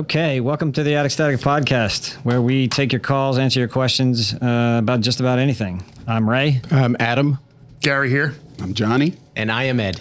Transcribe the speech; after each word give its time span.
Okay, 0.00 0.40
welcome 0.40 0.72
to 0.72 0.82
the 0.82 0.94
Attic 0.94 1.10
Static 1.10 1.40
podcast, 1.40 2.14
where 2.24 2.40
we 2.40 2.68
take 2.68 2.90
your 2.90 3.02
calls, 3.02 3.36
answer 3.36 3.60
your 3.60 3.68
questions 3.68 4.32
uh, 4.32 4.78
about 4.78 5.02
just 5.02 5.20
about 5.20 5.38
anything. 5.38 5.84
I'm 6.06 6.28
Ray. 6.28 6.62
I'm 6.70 6.96
Adam. 6.98 7.38
Gary 7.82 8.08
here. 8.08 8.34
I'm 8.62 8.72
Johnny. 8.72 9.18
And 9.36 9.52
I 9.52 9.64
am 9.64 9.78
Ed. 9.78 10.00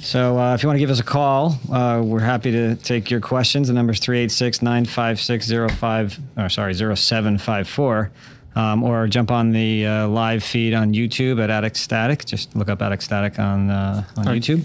So 0.00 0.38
uh, 0.38 0.54
if 0.54 0.62
you 0.62 0.66
want 0.66 0.76
to 0.76 0.80
give 0.80 0.88
us 0.88 0.98
a 0.98 1.04
call, 1.04 1.58
uh, 1.70 2.00
we're 2.02 2.20
happy 2.20 2.50
to 2.52 2.74
take 2.76 3.10
your 3.10 3.20
questions. 3.20 3.68
The 3.68 3.74
number 3.74 3.92
is 3.92 3.98
386 3.98 4.62
956 4.62 5.74
05, 5.74 6.18
or 6.38 6.48
sorry, 6.48 6.72
0754. 6.72 8.10
Um, 8.56 8.82
or 8.82 9.06
jump 9.08 9.30
on 9.30 9.52
the 9.52 9.84
uh, 9.84 10.08
live 10.08 10.42
feed 10.42 10.72
on 10.72 10.94
YouTube 10.94 11.38
at 11.38 11.50
Attic 11.50 11.76
Static. 11.76 12.24
Just 12.24 12.56
look 12.56 12.70
up 12.70 12.80
Attic 12.80 13.02
Static 13.02 13.38
on, 13.38 13.68
uh, 13.68 14.04
on 14.16 14.24
YouTube. 14.24 14.64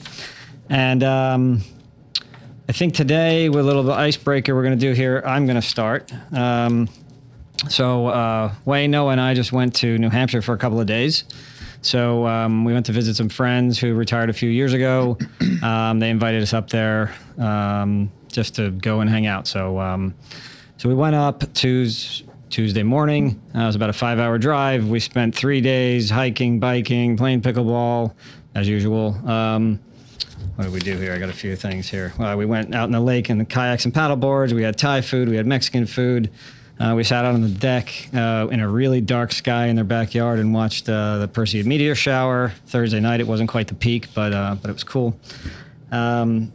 And 0.69 1.03
um, 1.03 1.61
I 2.67 2.71
think 2.71 2.93
today, 2.93 3.49
with 3.49 3.59
a 3.59 3.63
little 3.63 3.91
icebreaker 3.91 4.55
we're 4.55 4.63
going 4.63 4.77
to 4.77 4.85
do 4.85 4.93
here, 4.93 5.21
I'm 5.25 5.45
going 5.45 5.57
to 5.57 5.61
start. 5.61 6.11
Um, 6.31 6.87
so 7.69 8.07
uh, 8.07 8.53
Wayne, 8.63 8.91
Noah, 8.91 9.11
and 9.11 9.21
I 9.21 9.33
just 9.33 9.51
went 9.51 9.75
to 9.75 9.97
New 9.97 10.09
Hampshire 10.09 10.41
for 10.41 10.53
a 10.53 10.57
couple 10.57 10.79
of 10.79 10.87
days. 10.87 11.25
So 11.81 12.25
um, 12.25 12.63
we 12.63 12.71
went 12.71 12.85
to 12.85 12.93
visit 12.93 13.15
some 13.17 13.27
friends 13.27 13.77
who 13.79 13.93
retired 13.93 14.29
a 14.29 14.33
few 14.33 14.49
years 14.49 14.73
ago. 14.73 15.17
Um, 15.63 15.99
they 15.99 16.09
invited 16.09 16.43
us 16.43 16.53
up 16.53 16.69
there 16.69 17.15
um, 17.37 18.11
just 18.27 18.55
to 18.55 18.71
go 18.71 18.99
and 18.99 19.09
hang 19.09 19.27
out. 19.27 19.47
So 19.47 19.79
um, 19.79 20.13
so 20.75 20.89
we 20.89 20.95
went 20.95 21.15
up 21.15 21.53
Tues- 21.53 22.23
Tuesday 22.49 22.83
morning. 22.83 23.41
Uh, 23.55 23.59
it 23.59 23.65
was 23.67 23.77
about 23.77 23.89
a 23.89 23.93
five-hour 23.93 24.39
drive. 24.39 24.89
We 24.89 24.99
spent 24.99 25.33
three 25.33 25.61
days 25.61 26.09
hiking, 26.09 26.59
biking, 26.59 27.15
playing 27.15 27.43
pickleball, 27.43 28.13
as 28.55 28.67
usual. 28.67 29.15
Um, 29.25 29.79
what 30.55 30.65
did 30.65 30.73
we 30.73 30.79
do 30.79 30.97
here? 30.97 31.13
I 31.13 31.17
got 31.17 31.29
a 31.29 31.33
few 31.33 31.55
things 31.55 31.89
here. 31.89 32.13
Uh, 32.19 32.35
we 32.37 32.45
went 32.45 32.75
out 32.75 32.85
in 32.85 32.91
the 32.91 32.99
lake 32.99 33.29
in 33.29 33.39
the 33.39 33.45
kayaks 33.45 33.85
and 33.85 33.93
paddle 33.93 34.15
boards. 34.15 34.53
We 34.53 34.63
had 34.63 34.77
Thai 34.77 35.01
food. 35.01 35.29
We 35.29 35.35
had 35.35 35.47
Mexican 35.47 35.85
food. 35.87 36.29
Uh, 36.79 36.93
we 36.95 37.03
sat 37.03 37.23
out 37.25 37.33
on 37.33 37.41
the 37.41 37.49
deck 37.49 38.09
uh, 38.13 38.47
in 38.51 38.59
a 38.59 38.67
really 38.67 38.99
dark 38.99 39.31
sky 39.31 39.67
in 39.67 39.75
their 39.75 39.85
backyard 39.85 40.39
and 40.39 40.53
watched 40.53 40.89
uh, 40.89 41.19
the 41.19 41.27
Perseid 41.27 41.65
meteor 41.65 41.95
shower 41.95 42.53
Thursday 42.67 42.99
night. 42.99 43.19
It 43.19 43.27
wasn't 43.27 43.49
quite 43.49 43.67
the 43.67 43.75
peak, 43.75 44.07
but 44.13 44.33
uh, 44.33 44.55
but 44.61 44.69
it 44.69 44.73
was 44.73 44.83
cool. 44.83 45.17
Um, 45.91 46.51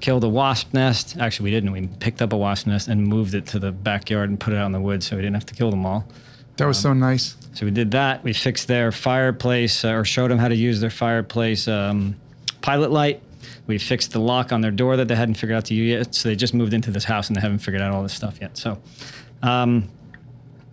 killed 0.00 0.24
a 0.24 0.28
wasp 0.28 0.74
nest. 0.74 1.16
Actually, 1.18 1.44
we 1.44 1.50
didn't. 1.50 1.72
We 1.72 1.86
picked 1.86 2.22
up 2.22 2.32
a 2.32 2.36
wasp 2.36 2.66
nest 2.66 2.88
and 2.88 3.06
moved 3.06 3.34
it 3.34 3.46
to 3.48 3.58
the 3.58 3.72
backyard 3.72 4.30
and 4.30 4.38
put 4.38 4.52
it 4.52 4.56
out 4.56 4.66
in 4.66 4.72
the 4.72 4.80
woods, 4.80 5.06
so 5.06 5.16
we 5.16 5.22
didn't 5.22 5.34
have 5.34 5.46
to 5.46 5.54
kill 5.54 5.70
them 5.70 5.84
all. 5.84 6.06
That 6.56 6.66
was 6.66 6.78
so 6.78 6.92
nice. 6.92 7.36
So 7.52 7.66
we 7.66 7.72
did 7.72 7.90
that. 7.90 8.22
We 8.22 8.32
fixed 8.32 8.68
their 8.68 8.92
fireplace, 8.92 9.84
uh, 9.84 9.92
or 9.92 10.04
showed 10.04 10.30
them 10.30 10.38
how 10.38 10.48
to 10.48 10.56
use 10.56 10.80
their 10.80 10.90
fireplace 10.90 11.68
um, 11.68 12.16
pilot 12.60 12.90
light. 12.90 13.22
We 13.66 13.78
fixed 13.78 14.12
the 14.12 14.20
lock 14.20 14.52
on 14.52 14.60
their 14.60 14.70
door 14.70 14.96
that 14.96 15.08
they 15.08 15.16
hadn't 15.16 15.34
figured 15.34 15.56
out 15.56 15.66
to 15.66 15.74
use 15.74 15.88
yet. 15.88 16.14
So 16.14 16.28
they 16.28 16.36
just 16.36 16.54
moved 16.54 16.74
into 16.74 16.90
this 16.90 17.04
house 17.04 17.28
and 17.28 17.36
they 17.36 17.40
haven't 17.40 17.58
figured 17.58 17.82
out 17.82 17.92
all 17.92 18.02
this 18.02 18.14
stuff 18.14 18.38
yet. 18.40 18.56
So 18.56 18.78
um, 19.42 19.88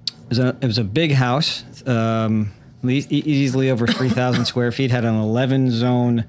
it, 0.08 0.30
was 0.30 0.40
a, 0.40 0.58
it 0.62 0.66
was 0.66 0.78
a 0.78 0.84
big 0.84 1.12
house, 1.12 1.64
um, 1.88 2.52
e- 2.84 3.06
easily 3.10 3.70
over 3.70 3.88
3,000 3.88 4.46
square 4.46 4.72
feet, 4.72 4.92
had 4.92 5.06
an 5.06 5.16
11 5.16 5.72
zone 5.72 6.26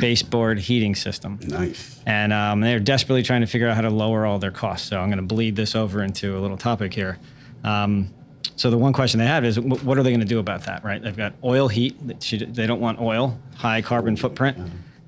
baseboard 0.00 0.58
heating 0.58 0.94
system. 0.94 1.38
Nice. 1.46 2.00
And 2.06 2.32
um, 2.32 2.60
they're 2.60 2.80
desperately 2.80 3.22
trying 3.22 3.40
to 3.42 3.46
figure 3.46 3.68
out 3.68 3.76
how 3.76 3.82
to 3.82 3.90
lower 3.90 4.26
all 4.26 4.38
their 4.38 4.50
costs. 4.50 4.88
So 4.88 5.00
I'm 5.00 5.08
going 5.08 5.18
to 5.18 5.34
bleed 5.34 5.56
this 5.56 5.74
over 5.74 6.02
into 6.02 6.36
a 6.36 6.40
little 6.40 6.56
topic 6.56 6.94
here. 6.94 7.18
Um, 7.64 8.12
so 8.56 8.70
the 8.70 8.78
one 8.78 8.92
question 8.92 9.20
they 9.20 9.26
have 9.26 9.44
is, 9.44 9.58
what 9.60 9.98
are 9.98 10.02
they 10.02 10.10
going 10.10 10.20
to 10.20 10.26
do 10.26 10.40
about 10.40 10.64
that? 10.64 10.84
Right? 10.84 11.00
They've 11.00 11.16
got 11.16 11.34
oil 11.44 11.68
heat. 11.68 11.96
They 12.00 12.66
don't 12.66 12.80
want 12.80 13.00
oil, 13.00 13.38
high 13.56 13.82
carbon 13.82 14.16
footprint. 14.16 14.58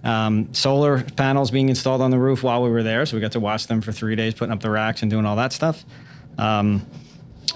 Um, 0.02 0.52
solar 0.54 1.02
panels 1.02 1.50
being 1.50 1.68
installed 1.68 2.00
on 2.00 2.10
the 2.10 2.18
roof 2.18 2.42
while 2.42 2.62
we 2.62 2.70
were 2.70 2.82
there, 2.82 3.04
so 3.06 3.16
we 3.16 3.20
got 3.20 3.32
to 3.32 3.40
watch 3.40 3.66
them 3.66 3.80
for 3.82 3.92
three 3.92 4.16
days, 4.16 4.32
putting 4.34 4.52
up 4.52 4.60
the 4.60 4.70
racks 4.70 5.02
and 5.02 5.10
doing 5.10 5.26
all 5.26 5.36
that 5.36 5.52
stuff. 5.52 5.84
Um, 6.38 6.86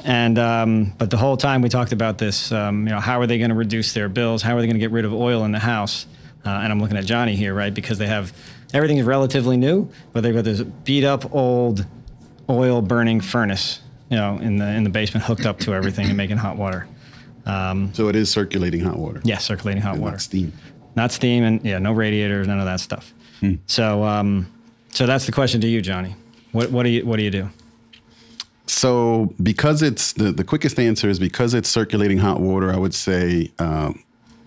and 0.05 0.39
um, 0.39 0.93
but 0.99 1.11
the 1.11 1.17
whole 1.17 1.37
time 1.37 1.63
we 1.63 1.69
talked 1.69 1.93
about 1.93 2.19
this, 2.19 2.53
um, 2.53 2.87
you 2.87 2.93
know, 2.93 3.01
how 3.01 3.21
are 3.21 3.27
they 3.27 3.39
going 3.39 3.51
to 3.51 3.57
reduce 3.57 3.93
their 3.95 4.09
bills? 4.09 4.43
How 4.43 4.57
are 4.57 4.61
they 4.61 4.67
going 4.67 4.75
to 4.77 4.81
get 4.81 4.91
rid 4.91 5.05
of 5.05 5.15
oil 5.15 5.45
in 5.45 5.53
the 5.53 5.59
house? 5.59 6.07
Uh, 6.45 6.51
and 6.51 6.71
I'm 6.71 6.81
looking 6.81 6.99
at 6.99 7.07
Johnny 7.07 7.37
here, 7.37 7.55
right? 7.55 7.73
Because 7.73 7.97
they 7.97 8.07
have 8.09 8.33
everything 8.75 8.99
is 8.99 9.07
relatively 9.07 9.57
new, 9.57 9.89
but 10.13 10.23
they've 10.23 10.35
got 10.35 10.45
this 10.45 10.61
beat 10.61 11.05
up 11.05 11.33
old 11.35 11.87
oil 12.51 12.83
burning 12.83 13.23
furnace, 13.23 13.81
you 14.11 14.17
know, 14.19 14.37
in 14.39 14.57
the 14.59 14.67
in 14.67 14.85
the 14.85 14.91
basement 14.91 15.25
hooked 15.25 15.47
up 15.47 15.61
to 15.61 15.73
everything 15.75 16.09
and 16.09 16.17
making 16.19 16.37
hot 16.37 16.57
water. 16.59 16.87
Um, 17.47 17.95
So 17.95 18.09
it 18.09 18.17
is 18.17 18.31
circulating 18.31 18.81
hot 18.81 18.99
water. 18.99 19.21
yeah, 19.25 19.39
circulating 19.39 19.83
hot 19.83 19.95
And 19.95 20.03
water 20.03 20.19
steam. 20.19 20.53
Not 20.97 21.13
steam 21.13 21.45
and 21.45 21.65
yeah, 21.65 21.79
no 21.79 21.93
radiators, 21.93 22.47
none 22.47 22.59
of 22.59 22.67
that 22.67 22.81
stuff. 22.81 23.13
So, 23.67 24.05
um, 24.05 24.51
so 24.89 25.05
that's 25.05 25.27
the 25.27 25.33
question 25.33 25.61
to 25.61 25.67
you, 25.67 25.83
Johnny. 25.83 26.17
What 26.53 26.71
what 26.71 26.85
do 26.85 26.89
you 26.89 27.05
what 27.05 27.17
do 27.17 27.23
you 27.23 27.31
do? 27.31 27.51
So 28.67 29.35
because 29.43 29.83
it's 29.83 30.15
the, 30.15 30.33
the 30.33 30.45
quickest 30.45 30.79
answer 30.79 31.11
is 31.11 31.19
because 31.19 31.53
it's 31.53 31.69
circulating 31.69 32.19
hot 32.19 32.41
water, 32.41 32.73
I 32.73 32.79
would 32.79 32.95
say 32.95 33.51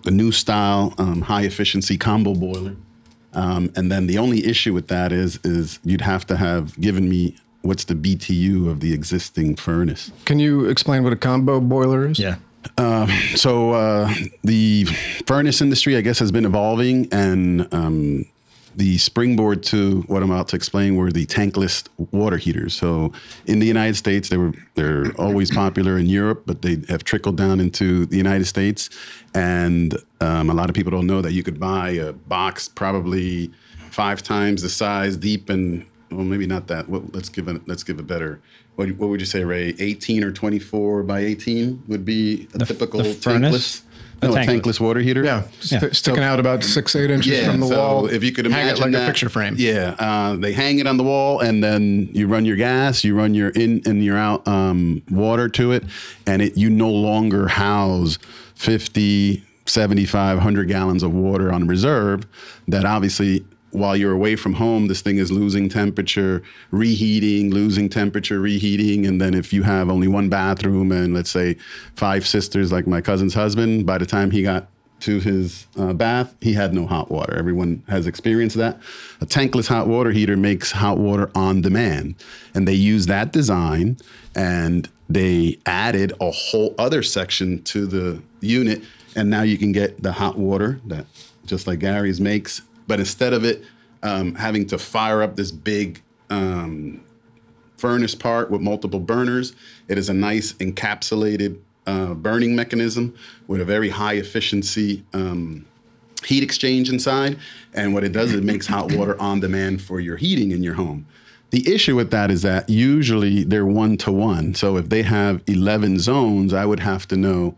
the 0.08 0.10
new 0.10 0.32
style 0.32 0.94
um, 0.98 1.22
high 1.22 1.42
efficiency 1.42 1.98
combo 1.98 2.34
boiler. 2.34 2.76
Um, 3.34 3.70
and 3.76 3.92
then 3.92 4.06
the 4.06 4.16
only 4.18 4.46
issue 4.46 4.72
with 4.72 4.88
that 4.88 5.12
is 5.12 5.38
is 5.44 5.78
you'd 5.84 6.00
have 6.00 6.26
to 6.28 6.36
have 6.36 6.80
given 6.80 7.08
me 7.08 7.36
what's 7.60 7.84
the 7.84 7.94
BTU 7.94 8.70
of 8.70 8.80
the 8.80 8.94
existing 8.94 9.56
furnace. 9.56 10.10
Can 10.24 10.38
you 10.38 10.64
explain 10.64 11.04
what 11.04 11.12
a 11.12 11.16
combo 11.16 11.60
boiler 11.60 12.08
is? 12.08 12.18
Yeah, 12.18 12.36
So 13.34 13.72
uh, 13.72 14.12
the 14.42 14.84
furnace 15.26 15.60
industry, 15.60 15.96
I 15.96 16.00
guess, 16.00 16.18
has 16.18 16.32
been 16.32 16.44
evolving, 16.44 17.08
and 17.12 17.72
um, 17.72 18.24
the 18.74 18.98
springboard 18.98 19.62
to 19.64 20.02
what 20.02 20.22
I'm 20.22 20.30
about 20.30 20.48
to 20.48 20.56
explain 20.56 20.96
were 20.96 21.10
the 21.10 21.26
tankless 21.26 21.88
water 22.12 22.36
heaters. 22.36 22.74
So 22.74 23.12
in 23.46 23.58
the 23.58 23.66
United 23.66 23.96
States, 23.96 24.28
they 24.28 24.36
were 24.36 24.52
they're 24.74 25.12
always 25.18 25.50
popular 25.50 25.98
in 25.98 26.06
Europe, 26.06 26.44
but 26.46 26.62
they 26.62 26.78
have 26.88 27.04
trickled 27.04 27.36
down 27.36 27.60
into 27.60 28.06
the 28.06 28.16
United 28.16 28.46
States, 28.46 28.90
and 29.34 29.96
um, 30.20 30.50
a 30.50 30.54
lot 30.54 30.68
of 30.68 30.74
people 30.74 30.90
don't 30.90 31.06
know 31.06 31.22
that 31.22 31.32
you 31.32 31.42
could 31.42 31.60
buy 31.60 31.90
a 31.90 32.12
box 32.12 32.68
probably 32.68 33.50
five 33.90 34.22
times 34.22 34.62
the 34.62 34.68
size, 34.68 35.16
deep, 35.16 35.48
and 35.48 35.86
well, 36.10 36.24
maybe 36.24 36.46
not 36.46 36.68
that. 36.68 36.88
Well, 36.88 37.04
let's 37.12 37.28
give 37.28 37.48
it. 37.48 37.66
Let's 37.66 37.82
give 37.82 37.98
a 37.98 38.02
better. 38.02 38.40
What, 38.78 38.90
what 38.92 39.08
would 39.10 39.18
you 39.18 39.26
say, 39.26 39.42
Ray? 39.42 39.74
18 39.80 40.22
or 40.22 40.30
24 40.30 41.02
by 41.02 41.18
18 41.18 41.82
would 41.88 42.04
be 42.04 42.46
a 42.54 42.58
typical 42.60 43.02
the 43.02 43.12
furnace? 43.12 43.80
tankless. 43.80 43.82
No, 44.22 44.28
A 44.28 44.32
a 44.32 44.36
tankless. 44.36 44.62
tankless 44.62 44.80
water 44.80 45.00
heater. 45.00 45.24
Yeah, 45.24 45.48
st- 45.58 45.96
sticking 45.96 46.22
out 46.22 46.38
about 46.38 46.62
six, 46.62 46.94
eight 46.94 47.10
inches 47.10 47.44
from 47.44 47.58
the 47.58 47.66
so 47.66 47.76
wall. 47.76 48.06
If 48.06 48.22
you 48.22 48.30
could 48.30 48.46
imagine 48.46 48.66
hang 48.66 48.76
it 48.76 48.80
like 48.80 48.92
that, 48.92 49.02
a 49.02 49.06
picture 49.06 49.28
frame. 49.28 49.56
Yeah, 49.58 49.96
uh, 49.98 50.36
they 50.36 50.52
hang 50.52 50.78
it 50.78 50.86
on 50.86 50.96
the 50.96 51.02
wall, 51.02 51.40
and 51.40 51.62
then 51.62 52.08
you 52.12 52.28
run 52.28 52.44
your 52.44 52.54
gas, 52.54 53.02
you 53.02 53.16
run 53.16 53.34
your 53.34 53.48
in 53.50 53.82
and 53.84 54.04
your 54.04 54.16
out 54.16 54.46
um, 54.46 55.02
water 55.10 55.48
to 55.48 55.72
it, 55.72 55.82
and 56.24 56.40
it 56.40 56.56
you 56.56 56.70
no 56.70 56.88
longer 56.88 57.48
house 57.48 58.16
50, 58.54 59.42
75, 59.66 60.36
100 60.36 60.68
gallons 60.68 61.02
of 61.02 61.12
water 61.12 61.52
on 61.52 61.66
reserve. 61.66 62.28
That 62.68 62.84
obviously. 62.84 63.44
While 63.70 63.96
you're 63.96 64.12
away 64.12 64.34
from 64.36 64.54
home, 64.54 64.88
this 64.88 65.02
thing 65.02 65.18
is 65.18 65.30
losing 65.30 65.68
temperature, 65.68 66.42
reheating, 66.70 67.50
losing 67.50 67.88
temperature, 67.88 68.40
reheating. 68.40 69.04
And 69.06 69.20
then 69.20 69.34
if 69.34 69.52
you 69.52 69.62
have 69.62 69.90
only 69.90 70.08
one 70.08 70.28
bathroom 70.28 70.90
and 70.90 71.12
let's 71.12 71.30
say 71.30 71.56
five 71.94 72.26
sisters, 72.26 72.72
like 72.72 72.86
my 72.86 73.00
cousin's 73.00 73.34
husband, 73.34 73.84
by 73.84 73.98
the 73.98 74.06
time 74.06 74.30
he 74.30 74.42
got 74.42 74.68
to 75.00 75.20
his 75.20 75.66
uh, 75.76 75.92
bath, 75.92 76.34
he 76.40 76.54
had 76.54 76.74
no 76.74 76.86
hot 76.86 77.10
water. 77.10 77.36
Everyone 77.36 77.82
has 77.88 78.06
experienced 78.06 78.56
that. 78.56 78.80
A 79.20 79.26
tankless 79.26 79.68
hot 79.68 79.86
water 79.86 80.10
heater 80.10 80.36
makes 80.36 80.72
hot 80.72 80.98
water 80.98 81.30
on 81.34 81.60
demand. 81.60 82.16
And 82.54 82.66
they 82.66 82.74
use 82.74 83.06
that 83.06 83.32
design 83.32 83.98
and 84.34 84.88
they 85.08 85.58
added 85.66 86.12
a 86.20 86.30
whole 86.30 86.74
other 86.78 87.02
section 87.02 87.62
to 87.64 87.86
the 87.86 88.22
unit. 88.40 88.82
And 89.14 89.30
now 89.30 89.42
you 89.42 89.58
can 89.58 89.72
get 89.72 90.02
the 90.02 90.12
hot 90.12 90.36
water 90.38 90.80
that 90.86 91.06
just 91.46 91.66
like 91.66 91.78
Gary's 91.78 92.20
makes. 92.20 92.62
But 92.88 92.98
instead 92.98 93.32
of 93.32 93.44
it 93.44 93.62
um, 94.02 94.34
having 94.34 94.66
to 94.66 94.78
fire 94.78 95.22
up 95.22 95.36
this 95.36 95.52
big 95.52 96.02
um, 96.30 97.00
furnace 97.76 98.14
part 98.14 98.50
with 98.50 98.60
multiple 98.60 99.00
burners. 99.00 99.54
It 99.86 99.98
is 99.98 100.08
a 100.08 100.14
nice 100.14 100.52
encapsulated 100.54 101.58
uh, 101.86 102.14
burning 102.14 102.54
mechanism 102.54 103.16
with 103.46 103.60
a 103.60 103.64
very 103.64 103.88
high 103.90 104.14
efficiency 104.14 105.04
um, 105.12 105.64
heat 106.24 106.42
exchange 106.42 106.90
inside. 106.90 107.38
And 107.72 107.94
what 107.94 108.04
it 108.04 108.12
does, 108.12 108.34
it 108.34 108.44
makes 108.44 108.66
hot 108.66 108.92
water 108.92 109.16
on 109.20 109.40
demand 109.40 109.80
for 109.80 110.00
your 110.00 110.16
heating 110.16 110.50
in 110.50 110.62
your 110.62 110.74
home. 110.74 111.06
The 111.50 111.72
issue 111.72 111.96
with 111.96 112.10
that 112.10 112.30
is 112.30 112.42
that 112.42 112.68
usually 112.68 113.42
they're 113.42 113.64
one 113.64 113.96
to 113.98 114.12
one. 114.12 114.54
So 114.54 114.76
if 114.76 114.90
they 114.90 115.02
have 115.02 115.42
11 115.46 116.00
zones, 116.00 116.52
I 116.52 116.66
would 116.66 116.80
have 116.80 117.08
to 117.08 117.16
know 117.16 117.56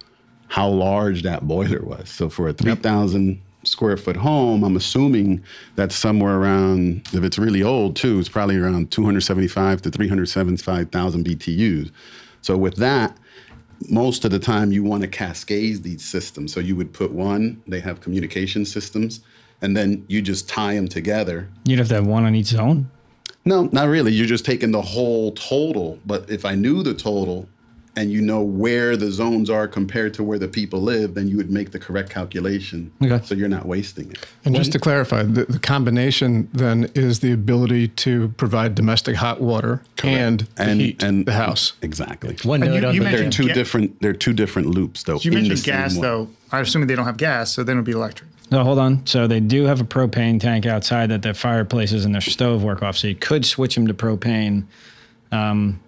how 0.48 0.68
large 0.68 1.22
that 1.22 1.48
boiler 1.48 1.82
was. 1.82 2.08
So 2.08 2.28
for 2.28 2.48
a 2.48 2.52
3,000 2.52 3.40
square 3.62 3.96
foot 3.96 4.16
home, 4.16 4.64
I'm 4.64 4.76
assuming 4.76 5.42
that's 5.76 5.94
somewhere 5.94 6.36
around, 6.36 7.06
if 7.12 7.22
it's 7.22 7.38
really 7.38 7.62
old 7.62 7.96
too, 7.96 8.18
it's 8.18 8.28
probably 8.28 8.56
around 8.56 8.90
275 8.90 9.82
to 9.82 9.90
375,000 9.90 11.24
BTUs. 11.24 11.90
So 12.42 12.56
with 12.56 12.76
that, 12.76 13.16
most 13.88 14.24
of 14.24 14.30
the 14.30 14.38
time 14.38 14.72
you 14.72 14.82
want 14.82 15.02
to 15.02 15.08
cascade 15.08 15.82
these 15.82 16.04
systems. 16.04 16.52
So 16.52 16.60
you 16.60 16.76
would 16.76 16.92
put 16.92 17.12
one, 17.12 17.62
they 17.66 17.80
have 17.80 18.00
communication 18.00 18.64
systems, 18.64 19.20
and 19.62 19.76
then 19.76 20.04
you 20.08 20.22
just 20.22 20.48
tie 20.48 20.74
them 20.74 20.88
together 20.88 21.48
you'd 21.64 21.78
have 21.78 21.88
to 21.88 21.94
have 21.94 22.06
one 22.06 22.24
on 22.24 22.34
each 22.34 22.46
zone. 22.46 22.90
No, 23.44 23.64
not 23.72 23.88
really. 23.88 24.12
You're 24.12 24.26
just 24.26 24.44
taking 24.44 24.70
the 24.70 24.82
whole 24.82 25.32
total. 25.32 25.98
But 26.04 26.28
if 26.30 26.44
I 26.44 26.54
knew 26.54 26.82
the 26.82 26.94
total 26.94 27.48
and 27.96 28.10
you 28.12 28.20
know 28.20 28.40
where 28.40 28.96
the 28.96 29.10
zones 29.10 29.50
are 29.50 29.66
compared 29.66 30.14
to 30.14 30.22
where 30.22 30.38
the 30.38 30.46
people 30.48 30.80
live, 30.80 31.14
then 31.14 31.26
you 31.28 31.36
would 31.36 31.50
make 31.50 31.72
the 31.72 31.78
correct 31.78 32.08
calculation. 32.10 32.92
Okay. 33.02 33.20
So 33.24 33.34
you're 33.34 33.48
not 33.48 33.66
wasting 33.66 34.10
it. 34.12 34.26
And 34.44 34.54
just 34.54 34.72
to 34.72 34.78
clarify, 34.78 35.24
the, 35.24 35.44
the 35.44 35.58
combination 35.58 36.48
then 36.52 36.90
is 36.94 37.20
the 37.20 37.32
ability 37.32 37.88
to 37.88 38.28
provide 38.36 38.74
domestic 38.74 39.16
hot 39.16 39.40
water 39.40 39.82
and, 40.04 40.46
And 40.56 40.80
heat 40.80 41.02
and 41.02 41.26
the 41.26 41.32
house. 41.32 41.72
Exactly. 41.82 42.36
One 42.44 42.62
And 42.62 42.72
note 42.72 42.80
you- 42.82 42.88
on 42.88 42.94
you 42.94 43.04
the 43.04 43.10
They're 43.10 43.30
two 43.30 43.46
ga- 43.48 43.54
different. 43.54 44.00
They're 44.00 44.12
two 44.12 44.32
different 44.32 44.68
loops, 44.68 45.02
though. 45.02 45.18
You 45.20 45.32
mentioned 45.32 45.62
gas, 45.64 45.96
though. 45.98 46.28
I'm 46.52 46.62
assuming 46.62 46.86
they 46.88 46.96
don't 46.96 47.06
have 47.06 47.16
gas, 47.16 47.52
so 47.52 47.62
then 47.64 47.76
it 47.76 47.80
would 47.80 47.86
be 47.86 47.92
electric. 47.92 48.28
No, 48.52 48.64
hold 48.64 48.78
on. 48.80 49.06
So 49.06 49.26
they 49.28 49.38
do 49.40 49.64
have 49.66 49.80
a 49.80 49.84
propane 49.84 50.40
tank 50.40 50.66
outside 50.66 51.10
that 51.10 51.22
their 51.22 51.34
fireplaces 51.34 52.04
and 52.04 52.12
their 52.14 52.20
stove 52.20 52.64
work 52.64 52.82
off. 52.82 52.96
So 52.96 53.06
you 53.06 53.14
could 53.14 53.44
switch 53.46 53.74
them 53.76 53.86
to 53.86 53.94
propane. 53.94 54.64
Um, 55.32 55.78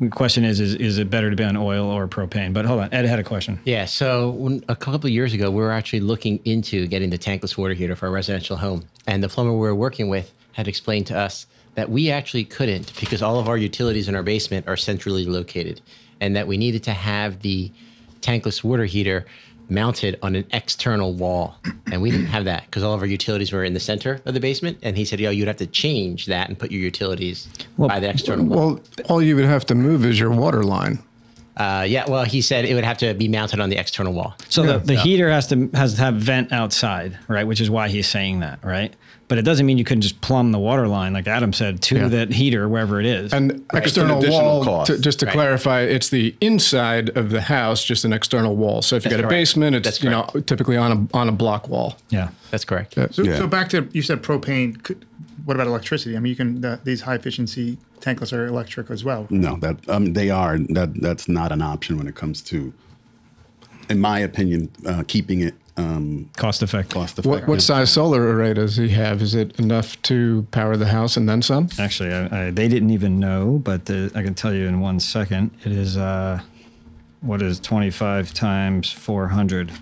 the 0.00 0.08
question 0.08 0.44
is, 0.44 0.60
is, 0.60 0.74
is 0.74 0.98
it 0.98 1.10
better 1.10 1.30
to 1.30 1.36
be 1.36 1.44
on 1.44 1.56
oil 1.56 1.86
or 1.86 2.08
propane? 2.08 2.52
But 2.52 2.64
hold 2.64 2.80
on, 2.80 2.92
Ed 2.92 3.04
had 3.04 3.18
a 3.18 3.24
question. 3.24 3.60
Yeah, 3.64 3.84
so 3.84 4.30
when, 4.30 4.64
a 4.68 4.76
couple 4.76 5.06
of 5.06 5.12
years 5.12 5.32
ago, 5.32 5.50
we 5.50 5.62
were 5.62 5.72
actually 5.72 6.00
looking 6.00 6.40
into 6.44 6.86
getting 6.86 7.10
the 7.10 7.18
tankless 7.18 7.56
water 7.56 7.74
heater 7.74 7.94
for 7.94 8.06
our 8.06 8.12
residential 8.12 8.56
home. 8.56 8.84
And 9.06 9.22
the 9.22 9.28
plumber 9.28 9.52
we 9.52 9.58
were 9.58 9.74
working 9.74 10.08
with 10.08 10.32
had 10.52 10.68
explained 10.68 11.06
to 11.08 11.18
us 11.18 11.46
that 11.74 11.90
we 11.90 12.10
actually 12.10 12.44
couldn't 12.44 12.92
because 13.00 13.22
all 13.22 13.38
of 13.38 13.48
our 13.48 13.56
utilities 13.56 14.08
in 14.08 14.14
our 14.14 14.22
basement 14.22 14.66
are 14.68 14.76
centrally 14.76 15.24
located 15.24 15.80
and 16.20 16.36
that 16.36 16.46
we 16.46 16.56
needed 16.56 16.82
to 16.84 16.92
have 16.92 17.42
the 17.42 17.70
tankless 18.20 18.64
water 18.64 18.84
heater 18.84 19.26
mounted 19.68 20.18
on 20.22 20.34
an 20.34 20.46
external 20.52 21.14
wall. 21.14 21.56
And 21.90 22.02
we 22.02 22.10
didn't 22.10 22.26
have 22.26 22.44
that 22.44 22.64
because 22.66 22.82
all 22.82 22.94
of 22.94 23.00
our 23.00 23.06
utilities 23.06 23.52
were 23.52 23.64
in 23.64 23.74
the 23.74 23.80
center 23.80 24.20
of 24.24 24.34
the 24.34 24.40
basement. 24.40 24.78
And 24.82 24.96
he 24.96 25.04
said, 25.04 25.20
yo, 25.20 25.30
you'd 25.30 25.48
have 25.48 25.56
to 25.58 25.66
change 25.66 26.26
that 26.26 26.48
and 26.48 26.58
put 26.58 26.70
your 26.70 26.80
utilities 26.80 27.48
by 27.78 28.00
the 28.00 28.08
external 28.08 28.44
wall. 28.44 28.74
Well, 28.74 28.80
all 29.08 29.22
you 29.22 29.36
would 29.36 29.44
have 29.44 29.64
to 29.66 29.74
move 29.74 30.04
is 30.04 30.18
your 30.18 30.30
water 30.30 30.62
line. 30.62 31.02
Uh, 31.56 31.84
yeah, 31.88 32.04
well, 32.10 32.24
he 32.24 32.40
said 32.40 32.64
it 32.64 32.74
would 32.74 32.84
have 32.84 32.98
to 32.98 33.14
be 33.14 33.28
mounted 33.28 33.60
on 33.60 33.70
the 33.70 33.76
external 33.76 34.12
wall. 34.12 34.34
So 34.48 34.64
the, 34.64 34.78
the 34.78 34.96
heater 34.96 35.30
has 35.30 35.46
to 35.48 35.70
has 35.74 35.94
to 35.94 36.00
have 36.00 36.14
vent 36.16 36.52
outside, 36.52 37.16
right? 37.28 37.46
Which 37.46 37.60
is 37.60 37.70
why 37.70 37.88
he's 37.88 38.08
saying 38.08 38.40
that, 38.40 38.58
right? 38.64 38.92
But 39.26 39.38
it 39.38 39.42
doesn't 39.42 39.64
mean 39.64 39.78
you 39.78 39.84
couldn't 39.84 40.02
just 40.02 40.20
plumb 40.20 40.52
the 40.52 40.58
water 40.58 40.86
line, 40.86 41.14
like 41.14 41.26
Adam 41.26 41.52
said, 41.54 41.80
to 41.82 41.96
Yeah. 41.96 42.08
that 42.08 42.32
heater 42.32 42.68
wherever 42.68 43.00
it 43.00 43.06
is. 43.06 43.32
And 43.32 43.64
external 43.72 44.18
additional 44.18 44.42
wall, 44.42 44.64
cost. 44.64 44.90
to, 44.90 44.98
just 44.98 45.20
to 45.20 45.26
Right. 45.26 45.32
clarify, 45.32 45.80
it's 45.80 46.10
the 46.10 46.34
inside 46.42 47.08
of 47.16 47.30
the 47.30 47.40
house, 47.40 47.82
just 47.82 48.04
an 48.04 48.12
external 48.12 48.54
wall. 48.54 48.82
So 48.82 48.96
if 48.96 49.04
you 49.04 49.10
That's 49.10 49.22
got 49.22 49.26
a 49.26 49.30
basement, 49.30 49.76
it's 49.76 50.02
you 50.02 50.10
know 50.10 50.26
typically 50.46 50.76
on 50.76 51.08
a 51.12 51.16
on 51.16 51.28
a 51.28 51.32
block 51.32 51.68
wall. 51.70 51.96
yeah. 52.10 52.28
That's 52.50 52.64
correct. 52.66 52.94
So, 53.12 53.22
Yeah. 53.22 53.38
so 53.38 53.46
back 53.46 53.70
to 53.70 53.88
you 53.92 54.02
said 54.02 54.22
propane. 54.22 54.82
Could, 54.82 55.04
what 55.46 55.56
about 55.56 55.66
electricity? 55.68 56.16
I 56.16 56.20
mean, 56.20 56.30
you 56.30 56.36
can 56.36 56.60
the, 56.60 56.78
these 56.84 57.02
high 57.02 57.14
efficiency 57.16 57.78
tankless 58.00 58.30
are 58.32 58.46
electric 58.46 58.90
as 58.90 59.04
well. 59.04 59.26
No, 59.30 59.56
that 59.60 59.76
um, 59.88 60.12
they 60.12 60.28
are. 60.28 60.58
That 60.58 61.00
that's 61.00 61.28
not 61.28 61.50
an 61.50 61.62
option 61.62 61.96
when 61.96 62.06
it 62.06 62.14
comes 62.14 62.42
to, 62.42 62.74
in 63.88 64.00
my 64.00 64.18
opinion, 64.18 64.70
uh, 64.86 65.02
keeping 65.06 65.40
it 65.40 65.54
um, 65.76 66.30
Cost 66.36 66.62
effective. 66.62 66.92
cost 66.94 67.12
effective. 67.18 67.30
What 67.30 67.48
what 67.48 67.62
size 67.62 67.90
solar 67.90 68.22
array 68.34 68.54
does 68.54 68.76
he 68.76 68.90
have? 68.90 69.20
Is 69.22 69.34
it 69.34 69.58
enough 69.58 70.00
to 70.02 70.46
power 70.50 70.76
the 70.76 70.86
house 70.86 71.16
and 71.16 71.28
then 71.28 71.42
some? 71.42 71.68
Actually, 71.78 72.12
I, 72.12 72.46
I, 72.46 72.50
they 72.50 72.68
didn't 72.68 72.90
even 72.90 73.18
know, 73.18 73.60
but 73.64 73.90
uh, 73.90 74.08
I 74.14 74.22
can 74.22 74.34
tell 74.34 74.54
you 74.54 74.66
in 74.66 74.80
one 74.80 75.00
second. 75.00 75.50
It 75.64 75.72
is 75.72 75.96
uh, 75.96 76.40
what 77.22 77.42
is 77.42 77.58
25 77.60 78.32
times 78.34 78.92
400? 78.92 79.72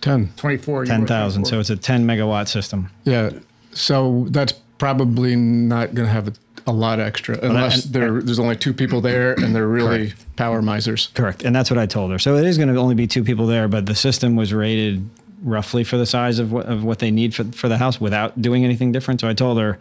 Ten. 0.00 0.30
Twenty 0.36 0.56
four. 0.56 0.84
10,000. 0.84 1.44
So 1.44 1.60
it's 1.60 1.70
a 1.70 1.76
10 1.76 2.04
megawatt 2.04 2.48
system. 2.48 2.90
Yeah. 3.04 3.30
So 3.72 4.26
that's 4.30 4.52
probably 4.78 5.36
not 5.36 5.94
going 5.94 6.06
to 6.08 6.12
have 6.12 6.28
a, 6.28 6.32
a 6.66 6.72
lot 6.72 6.98
extra 6.98 7.38
unless 7.42 7.84
and- 7.84 7.94
there 7.94 8.20
there's 8.22 8.38
only 8.40 8.56
two 8.56 8.72
people 8.72 9.00
there 9.00 9.34
and 9.34 9.54
they're 9.54 9.68
really 9.68 10.12
power 10.36 10.60
misers. 10.62 11.08
Correct. 11.14 11.44
And 11.44 11.54
that's 11.54 11.70
what 11.70 11.78
I 11.78 11.86
told 11.86 12.10
her. 12.10 12.18
So 12.18 12.36
it 12.36 12.44
is 12.44 12.56
going 12.56 12.68
to 12.72 12.76
only 12.80 12.94
be 12.96 13.06
two 13.06 13.22
people 13.22 13.46
there, 13.46 13.68
but 13.68 13.86
the 13.86 13.94
system 13.94 14.34
was 14.34 14.52
rated 14.52 15.08
roughly 15.42 15.84
for 15.84 15.96
the 15.96 16.06
size 16.06 16.38
of 16.38 16.52
what, 16.52 16.66
of 16.66 16.84
what 16.84 16.98
they 16.98 17.10
need 17.10 17.34
for, 17.34 17.44
for 17.52 17.68
the 17.68 17.78
house 17.78 18.00
without 18.00 18.40
doing 18.40 18.64
anything 18.64 18.92
different. 18.92 19.20
So 19.20 19.28
I 19.28 19.34
told 19.34 19.58
her, 19.58 19.78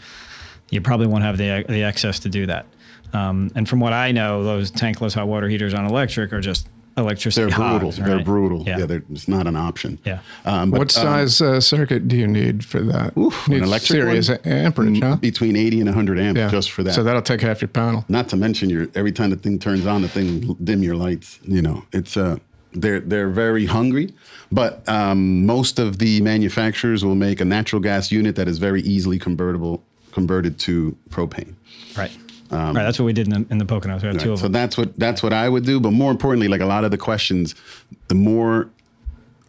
you 0.70 0.82
probably 0.82 1.08
won't 1.08 1.24
have 1.24 1.38
the, 1.38 1.66
the 1.68 1.84
access 1.84 2.20
to 2.20 2.30
do 2.30 2.46
that. 2.48 2.66
Um, 3.14 3.52
and 3.56 3.68
from 3.68 3.80
what 3.80 3.94
I 3.94 4.12
know, 4.12 4.44
those 4.44 4.72
tankless 4.72 5.14
hot 5.14 5.28
water 5.28 5.50
heaters 5.50 5.74
on 5.74 5.86
electric 5.86 6.32
are 6.32 6.40
just 6.40 6.68
electricity. 6.98 7.46
They're 7.50 7.56
brutal. 7.58 7.80
hogs, 7.92 7.98
They're 7.98 8.24
brutal. 8.24 8.64
Yeah. 8.64 8.80
Yeah, 8.80 8.86
they're, 8.86 9.04
it's 9.12 9.28
not 9.28 9.48
an 9.48 9.56
option. 9.56 10.00
Yeah. 10.06 10.20
Um, 10.46 10.72
but, 10.72 10.78
What 10.80 10.98
um, 10.98 11.04
size 11.04 11.42
uh, 11.42 11.60
circuit 11.60 12.08
do 12.08 12.16
you 12.16 12.28
need 12.28 12.64
for 12.64 12.80
that? 12.82 13.16
Oof, 13.18 13.48
an 13.48 13.54
Needs 13.54 13.66
electric 13.68 13.88
serious 14.02 14.30
one? 14.30 14.40
amperage, 14.46 15.00
huh? 15.02 15.16
between 15.18 15.56
80 15.58 15.82
and 15.82 15.90
100 15.90 16.20
amps 16.20 16.40
Yeah. 16.40 16.50
just 16.50 16.72
for 16.72 16.84
that. 16.84 16.94
So 16.94 17.04
that'll 17.04 17.22
take 17.22 17.42
half 17.42 17.62
your 17.62 17.68
panel. 17.70 18.06
Not 18.08 18.30
to 18.30 18.38
mention 18.38 18.70
your 18.70 18.88
every 18.96 19.12
time 19.12 19.30
the 19.30 19.36
thing 19.36 19.60
turns 19.60 19.86
on, 19.86 20.02
the 20.02 20.10
thing 20.10 20.56
dim 20.64 20.84
your 20.84 20.96
lights. 20.96 21.40
You 21.44 21.62
know, 21.62 21.84
it's 21.92 22.16
uh 22.18 22.38
they're 22.74 23.00
they're 23.02 23.30
very 23.30 23.66
hungry, 23.66 24.14
but 24.52 24.88
um, 24.88 25.46
most 25.46 25.80
of 25.80 25.98
the 26.00 26.22
manufacturers 26.22 27.04
will 27.04 27.16
make 27.16 27.42
a 27.42 27.46
natural 27.46 27.82
gas 27.82 28.12
unit 28.12 28.36
that 28.36 28.48
is 28.48 28.58
very 28.60 28.82
easily 28.82 29.20
convertible 29.20 29.84
converted 30.12 30.60
to 30.60 30.96
propane. 31.10 31.54
Right. 31.98 32.12
right. 32.52 32.74
That's 32.74 33.00
what 33.00 33.06
we 33.06 33.14
did 33.14 33.28
in 33.28 33.44
the, 33.44 33.52
in 33.52 33.58
the 33.58 33.66
Poconos. 33.66 34.02
We 34.02 34.08
had 34.10 34.20
two 34.20 34.30
Right. 34.30 34.34
of 34.34 34.40
So 34.40 34.44
them. 34.44 34.52
that's 34.52 34.78
what 34.78 34.98
that's 34.98 35.24
what 35.24 35.34
I 35.34 35.48
would 35.50 35.66
do. 35.66 35.80
But 35.80 35.92
more 35.92 36.12
importantly, 36.12 36.48
like 36.48 36.62
a 36.62 36.66
lot 36.66 36.84
of 36.84 36.92
the 36.92 36.98
questions, 36.98 37.56
the 38.08 38.16
more 38.16 38.70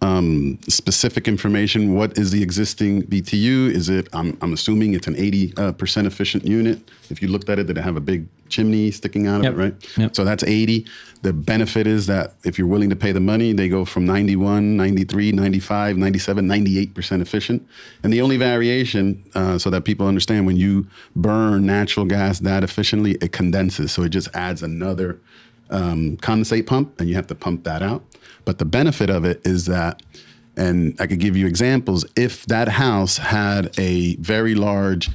um, 0.00 0.58
specific 0.68 1.28
information. 1.28 1.94
What 1.94 2.18
is 2.18 2.32
the 2.32 2.42
existing 2.42 3.04
BTU? 3.04 3.70
Is 3.70 3.88
it? 3.88 4.08
I'm, 4.12 4.36
I'm 4.42 4.52
assuming 4.52 4.94
it's 4.94 5.06
an 5.06 5.14
80 5.16 5.54
uh, 5.56 5.72
percent 5.72 6.06
efficient 6.08 6.44
unit. 6.44 6.80
If 7.08 7.22
you 7.22 7.28
looked 7.28 7.48
at 7.48 7.58
it, 7.60 7.68
did 7.68 7.78
it 7.78 7.82
have 7.82 7.96
a 7.96 8.00
big 8.00 8.26
chimney 8.52 8.90
sticking 8.90 9.26
out 9.26 9.38
of 9.38 9.44
Yep. 9.44 9.52
it? 9.54 9.56
Right. 9.56 9.74
Yep. 9.98 10.16
So 10.16 10.24
that's 10.24 10.44
80. 10.44 10.86
The 11.22 11.32
benefit 11.32 11.86
is 11.86 12.06
that 12.06 12.34
if 12.44 12.58
you're 12.58 12.66
willing 12.66 12.90
to 12.90 12.96
pay 12.96 13.12
the 13.12 13.20
money, 13.20 13.52
they 13.52 13.68
go 13.68 13.84
from 13.84 14.04
91, 14.04 14.76
93, 14.76 15.32
95, 15.32 15.96
97, 15.96 16.46
98 16.46 16.94
percent 16.94 17.22
efficient. 17.22 17.66
And 18.02 18.12
the 18.12 18.20
only 18.20 18.36
variation, 18.36 19.22
uh, 19.34 19.58
so 19.58 19.70
that 19.70 19.84
people 19.84 20.06
understand, 20.06 20.46
when 20.46 20.56
you 20.56 20.86
burn 21.16 21.64
natural 21.66 22.06
gas 22.06 22.38
that 22.40 22.62
efficiently, 22.64 23.12
it 23.20 23.32
condenses. 23.32 23.92
So 23.92 24.02
it 24.02 24.10
just 24.10 24.28
adds 24.34 24.62
another 24.62 25.18
um, 25.70 26.16
condensate 26.18 26.66
pump, 26.66 27.00
and 27.00 27.08
you 27.08 27.14
have 27.14 27.26
to 27.28 27.34
pump 27.34 27.64
that 27.64 27.82
out. 27.82 28.04
But 28.44 28.58
the 28.58 28.64
benefit 28.64 29.08
of 29.08 29.24
it 29.24 29.40
is 29.46 29.66
that, 29.66 30.02
and 30.56 30.94
I 31.00 31.06
could 31.06 31.20
give 31.20 31.36
you 31.36 31.46
examples. 31.46 32.04
If 32.16 32.44
that 32.46 32.68
house 32.68 33.16
had 33.18 33.70
a 33.78 34.16
very 34.16 34.54
large 34.54 35.08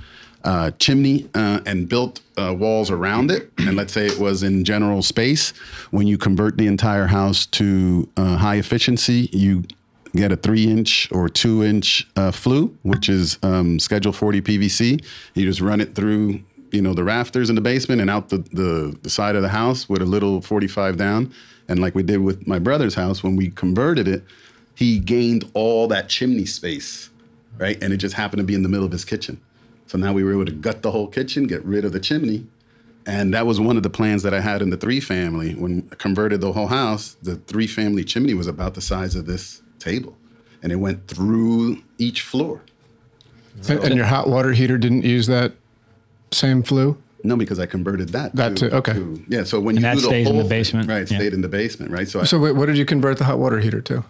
uh, 0.47 0.71
chimney 0.79 1.29
uh, 1.35 1.59
and 1.65 1.89
built 1.89 2.21
uh, 2.37 2.55
walls 2.57 2.89
around 2.89 3.31
it, 3.31 3.51
and 3.57 3.75
let's 3.75 3.91
say 3.91 4.05
it 4.05 4.17
was 4.17 4.43
in 4.43 4.63
general 4.63 5.03
space, 5.03 5.49
when 5.91 6.07
you 6.07 6.17
convert 6.17 6.57
the 6.57 6.67
entire 6.67 7.05
house 7.05 7.45
to 7.45 8.07
uh, 8.15 8.37
high 8.37 8.55
efficiency, 8.55 9.29
you 9.33 9.65
get 10.15 10.31
a 10.31 10.37
three 10.37 10.63
inch 10.65 11.11
or 11.11 11.27
two 11.27 11.65
inch 11.65 12.07
uh, 12.15 12.31
flue, 12.31 12.73
which 12.83 13.09
is 13.09 13.37
um, 13.43 13.77
Schedule 13.77 14.13
40 14.13 14.41
PVC. 14.41 15.03
You 15.33 15.45
just 15.45 15.59
run 15.59 15.81
it 15.81 15.95
through, 15.95 16.39
you 16.71 16.81
know, 16.81 16.93
the 16.93 17.03
rafters 17.03 17.49
in 17.49 17.55
the 17.55 17.61
basement 17.61 17.99
and 17.99 18.09
out 18.09 18.29
the, 18.29 18.37
the, 18.37 18.97
the 19.01 19.09
side 19.09 19.35
of 19.35 19.41
the 19.41 19.49
house 19.49 19.89
with 19.89 20.01
a 20.01 20.05
little 20.05 20.41
45 20.41 20.95
down. 20.95 21.33
And 21.67 21.79
like 21.81 21.93
we 21.93 22.03
did 22.03 22.19
with 22.19 22.47
my 22.47 22.57
brother's 22.57 22.95
house, 22.95 23.21
when 23.21 23.35
we 23.35 23.49
converted 23.49 24.07
it, 24.07 24.23
he 24.75 24.97
gained 24.97 25.51
all 25.53 25.89
that 25.89 26.07
chimney 26.07 26.45
space, 26.45 27.09
right? 27.57 27.77
And 27.83 27.91
it 27.91 27.97
just 27.97 28.15
happened 28.15 28.39
to 28.39 28.45
be 28.45 28.55
in 28.55 28.63
the 28.63 28.69
middle 28.69 28.85
of 28.85 28.93
his 28.93 29.03
kitchen. 29.03 29.41
So 29.87 29.97
now 29.97 30.13
we 30.13 30.23
were 30.23 30.31
able 30.33 30.45
to 30.45 30.51
gut 30.51 30.81
the 30.81 30.91
whole 30.91 31.07
kitchen, 31.07 31.47
get 31.47 31.63
rid 31.65 31.85
of 31.85 31.93
the 31.93 31.99
chimney. 31.99 32.45
And 33.05 33.33
that 33.33 33.45
was 33.45 33.59
one 33.59 33.77
of 33.77 33.83
the 33.83 33.89
plans 33.89 34.21
that 34.23 34.33
I 34.33 34.41
had 34.41 34.61
in 34.61 34.69
the 34.69 34.77
three 34.77 34.99
family. 34.99 35.53
When 35.55 35.87
I 35.91 35.95
converted 35.95 36.41
the 36.41 36.51
whole 36.51 36.67
house, 36.67 37.15
the 37.21 37.37
three 37.37 37.67
family 37.67 38.03
chimney 38.03 38.33
was 38.33 38.47
about 38.47 38.73
the 38.73 38.81
size 38.81 39.15
of 39.15 39.25
this 39.25 39.61
table. 39.79 40.17
And 40.61 40.71
it 40.73 40.75
went 40.75 41.07
through 41.07 41.83
each 41.97 42.21
floor. 42.21 42.61
And, 43.69 43.79
and 43.79 43.95
your 43.95 44.05
hot 44.05 44.29
water 44.29 44.51
heater 44.51 44.77
didn't 44.77 45.03
use 45.03 45.27
that 45.27 45.53
same 46.31 46.63
flue? 46.63 46.97
No, 47.23 47.35
because 47.35 47.59
I 47.59 47.65
converted 47.65 48.09
that. 48.09 48.35
That 48.35 48.57
too, 48.57 48.67
okay. 48.67 49.03
yeah, 49.27 49.43
so 49.43 49.59
when 49.59 49.75
you 49.75 49.81
that 49.81 49.95
do 49.95 50.01
the 50.01 50.07
stays 50.07 50.27
in 50.27 50.33
whole 50.33 50.43
the 50.43 50.49
thing- 50.49 50.59
basement, 50.59 50.89
right? 50.89 51.01
It 51.01 51.11
yeah. 51.11 51.17
stayed 51.17 51.33
in 51.33 51.41
the 51.41 51.47
basement, 51.47 51.91
right? 51.91 52.07
So, 52.07 52.23
So 52.25 52.39
wait, 52.39 52.51
what 52.53 52.67
did 52.67 52.77
you 52.77 52.85
convert 52.85 53.17
the 53.17 53.23
hot 53.23 53.39
water 53.39 53.59
heater 53.59 53.81
to? 53.81 54.03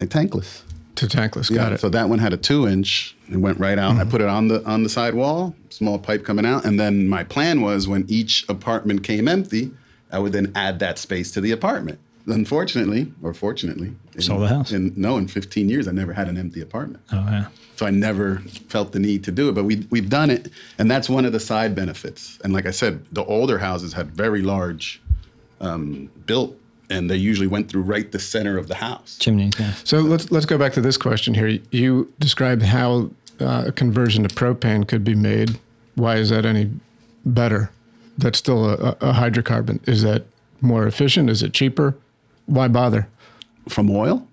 I, 0.00 0.06
tankless. 0.06 0.62
To 1.00 1.06
tankless. 1.06 1.50
Yeah, 1.50 1.70
it. 1.70 1.80
So 1.80 1.88
that 1.88 2.10
one 2.10 2.18
had 2.18 2.34
a 2.34 2.36
two 2.36 2.68
inch. 2.68 3.16
It 3.32 3.38
went 3.38 3.58
right 3.58 3.78
out. 3.78 3.96
I 3.96 4.04
put 4.04 4.20
it 4.20 4.28
on 4.28 4.48
the 4.48 4.62
on 4.66 4.82
the 4.82 4.90
side 4.90 5.14
wall, 5.14 5.54
small 5.70 5.98
pipe 5.98 6.26
coming 6.26 6.44
out, 6.44 6.66
and 6.66 6.78
then 6.78 7.08
my 7.08 7.24
plan 7.24 7.62
was 7.62 7.88
when 7.88 8.04
each 8.06 8.46
apartment 8.50 9.02
came 9.02 9.26
empty, 9.26 9.70
I 10.12 10.18
would 10.18 10.32
then 10.32 10.52
add 10.54 10.78
that 10.80 10.98
space 10.98 11.30
to 11.32 11.40
the 11.40 11.52
apartment. 11.52 11.98
Unfortunately, 12.26 13.10
or 13.22 13.32
fortunately, 13.32 13.94
in, 14.14 14.20
Sold 14.20 14.42
the 14.42 14.48
house. 14.48 14.72
In, 14.72 14.92
no, 14.94 15.16
in 15.16 15.26
15 15.26 15.70
years, 15.70 15.88
I 15.88 15.92
never 15.92 16.12
had 16.12 16.28
an 16.28 16.36
empty 16.36 16.60
apartment. 16.60 17.02
Oh, 17.10 17.16
yeah. 17.16 17.46
So 17.76 17.86
I 17.86 17.90
never 17.90 18.40
felt 18.68 18.92
the 18.92 18.98
need 18.98 19.24
to 19.24 19.32
do 19.32 19.48
it, 19.48 19.52
but 19.52 19.64
we 19.64 19.86
we've 19.88 20.10
done 20.10 20.28
it, 20.28 20.50
and 20.78 20.90
that's 20.90 21.08
one 21.08 21.24
of 21.24 21.32
the 21.32 21.40
side 21.40 21.74
benefits. 21.74 22.38
And 22.44 22.52
like 22.52 22.66
I 22.66 22.72
said, 22.72 23.06
the 23.10 23.24
older 23.24 23.58
houses 23.58 23.94
had 23.94 24.10
very 24.10 24.42
large 24.42 25.00
um, 25.62 26.10
built, 26.26 26.54
and 26.90 27.10
they 27.10 27.16
usually 27.16 27.46
went 27.46 27.68
through 27.68 27.82
right 27.82 28.10
the 28.10 28.18
center 28.18 28.58
of 28.58 28.68
the 28.68 28.76
house. 28.76 29.16
Chimneys, 29.18 29.52
yeah. 29.58 29.74
So 29.84 30.00
let's 30.00 30.30
let's 30.30 30.46
go 30.46 30.58
back 30.58 30.72
to 30.74 30.80
this 30.80 30.96
question 30.96 31.34
here. 31.34 31.58
You 31.70 32.12
described 32.18 32.62
how 32.62 33.10
uh, 33.40 33.64
a 33.68 33.72
conversion 33.72 34.26
to 34.26 34.34
propane 34.34 34.86
could 34.86 35.04
be 35.04 35.14
made. 35.14 35.58
Why 35.94 36.16
is 36.16 36.30
that 36.30 36.44
any 36.44 36.70
better 37.24 37.70
that's 38.18 38.38
still 38.38 38.68
a, 38.68 38.74
a 38.74 39.10
a 39.10 39.12
hydrocarbon? 39.12 39.86
Is 39.88 40.02
that 40.02 40.26
more 40.60 40.86
efficient? 40.86 41.30
Is 41.30 41.42
it 41.42 41.54
cheaper? 41.54 41.96
Why 42.46 42.68
bother? 42.68 43.08
from 43.70 43.90
oil? 43.90 44.26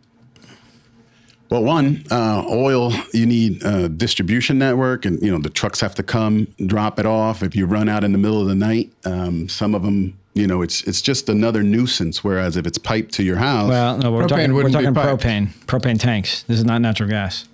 Well, 1.50 1.64
one, 1.64 2.04
uh, 2.12 2.44
oil, 2.50 2.92
you 3.14 3.26
need 3.26 3.64
a 3.64 3.88
distribution 3.88 4.58
network, 4.58 5.06
and 5.06 5.22
you 5.22 5.32
know 5.32 5.40
the 5.40 5.50
trucks 5.50 5.80
have 5.80 5.96
to 5.96 6.04
come 6.04 6.48
drop 6.66 7.00
it 7.00 7.06
off. 7.06 7.42
If 7.42 7.56
you 7.56 7.66
run 7.66 7.88
out 7.88 8.04
in 8.04 8.12
the 8.12 8.18
middle 8.18 8.42
of 8.42 8.48
the 8.48 8.56
night, 8.56 8.92
um, 9.06 9.48
some 9.48 9.74
of 9.74 9.84
them, 9.84 10.18
you 10.38 10.48
know, 10.48 10.62
it's 10.62 10.84
it's 10.84 11.02
just 11.02 11.30
another 11.30 11.64
nuisance. 11.64 12.24
Whereas 12.24 12.56
if 12.58 12.66
it's 12.68 12.78
piped 12.78 13.14
to 13.16 13.24
your 13.24 13.38
house, 13.38 13.70
Well, 13.70 13.98
no, 13.98 14.12
we're 14.12 14.24
Propane 14.26 14.30
talking, 14.30 14.54
we're 14.54 14.70
talking 14.70 14.94
propane, 14.94 15.48
propane 15.66 16.00
tanks. 16.00 16.44
This 16.44 16.60
is 16.60 16.66
not 16.66 16.82
natural 16.82 17.10
gas. 17.10 17.46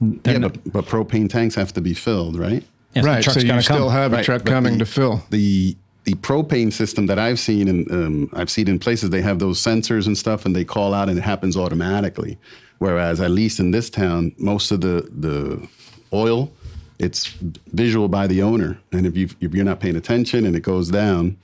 yeah, 0.00 0.38
but, 0.38 0.72
but 0.72 0.84
propane 0.86 1.28
tanks 1.28 1.54
have 1.54 1.72
to 1.72 1.80
be 1.80 1.94
filled, 1.94 2.38
right? 2.38 2.62
Yes, 2.94 3.04
right. 3.04 3.24
So 3.24 3.40
you 3.40 3.46
gotta 3.46 3.62
still 3.62 3.88
come. 3.88 3.92
have 3.92 4.12
a 4.12 4.16
Right, 4.16 4.24
truck 4.24 4.44
coming 4.44 4.74
the- 4.74 4.84
to 4.84 4.86
fill. 4.86 5.22
the 5.30 5.76
the 6.04 6.12
propane 6.16 6.70
system 6.70 7.06
that 7.06 7.18
I've 7.18 7.38
seen 7.38 7.66
and 7.66 7.90
um, 7.90 8.30
I've 8.34 8.50
seen 8.50 8.68
in 8.68 8.78
places 8.78 9.08
they 9.08 9.22
have 9.22 9.38
those 9.38 9.58
sensors 9.58 10.06
and 10.06 10.18
stuff 10.18 10.44
and 10.44 10.54
they 10.54 10.62
call 10.62 10.92
out 10.92 11.08
and 11.08 11.16
it 11.16 11.22
happens 11.22 11.56
automatically. 11.56 12.36
Whereas 12.78 13.22
at 13.22 13.30
least 13.30 13.58
in 13.58 13.70
this 13.70 13.88
town, 13.88 14.32
most 14.36 14.70
of 14.70 14.82
the 14.82 15.08
the 15.10 15.66
oil 16.12 16.52
it's 17.00 17.26
visual 17.72 18.06
by 18.06 18.26
the 18.28 18.40
owner, 18.42 18.78
and 18.92 19.04
if 19.06 19.16
you 19.16 19.28
if 19.40 19.52
you're 19.54 19.64
not 19.64 19.80
paying 19.80 19.96
attention 19.96 20.44
and 20.46 20.54
it 20.54 20.60
goes 20.62 20.90
down, 20.90 21.36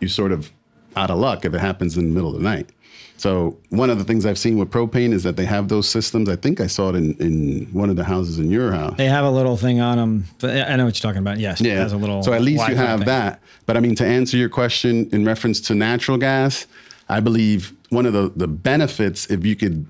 you're 0.00 0.08
sort 0.08 0.32
of 0.32 0.50
out 0.96 1.10
of 1.10 1.18
luck 1.18 1.44
if 1.44 1.54
it 1.54 1.60
happens 1.60 1.96
in 1.96 2.04
the 2.08 2.12
middle 2.14 2.30
of 2.30 2.36
the 2.36 2.42
night. 2.42 2.70
So 3.16 3.58
one 3.68 3.90
of 3.90 3.98
the 3.98 4.04
things 4.04 4.24
I've 4.24 4.38
seen 4.38 4.56
with 4.56 4.70
propane 4.70 5.12
is 5.12 5.24
that 5.24 5.36
they 5.36 5.44
have 5.44 5.68
those 5.68 5.86
systems. 5.86 6.28
I 6.30 6.36
think 6.36 6.58
I 6.58 6.66
saw 6.66 6.88
it 6.88 6.96
in, 6.96 7.14
in 7.20 7.66
one 7.72 7.90
of 7.90 7.96
the 7.96 8.04
houses 8.04 8.38
in 8.38 8.50
your 8.50 8.72
house. 8.72 8.96
They 8.96 9.06
have 9.08 9.26
a 9.26 9.30
little 9.30 9.58
thing 9.58 9.78
on 9.80 9.98
them. 9.98 10.24
I 10.42 10.74
know 10.76 10.86
what 10.86 10.96
you're 11.02 11.10
talking 11.10 11.18
about. 11.20 11.38
Yes. 11.38 11.60
It 11.60 11.66
Yeah. 11.66 11.74
has 11.80 11.92
a 11.92 11.98
little. 11.98 12.22
so 12.22 12.32
at 12.32 12.40
least 12.40 12.66
you 12.66 12.76
have 12.76 13.00
thing. 13.00 13.06
that. 13.08 13.40
But 13.66 13.76
I 13.76 13.80
mean, 13.80 13.94
to 13.96 14.06
answer 14.06 14.38
your 14.38 14.48
question 14.48 15.08
in 15.12 15.26
reference 15.26 15.60
to 15.62 15.74
natural 15.74 16.16
gas, 16.16 16.66
I 17.10 17.20
believe 17.20 17.74
one 17.90 18.06
of 18.06 18.14
the, 18.14 18.32
the 18.34 18.48
benefits, 18.48 19.26
if 19.26 19.44
you 19.44 19.54
could, 19.54 19.86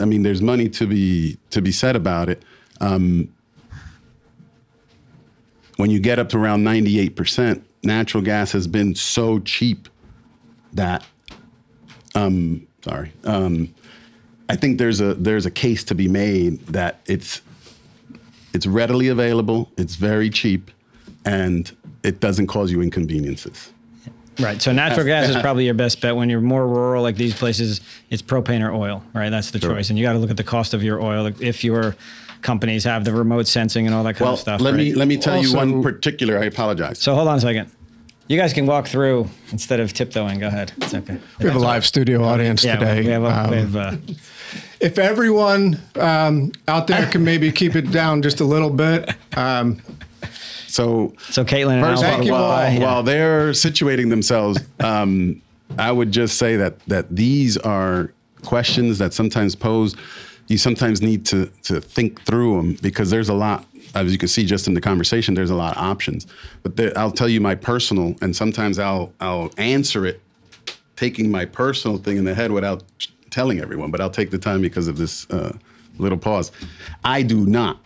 I 0.00 0.04
mean, 0.04 0.24
there's 0.24 0.42
money 0.42 0.68
to 0.70 0.86
be 0.86 1.38
to 1.50 1.62
be 1.62 1.70
said 1.70 1.94
about 1.94 2.28
it. 2.28 2.42
Um, 2.80 3.28
when 5.76 5.90
you 5.90 6.00
get 6.00 6.18
up 6.18 6.28
to 6.30 6.38
around 6.38 6.64
98%, 6.64 7.62
natural 7.82 8.22
gas 8.22 8.52
has 8.52 8.66
been 8.66 8.94
so 8.94 9.38
cheap 9.40 9.88
that, 10.72 11.04
um, 12.14 12.66
sorry, 12.84 13.12
um, 13.24 13.74
I 14.48 14.56
think 14.56 14.78
there's 14.78 15.00
a 15.00 15.14
there's 15.14 15.46
a 15.46 15.50
case 15.50 15.84
to 15.84 15.94
be 15.94 16.08
made 16.08 16.66
that 16.68 17.00
it's 17.06 17.40
it's 18.52 18.66
readily 18.66 19.08
available, 19.08 19.70
it's 19.78 19.94
very 19.94 20.28
cheap, 20.30 20.70
and 21.24 21.70
it 22.02 22.20
doesn't 22.20 22.48
cause 22.48 22.70
you 22.70 22.82
inconveniences. 22.82 23.72
Right. 24.38 24.60
So 24.62 24.72
natural 24.72 25.04
gas 25.04 25.28
is 25.28 25.36
probably 25.36 25.66
your 25.66 25.74
best 25.74 26.00
bet 26.00 26.16
when 26.16 26.30
you're 26.30 26.40
more 26.40 26.66
rural, 26.66 27.02
like 27.02 27.16
these 27.16 27.34
places. 27.34 27.80
It's 28.10 28.22
propane 28.22 28.66
or 28.66 28.72
oil, 28.72 29.02
right? 29.14 29.28
That's 29.30 29.50
the 29.50 29.60
Sure. 29.60 29.74
choice, 29.74 29.90
and 29.90 29.98
you 29.98 30.04
got 30.04 30.14
to 30.14 30.18
look 30.18 30.30
at 30.30 30.36
the 30.38 30.44
cost 30.44 30.74
of 30.74 30.82
your 30.82 31.00
oil. 31.02 31.30
If 31.40 31.64
your 31.64 31.96
companies 32.42 32.84
have 32.84 33.04
the 33.04 33.12
remote 33.12 33.46
sensing 33.46 33.86
and 33.86 33.94
all 33.94 34.04
that 34.04 34.14
kind 34.14 34.26
Well, 34.26 34.34
of 34.34 34.40
stuff. 34.40 34.60
let 34.60 34.74
me 34.74 34.88
right? 34.90 34.96
let 34.98 35.08
me 35.08 35.16
tell 35.16 35.40
you 35.42 35.54
one 35.54 35.82
particular. 35.82 36.38
I 36.38 36.44
apologize. 36.44 36.98
So 36.98 37.14
hold 37.14 37.28
on 37.28 37.38
a 37.38 37.40
second. 37.40 37.70
You 38.28 38.38
guys 38.38 38.52
can 38.52 38.66
walk 38.66 38.86
through 38.86 39.28
instead 39.50 39.80
of 39.80 39.92
tiptoeing. 39.92 40.38
Go 40.38 40.46
ahead. 40.48 40.72
It's 40.78 40.94
okay. 40.94 41.18
We 41.40 41.46
have 41.46 41.56
a 41.56 41.58
live 41.58 41.84
studio 41.84 42.22
audience 42.24 42.64
Yeah, 42.64 42.76
today. 42.76 43.00
we 43.00 43.06
have, 43.08 43.24
a, 43.24 43.26
Um, 43.44 43.50
we 43.50 43.56
have 43.56 43.76
uh, 43.76 43.96
if 44.80 44.98
everyone 44.98 45.80
um, 45.96 46.52
out 46.68 46.86
there 46.86 47.06
can 47.06 47.24
maybe 47.24 47.50
keep 47.52 47.74
it 47.76 47.90
down 47.90 48.22
just 48.22 48.40
a 48.40 48.44
little 48.44 48.70
bit, 48.70 49.10
um, 49.36 49.80
so 50.66 51.12
so 51.30 51.44
Caitlin 51.44 51.74
and 51.74 51.84
First 51.84 52.02
Al 52.04 52.08
of 52.08 52.12
all, 52.12 52.16
Thank 52.16 52.24
you 52.26 52.32
while, 52.32 52.42
all. 52.44 52.70
Yeah. 52.72 52.78
while 52.80 53.02
they're 53.02 53.50
situating 53.50 54.08
themselves, 54.10 54.58
um, 54.80 55.40
I 55.78 55.92
would 55.92 56.12
just 56.12 56.38
say 56.38 56.56
that 56.56 56.78
that 56.86 57.14
these 57.14 57.56
are 57.58 58.12
questions 58.44 58.98
that 58.98 59.12
sometimes 59.12 59.54
pose. 59.54 59.94
You 60.52 60.58
sometimes 60.58 61.00
need 61.02 61.24
to 61.26 61.46
to 61.64 61.80
think 61.80 62.22
through 62.22 62.56
them 62.56 62.76
because 62.82 63.10
there's 63.10 63.28
a 63.28 63.34
lot. 63.34 63.66
As 63.94 64.10
you 64.10 64.18
can 64.18 64.28
see, 64.28 64.44
just 64.44 64.66
in 64.66 64.74
the 64.74 64.80
conversation, 64.80 65.34
there's 65.34 65.50
a 65.50 65.54
lot 65.54 65.76
of 65.76 65.82
options. 65.82 66.26
But 66.62 66.76
there, 66.76 66.92
I'll 66.96 67.10
tell 67.10 67.28
you 67.28 67.40
my 67.40 67.54
personal, 67.54 68.14
and 68.20 68.34
sometimes 68.36 68.78
I'll 68.78 69.12
I'll 69.20 69.50
answer 69.56 70.06
it, 70.06 70.20
taking 70.96 71.30
my 71.30 71.44
personal 71.44 71.98
thing 71.98 72.16
in 72.16 72.24
the 72.24 72.34
head 72.34 72.52
without 72.52 72.82
telling 73.30 73.60
everyone. 73.60 73.90
But 73.90 74.00
I'll 74.00 74.10
take 74.10 74.30
the 74.30 74.38
time 74.38 74.60
because 74.60 74.88
of 74.88 74.96
this 74.96 75.28
uh, 75.30 75.56
little 75.98 76.18
pause. 76.18 76.52
I 77.04 77.22
do 77.22 77.46
not 77.46 77.78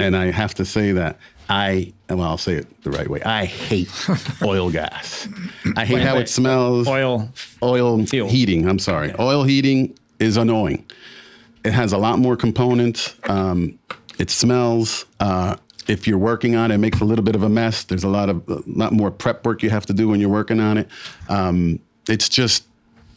and 0.00 0.16
I 0.16 0.30
have 0.30 0.54
to 0.54 0.64
say 0.64 0.92
that 0.92 1.18
I 1.48 1.92
well, 2.08 2.22
I'll 2.22 2.38
say 2.38 2.54
it 2.54 2.82
the 2.82 2.90
right 2.90 3.08
way. 3.08 3.20
I 3.22 3.44
hate 3.44 3.90
oil 4.42 4.70
gas. 4.70 5.28
I 5.76 5.84
hate 5.84 6.02
how 6.02 6.14
wait. 6.14 6.22
it 6.22 6.28
smells. 6.28 6.88
oil. 6.88 7.28
oil 7.62 8.06
Fuel. 8.06 8.28
heating. 8.28 8.68
I'm 8.68 8.78
sorry. 8.78 9.12
Oil 9.18 9.44
heating 9.44 9.96
is 10.18 10.36
annoying. 10.36 10.86
It 11.64 11.72
has 11.72 11.92
a 11.92 11.98
lot 11.98 12.18
more 12.18 12.36
components. 12.36 13.14
Um, 13.28 13.78
it 14.18 14.30
smells. 14.30 15.04
Uh, 15.18 15.56
if 15.88 16.06
you're 16.06 16.18
working 16.18 16.54
on 16.56 16.70
it, 16.70 16.76
it 16.76 16.78
makes 16.78 17.00
a 17.00 17.04
little 17.04 17.24
bit 17.24 17.34
of 17.34 17.42
a 17.42 17.48
mess. 17.48 17.84
There's 17.84 18.04
a 18.04 18.08
lot 18.08 18.28
of 18.28 18.48
a 18.48 18.62
lot 18.66 18.92
more 18.92 19.10
prep 19.10 19.44
work 19.44 19.62
you 19.62 19.70
have 19.70 19.86
to 19.86 19.92
do 19.92 20.08
when 20.08 20.20
you're 20.20 20.28
working 20.30 20.60
on 20.60 20.78
it. 20.78 20.88
Um, 21.28 21.80
it's 22.08 22.28
just 22.28 22.64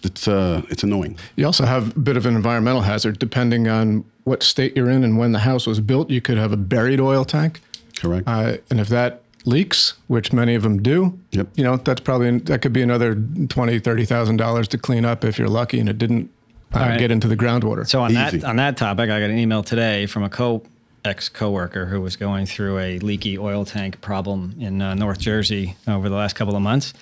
it's 0.04 0.28
uh, 0.28 0.62
it's 0.70 0.84
annoying. 0.84 1.18
you 1.36 1.46
also 1.46 1.66
have 1.66 1.96
a 1.96 2.00
bit 2.00 2.18
of 2.18 2.26
an 2.26 2.36
environmental 2.36 2.82
hazard 2.82 3.20
depending 3.20 3.68
on 3.68 4.04
what 4.24 4.44
state 4.44 4.76
you're 4.76 4.90
in 4.90 5.04
and 5.04 5.18
when 5.18 5.32
the 5.34 5.40
house 5.40 5.68
was 5.68 5.80
built. 5.80 6.10
You 6.10 6.20
could 6.22 6.38
have 6.38 6.52
a 6.52 6.58
buried 6.58 7.00
oil 7.00 7.24
tank, 7.26 7.62
Correct. 8.00 8.28
uh, 8.28 8.58
and 8.70 8.80
if 8.80 8.88
that 8.90 9.22
leaks, 9.46 9.94
which 10.08 10.34
many 10.34 10.56
of 10.56 10.64
them 10.64 10.82
do, 10.82 11.18
Yep. 11.32 11.48
you 11.56 11.64
know 11.64 11.78
that's 11.78 12.02
probably 12.02 12.40
that 12.40 12.62
could 12.62 12.74
be 12.74 12.82
another 12.82 13.16
twenty, 13.50 13.80
thirty 13.80 14.06
thousand 14.06 14.38
dollars 14.38 14.68
to 14.70 14.78
clean 14.78 15.06
up 15.06 15.24
if 15.24 15.38
you're 15.38 15.48
lucky 15.50 15.80
and 15.80 15.88
it 15.90 15.98
didn't 15.98 16.30
uh, 16.74 16.80
right. 16.80 17.00
get 17.00 17.12
into 17.12 17.28
the 17.28 17.38
groundwater. 17.38 17.88
So 17.88 18.02
on 18.02 18.14
that 18.14 18.44
on 18.44 18.56
that 18.58 18.78
topic, 18.78 19.10
I 19.10 19.20
got 19.20 19.30
an 19.30 19.38
email 19.38 19.64
today 19.64 20.06
from 20.06 20.24
a 20.24 20.30
co 20.30 20.64
ex 21.06 21.30
coworker 21.30 21.86
who 21.86 22.02
was 22.02 22.16
going 22.16 22.46
through 22.46 22.80
a 22.80 23.00
leaky 23.00 23.38
oil 23.38 23.66
tank 23.66 24.02
problem 24.02 24.56
in 24.60 24.82
uh, 24.82 24.94
North 24.94 25.20
Jersey 25.20 25.76
over 25.88 26.10
the 26.10 26.16
last 26.16 26.36
couple 26.36 26.56
of 26.56 26.62
months. 26.62 26.94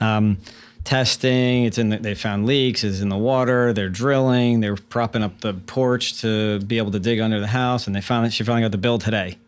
Um, 0.00 0.38
testing, 0.84 1.64
it's 1.64 1.78
in. 1.78 1.90
The, 1.90 1.98
they 1.98 2.14
found 2.14 2.46
leaks. 2.46 2.84
It's 2.84 3.00
in 3.00 3.08
the 3.08 3.16
water. 3.16 3.72
They're 3.72 3.88
drilling. 3.88 4.60
They're 4.60 4.76
propping 4.76 5.22
up 5.22 5.40
the 5.40 5.54
porch 5.54 6.20
to 6.22 6.60
be 6.60 6.78
able 6.78 6.92
to 6.92 7.00
dig 7.00 7.20
under 7.20 7.40
the 7.40 7.48
house, 7.48 7.86
and 7.86 7.96
they 7.96 8.00
finally 8.00 8.30
she 8.30 8.44
finally 8.44 8.62
got 8.62 8.72
the 8.72 8.78
bill 8.78 8.98
today. 8.98 9.38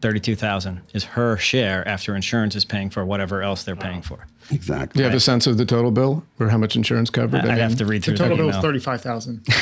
Thirty-two 0.00 0.36
thousand 0.36 0.80
is 0.94 1.04
her 1.04 1.36
share 1.36 1.86
after 1.86 2.16
insurance 2.16 2.56
is 2.56 2.64
paying 2.64 2.88
for 2.90 3.04
whatever 3.04 3.42
else 3.42 3.64
they're 3.64 3.76
paying 3.76 4.00
for. 4.02 4.26
Exactly. 4.50 4.98
Do 4.98 5.00
you 5.00 5.04
have 5.06 5.16
a 5.16 5.20
sense 5.20 5.46
of 5.46 5.56
the 5.58 5.64
total 5.64 5.90
bill 5.90 6.24
or 6.38 6.48
how 6.48 6.58
much 6.58 6.76
insurance 6.76 7.10
covered? 7.10 7.40
I'd 7.44 7.50
I 7.50 7.56
have 7.58 7.76
to 7.76 7.86
read 7.86 8.04
through 8.04 8.14
The 8.14 8.24
total 8.24 8.36
bill 8.36 8.48
is 8.48 8.54
email. 8.54 8.62
thirty-five 8.62 9.00
thousand. 9.02 9.46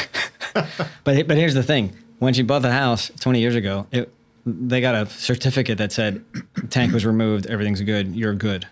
But 1.04 1.28
but 1.28 1.36
here's 1.36 1.54
the 1.54 1.62
thing: 1.62 1.94
when 2.18 2.34
she 2.34 2.42
bought 2.42 2.62
the 2.62 2.72
house 2.72 3.10
20 3.20 3.38
years 3.38 3.54
ago, 3.54 3.86
it, 3.92 4.12
they 4.44 4.80
got 4.80 4.94
a 4.94 5.06
certificate 5.08 5.78
that 5.78 5.92
said 5.92 6.24
tank 6.70 6.92
was 6.92 7.04
removed, 7.06 7.46
everything's 7.46 7.80
good, 7.82 8.16
you're 8.16 8.34
good, 8.34 8.66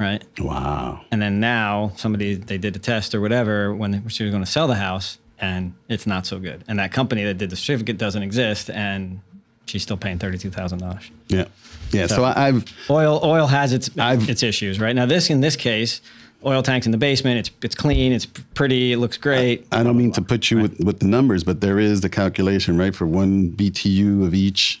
right? 0.00 0.24
Wow. 0.40 1.02
And 1.12 1.20
then 1.22 1.38
now 1.38 1.92
somebody 1.96 2.34
they 2.34 2.58
did 2.58 2.74
a 2.74 2.78
test 2.78 3.14
or 3.14 3.20
whatever 3.20 3.72
when 3.74 4.08
she 4.08 4.24
was 4.24 4.32
going 4.32 4.42
to 4.44 4.50
sell 4.50 4.66
the 4.66 4.76
house, 4.76 5.18
and 5.38 5.74
it's 5.88 6.06
not 6.06 6.26
so 6.26 6.38
good. 6.40 6.64
And 6.66 6.78
that 6.80 6.90
company 6.92 7.22
that 7.24 7.34
did 7.34 7.50
the 7.50 7.56
certificate 7.56 7.98
doesn't 7.98 8.22
exist, 8.22 8.68
and 8.70 9.20
she's 9.66 9.82
still 9.82 9.98
paying 9.98 10.18
thirty-two 10.18 10.50
thousand 10.50 10.78
dollars. 10.80 11.10
Yeah. 11.28 11.44
Yeah. 11.92 12.06
So, 12.06 12.24
I, 12.24 12.48
I've 12.48 12.64
Oil 12.90 13.20
oil 13.24 13.46
has 13.46 13.72
its 13.72 13.90
I've- 13.98 14.30
its 14.30 14.42
issues, 14.42 14.78
right? 14.80 14.94
Now 14.94 15.06
this 15.06 15.30
in 15.30 15.40
this 15.40 15.56
case, 15.56 16.00
oil 16.44 16.62
tanks 16.62 16.86
in 16.86 16.92
the 16.92 16.98
basement, 16.98 17.38
it's 17.38 17.50
it's 17.62 17.74
clean, 17.74 18.12
it's 18.12 18.26
pretty, 18.26 18.92
it 18.92 18.98
looks 18.98 19.16
great. 19.16 19.66
I 19.72 19.82
don't 19.82 19.96
mean 19.96 20.12
to 20.12 20.22
put 20.22 20.50
you 20.50 20.58
with, 20.60 20.78
with 20.80 21.00
the 21.00 21.06
numbers, 21.06 21.44
but 21.44 21.60
there 21.60 21.78
is 21.78 22.00
the 22.00 22.08
calculation, 22.08 22.76
right? 22.78 22.94
For 22.94 23.06
one 23.06 23.50
BTU 23.52 24.26
of 24.26 24.34
each, 24.34 24.80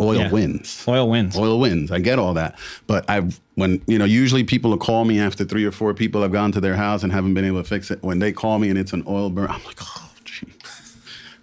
oil 0.00 0.16
Yeah. 0.18 0.30
wins. 0.30 0.84
Oil 0.88 1.08
wins. 1.08 1.36
Oil 1.36 1.58
wins. 1.60 1.90
I 1.92 1.98
get 2.00 2.18
all 2.18 2.34
that, 2.34 2.58
but 2.86 3.08
I've 3.08 3.40
when 3.54 3.80
you 3.86 3.98
know 3.98 4.04
usually 4.04 4.44
people 4.44 4.70
will 4.70 4.78
call 4.78 5.04
me 5.04 5.18
after 5.20 5.44
three 5.44 5.64
or 5.64 5.72
four 5.72 5.94
people 5.94 6.22
have 6.22 6.32
gone 6.32 6.52
to 6.52 6.60
their 6.60 6.76
house 6.76 7.02
and 7.02 7.12
haven't 7.12 7.34
been 7.34 7.44
able 7.44 7.62
to 7.62 7.68
fix 7.68 7.90
it. 7.90 8.02
When 8.02 8.18
they 8.18 8.32
call 8.32 8.58
me 8.58 8.68
and 8.68 8.78
it's 8.78 8.92
an 8.92 9.04
oil 9.06 9.30
burn, 9.30 9.48
I'm 9.48 9.62
like, 9.64 9.78
oh. 9.82 10.07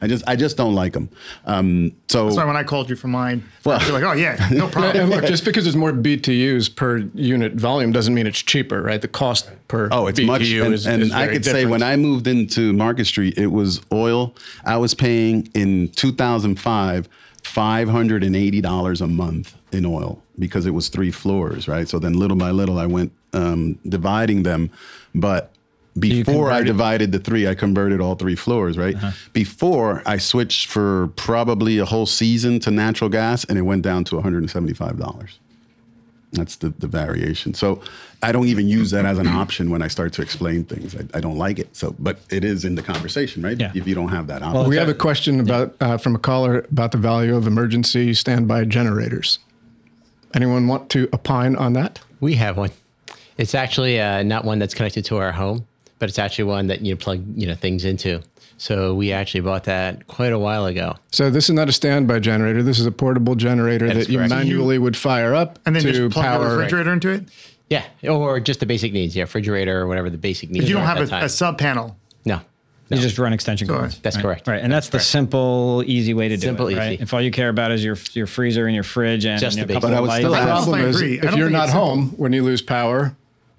I 0.01 0.07
just 0.07 0.23
I 0.27 0.35
just 0.35 0.57
don't 0.57 0.75
like 0.75 0.93
them. 0.93 1.09
Um, 1.45 1.91
so 2.07 2.25
That's 2.25 2.37
why 2.37 2.45
when 2.45 2.57
I 2.57 2.63
called 2.63 2.89
you 2.89 2.95
for 2.95 3.07
mine, 3.07 3.43
Well- 3.63 3.81
you're 3.83 3.93
like, 3.93 4.03
oh 4.03 4.13
yeah, 4.13 4.35
no 4.51 4.65
And 4.65 4.71
problem. 4.73 5.09
look, 5.09 5.25
just 5.25 5.45
because 5.45 5.63
there's 5.63 5.75
more 5.75 5.91
BTUs 5.93 6.75
per 6.75 6.97
unit 7.13 7.53
volume 7.53 7.91
doesn't 7.91 8.13
mean 8.13 8.27
it's 8.27 8.41
cheaper, 8.41 8.81
right? 8.81 9.01
The 9.01 9.07
cost 9.07 9.49
per 9.67 9.87
Oh, 9.91 10.07
it's 10.07 10.19
BTU 10.19 10.25
much. 10.27 10.41
And, 10.51 10.73
is, 10.73 10.85
and 10.87 11.01
is 11.03 11.11
I 11.11 11.25
very 11.25 11.35
could 11.35 11.45
say 11.45 11.65
when 11.65 11.81
I 11.83 11.95
moved 11.95 12.27
into 12.27 12.73
Market 12.73 13.05
Street, 13.05 13.37
it 13.37 13.47
was 13.47 13.81
oil. 13.91 14.35
I 14.65 14.77
was 14.77 14.93
paying 14.93 15.49
in 15.53 15.89
2005 15.89 17.09
$580 17.43 19.01
a 19.01 19.07
month 19.07 19.55
in 19.71 19.85
oil 19.85 20.21
because 20.39 20.65
it 20.65 20.71
was 20.71 20.89
three 20.89 21.11
floors, 21.11 21.67
right? 21.67 21.87
So 21.87 21.99
then 21.99 22.13
little 22.13 22.37
by 22.37 22.51
little, 22.51 22.77
I 22.79 22.85
went 22.87 23.11
um, 23.33 23.77
dividing 23.87 24.43
them. 24.43 24.71
But 25.13 25.51
before 25.97 26.51
I 26.51 26.63
divided 26.63 27.11
the 27.11 27.19
three, 27.19 27.47
I 27.47 27.55
converted 27.55 28.01
all 28.01 28.15
three 28.15 28.35
floors, 28.35 28.77
right? 28.77 28.95
Before 29.33 30.01
I 30.05 30.17
switched 30.17 30.67
for 30.67 31.07
probably 31.15 31.77
a 31.77 31.85
whole 31.85 32.05
season 32.05 32.59
to 32.61 32.71
natural 32.71 33.09
gas 33.09 33.45
and 33.45 33.57
it 33.57 33.63
went 33.63 33.81
down 33.81 34.03
to 34.05 34.15
$175. 34.15 35.37
That's 36.33 36.57
the, 36.57 36.69
the 36.69 36.87
variation. 36.87 37.53
So 37.53 37.81
I 38.21 38.31
don't 38.31 38.47
even 38.47 38.67
use 38.67 38.91
that 38.91 39.05
as 39.05 39.17
an 39.17 39.27
option 39.41 39.69
when 39.69 39.81
I 39.81 39.87
start 39.87 40.13
to 40.13 40.21
explain 40.21 40.65
things. 40.65 40.95
I, 40.95 41.17
I 41.17 41.21
don't 41.21 41.37
like 41.37 41.59
it. 41.59 41.75
So, 41.75 41.95
but 41.97 42.19
it 42.29 42.43
is 42.43 42.65
in 42.65 42.75
the 42.75 42.81
conversation, 42.83 43.41
right? 43.41 43.57
Yeah. 43.57 43.71
If 43.73 43.87
you 43.87 43.95
don't 43.95 44.09
have 44.09 44.27
that 44.27 44.41
option. 44.41 44.67
We 44.69 44.75
have 44.75 44.89
a 44.89 44.93
question 44.93 45.39
about 45.39 45.75
uh, 45.79 45.97
from 45.97 46.15
a 46.15 46.19
caller 46.19 46.65
about 46.71 46.91
the 46.91 46.97
value 46.97 47.35
of 47.35 47.47
emergency 47.47 48.13
standby 48.13 48.65
generators. 48.65 49.39
Anyone 50.33 50.67
want 50.67 50.89
to 50.89 51.07
opine 51.13 51.55
on 51.55 51.73
that? 51.73 52.01
We 52.19 52.35
have 52.35 52.57
one. 52.57 52.71
It's 53.37 53.55
actually 53.55 53.99
uh, 53.99 54.23
not 54.23 54.43
one 54.43 54.59
that's 54.59 54.73
connected 54.73 55.05
to 55.05 55.17
our 55.17 55.31
home, 55.31 55.65
but 55.99 56.09
it's 56.09 56.19
actually 56.19 56.45
one 56.45 56.67
that 56.67 56.81
you 56.81 56.95
plug 56.95 57.23
you 57.35 57.47
know 57.47 57.55
things 57.55 57.85
into. 57.85 58.21
So 58.57 58.93
we 58.95 59.11
actually 59.11 59.41
bought 59.41 59.65
that 59.65 60.07
quite 60.07 60.31
a 60.31 60.39
while 60.39 60.65
ago. 60.65 60.95
So 61.11 61.29
this 61.29 61.49
is 61.49 61.55
not 61.55 61.67
a 61.67 61.73
standby 61.73 62.19
generator. 62.19 62.63
This 62.63 62.79
is 62.79 62.85
a 62.85 62.91
portable 62.91 63.35
generator 63.35 63.87
That 63.87 63.95
that, 63.95 63.99
is 64.01 64.09
you 64.09 64.17
correct. 64.19 64.29
manually 64.29 64.77
would 64.79 64.95
fire 64.95 65.33
up 65.35 65.59
And 65.65 65.75
then 65.75 65.83
to 65.83 65.91
just 65.91 66.13
plug 66.13 66.23
the 66.23 66.29
power. 66.29 66.57
refrigerator 66.57 66.93
into 66.93 67.09
it. 67.09 67.25
Yeah, 67.69 67.83
or 68.09 68.39
just 68.39 68.61
the 68.61 68.65
basic 68.65 68.93
needs. 68.93 69.13
Yeah, 69.15 69.23
refrigerator 69.23 69.81
or 69.81 69.87
whatever 69.87 70.09
the 70.09 70.17
basic 70.17 70.51
needs. 70.51 70.63
But 70.65 70.69
you 70.69 70.75
don't 70.75 70.83
at 70.83 71.09
have 71.09 71.23
a, 71.23 71.25
a 71.25 71.29
sub 71.29 71.57
panel. 71.57 71.97
no. 72.25 72.39
You 72.87 72.97
just 72.97 73.17
run 73.17 73.33
extension 73.33 73.67
cords. 73.67 73.93
ahead. 73.95 74.03
That's 74.03 74.15
right? 74.17 74.21
correct. 74.21 74.47
Right, 74.47 74.61
and 74.61 74.71
that's 74.71 74.89
the 74.89 74.99
simple, 74.99 75.83
easy 75.87 76.13
way 76.13 76.29
to 76.29 76.37
do 76.37 76.41
Simple, 76.45 76.67
it. 76.67 76.77
Right? 76.77 76.93
easy. 76.93 77.01
If 77.03 77.15
all 77.15 77.21
you 77.21 77.31
care 77.31 77.49
about 77.49 77.71
is 77.71 77.83
your 77.83 77.97
your 78.13 78.27
freezer 78.27 78.67
and 78.67 78.75
your 78.75 78.83
fridge 78.83 79.25
and 79.25 79.39
Just 79.41 79.57
you 79.57 79.63
know, 79.63 79.67
the 79.67 79.73
a 79.73 79.81
couple 79.81 79.89
basic. 79.89 79.97
of 79.97 79.97
But 79.97 79.97
I 79.97 80.01
would 80.01 80.07
lights. 80.07 80.19
still 80.21 80.31
The 80.31 80.37
I 80.37 80.45
problem 80.45 80.79
is 80.81 81.01
if 81.01 81.35
you're 81.35 81.49
not 81.49 81.63
it's 81.63 81.71
simple. 81.73 81.87
home 81.87 82.09
when 82.17 82.31
you 82.31 82.43
lose 82.43 82.61
power, 82.61 83.15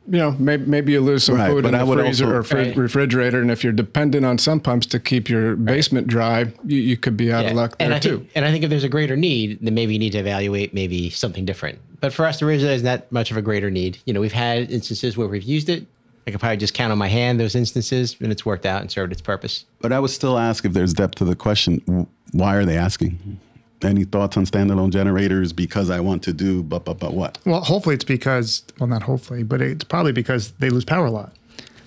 you 0.09 0.19
know, 0.19 0.33
maybe, 0.39 0.65
maybe 0.67 0.93
you 0.93 1.01
lose 1.01 1.25
some 1.25 1.35
Right, 1.37 1.51
food 1.51 1.65
in 1.67 1.75
I 1.75 1.85
the 1.85 1.93
freezer 1.95 2.27
also- 2.27 2.37
or 2.39 2.43
fri- 2.43 2.61
Right. 2.69 2.77
refrigerator, 2.77 3.41
and 3.41 3.51
if 3.51 3.65
you're 3.65 3.73
dependent 3.73 4.25
on 4.25 4.39
sump 4.39 4.65
pumps 4.65 4.87
to 4.87 5.01
keep 5.01 5.29
your 5.29 5.57
basement 5.57 6.07
dry, 6.07 6.53
you, 6.67 6.79
you 6.79 6.97
could 6.97 7.17
be 7.17 7.33
out 7.33 7.45
Yeah. 7.45 7.51
of 7.51 7.57
luck 7.57 7.79
there 7.79 7.87
and 7.87 7.95
I 7.95 7.99
too. 7.99 8.19
Think, 8.19 8.31
and 8.35 8.45
I 8.45 8.51
think 8.51 8.65
if 8.65 8.71
there's 8.71 8.85
a 8.85 8.89
greater 8.89 9.17
need, 9.17 9.59
then 9.63 9.75
maybe 9.75 9.93
you 9.93 9.99
need 9.99 10.13
to 10.13 10.19
evaluate 10.19 10.73
maybe 10.75 11.11
something 11.11 11.45
different. 11.45 11.79
But 12.01 12.13
for 12.13 12.27
us, 12.27 12.39
there 12.39 12.49
really 12.49 12.63
isn't 12.65 12.85
that 12.85 13.11
much 13.11 13.31
of 13.31 13.37
a 13.37 13.43
greater 13.43 13.71
need. 13.71 13.99
You 14.05 14.13
know, 14.13 14.21
we've 14.21 14.33
had 14.33 14.71
instances 14.71 15.17
where 15.17 15.27
we've 15.29 15.43
used 15.43 15.69
it. 15.69 15.87
I 16.27 16.31
could 16.33 16.41
probably 16.41 16.57
just 16.57 16.75
count 16.75 16.91
on 16.93 16.99
my 16.99 17.09
hand 17.09 17.39
those 17.39 17.55
instances, 17.55 18.17
and 18.21 18.33
it's 18.33 18.45
worked 18.45 18.67
out 18.67 18.81
and 18.83 18.91
served 18.91 19.13
its 19.13 19.23
purpose. 19.23 19.65
But 19.81 19.93
I 19.93 20.01
would 20.01 20.11
still 20.11 20.39
ask 20.39 20.65
if 20.65 20.73
there's 20.73 20.93
depth 20.93 21.15
to 21.17 21.25
the 21.25 21.37
question. 21.37 22.07
Why 22.33 22.57
are 22.57 22.65
they 22.65 22.77
asking? 22.77 23.39
Any 23.83 24.05
thoughts 24.05 24.37
on 24.37 24.47
standalone 24.47 24.91
generators? 24.91 25.53
Because 25.53 25.91
I 25.91 26.01
want 26.01 26.23
to 26.25 26.33
do, 26.33 26.63
but 26.63 26.85
but 26.85 26.99
but 26.99 27.13
what? 27.13 27.39
Well, 27.45 27.61
hopefully 27.61 27.95
it's 27.95 28.05
because, 28.05 28.63
well, 28.81 28.87
not 28.89 29.03
hopefully, 29.03 29.43
but 29.43 29.61
it's 29.61 29.85
probably 29.85 30.13
because 30.13 30.53
they 30.53 30.71
lose 30.71 30.85
power 30.85 31.07
a 31.07 31.11
lot. 31.11 31.33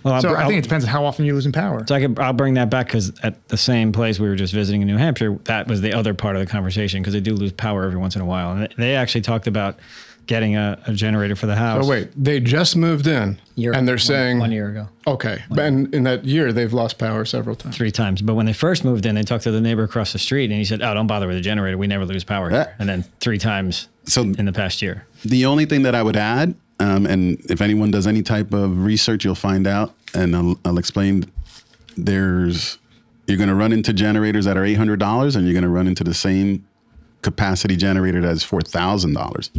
Well, 0.03 0.13
I'll 0.13 0.22
So 0.22 0.29
br- 0.29 0.38
I 0.38 0.41
I'll- 0.43 0.48
think 0.50 0.60
it 0.60 0.63
depends 0.63 0.86
on 0.86 0.91
how 0.91 1.03
often 1.03 1.25
you're 1.25 1.36
losing 1.36 1.51
power. 1.51 1.84
So 1.88 1.96
I 1.96 2.00
could, 2.00 2.17
I'll 2.19 2.31
bring 2.31 2.53
that 2.53 2.69
back 2.69 2.88
because 2.88 3.12
at 3.24 3.46
the 3.50 3.58
same 3.58 3.91
place 3.91 4.17
we 4.19 4.29
were 4.29 4.36
just 4.36 4.53
visiting 4.53 4.81
in 4.81 4.88
New 4.88 4.98
Hampshire, 4.98 5.38
that 5.46 5.67
was 5.67 5.81
the 5.81 5.91
other 5.93 6.13
part 6.13 6.36
of 6.36 6.39
the 6.41 6.46
conversation 6.46 7.01
because 7.01 7.13
they 7.13 7.19
do 7.19 7.34
lose 7.34 7.51
power 7.51 7.84
every 7.84 7.98
once 8.00 8.15
in 8.15 8.22
a 8.22 8.25
while, 8.25 8.51
and 8.51 8.69
they 8.77 8.96
actually 8.96 9.22
talked 9.22 9.48
about 9.48 9.77
getting 10.29 10.55
a, 10.55 10.79
a 10.86 10.93
generator 10.93 11.36
for 11.36 11.48
the 11.48 11.55
house. 11.55 11.83
Oh 11.86 11.89
wait, 11.89 12.09
they 12.15 12.39
just 12.39 12.75
moved 12.75 13.07
in, 13.07 13.41
Year- 13.55 13.74
and 13.74 13.88
they're 13.88 13.95
one- 13.95 14.00
saying 14.00 14.39
one 14.39 14.51
year 14.51 14.69
ago, 14.69 14.88
okay, 15.07 15.41
and 15.57 15.91
in 15.93 16.03
that 16.03 16.24
year 16.24 16.53
they've 16.53 16.71
lost 16.71 17.00
power 17.00 17.25
several 17.25 17.55
times. 17.55 17.75
three 17.75 17.89
times. 17.91 18.21
But 18.21 18.36
when 18.36 18.45
they 18.45 18.53
first 18.53 18.86
moved 18.86 19.07
in, 19.07 19.15
they 19.15 19.24
talked 19.24 19.43
to 19.45 19.51
the 19.51 19.59
neighbor 19.59 19.83
across 19.83 20.13
the 20.13 20.19
street, 20.19 20.51
and 20.51 20.53
he 20.59 20.63
said, 20.65 20.81
"Oh, 20.83 20.93
don't 20.93 21.07
bother 21.07 21.25
with 21.27 21.36
the 21.36 21.41
generator. 21.41 21.77
We 21.79 21.88
never 21.88 22.05
lose 22.05 22.24
power 22.24 22.50
here." 22.50 22.59
Yeah. 22.69 22.75
And 22.79 22.88
then 22.88 23.03
three 23.19 23.39
times 23.39 23.89
So 24.05 24.21
in 24.21 24.45
the 24.45 24.53
past 24.53 24.81
year. 24.83 25.05
The 25.25 25.45
only 25.48 25.65
thing 25.65 25.81
that 25.81 25.95
I 25.95 26.03
would 26.03 26.15
add, 26.15 26.53
um, 26.79 27.07
and 27.07 27.39
if 27.50 27.59
anyone 27.59 27.89
does 27.91 28.05
any 28.05 28.21
type 28.21 28.53
of 28.53 28.86
research, 28.86 29.25
you'll 29.25 29.33
find 29.36 29.65
out, 29.65 29.93
and 30.13 30.36
I'll, 30.36 30.59
I'll 30.63 30.77
explain. 30.77 31.25
There's 31.98 32.77
you're 33.27 33.38
going 33.38 33.50
to 33.50 33.55
run 33.55 33.74
into 33.74 33.93
generators 33.93 34.45
that 34.45 34.57
are 34.57 34.63
eight 34.63 34.75
hundred 34.77 34.99
dollars, 34.99 35.36
and 35.36 35.45
you're 35.45 35.54
going 35.54 35.63
to 35.63 35.69
run 35.69 35.88
into 35.88 36.04
the 36.04 36.13
same 36.13 36.65
capacity 37.21 37.75
generator 37.75 38.21
that 38.21 38.32
is 38.32 38.43
four 38.43 38.62
thousand 38.62 39.13
dollars, 39.13 39.51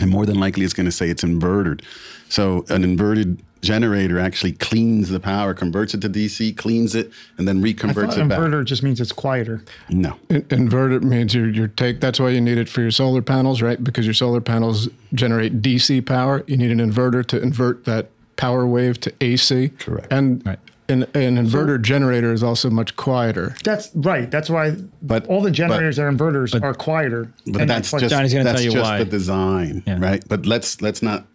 and 0.00 0.10
more 0.10 0.26
than 0.26 0.38
likely 0.38 0.64
it's 0.64 0.74
going 0.74 0.86
to 0.86 0.92
say 0.92 1.08
it's 1.10 1.24
inverted. 1.24 1.82
So 2.28 2.64
an 2.68 2.84
inverted 2.84 3.42
generator 3.60 4.20
actually 4.20 4.52
cleans 4.52 5.08
the 5.08 5.18
power, 5.18 5.52
converts 5.52 5.92
it 5.94 6.00
to 6.02 6.08
DC, 6.08 6.56
cleans 6.56 6.94
it, 6.94 7.10
and 7.38 7.48
then 7.48 7.58
I 7.58 7.62
reconverts 7.72 8.10
thought 8.14 8.18
it 8.18 8.28
back. 8.28 8.38
inverter 8.38 8.64
just 8.64 8.82
means 8.84 9.00
it's 9.00 9.10
quieter. 9.12 9.64
No. 9.88 10.16
In- 10.28 10.42
Inverter 10.42 11.02
means 11.02 11.34
your 11.34 11.48
your 11.48 11.68
take. 11.68 12.00
That's 12.00 12.20
why 12.20 12.28
you 12.30 12.40
need 12.40 12.58
it 12.58 12.68
for 12.68 12.82
your 12.82 12.90
solar 12.92 13.22
panels, 13.22 13.60
right? 13.62 13.82
Because 13.82 14.06
your 14.06 14.14
solar 14.14 14.40
panels 14.40 14.88
generate 15.12 15.60
DC 15.62 16.04
power. 16.06 16.44
You 16.46 16.56
need 16.56 16.70
an 16.70 16.78
inverter 16.78 17.24
to 17.26 17.42
invert 17.42 17.84
that 17.86 18.10
power 18.36 18.64
wave 18.66 19.00
to 19.00 19.12
AC. 19.20 19.70
Correct. 19.78 20.12
And 20.12 20.46
Right. 20.46 20.58
An, 20.88 21.02
an 21.14 21.36
inverter 21.36 21.80
generator 21.80 22.32
is 22.32 22.42
also 22.42 22.70
much 22.70 22.96
quieter. 22.96 23.54
That's 23.64 23.90
right. 23.94 24.30
That's 24.30 24.48
why 24.48 24.76
But- 25.02 25.26
all 25.26 25.42
the 25.42 25.50
generators 25.50 25.96
that 25.96 26.02
are 26.04 26.10
inverters 26.12 26.60
are 26.62 26.74
quieter. 26.74 27.30
But 27.46 27.62
And 27.62 27.70
that's 27.70 27.92
like- 27.92 28.00
just 28.00 28.14
Johnny's 28.14 28.32
gonna 28.32 28.44
that's 28.44 28.56
tell 28.62 28.64
you 28.64 28.72
just 28.72 28.82
why. 28.90 28.98
the 28.98 29.04
design, 29.04 29.82
Yeah. 29.86 29.98
right? 30.00 30.22
But 30.28 30.46
let's 30.46 30.80
let's 30.82 31.02
not. 31.02 31.26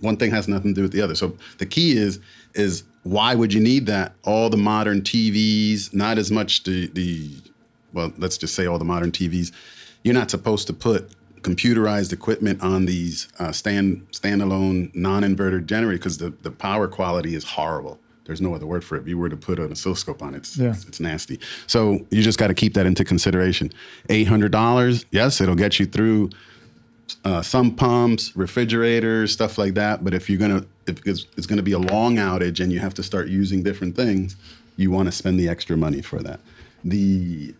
One 0.00 0.16
thing 0.16 0.30
has 0.32 0.48
nothing 0.48 0.74
to 0.74 0.74
do 0.74 0.82
with 0.82 0.92
the 0.92 1.00
other. 1.00 1.14
So 1.14 1.34
the 1.58 1.66
key 1.66 1.96
is 1.96 2.20
is 2.54 2.84
why 3.02 3.34
would 3.34 3.52
you 3.52 3.60
need 3.60 3.86
that? 3.86 4.14
All 4.24 4.48
the 4.50 4.56
modern 4.56 5.02
TVs, 5.02 5.92
not 5.94 6.18
as 6.18 6.30
much 6.30 6.62
the 6.64 6.88
the 6.88 7.30
well, 7.92 8.12
let's 8.18 8.36
just 8.38 8.54
say 8.54 8.66
all 8.66 8.78
the 8.78 8.84
modern 8.84 9.12
TVs. 9.12 9.50
You're 10.02 10.14
not 10.14 10.30
supposed 10.30 10.66
to 10.66 10.72
put 10.72 11.10
computerized 11.42 12.12
equipment 12.12 12.62
on 12.62 12.86
these 12.86 13.28
uh, 13.38 13.52
stand 13.52 14.06
standalone 14.12 14.94
non-inverter 14.94 15.64
generator 15.64 15.98
because 15.98 16.18
the, 16.18 16.32
the 16.42 16.50
power 16.50 16.88
quality 16.88 17.34
is 17.34 17.44
horrible. 17.44 17.98
There's 18.24 18.40
no 18.40 18.54
other 18.54 18.66
word 18.66 18.84
for 18.84 18.96
it. 18.96 19.02
If 19.02 19.08
you 19.08 19.18
were 19.18 19.28
to 19.28 19.36
put 19.36 19.58
an 19.58 19.70
oscilloscope 19.70 20.22
on 20.22 20.34
it, 20.34 20.38
it's, 20.38 20.56
Yeah. 20.56 20.70
it's, 20.70 20.84
it's 20.86 21.00
nasty. 21.00 21.38
So 21.66 22.06
you 22.10 22.22
just 22.22 22.38
got 22.38 22.48
to 22.48 22.54
keep 22.54 22.74
that 22.74 22.86
into 22.86 23.04
consideration. 23.04 23.70
Eight 24.08 24.28
hundred 24.28 24.52
dollars, 24.52 25.04
yes, 25.10 25.40
it'll 25.40 25.54
get 25.54 25.78
you 25.78 25.86
through 25.86 26.30
uh, 27.24 27.42
some 27.42 27.74
pumps, 27.74 28.34
refrigerators, 28.34 29.32
stuff 29.32 29.58
like 29.58 29.74
that. 29.74 30.02
But 30.04 30.14
if 30.14 30.30
you're 30.30 30.38
gonna, 30.38 30.64
if 30.86 31.06
it's, 31.06 31.26
it's 31.36 31.46
gonna 31.46 31.62
be 31.62 31.72
a 31.72 31.78
long 31.78 32.16
outage 32.16 32.60
and 32.60 32.72
you 32.72 32.78
have 32.80 32.94
to 32.94 33.02
start 33.02 33.28
using 33.28 33.62
different 33.62 33.94
things, 33.94 34.36
you 34.76 34.90
want 34.90 35.06
to 35.06 35.12
spend 35.12 35.38
the 35.38 35.48
extra 35.48 35.76
money 35.76 36.00
for 36.02 36.20
that. 36.22 36.40
The 36.84 37.54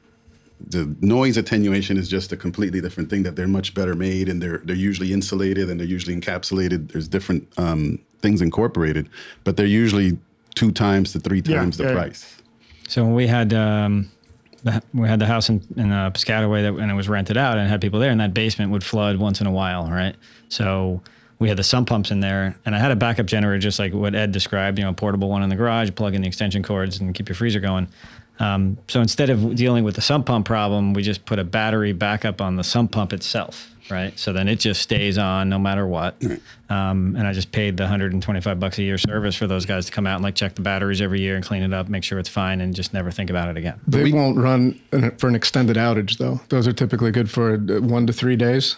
the 0.66 0.94
noise 1.02 1.36
attenuation 1.36 1.98
is 1.98 2.08
just 2.08 2.32
a 2.32 2.36
completely 2.38 2.80
different 2.80 3.10
thing. 3.10 3.22
That 3.22 3.36
they're 3.36 3.46
much 3.46 3.74
better 3.74 3.94
made 3.94 4.28
and 4.30 4.40
they're 4.42 4.58
they're 4.64 4.74
usually 4.76 5.12
insulated 5.12 5.68
and 5.68 5.78
they're 5.78 5.86
usually 5.86 6.16
encapsulated. 6.18 6.92
There's 6.92 7.08
different 7.08 7.46
um, 7.58 7.98
things 8.20 8.40
incorporated, 8.40 9.10
but 9.44 9.56
they're 9.58 9.66
usually 9.66 10.16
two 10.54 10.70
times 10.72 11.12
to 11.12 11.20
three 11.20 11.42
Yeah, 11.44 11.58
times 11.60 11.76
the 11.76 11.84
yeah. 11.84 11.92
price. 11.92 12.36
So 12.88 13.04
when 13.04 13.14
we 13.14 13.26
had 13.26 13.52
um, 13.54 14.10
the, 14.62 14.82
we 14.92 15.08
had 15.08 15.18
the 15.18 15.26
house 15.26 15.48
in, 15.48 15.62
in 15.76 15.90
uh, 15.90 16.10
Piscataway 16.10 16.62
that 16.62 16.74
and 16.80 16.90
it 16.90 16.94
was 16.94 17.08
rented 17.08 17.36
out 17.36 17.58
and 17.58 17.68
had 17.68 17.80
people 17.80 18.00
there, 18.00 18.10
and 18.10 18.20
that 18.20 18.34
basement 18.34 18.70
would 18.72 18.84
flood 18.84 19.16
once 19.16 19.40
in 19.40 19.46
a 19.46 19.52
while, 19.52 19.90
right? 19.90 20.16
So 20.48 21.02
we 21.38 21.48
had 21.48 21.56
the 21.56 21.64
sump 21.64 21.88
pumps 21.88 22.10
in 22.10 22.20
there, 22.20 22.56
and 22.64 22.74
I 22.74 22.78
had 22.78 22.90
a 22.90 22.96
backup 22.96 23.26
generator, 23.26 23.58
just 23.58 23.78
like 23.78 23.92
what 23.92 24.14
Ed 24.14 24.32
described, 24.32 24.78
you 24.78 24.84
know, 24.84 24.90
a 24.90 24.94
portable 24.94 25.28
one 25.28 25.42
in 25.42 25.48
the 25.48 25.56
garage, 25.56 25.90
plug 25.94 26.14
in 26.14 26.22
the 26.22 26.28
extension 26.28 26.62
cords, 26.62 27.00
and 27.00 27.14
keep 27.14 27.28
your 27.28 27.36
freezer 27.36 27.60
going. 27.60 27.88
Um, 28.40 28.78
so 28.88 29.00
instead 29.00 29.30
of 29.30 29.54
dealing 29.54 29.84
with 29.84 29.94
the 29.94 30.00
sump 30.02 30.26
pump 30.26 30.46
problem, 30.46 30.92
we 30.92 31.02
just 31.02 31.24
put 31.24 31.38
a 31.38 31.44
battery 31.44 31.92
backup 31.92 32.40
on 32.40 32.56
the 32.56 32.64
sump 32.64 32.90
pump 32.90 33.12
itself, 33.12 33.70
right? 33.90 34.18
So 34.18 34.32
then 34.32 34.48
it 34.48 34.58
just 34.58 34.80
stays 34.82 35.18
on 35.18 35.48
no 35.48 35.58
matter 35.58 35.86
what. 35.86 36.20
Um, 36.68 37.14
and 37.16 37.26
I 37.28 37.32
just 37.32 37.52
paid 37.52 37.76
the 37.76 37.84
125 37.84 38.58
bucks 38.58 38.78
a 38.78 38.82
year 38.82 38.98
service 38.98 39.36
for 39.36 39.46
those 39.46 39.66
guys 39.66 39.86
to 39.86 39.92
come 39.92 40.06
out 40.06 40.16
and 40.16 40.24
like 40.24 40.34
check 40.34 40.56
the 40.56 40.62
batteries 40.62 41.00
every 41.00 41.20
year 41.20 41.36
and 41.36 41.44
clean 41.44 41.62
it 41.62 41.72
up, 41.72 41.88
make 41.88 42.02
sure 42.02 42.18
it's 42.18 42.28
fine, 42.28 42.60
and 42.60 42.74
just 42.74 42.92
never 42.92 43.10
think 43.12 43.30
about 43.30 43.48
it 43.48 43.56
again. 43.56 43.78
They 43.86 44.10
won't 44.10 44.36
run 44.36 44.80
in- 44.92 45.12
for 45.18 45.28
an 45.28 45.36
extended 45.36 45.76
outage, 45.76 46.18
though. 46.18 46.40
Those 46.48 46.66
are 46.66 46.72
typically 46.72 47.12
good 47.12 47.30
for 47.30 47.54
uh, 47.54 47.80
one 47.80 48.06
to 48.08 48.12
three 48.12 48.36
days. 48.36 48.76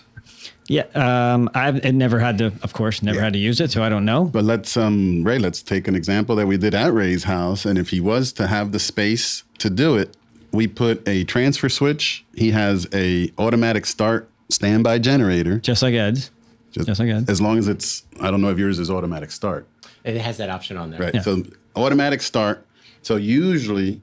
Yeah, 0.69 0.83
um, 0.95 1.49
I've 1.55 1.77
it 1.85 1.93
never 1.93 2.19
had 2.19 2.39
to, 2.39 2.47
of 2.63 2.73
course, 2.73 3.01
never 3.01 3.19
Yeah. 3.19 3.25
had 3.25 3.33
to 3.35 3.39
use 3.39 3.61
it, 3.61 3.71
so 3.71 3.85
I 3.85 3.89
don't 3.89 4.05
know. 4.05 4.25
But 4.25 4.45
let's 4.45 4.77
um 4.77 5.23
Ray, 5.23 5.39
let's 5.39 5.63
take 5.63 5.87
an 5.87 5.95
example 5.95 6.35
that 6.37 6.47
we 6.49 6.57
did 6.57 6.75
at 6.75 6.93
Ray's 6.93 7.25
house. 7.25 7.65
And 7.65 7.79
if 7.79 7.91
he 7.91 8.01
was 8.01 8.33
to 8.35 8.49
have 8.49 8.73
the 8.73 8.81
space 8.81 9.45
to 9.59 9.71
do 9.71 9.97
it, 9.97 10.17
we 10.53 10.67
put 10.67 11.07
a 11.09 11.25
transfer 11.25 11.69
switch. 11.69 12.25
He 12.35 12.51
has 12.51 12.87
a 12.93 13.31
automatic 13.39 13.87
start 13.87 14.31
standby 14.49 14.99
generator. 14.99 15.59
Just 15.59 15.83
like 15.83 15.95
Ed's. 15.95 16.31
Just 16.73 17.01
like 17.01 17.09
Ed. 17.09 17.29
As 17.29 17.41
long 17.41 17.59
as 17.59 17.69
it's 17.69 18.05
I 18.21 18.31
don't 18.31 18.41
know 18.41 18.51
if 18.51 18.59
yours 18.59 18.79
is 18.79 18.91
automatic 18.91 19.31
start. 19.31 19.67
It 20.05 20.17
has 20.19 20.37
that 20.39 20.51
option 20.51 20.77
on 20.77 20.91
there. 20.91 21.01
Right. 21.01 21.15
Yeah. 21.15 21.23
So 21.23 21.43
automatic 21.75 22.23
start. 22.23 22.67
So 23.03 23.17
usually 23.17 24.01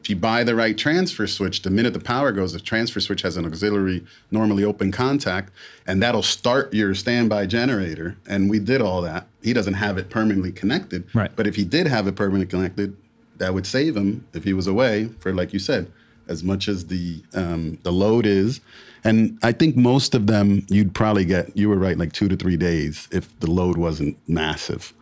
if 0.00 0.08
you 0.08 0.16
buy 0.16 0.44
the 0.44 0.54
right 0.54 0.76
transfer 0.76 1.26
switch, 1.26 1.60
the 1.60 1.68
minute 1.70 1.92
the 1.92 2.00
power 2.00 2.32
goes, 2.32 2.54
the 2.54 2.60
transfer 2.60 3.00
switch 3.00 3.20
has 3.20 3.36
an 3.36 3.44
auxiliary, 3.44 4.04
normally 4.30 4.64
open 4.64 4.90
contact, 4.90 5.52
and 5.86 6.02
that'll 6.02 6.22
start 6.22 6.72
your 6.72 6.94
standby 6.94 7.46
generator. 7.46 8.16
And 8.26 8.48
we 8.48 8.58
did 8.58 8.80
all 8.80 9.02
that. 9.02 9.26
He 9.42 9.52
doesn't 9.52 9.74
have 9.74 9.98
it 9.98 10.08
permanently 10.08 10.52
connected. 10.52 11.04
Right. 11.14 11.30
But 11.36 11.46
if 11.46 11.54
he 11.54 11.64
did 11.64 11.86
have 11.86 12.06
it 12.06 12.16
permanently 12.16 12.46
connected, 12.46 12.96
that 13.40 13.52
would 13.52 13.66
save 13.66 13.96
him 13.96 14.24
if 14.32 14.44
he 14.44 14.52
was 14.52 14.68
away 14.68 15.06
for, 15.18 15.34
like 15.34 15.52
you 15.52 15.58
said, 15.58 15.90
as 16.28 16.44
much 16.44 16.68
as 16.68 16.86
the 16.86 17.22
um, 17.34 17.78
the 17.82 17.90
load 17.90 18.24
is. 18.24 18.60
And 19.02 19.38
I 19.42 19.52
think 19.52 19.76
most 19.76 20.14
of 20.14 20.26
them 20.26 20.64
you'd 20.68 20.94
probably 20.94 21.24
get. 21.24 21.56
You 21.56 21.68
were 21.68 21.76
right, 21.76 21.98
like 21.98 22.12
two 22.12 22.28
to 22.28 22.36
three 22.36 22.56
days 22.56 23.08
if 23.10 23.38
the 23.40 23.50
load 23.50 23.76
wasn't 23.76 24.16
massive. 24.28 24.92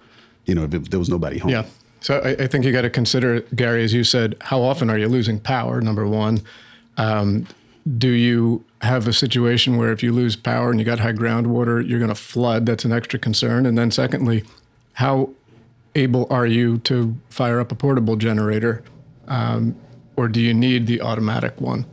You 0.47 0.55
know, 0.55 0.65
if, 0.65 0.73
if 0.73 0.91
there 0.91 0.99
was 0.99 1.11
nobody 1.11 1.39
home. 1.39 1.51
Yeah. 1.51 1.67
So 2.01 2.21
I, 2.21 2.45
I 2.45 2.47
think 2.47 2.65
you 2.65 2.73
got 2.73 2.83
to 2.83 2.91
consider, 2.91 3.41
Gary, 3.55 3.83
as 3.83 3.93
you 3.93 4.05
said, 4.05 4.37
how 4.41 4.63
often 4.63 4.89
are 4.89 4.97
you 4.97 5.09
losing 5.09 5.41
power? 5.41 5.81
Number 5.81 6.07
one, 6.07 6.41
um, 6.97 7.49
do 7.99 8.09
you 8.09 8.65
have 8.83 9.09
a 9.09 9.13
situation 9.13 9.77
where 9.77 9.91
if 9.91 10.01
you 10.03 10.13
lose 10.13 10.37
power 10.37 10.71
and 10.71 10.79
you 10.79 10.87
got 10.87 11.01
high 11.01 11.13
groundwater, 11.13 11.87
you're 11.87 11.99
going 11.99 12.09
to 12.09 12.15
flood? 12.15 12.67
That's 12.67 12.85
an 12.85 12.93
extra 12.93 13.19
concern. 13.19 13.67
And 13.67 13.77
then, 13.77 13.91
secondly, 13.91 14.45
how 14.93 15.31
able 15.99 16.27
are 16.31 16.47
you 16.47 16.79
to 16.79 17.17
fire 17.29 17.61
up 17.61 17.73
a 17.73 17.75
portable 17.75 18.17
generator, 18.17 18.83
um, 19.27 19.75
or 20.17 20.29
do 20.29 20.41
you 20.41 20.55
need 20.55 20.87
the 20.87 21.01
automatic 21.03 21.61
one, 21.61 21.85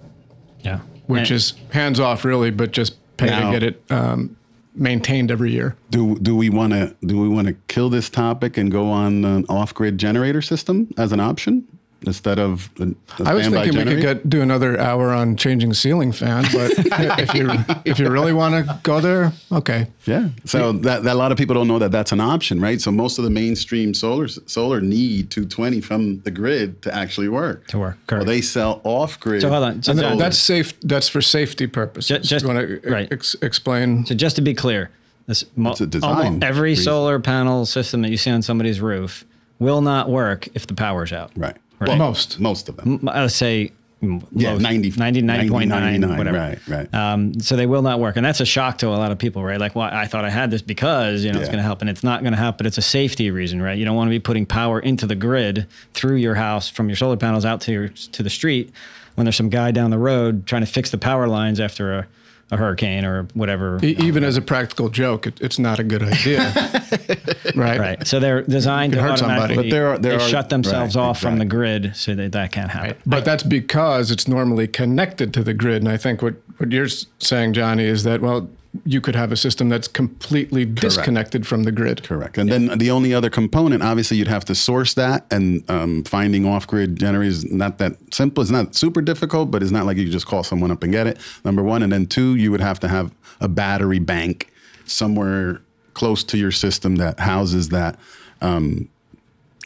Yeah. 0.63 0.79
which 1.07 1.29
And- 1.31 1.37
is 1.37 1.53
hands 1.71 1.99
off, 1.99 2.23
really, 2.23 2.51
but 2.51 2.71
just 2.71 2.95
pay 3.17 3.27
Now- 3.27 3.51
to 3.51 3.59
get 3.59 3.63
it 3.63 3.81
um, 3.89 4.35
maintained 4.75 5.31
every 5.31 5.51
year? 5.51 5.75
Do 5.89 6.17
do 6.19 6.35
we 6.35 6.49
want 6.49 6.73
to 6.73 6.95
do 7.05 7.19
we 7.19 7.27
want 7.29 7.47
to 7.47 7.55
kill 7.67 7.89
this 7.89 8.09
topic 8.09 8.57
and 8.57 8.71
go 8.71 8.89
on 8.91 9.25
an 9.25 9.45
off-grid 9.49 9.97
generator 9.97 10.41
system 10.41 10.87
as 10.97 11.11
an 11.11 11.19
option 11.19 11.63
instead 12.07 12.39
of 12.39 12.69
a, 12.79 12.83
a 12.83 13.27
I 13.27 13.33
was 13.33 13.43
standby 13.45 13.63
thinking 13.65 13.85
we 13.85 13.93
could 13.95 14.01
get 14.01 14.29
do 14.29 14.41
another 14.41 14.79
hour 14.79 15.11
on 15.11 15.35
changing 15.35 15.73
ceiling 15.73 16.11
fan, 16.11 16.43
but 16.53 16.71
if 17.19 17.33
you 17.33 17.49
if 17.85 17.99
you 17.99 18.09
really 18.09 18.33
want 18.33 18.53
to 18.67 18.79
go 18.83 18.99
there, 18.99 19.33
okay. 19.51 19.87
Yeah. 20.05 20.29
So 20.45 20.71
that, 20.71 21.03
that 21.03 21.13
a 21.13 21.17
lot 21.17 21.31
of 21.31 21.37
people 21.37 21.53
don't 21.55 21.67
know 21.67 21.79
that 21.79 21.91
that's 21.91 22.11
an 22.11 22.19
option, 22.21 22.59
right? 22.61 22.79
So 22.81 22.91
most 22.91 23.17
of 23.17 23.23
the 23.23 23.29
mainstream 23.29 23.93
solar 23.93 24.27
solar 24.27 24.81
need 24.81 25.29
220 25.31 25.81
from 25.81 26.19
the 26.21 26.31
grid 26.31 26.81
to 26.83 26.93
actually 26.95 27.29
work. 27.29 27.67
To 27.67 27.79
work, 27.79 27.97
Well, 28.11 28.25
they 28.25 28.41
sell 28.41 28.81
off 28.83 29.19
grid. 29.19 29.41
So 29.41 29.49
hold 29.49 29.63
on. 29.63 29.83
So 29.83 29.91
And 29.91 29.99
that- 29.99 30.09
that- 30.11 30.17
that's 30.19 30.37
safe. 30.39 30.79
That's 30.81 31.07
for 31.09 31.21
safety 31.21 31.67
purposes. 31.67 32.07
Ju- 32.09 32.19
just- 32.27 32.45
want 32.45 32.59
to 32.59 32.79
right. 32.89 33.07
ex- 33.11 33.35
explain? 33.41 34.05
So 34.05 34.15
just 34.15 34.35
to 34.35 34.41
be 34.41 34.53
clear, 34.53 34.89
this 35.27 35.43
mo- 35.55 35.71
It's 35.71 35.81
a 35.81 35.87
design 35.87 36.25
almost 36.25 36.43
every 36.43 36.69
reason. 36.71 36.83
solar 36.83 37.19
panel 37.19 37.65
system 37.65 38.01
that 38.03 38.09
you 38.11 38.17
see 38.17 38.29
on 38.31 38.41
somebody's 38.43 38.79
roof 38.81 39.25
will 39.57 39.81
not 39.81 40.09
work 40.09 40.47
if 40.53 40.67
the 40.67 40.73
power's 40.75 41.11
out. 41.13 41.31
right. 41.35 41.55
Right. 41.79 41.97
Most. 41.97 42.39
Most 42.39 42.69
of 42.69 42.77
them. 42.77 43.07
I 43.09 43.21
would 43.21 43.31
say 43.31 43.71
Yeah, 44.01 44.53
most, 44.53 44.61
90 44.61 44.91
99.9, 44.91 45.67
99, 45.67 46.17
whatever. 46.17 46.37
right, 46.37 46.59
right. 46.67 46.93
Um, 46.93 47.39
so 47.39 47.55
they 47.55 47.65
will 47.65 47.81
not 47.81 47.99
work. 47.99 48.15
And 48.17 48.25
that's 48.25 48.39
a 48.39 48.45
shock 48.45 48.77
to 48.79 48.87
a 48.87 48.89
lot 48.89 49.11
of 49.11 49.17
people, 49.17 49.43
right? 49.43 49.59
Like, 49.59 49.75
well, 49.75 49.89
I 49.91 50.05
thought 50.05 50.25
I 50.25 50.29
had 50.29 50.51
this 50.51 50.61
because, 50.61 51.23
you 51.23 51.31
know, 51.31 51.39
it's 51.39 51.49
going 51.49 51.57
to 51.57 51.63
help. 51.63 51.81
And 51.81 51.89
it's 51.89 52.03
not 52.03 52.21
going 52.21 52.33
to 52.33 52.37
help, 52.39 52.57
but 52.57 52.65
it's 52.67 52.77
a 52.77 52.81
safety 52.83 53.31
reason, 53.31 53.61
right? 53.61 53.77
You 53.77 53.85
don't 53.85 53.95
want 53.95 54.07
to 54.07 54.11
be 54.11 54.19
putting 54.19 54.45
power 54.45 54.79
into 54.79 55.05
the 55.07 55.15
grid 55.15 55.67
through 55.93 56.17
your 56.17 56.35
house 56.35 56.69
from 56.69 56.87
your 56.89 56.95
solar 56.95 57.17
panels 57.17 57.45
out 57.45 57.61
to 57.61 57.71
your, 57.71 57.87
to 57.89 58.21
the 58.23 58.29
street 58.29 58.71
when 59.15 59.25
there's 59.25 59.37
some 59.37 59.49
guy 59.49 59.71
down 59.71 59.91
the 59.91 59.97
road 59.97 60.45
trying 60.45 60.61
to 60.61 60.71
fix 60.71 60.91
the 60.91 60.97
power 60.97 61.27
lines 61.27 61.59
after 61.59 61.93
a, 61.99 62.07
a 62.51 62.57
hurricane 62.57 63.03
or 63.05 63.23
whatever. 63.33 63.79
E- 63.83 63.95
Even 63.99 64.23
as 64.23 64.37
a 64.37 64.41
practical 64.41 64.89
joke, 64.89 65.25
it, 65.27 65.41
it's 65.41 65.57
not 65.57 65.79
a 65.79 65.83
good 65.83 66.03
idea, 66.03 66.51
right? 67.55 67.79
Right. 67.79 68.07
So 68.07 68.19
they're 68.19 68.43
designed 68.43 68.93
to 68.93 69.01
hurt 69.01 69.19
somebody. 69.19 69.55
But 69.55 69.69
there 69.69 69.87
are- 69.89 69.97
there 69.97 70.17
they 70.17 70.23
are- 70.23 70.27
shut 70.27 70.49
themselves 70.49 70.95
right, 70.95 71.01
off 71.01 71.19
from 71.19 71.39
the 71.39 71.45
grid 71.45 71.95
so 71.95 72.13
that 72.15 72.31
that 72.33 72.51
can't 72.51 72.69
happen. 72.71 72.97
But 73.05 73.25
that's 73.25 73.43
because 73.43 74.11
it's 74.11 74.27
normally 74.27 74.67
connected 74.67 75.33
to 75.33 75.43
the 75.43 75.53
grid. 75.53 75.77
And 75.81 75.89
I 75.89 75.97
think 75.97 76.21
what, 76.21 76.35
what 76.57 76.71
you're 76.71 76.87
saying, 77.19 77.53
Johnny, 77.53 77.85
is 77.85 78.03
that, 78.03 78.21
well, 78.21 78.47
you 78.83 78.99
could 78.99 79.15
have 79.15 79.31
a 79.31 79.37
system 79.37 79.69
that's 79.69 79.87
completely 79.87 80.65
disconnected 80.65 81.45
from 81.45 81.63
the 81.63 81.71
grid. 81.71 82.03
Correct. 82.03 82.37
And 82.37 82.51
then 82.51 82.77
the 82.77 82.91
only 82.91 83.13
other 83.13 83.29
component, 83.29 83.83
obviously, 83.83 84.17
you'd 84.17 84.27
have 84.27 84.45
to 84.45 84.55
source 84.55 84.93
that, 84.95 85.25
and 85.31 85.69
um, 85.69 86.03
finding 86.03 86.45
off-grid 86.45 86.97
generators 86.97 87.43
is 87.43 87.51
not 87.51 87.77
that 87.77 87.93
simple. 88.13 88.41
It's 88.41 88.51
not 88.51 88.75
super 88.75 89.01
difficult, 89.01 89.51
but 89.51 89.61
it's 89.61 89.71
not 89.71 89.85
like 89.85 89.97
you 89.97 90.09
just 90.09 90.27
call 90.27 90.43
someone 90.43 90.71
up 90.71 90.83
and 90.83 90.91
get 90.91 91.07
it. 91.07 91.19
Number 91.43 91.63
one, 91.63 91.83
and 91.83 91.91
then 91.91 92.05
two, 92.05 92.35
you 92.35 92.51
would 92.51 92.61
have 92.61 92.79
to 92.81 92.87
have 92.87 93.13
a 93.39 93.47
battery 93.47 93.99
bank 93.99 94.51
somewhere 94.85 95.61
close 95.93 96.23
to 96.25 96.37
your 96.37 96.51
system 96.51 96.97
that 96.97 97.19
houses 97.19 97.69
that 97.69 97.97
um, 98.41 98.89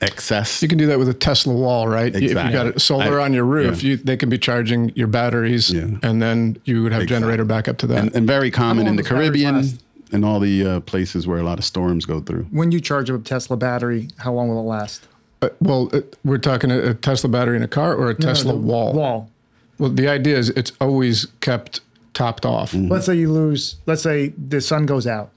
excess. 0.02 0.62
You 0.62 0.68
can 0.68 0.78
do 0.78 0.88
that 0.88 1.00
with 1.00 1.10
a 1.10 1.14
Tesla 1.14 1.54
wall, 1.54 1.88
right? 1.88 2.08
Exactly. 2.08 2.26
If 2.26 2.32
you 2.32 2.38
Exactly. 2.38 2.54
got 2.54 2.68
it 2.68 2.80
solar 2.82 3.20
I- 3.20 3.26
on 3.26 3.34
your 3.34 3.46
roof, 3.46 3.84
yeah. 3.84 3.92
you, 3.92 3.98
they 3.98 4.18
can 4.18 4.30
be 4.30 4.38
charging 4.38 4.92
your 4.96 5.08
batteries, 5.08 5.72
Yeah. 5.72 5.88
and 6.04 6.22
then 6.22 6.58
you 6.66 6.84
would 6.84 6.92
have 6.92 7.04
Exactly. 7.04 7.22
generator 7.26 7.46
backup 7.46 7.78
to 7.80 7.88
that. 7.88 7.98
and, 8.00 8.16
and 8.16 8.28
very 8.28 8.52
common 8.52 8.88
in 8.88 8.96
the 8.96 9.04
Caribbean 9.04 9.64
and 10.12 10.26
all 10.26 10.40
the 10.40 10.66
uh, 10.66 10.80
places 10.82 11.28
where 11.28 11.38
a 11.40 11.44
lot 11.44 11.60
of 11.60 11.66
storms 11.66 12.06
go 12.06 12.20
through. 12.20 12.48
When 12.52 12.72
you 12.72 12.80
charge 12.80 13.10
up 13.12 13.20
a 13.22 13.24
Tesla 13.24 13.58
battery, 13.58 14.08
how 14.18 14.34
long 14.34 14.50
will 14.50 14.60
it 14.60 14.64
last? 14.64 15.08
Uh, 15.42 15.50
well, 15.62 15.90
uh, 15.94 16.02
we're 16.26 16.38
talking 16.38 16.72
a, 16.72 16.80
a 16.90 16.94
Tesla 16.94 17.30
battery 17.30 17.56
in 17.56 17.64
a 17.64 17.68
car 17.68 17.94
or 17.96 18.10
a 18.10 18.16
Tesla 18.16 18.54
the 18.54 18.60
wall. 18.60 18.94
Wall. 18.94 19.30
Well, 19.78 19.90
the 19.92 20.08
idea 20.10 20.38
is 20.38 20.50
it's 20.50 20.72
always 20.82 21.28
kept 21.42 21.82
topped 22.14 22.46
off. 22.46 22.74
Let's 22.74 23.06
say 23.06 23.16
you 23.16 23.32
lose. 23.32 23.76
Let's 23.86 24.02
say 24.02 24.30
the 24.38 24.60
sun 24.60 24.86
goes 24.86 25.08
out. 25.08 25.30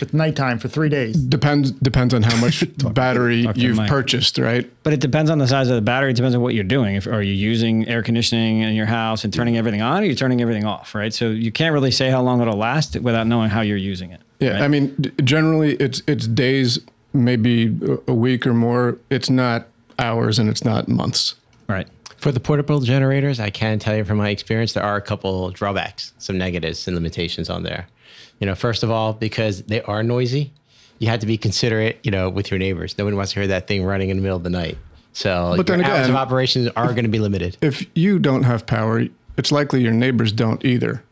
It's 0.00 0.12
nighttime 0.12 0.58
for 0.58 0.68
three 0.68 0.88
days. 0.90 1.16
Depends 1.16 1.70
depends 1.70 2.12
on 2.12 2.22
how 2.22 2.36
much 2.36 2.64
battery 2.94 3.44
to 3.46 3.52
you've 3.58 3.78
purchased, 3.88 4.36
right? 4.38 4.70
But 4.82 4.92
it 4.92 5.00
depends 5.00 5.30
on 5.30 5.38
the 5.38 5.48
size 5.48 5.68
of 5.70 5.74
the 5.76 5.80
battery. 5.80 6.10
It 6.10 6.16
depends 6.16 6.34
on 6.34 6.42
what 6.42 6.54
you're 6.54 6.64
doing. 6.64 6.96
If 6.96 7.06
are 7.06 7.22
you 7.22 7.32
using 7.32 7.88
air 7.88 8.02
conditioning 8.02 8.60
in 8.60 8.74
your 8.74 8.86
house 8.86 9.24
and 9.24 9.32
turning 9.32 9.56
everything 9.56 9.80
on, 9.80 9.98
or 9.98 10.00
you're 10.02 10.10
you 10.10 10.14
turning 10.14 10.42
everything 10.42 10.64
off, 10.66 10.94
right? 10.94 11.14
So 11.14 11.30
you 11.30 11.50
can't 11.50 11.72
really 11.72 11.90
say 11.90 12.10
how 12.10 12.20
long 12.22 12.42
it'll 12.42 12.58
last 12.58 12.94
without 13.00 13.26
knowing 13.26 13.48
how 13.48 13.62
you're 13.62 13.76
using 13.78 14.10
it. 14.10 14.20
Yeah, 14.38 14.50
right? 14.52 14.62
I 14.62 14.68
mean, 14.68 14.94
d- 15.00 15.12
generally 15.24 15.76
it's 15.76 16.02
it's 16.06 16.26
days, 16.26 16.78
maybe 17.14 17.74
a- 17.86 18.10
a 18.10 18.14
week 18.14 18.46
or 18.46 18.52
more. 18.52 18.98
It's 19.08 19.30
not 19.30 19.66
hours 19.98 20.38
and 20.38 20.50
it's 20.50 20.64
not 20.64 20.88
months. 20.88 21.36
right. 21.68 21.88
For 22.18 22.32
the 22.32 22.40
portable 22.40 22.80
generators, 22.80 23.38
I 23.38 23.50
can 23.50 23.78
tell 23.78 23.94
you 23.94 24.02
from 24.04 24.16
my 24.18 24.30
experience, 24.30 24.72
there 24.72 24.82
are 24.82 24.96
a 24.96 25.02
couple 25.02 25.50
drawbacks, 25.50 26.12
some 26.18 26.36
negatives 26.38 26.86
and 26.88 26.96
limitations 26.96 27.48
on 27.50 27.62
there. 27.62 27.86
You 28.40 28.46
know, 28.46 28.54
first 28.54 28.82
of 28.82 28.90
all, 28.90 29.12
because 29.12 29.62
they 29.62 29.82
are 29.82 30.02
noisy, 30.02 30.52
you 30.98 31.08
have 31.08 31.20
to 31.20 31.26
be 31.26 31.38
considerate, 31.38 31.98
you 32.02 32.10
know, 32.10 32.28
with 32.28 32.50
your 32.50 32.58
neighbors. 32.58 32.96
Nobody 32.98 33.16
wants 33.16 33.32
to 33.32 33.40
hear 33.40 33.46
that 33.48 33.66
thing 33.66 33.84
running 33.84 34.10
in 34.10 34.16
the 34.16 34.22
middle 34.22 34.36
of 34.36 34.42
the 34.42 34.50
night. 34.50 34.78
So 35.12 35.54
But 35.56 35.66
then 35.66 35.82
hours 35.82 36.08
of 36.08 36.14
operations 36.14 36.68
are 36.76 36.88
going 36.92 37.04
to 37.04 37.10
be 37.10 37.18
limited. 37.18 37.56
If 37.62 37.86
you 37.94 38.18
don't 38.18 38.42
have 38.42 38.66
power, 38.66 39.06
it's 39.38 39.50
likely 39.50 39.82
your 39.82 39.92
neighbors 39.92 40.32
don't 40.32 40.62
either. 40.64 41.02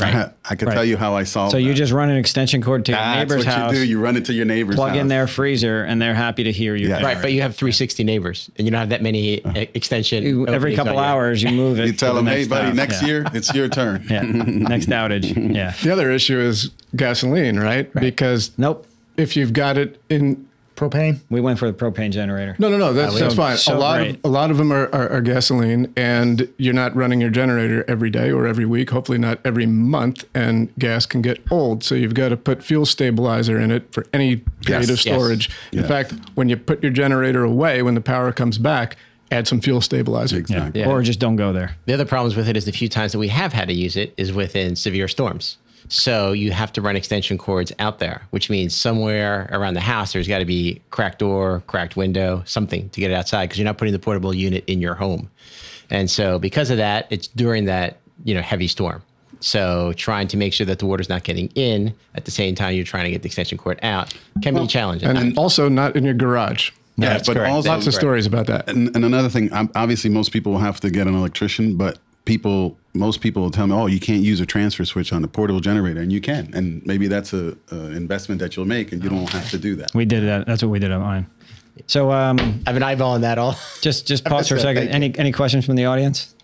I, 0.00 0.30
I 0.50 0.54
can 0.56 0.66
Right. 0.68 0.74
tell 0.74 0.84
you 0.84 0.96
how 0.96 1.14
I 1.14 1.22
solve 1.24 1.48
it. 1.48 1.50
So 1.52 1.56
you 1.58 1.68
that. 1.68 1.74
just 1.74 1.92
run 1.92 2.10
an 2.10 2.16
extension 2.16 2.60
cord 2.62 2.84
to 2.86 2.92
your 2.92 3.00
That's 3.00 3.30
neighbor's 3.30 3.46
what 3.46 3.54
house, 3.54 3.72
you 3.74 3.78
do. 3.78 3.84
You 3.86 4.00
run 4.00 4.16
it 4.16 4.24
to 4.26 4.32
your 4.32 4.44
neighbor's 4.44 4.74
plug 4.76 4.96
in 4.96 5.08
their 5.08 5.26
freezer, 5.28 5.84
and 5.84 6.02
they're 6.02 6.14
happy 6.14 6.44
to 6.44 6.52
hear 6.52 6.74
you. 6.74 6.88
Yeah. 6.88 7.02
Right, 7.02 7.20
but 7.22 7.32
you 7.32 7.42
have 7.42 7.54
360 7.54 8.02
neighbors, 8.04 8.50
and 8.56 8.66
you 8.66 8.70
don't 8.72 8.80
have 8.80 8.88
that 8.88 9.02
many 9.02 9.34
e- 9.34 9.68
extension. 9.74 10.24
You- 10.24 10.48
every 10.48 10.74
couple 10.74 10.98
hours 10.98 11.42
you 11.42 11.50
move 11.52 11.78
it. 11.80 11.86
You 11.86 11.92
to 11.92 11.98
tell 11.98 12.14
the 12.14 12.22
them, 12.22 12.26
hey, 12.26 12.46
buddy, 12.46 12.66
house." 12.68 12.74
next 12.76 13.02
Yeah. 13.02 13.08
year 13.08 13.24
it's 13.34 13.54
your 13.54 13.68
turn. 13.68 14.04
Yeah, 14.10 14.22
next 14.22 14.88
outage. 14.88 15.54
Yeah. 15.54 15.72
The 15.82 15.90
other 15.90 16.10
issue 16.10 16.40
is 16.40 16.70
gasoline, 16.96 17.58
right? 17.60 17.92
Because 17.94 18.50
Nope. 18.58 18.86
if 19.16 19.36
you've 19.36 19.52
got 19.52 19.76
it 19.78 20.00
in 20.08 20.46
Propane. 20.76 21.20
We 21.30 21.40
went 21.40 21.58
for 21.58 21.70
the 21.70 21.76
propane 21.76 22.10
generator. 22.10 22.56
no, 22.58 22.68
no, 22.68 22.76
no, 22.76 22.92
that's, 22.92 23.14
we 23.14 23.20
that's 23.20 23.34
fine. 23.34 23.56
so 23.56 23.76
a 23.76 23.78
lot 23.78 23.98
great. 23.98 24.16
of 24.16 24.20
a 24.24 24.28
lot 24.28 24.50
of 24.50 24.56
them 24.56 24.72
are, 24.72 24.86
are, 24.94 25.08
are 25.08 25.20
gasoline, 25.20 25.92
and 25.96 26.48
you're 26.58 26.74
not 26.74 26.96
running 26.96 27.20
your 27.20 27.30
generator 27.30 27.84
every 27.86 28.10
day 28.10 28.30
or 28.32 28.46
every 28.46 28.66
week. 28.66 28.90
Hopefully, 28.90 29.18
not 29.18 29.38
every 29.44 29.66
month. 29.66 30.24
And 30.34 30.74
gas 30.78 31.06
can 31.06 31.22
get 31.22 31.40
old, 31.50 31.84
so 31.84 31.94
you've 31.94 32.14
got 32.14 32.30
to 32.30 32.36
put 32.36 32.62
fuel 32.62 32.86
stabilizer 32.86 33.58
in 33.60 33.70
it 33.70 33.92
for 33.92 34.04
any 34.12 34.36
period 34.64 34.88
Yes, 34.88 34.90
of 34.90 35.04
yes. 35.06 35.14
storage. 35.14 35.50
In 35.72 35.80
Yeah. 35.80 35.86
fact, 35.86 36.12
when 36.34 36.48
you 36.48 36.56
put 36.56 36.82
your 36.82 36.92
generator 36.92 37.44
away, 37.44 37.80
when 37.82 37.94
the 37.94 38.00
power 38.00 38.32
comes 38.32 38.58
back, 38.58 38.96
add 39.30 39.46
some 39.48 39.60
fuel 39.60 39.80
stabilizer. 39.80 40.42
Yeah. 40.48 40.70
Yeah. 40.74 40.88
Or 40.88 41.02
just 41.02 41.18
don't 41.20 41.36
go 41.36 41.52
there. 41.52 41.76
The 41.86 41.94
other 41.94 42.04
problems 42.04 42.36
with 42.36 42.48
it 42.48 42.56
is 42.56 42.64
the 42.64 42.72
few 42.72 42.88
times 42.88 43.12
that 43.12 43.18
we 43.18 43.28
have 43.28 43.52
had 43.52 43.68
to 43.68 43.74
use 43.74 43.96
it 43.96 44.12
is 44.16 44.32
within 44.32 44.76
severe 44.76 45.08
storms. 45.08 45.56
So 45.88 46.32
you 46.32 46.52
have 46.52 46.72
to 46.72 46.80
run 46.80 46.96
extension 46.96 47.38
cords 47.38 47.72
out 47.78 47.98
there, 47.98 48.22
which 48.30 48.50
means 48.50 48.74
somewhere 48.74 49.48
around 49.52 49.74
the 49.74 49.80
house 49.80 50.12
there's 50.12 50.28
got 50.28 50.38
to 50.38 50.44
be 50.44 50.80
cracked 50.90 51.18
door, 51.18 51.62
cracked 51.66 51.96
window, 51.96 52.42
something 52.46 52.88
to 52.90 53.00
get 53.00 53.10
it 53.10 53.14
outside 53.14 53.46
because 53.46 53.58
you're 53.58 53.66
not 53.66 53.78
putting 53.78 53.92
the 53.92 53.98
portable 53.98 54.34
unit 54.34 54.64
in 54.66 54.80
your 54.80 54.94
home. 54.94 55.30
And 55.90 56.10
so 56.10 56.38
because 56.38 56.70
of 56.70 56.78
that, 56.78 57.06
it's 57.10 57.28
during 57.28 57.66
that, 57.66 57.98
you 58.24 58.34
know, 58.34 58.40
heavy 58.40 58.68
storm. 58.68 59.02
So 59.40 59.92
trying 59.96 60.28
to 60.28 60.38
make 60.38 60.54
sure 60.54 60.64
that 60.66 60.78
the 60.78 60.86
water's 60.86 61.10
not 61.10 61.22
getting 61.22 61.48
in 61.54 61.94
at 62.14 62.24
the 62.24 62.30
same 62.30 62.54
time 62.54 62.74
you're 62.74 62.84
trying 62.84 63.04
to 63.04 63.10
get 63.10 63.22
the 63.22 63.26
extension 63.26 63.58
cord 63.58 63.78
out 63.82 64.14
can 64.42 64.54
be 64.54 64.66
challenging. 64.66 65.08
And 65.08 65.36
also 65.36 65.68
not 65.68 65.96
in 65.96 66.04
your 66.04 66.14
garage. 66.14 66.70
Yeah, 66.96 67.10
That's 67.10 67.28
but 67.28 67.36
correct. 67.36 67.52
also 67.52 67.68
Lots 67.68 67.86
of 67.86 67.92
Correct. 67.92 68.00
stories 68.00 68.26
about 68.26 68.46
that. 68.46 68.68
And, 68.68 68.94
and 68.94 69.04
another 69.04 69.28
thing, 69.28 69.52
um, 69.52 69.70
obviously, 69.74 70.10
most 70.10 70.32
people 70.32 70.52
will 70.52 70.60
have 70.60 70.80
to 70.80 70.90
get 70.90 71.06
an 71.06 71.14
electrician, 71.14 71.76
but 71.76 71.98
people, 72.24 72.78
most 72.94 73.20
people 73.20 73.42
will 73.42 73.50
tell 73.50 73.66
me, 73.66 73.74
"Oh, 73.74 73.86
you 73.86 74.00
can't 74.00 74.22
use 74.22 74.40
a 74.40 74.46
transfer 74.46 74.84
switch 74.84 75.12
on 75.12 75.22
the 75.22 75.28
portable 75.28 75.60
generator," 75.60 76.00
and 76.00 76.12
you 76.12 76.20
can, 76.20 76.50
and 76.54 76.84
maybe 76.86 77.08
that's 77.08 77.32
a, 77.32 77.56
a 77.70 77.76
investment 77.92 78.40
that 78.40 78.56
you'll 78.56 78.66
make, 78.66 78.92
and 78.92 79.02
you 79.02 79.10
don't 79.10 79.28
have 79.30 79.50
to 79.50 79.58
do 79.58 79.74
that. 79.76 79.94
We 79.94 80.04
did 80.04 80.24
that. 80.24 80.46
That's 80.46 80.62
what 80.62 80.70
we 80.70 80.78
did 80.78 80.92
on 80.92 81.00
mine. 81.02 81.26
So 81.86 82.12
um, 82.12 82.38
I 82.66 82.70
have 82.70 82.76
an 82.76 82.82
eyeball 82.84 83.12
on 83.12 83.22
that 83.22 83.38
all. 83.38 83.56
just 83.80 84.06
just 84.06 84.24
pause 84.32 84.48
for 84.48 84.56
a 84.56 84.60
second. 84.60 84.88
Any 84.88 85.16
any 85.18 85.32
questions 85.32 85.66
from 85.66 85.76
the 85.76 85.86
audience? 85.86 86.34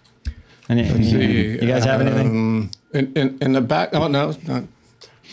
Any, 0.69 0.85
see, 1.03 1.59
you 1.61 1.67
guys 1.67 1.85
have 1.85 2.01
anything? 2.01 2.29
Um, 2.29 2.71
in, 2.95 3.13
in, 3.15 3.39
in 3.41 3.53
the 3.53 3.61
back, 3.61 3.91
oh, 3.93 4.07
no, 4.07 4.33
not, 4.47 4.63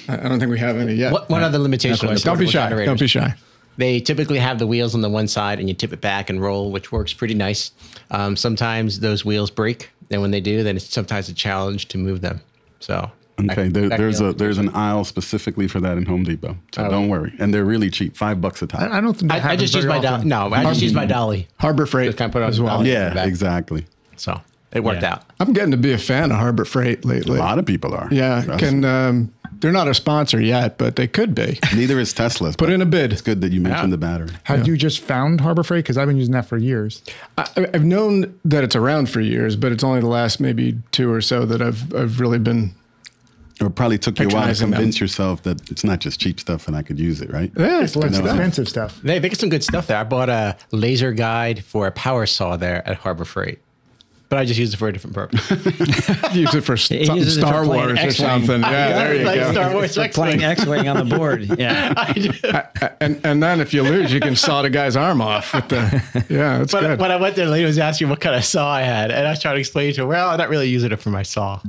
I 0.08 0.14
I 0.14 0.28
don't 0.30 0.40
think 0.40 0.50
we 0.50 0.58
have 0.58 0.78
any 0.78 0.94
yet. 0.94 1.12
What, 1.12 1.30
one 1.30 1.44
other 1.44 1.60
limitation 1.60 2.08
on 2.08 2.16
the 2.16 2.22
Don't 2.22 2.40
be 2.40 2.48
shy. 2.48 2.64
generators. 2.70 2.88
Don't 2.88 3.00
be 3.00 3.08
shy. 3.08 3.36
They 3.78 4.00
typically 4.00 4.40
have 4.40 4.58
the 4.58 4.66
wheels 4.66 4.96
on 4.96 5.02
the 5.02 5.10
one 5.10 5.28
side 5.28 5.60
and 5.60 5.70
you 5.70 5.76
tip 5.76 5.94
it 5.94 6.02
back 6.02 6.32
and 6.32 6.42
roll, 6.42 6.72
which 6.72 6.92
works 6.92 7.14
pretty 7.14 7.36
nice. 7.36 7.72
Um, 8.10 8.36
sometimes 8.36 9.00
those 9.00 9.24
wheels 9.24 9.52
break, 9.52 9.92
and 10.12 10.22
when 10.22 10.32
they 10.32 10.42
do, 10.42 10.64
then 10.64 10.76
it's 10.78 10.92
sometimes 10.94 11.30
a 11.30 11.34
challenge 11.34 11.88
to 11.90 11.98
move 11.98 12.22
them. 12.22 12.42
So 12.80 13.12
Okay, 13.52 13.68
there, 13.68 13.88
there's 13.90 14.20
a 14.20 14.34
there's 14.34 14.58
an 14.58 14.70
aisle 14.70 15.04
specifically 15.04 15.68
for 15.68 15.80
that 15.82 15.96
in 15.98 16.06
Home 16.08 16.24
Depot, 16.24 16.58
so 16.74 16.86
Oh. 16.86 16.90
don't 16.90 17.08
worry, 17.08 17.34
and 17.38 17.54
they're 17.54 17.66
really 17.66 17.92
cheap, 17.92 18.18
five 18.18 18.42
bucks 18.42 18.62
a 18.64 18.68
time. 18.68 18.92
I 18.92 19.00
don't 19.00 19.14
think 19.14 19.30
that 19.32 19.36
I, 19.36 19.38
I 19.38 19.42
happens 19.42 19.62
just 19.62 19.76
use 19.76 19.86
my 19.86 20.00
dolly. 20.00 20.26
No, 20.26 20.52
I 20.52 20.64
just 20.64 20.82
use 20.82 20.94
my 20.94 21.06
dolly. 21.06 21.48
Harbor 21.60 21.86
Freight 21.86 22.08
Just 22.08 22.18
kinda 22.18 22.34
put 22.34 22.42
it 22.42 22.46
on 22.46 22.50
as 22.50 22.60
well. 22.60 22.86
yeah, 22.86 23.24
exactly. 23.26 23.86
So 24.16 24.42
it 24.72 24.84
worked 24.84 25.04
Yeah. 25.04 25.14
out. 25.14 25.24
I'm 25.40 25.54
getting 25.54 25.70
to 25.70 25.78
be 25.78 25.92
a 25.94 26.00
fan 26.00 26.32
of 26.32 26.38
Harbor 26.38 26.66
Freight 26.66 27.06
lately. 27.06 27.38
A 27.38 27.42
lot 27.42 27.60
of 27.60 27.66
people 27.68 27.94
are. 27.94 28.08
Yeah, 28.12 28.42
Trust 28.44 28.60
can 28.64 28.84
um, 28.84 29.32
they're 29.60 29.72
not 29.72 29.88
a 29.88 29.94
sponsor 29.94 30.40
yet, 30.42 30.78
but 30.78 30.96
they 30.96 31.08
could 31.08 31.34
be. 31.36 31.60
Neither 31.76 32.00
is 32.00 32.14
Tesla. 32.14 32.54
Put 32.54 32.70
in 32.70 32.82
a 32.82 32.86
bid. 32.86 33.12
It's 33.14 33.22
good 33.22 33.42
that 33.42 33.52
you 33.52 33.62
mentioned 33.62 33.90
Yeah. 33.90 33.92
the 33.92 33.98
battery. 33.98 34.30
Had 34.44 34.68
you 34.68 34.78
just 34.78 35.00
found 35.00 35.42
Harbor 35.42 35.64
Freight? 35.64 35.84
Because 35.86 35.98
I've 35.98 36.08
been 36.08 36.18
using 36.18 36.34
that 36.34 36.46
for 36.48 36.58
years. 36.58 37.02
I, 37.38 37.48
I've 37.74 37.84
known 37.86 38.38
that 38.46 38.64
it's 38.64 38.76
around 38.76 39.10
for 39.10 39.22
years, 39.22 39.56
but 39.56 39.72
it's 39.72 39.84
only 39.84 40.00
the 40.02 40.08
last 40.08 40.40
maybe 40.40 40.78
two 40.92 41.12
or 41.12 41.22
so 41.22 41.46
that 41.46 41.62
I've 41.62 41.94
I've 41.96 42.20
really 42.20 42.40
been. 42.40 42.74
Or 43.60 43.72
probably 43.72 43.98
took 43.98 44.20
you 44.20 44.26
a 44.26 44.28
while 44.28 44.34
to 44.34 44.38
Patronizing 44.42 44.70
them. 44.70 44.78
convince 44.78 45.00
yourself 45.00 45.42
that 45.42 45.72
it's 45.72 45.84
not 45.84 45.98
just 46.00 46.20
cheap 46.20 46.40
stuff 46.40 46.68
and 46.68 46.78
I 46.78 46.84
could 46.84 47.00
use 47.00 47.22
it, 47.22 47.32
right? 47.34 47.52
Yeah, 47.58 47.82
It's 47.82 47.96
less 47.96 48.12
No. 48.12 48.24
expensive 48.24 48.70
stuff. 48.70 49.02
They, 49.02 49.18
they 49.18 49.30
get 49.30 49.40
some 49.40 49.50
good 49.50 49.64
stuff 49.64 49.88
there. 49.88 49.98
I 49.98 50.04
bought 50.04 50.30
a 50.30 50.56
laser 50.72 51.12
guide 51.12 51.64
for 51.64 51.88
a 51.88 51.92
power 51.92 52.28
saw 52.28 52.56
there 52.56 52.88
at 52.88 52.98
Harbor 52.98 53.26
Freight, 53.26 53.58
but 54.30 54.38
I 54.40 54.46
just 54.46 54.60
use 54.60 54.74
it 54.74 54.78
for 54.78 54.88
a 54.88 54.94
different 54.94 55.16
purpose. 55.16 55.50
use 56.36 56.54
it 56.54 56.62
for 56.62 56.76
He 56.76 57.06
something 57.06 57.16
uses 57.18 57.38
it 57.38 57.42
for 57.42 57.48
Star 57.48 57.64
playing 57.66 57.86
Wars 57.86 58.00
or 58.00 58.02
X-Wing. 58.02 58.28
something. 58.28 58.62
Yeah, 58.62 58.94
there 58.94 59.16
you 59.16 59.24
like 59.26 59.40
go. 59.40 59.52
Star 59.52 59.74
Wars 59.74 59.96
For 59.96 60.08
playing 60.10 60.44
X-Wing. 60.44 60.80
playing 60.82 60.86
X-wing 60.86 60.88
on 60.90 61.08
the 61.10 61.16
board. 61.18 61.48
Yeah. 61.60 62.94
and 63.02 63.20
and 63.26 63.42
then 63.42 63.62
if 63.62 63.74
you 63.74 63.84
lose, 63.84 64.12
you 64.14 64.20
can 64.20 64.36
saw 64.36 64.62
the 64.62 64.70
guy's 64.70 64.96
arm 64.96 65.22
off 65.22 65.54
with 65.54 65.70
the. 65.70 66.26
Yeah, 66.30 66.60
that's 66.60 66.72
But 66.74 66.82
good. 66.82 67.00
when 67.00 67.12
I 67.12 67.16
went 67.16 67.36
there, 67.36 67.46
the 67.46 67.52
lady 67.52 67.66
was 67.66 67.80
asking 67.80 68.10
what 68.10 68.20
kind 68.20 68.36
of 68.36 68.44
saw 68.44 68.70
I 68.72 68.82
had, 68.82 69.12
and 69.12 69.26
I 69.26 69.30
was 69.32 69.42
trying 69.42 69.56
to 69.56 69.60
explain 69.60 69.94
to 69.94 70.02
her, 70.02 70.08
well, 70.08 70.30
I'm 70.30 70.38
not 70.38 70.50
really 70.50 70.68
using 70.70 70.92
it 70.92 71.00
for 71.00 71.10
my 71.10 71.24
saw. 71.24 71.60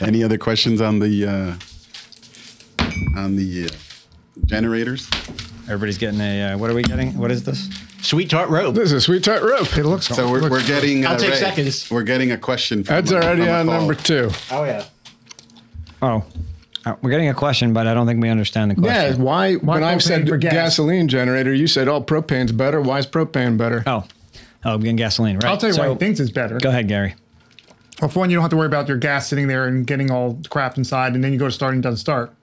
Any 0.00 0.24
other 0.24 0.38
questions 0.38 0.80
on 0.80 0.98
the 0.98 1.26
uh, 1.26 1.54
on 3.16 3.36
the 3.36 3.66
uh, 3.66 3.68
generators? 4.46 5.08
Everybody's 5.64 5.98
getting 5.98 6.20
a. 6.20 6.52
Uh, 6.52 6.58
what 6.58 6.70
are 6.70 6.74
we 6.74 6.82
getting? 6.82 7.16
What 7.16 7.30
is 7.30 7.44
this? 7.44 7.68
Sweet 8.02 8.28
tart 8.30 8.48
rope. 8.50 8.74
this 8.74 8.86
is 8.86 8.92
a 8.92 9.00
sweet 9.00 9.22
tart 9.24 9.42
rope. 9.42 9.76
It 9.78 9.84
looks 9.84 10.08
So 10.08 10.30
we're, 10.30 10.40
looks- 10.40 10.50
we're 10.50 10.66
getting. 10.66 11.06
I'll 11.06 11.14
uh, 11.14 11.18
take 11.18 11.30
Ray, 11.30 11.36
seconds. 11.36 11.90
We're 11.90 12.02
getting 12.02 12.32
a 12.32 12.36
question. 12.38 12.84
From 12.84 12.96
Ed's 12.96 13.12
a- 13.12 13.16
already 13.16 13.42
from 13.42 13.48
a 13.50 13.52
on 13.52 13.66
caller. 13.66 13.78
number 13.78 13.94
two. 13.94 14.30
Oh 14.50 14.64
yeah. 14.64 14.84
Oh, 16.02 16.24
uh, 16.84 16.96
we're 17.00 17.10
getting 17.10 17.28
a 17.28 17.34
question, 17.34 17.72
but 17.72 17.86
I 17.86 17.94
don't 17.94 18.06
think 18.08 18.20
we 18.20 18.28
understand 18.28 18.72
the 18.72 18.74
question. 18.74 18.92
Yeah, 18.94 19.02
question. 19.08 19.22
why? 19.22 19.54
when 19.54 19.84
I've 19.84 19.98
propane 19.98 20.02
said 20.02 20.28
for 20.28 20.36
gas? 20.36 20.52
gasoline 20.52 21.06
generator, 21.06 21.54
you 21.54 21.68
said, 21.68 21.86
"Oh, 21.88 22.02
propane's 22.02 22.50
better." 22.52 22.80
Why 22.80 22.98
is 22.98 23.06
propane 23.06 23.56
better? 23.56 23.84
Oh, 23.86 24.04
oh, 24.64 24.72
we're 24.76 24.78
getting 24.82 24.96
gasoline, 24.96 25.36
right? 25.36 25.44
I'll 25.44 25.56
tell 25.56 25.70
you 25.70 25.76
why 25.78 25.84
So- 25.86 25.92
he 25.92 25.98
thinks 25.98 26.18
it's 26.18 26.30
better. 26.32 26.58
Go 26.58 26.70
ahead, 26.70 26.88
Gary. 26.88 27.14
Well, 28.00 28.08
for 28.08 28.18
one, 28.18 28.30
you 28.30 28.36
don't 28.36 28.42
have 28.42 28.50
to 28.50 28.56
worry 28.56 28.66
about 28.66 28.88
your 28.88 28.96
gas 28.96 29.28
sitting 29.28 29.46
there 29.46 29.66
and 29.68 29.86
getting 29.86 30.10
all 30.10 30.40
crap 30.50 30.76
inside, 30.76 31.14
and 31.14 31.22
then 31.22 31.32
you 31.32 31.38
go 31.38 31.44
to 31.46 31.52
start 31.52 31.72
and 31.74 31.84
it 31.84 31.86
doesn't 31.88 31.98
start. 31.98 32.34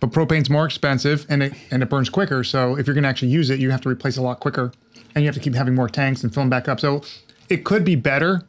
But 0.00 0.12
propane's 0.12 0.50
more 0.50 0.66
expensive 0.66 1.24
and 1.28 1.42
it 1.42 1.54
and 1.70 1.82
it 1.82 1.88
burns 1.88 2.10
quicker. 2.10 2.44
So 2.44 2.76
if 2.76 2.86
you're 2.86 2.94
going 2.94 3.04
to 3.04 3.08
actually 3.08 3.28
use 3.28 3.50
it, 3.50 3.60
you 3.60 3.70
have 3.70 3.80
to 3.82 3.88
replace 3.88 4.16
a 4.16 4.22
lot 4.22 4.40
quicker, 4.40 4.72
and 5.14 5.24
you 5.24 5.28
have 5.28 5.34
to 5.34 5.40
keep 5.40 5.54
having 5.54 5.74
more 5.74 5.88
tanks 5.88 6.22
and 6.22 6.32
filling 6.32 6.50
back 6.50 6.68
up. 6.68 6.80
So 6.80 7.02
it 7.48 7.64
could 7.64 7.84
be 7.84 7.94
better, 7.94 8.42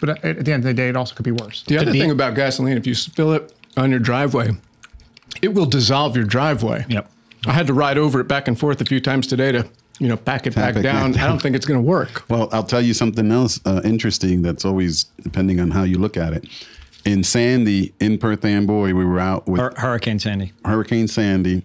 but 0.00 0.10
at, 0.10 0.24
at 0.24 0.44
the 0.44 0.52
end 0.52 0.62
of 0.62 0.68
the 0.68 0.74
day, 0.74 0.88
it 0.88 0.96
also 0.96 1.14
could 1.14 1.24
be 1.24 1.32
worse. 1.32 1.62
The 1.62 1.78
other 1.78 1.92
thing 1.92 2.10
about 2.10 2.34
gasoline, 2.34 2.76
if 2.76 2.86
you 2.86 2.94
spill 2.94 3.32
it 3.32 3.52
on 3.76 3.90
your 3.90 4.00
driveway, 4.00 4.50
it 5.40 5.54
will 5.54 5.66
dissolve 5.66 6.16
your 6.16 6.24
driveway. 6.24 6.84
Yep. 6.88 7.10
I 7.46 7.52
had 7.52 7.66
to 7.68 7.72
ride 7.72 7.96
over 7.96 8.20
it 8.20 8.28
back 8.28 8.48
and 8.48 8.58
forth 8.58 8.80
a 8.80 8.84
few 8.84 9.00
times 9.00 9.26
today 9.26 9.52
to, 9.52 9.66
you 9.98 10.08
know, 10.08 10.16
pack 10.16 10.46
it 10.46 10.54
Pack 10.54 10.74
back 10.74 10.80
it 10.80 10.82
down. 10.82 11.12
back 11.12 11.22
I 11.22 11.26
don't 11.26 11.40
think 11.40 11.56
it's 11.56 11.64
going 11.64 11.78
to 11.78 11.86
work. 11.86 12.28
Well, 12.28 12.50
I'll 12.52 12.64
tell 12.64 12.82
you 12.82 12.92
something 12.92 13.32
else 13.32 13.60
uh, 13.64 13.80
interesting 13.84 14.42
that's 14.42 14.64
always 14.64 15.04
depending 15.22 15.60
on 15.60 15.70
how 15.70 15.84
you 15.84 15.96
look 15.96 16.18
at 16.18 16.34
it. 16.34 16.46
In 17.04 17.24
Sandy, 17.24 17.94
in 18.00 18.18
Perth 18.18 18.44
Amboy, 18.44 18.92
we 18.94 19.04
were 19.04 19.20
out 19.20 19.46
with 19.48 19.60
Hur- 19.60 19.74
Hurricane 19.76 20.18
Sandy. 20.18 20.52
Hurricane 20.64 21.08
Sandy. 21.08 21.62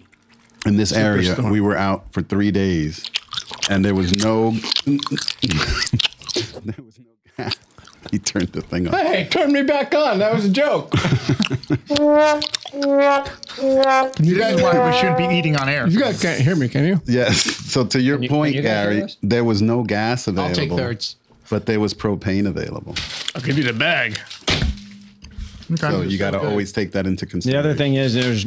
In 0.64 0.76
this 0.76 0.92
area, 0.92 1.34
Superstorm. 1.36 1.52
we 1.52 1.60
were 1.60 1.76
out 1.76 2.12
for 2.12 2.22
three 2.22 2.50
days, 2.50 3.08
and 3.70 3.84
there 3.84 3.94
was 3.94 4.12
no. 4.24 4.50
there 4.84 4.98
was 6.84 6.98
no 6.98 7.06
gas. 7.36 7.56
He 8.12 8.20
turned 8.20 8.48
the 8.52 8.60
thing 8.62 8.86
off. 8.86 8.94
Hey, 8.94 9.26
turn 9.28 9.52
me 9.52 9.62
back 9.62 9.92
on. 9.92 10.20
That 10.20 10.32
was 10.32 10.44
a 10.44 10.48
joke. 10.48 10.92
You 14.20 14.38
guys 14.38 14.62
why 14.62 14.90
we 14.90 14.96
shouldn't 14.96 15.18
be 15.18 15.24
eating 15.24 15.56
on 15.56 15.68
air. 15.68 15.88
You 15.88 15.98
guys 15.98 16.20
can't 16.20 16.40
hear 16.40 16.54
me, 16.54 16.68
can 16.68 16.84
you? 16.84 17.00
Yes. 17.06 17.42
So 17.42 17.84
to 17.86 18.00
your 18.00 18.22
you- 18.22 18.28
point, 18.28 18.54
you 18.54 18.62
Gary, 18.62 19.04
there 19.22 19.42
was 19.44 19.60
no 19.62 19.82
gas 19.82 20.26
available. 20.28 20.48
I'll 20.50 20.54
take 20.54 20.70
thirds. 20.72 21.16
But 21.50 21.66
there 21.66 21.80
was 21.80 21.94
propane 21.94 22.46
available. 22.46 22.94
I'll 23.34 23.40
give 23.42 23.56
you 23.58 23.64
the 23.64 23.72
bag. 23.72 24.18
Okay. 25.72 25.90
So 25.90 26.02
you 26.02 26.18
got 26.18 26.30
to 26.32 26.38
good. 26.38 26.48
always 26.48 26.72
take 26.72 26.92
that 26.92 27.06
into 27.06 27.26
consideration. 27.26 27.62
The 27.62 27.68
other 27.68 27.76
thing 27.76 27.94
is 27.94 28.14
there's 28.14 28.46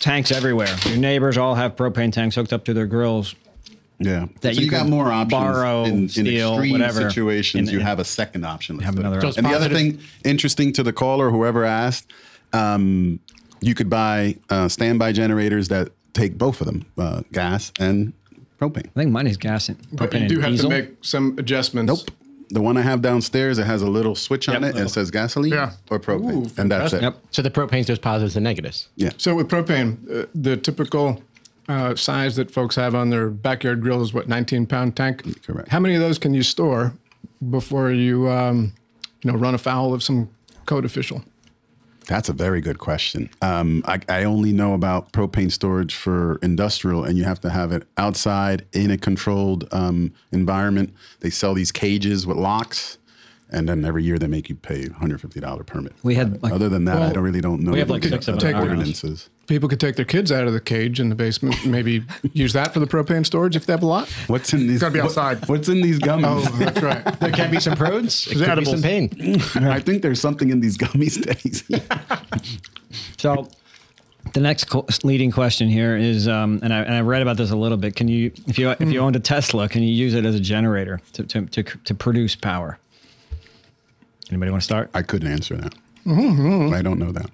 tanks 0.00 0.32
everywhere. 0.32 0.74
Your 0.86 0.96
neighbors 0.98 1.38
all 1.38 1.54
have 1.54 1.76
propane 1.76 2.12
tanks 2.12 2.34
hooked 2.34 2.52
up 2.52 2.64
to 2.64 2.74
their 2.74 2.86
grills. 2.86 3.34
Yeah. 4.00 4.26
that 4.40 4.54
so 4.54 4.60
you 4.60 4.66
you, 4.66 4.70
got 4.70 4.88
more 4.88 5.06
options. 5.12 5.30
borrow, 5.30 5.84
in, 5.84 5.92
in 5.94 6.08
steal, 6.08 6.54
extreme 6.54 6.72
whatever. 6.72 7.08
situations. 7.08 7.68
In- 7.68 7.72
you 7.74 7.80
in- 7.80 7.86
have 7.86 8.00
a 8.00 8.04
second 8.04 8.44
option. 8.44 8.78
have 8.80 8.98
another 8.98 9.20
So 9.20 9.28
it's 9.28 9.36
And 9.36 9.46
the 9.46 9.54
other 9.54 9.68
thing 9.68 10.00
interesting 10.24 10.72
to 10.74 10.82
the 10.82 10.92
caller, 10.92 11.30
whoever 11.30 11.64
asked, 11.64 12.12
um, 12.52 13.20
you 13.60 13.74
could 13.74 13.88
buy 13.88 14.36
uh, 14.50 14.68
standby 14.68 15.12
generators 15.12 15.68
that 15.68 15.90
take 16.12 16.36
both 16.36 16.60
of 16.60 16.66
them, 16.66 16.84
uh, 16.98 17.22
gas 17.32 17.72
and 17.78 18.12
propane. 18.60 18.86
I 18.88 19.00
think 19.00 19.10
mine 19.12 19.26
is 19.28 19.36
gas 19.36 19.68
and 19.68 19.78
But 19.92 20.10
propane 20.10 20.22
you 20.22 20.28
do 20.28 20.34
and 20.36 20.42
have 20.44 20.52
diesel. 20.52 20.70
to 20.70 20.76
make 20.76 20.90
some 21.02 21.36
adjustments. 21.38 21.88
Nope. 21.88 22.10
The 22.50 22.60
one 22.60 22.76
I 22.76 22.82
have 22.82 23.00
downstairs, 23.02 23.58
it 23.58 23.66
has 23.66 23.82
a 23.82 23.88
little 23.88 24.14
switch 24.14 24.48
on 24.48 24.62
Yep. 24.62 24.62
it. 24.62 24.76
and 24.76 24.86
It 24.86 24.90
says 24.90 25.10
gasoline 25.10 25.52
Yeah. 25.52 25.72
or 25.90 25.98
propane, 25.98 26.46
Ooh, 26.46 26.50
and 26.60 26.70
that's 26.70 26.92
it. 26.92 27.02
Yep. 27.02 27.16
So 27.30 27.42
the 27.42 27.50
propane's 27.50 27.86
there's 27.86 27.98
positives 27.98 28.36
and 28.36 28.44
negatives. 28.44 28.88
Yeah. 28.96 29.10
So 29.16 29.34
with 29.34 29.48
propane, 29.48 29.96
uh, 30.10 30.26
the 30.34 30.56
typical 30.56 31.22
uh, 31.68 31.94
size 31.94 32.36
that 32.36 32.50
folks 32.50 32.76
have 32.76 32.94
on 32.94 33.08
their 33.10 33.30
backyard 33.30 33.80
grill 33.80 34.02
is 34.02 34.12
what 34.12 34.28
19 34.28 34.66
pound 34.66 34.94
tank. 34.96 35.22
Correct. 35.46 35.68
How 35.70 35.80
many 35.80 35.94
of 35.94 36.00
those 36.02 36.18
can 36.18 36.34
you 36.34 36.42
store 36.42 36.92
before 37.50 37.90
you 37.90 38.28
um, 38.30 38.72
you 39.22 39.32
know 39.32 39.38
run 39.38 39.54
afoul 39.54 39.94
of 39.94 40.02
some 40.02 40.28
code 40.66 40.84
official? 40.84 41.24
That's 42.06 42.28
a 42.28 42.32
very 42.32 42.60
good 42.60 42.78
question. 42.78 43.30
Um, 43.42 43.82
I, 43.86 44.00
I 44.08 44.24
only 44.24 44.52
know 44.52 44.74
about 44.74 45.12
propane 45.12 45.50
storage 45.50 45.94
for 45.94 46.36
industrial, 46.42 47.04
and 47.04 47.16
you 47.18 47.24
have 47.24 47.40
to 47.40 47.50
have 47.50 47.72
it 47.72 47.86
outside 47.96 48.66
in 48.72 48.90
a 48.90 48.98
controlled 48.98 49.66
um, 49.72 50.12
environment. 50.32 50.92
They 51.20 51.30
sell 51.30 51.54
these 51.54 51.72
cages 51.72 52.26
with 52.26 52.36
locks, 52.36 52.98
and 53.50 53.68
then 53.68 53.84
every 53.84 54.04
year 54.04 54.18
they 54.18 54.26
make 54.26 54.48
you 54.48 54.54
pay 54.56 54.86
$150 54.86 55.66
permit. 55.66 55.92
We 56.02 56.14
had, 56.14 56.42
like- 56.42 56.52
Other 56.52 56.68
than 56.68 56.84
that, 56.86 57.00
I 57.02 57.12
don't 57.12 57.24
really 57.24 57.40
don't 57.40 57.62
know. 57.62 57.72
we 57.72 57.78
have, 57.78 57.90
like, 57.90 58.04
six 58.04 58.28
of 58.28 58.36
other 58.36 58.40
them 58.40 58.48
in 58.50 58.54
our 58.56 58.60
house. 58.62 58.68
ordinances. 58.70 59.30
People 59.46 59.68
could 59.68 59.80
take 59.80 59.96
their 59.96 60.04
kids 60.06 60.32
out 60.32 60.46
of 60.46 60.52
the 60.54 60.60
cage 60.60 61.00
in 61.00 61.10
the 61.10 61.14
basement, 61.14 61.66
maybe 61.66 62.02
use 62.32 62.52
that 62.54 62.72
for 62.72 62.80
the 62.80 62.86
propane 62.86 63.26
storage 63.26 63.56
if 63.56 63.66
they 63.66 63.72
have 63.74 63.82
a 63.82 63.86
lot. 63.86 64.08
What's 64.26 64.52
in 64.54 64.66
these? 64.66 64.80
gotta 64.80 64.92
be 64.94 65.00
what- 65.00 65.06
outside. 65.06 65.46
what's 65.48 65.68
in 65.68 65.80
these 65.82 65.98
gummies? 65.98 66.24
Oh, 66.46 66.56
that's 66.58 66.80
right. 66.82 67.04
There 67.20 67.30
can 67.32 67.50
be 67.50 67.60
some 67.60 67.76
pros. 67.76 68.26
It 68.26 68.38
could 68.44 68.58
be 68.58 68.64
some 68.64 68.82
pain. 68.82 69.10
I 69.56 69.80
think 69.80 70.02
there's 70.02 70.20
something 70.20 70.50
in 70.50 70.60
these 70.60 70.78
gummies 70.78 71.24
that 71.26 71.38
he's. 71.38 71.62
So 73.18 73.48
the 74.32 74.40
next 74.40 74.64
co- 74.64 74.86
leading 75.02 75.30
question 75.30 75.68
here 75.68 75.96
is, 75.96 76.26
um, 76.28 76.60
and, 76.62 76.72
I, 76.72 76.80
and 76.82 76.94
I 76.94 77.00
read 77.00 77.22
about 77.22 77.36
this 77.36 77.50
a 77.50 77.56
little 77.56 77.76
bit. 77.78 77.96
Can 77.96 78.08
you, 78.08 78.32
if 78.46 78.58
you 78.58 78.70
if 78.70 78.90
you 78.90 79.00
owned 79.00 79.16
a 79.16 79.20
Tesla, 79.20 79.68
can 79.68 79.82
you 79.82 79.92
use 79.92 80.14
it 80.14 80.24
as 80.24 80.34
a 80.34 80.40
generator 80.40 81.00
to 81.14 81.22
to 81.24 81.46
to, 81.46 81.62
to 81.62 81.94
produce 81.94 82.34
power? 82.34 82.78
Anybody 84.30 84.50
want 84.50 84.62
to 84.62 84.64
start? 84.64 84.90
I 84.94 85.02
couldn't 85.02 85.28
answer 85.30 85.56
that. 85.56 85.74
I 86.06 86.82
don't 86.82 86.98
know 86.98 87.12
that. 87.12 87.30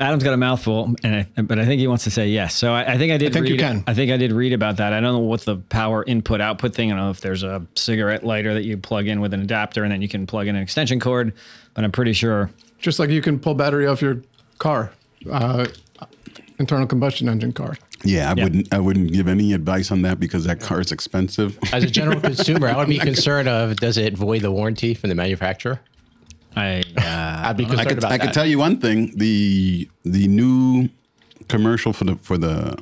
Adam's 0.00 0.22
got 0.24 0.32
a 0.34 0.36
mouthful, 0.36 0.94
and 1.02 1.26
I, 1.36 1.42
but 1.42 1.58
I 1.58 1.64
think 1.64 1.80
he 1.80 1.86
wants 1.86 2.04
to 2.04 2.10
say 2.10 2.28
yes. 2.28 2.54
So 2.54 2.72
I, 2.72 2.94
I 2.94 2.98
think 2.98 3.12
I 3.12 3.16
did. 3.18 3.30
I 3.30 3.34
think 3.34 3.44
read, 3.44 3.52
you 3.52 3.58
can. 3.58 3.84
I 3.86 3.94
think 3.94 4.10
I 4.10 4.16
did 4.16 4.32
read 4.32 4.52
about 4.52 4.76
that. 4.78 4.92
I 4.92 5.00
don't 5.00 5.12
know 5.14 5.18
what 5.20 5.42
the 5.42 5.56
power 5.56 6.04
input 6.04 6.40
output 6.40 6.74
thing. 6.74 6.90
I 6.92 6.96
don't 6.96 7.04
know 7.04 7.10
if 7.10 7.20
there's 7.20 7.42
a 7.42 7.66
cigarette 7.74 8.24
lighter 8.24 8.54
that 8.54 8.64
you 8.64 8.76
plug 8.76 9.06
in 9.06 9.20
with 9.20 9.34
an 9.34 9.40
adapter, 9.40 9.82
and 9.84 9.92
then 9.92 10.02
you 10.02 10.08
can 10.08 10.26
plug 10.26 10.46
in 10.46 10.56
an 10.56 10.62
extension 10.62 11.00
cord. 11.00 11.32
But 11.74 11.84
I'm 11.84 11.92
pretty 11.92 12.12
sure. 12.12 12.50
Just 12.78 12.98
like 12.98 13.10
you 13.10 13.22
can 13.22 13.38
pull 13.38 13.54
battery 13.54 13.86
off 13.86 14.02
your 14.02 14.20
car, 14.58 14.90
uh, 15.30 15.66
internal 16.58 16.86
combustion 16.86 17.28
engine 17.28 17.52
car. 17.52 17.76
Yeah, 18.04 18.30
I 18.30 18.34
Yeah. 18.36 18.44
wouldn't. 18.44 18.74
I 18.74 18.78
wouldn't 18.78 19.12
give 19.12 19.28
any 19.28 19.52
advice 19.54 19.90
on 19.90 20.02
that 20.02 20.20
because 20.20 20.44
that 20.44 20.60
car 20.60 20.80
is 20.80 20.92
expensive. 20.92 21.58
As 21.72 21.84
a 21.84 21.90
general 21.90 22.20
consumer, 22.20 22.68
I 22.68 22.76
would 22.76 22.88
be 22.88 22.98
concerned 22.98 23.48
of 23.48 23.76
does 23.76 23.96
it 23.96 24.14
void 24.14 24.42
the 24.42 24.50
warranty 24.52 24.92
from 24.94 25.08
the 25.08 25.14
manufacturer? 25.14 25.80
I 26.56 26.82
uh, 26.96 27.48
I'd 27.48 27.56
be 27.56 27.64
I 27.64 27.68
concerned 27.68 27.88
could, 27.88 27.98
about 27.98 28.12
I 28.12 28.16
that. 28.18 28.24
could 28.26 28.32
tell 28.34 28.46
you 28.46 28.58
one 28.58 28.78
thing: 28.80 29.12
the 29.16 29.88
the 30.04 30.28
new 30.28 30.88
commercial 31.48 31.92
for 31.92 32.04
the 32.04 32.16
for 32.16 32.38
the 32.38 32.76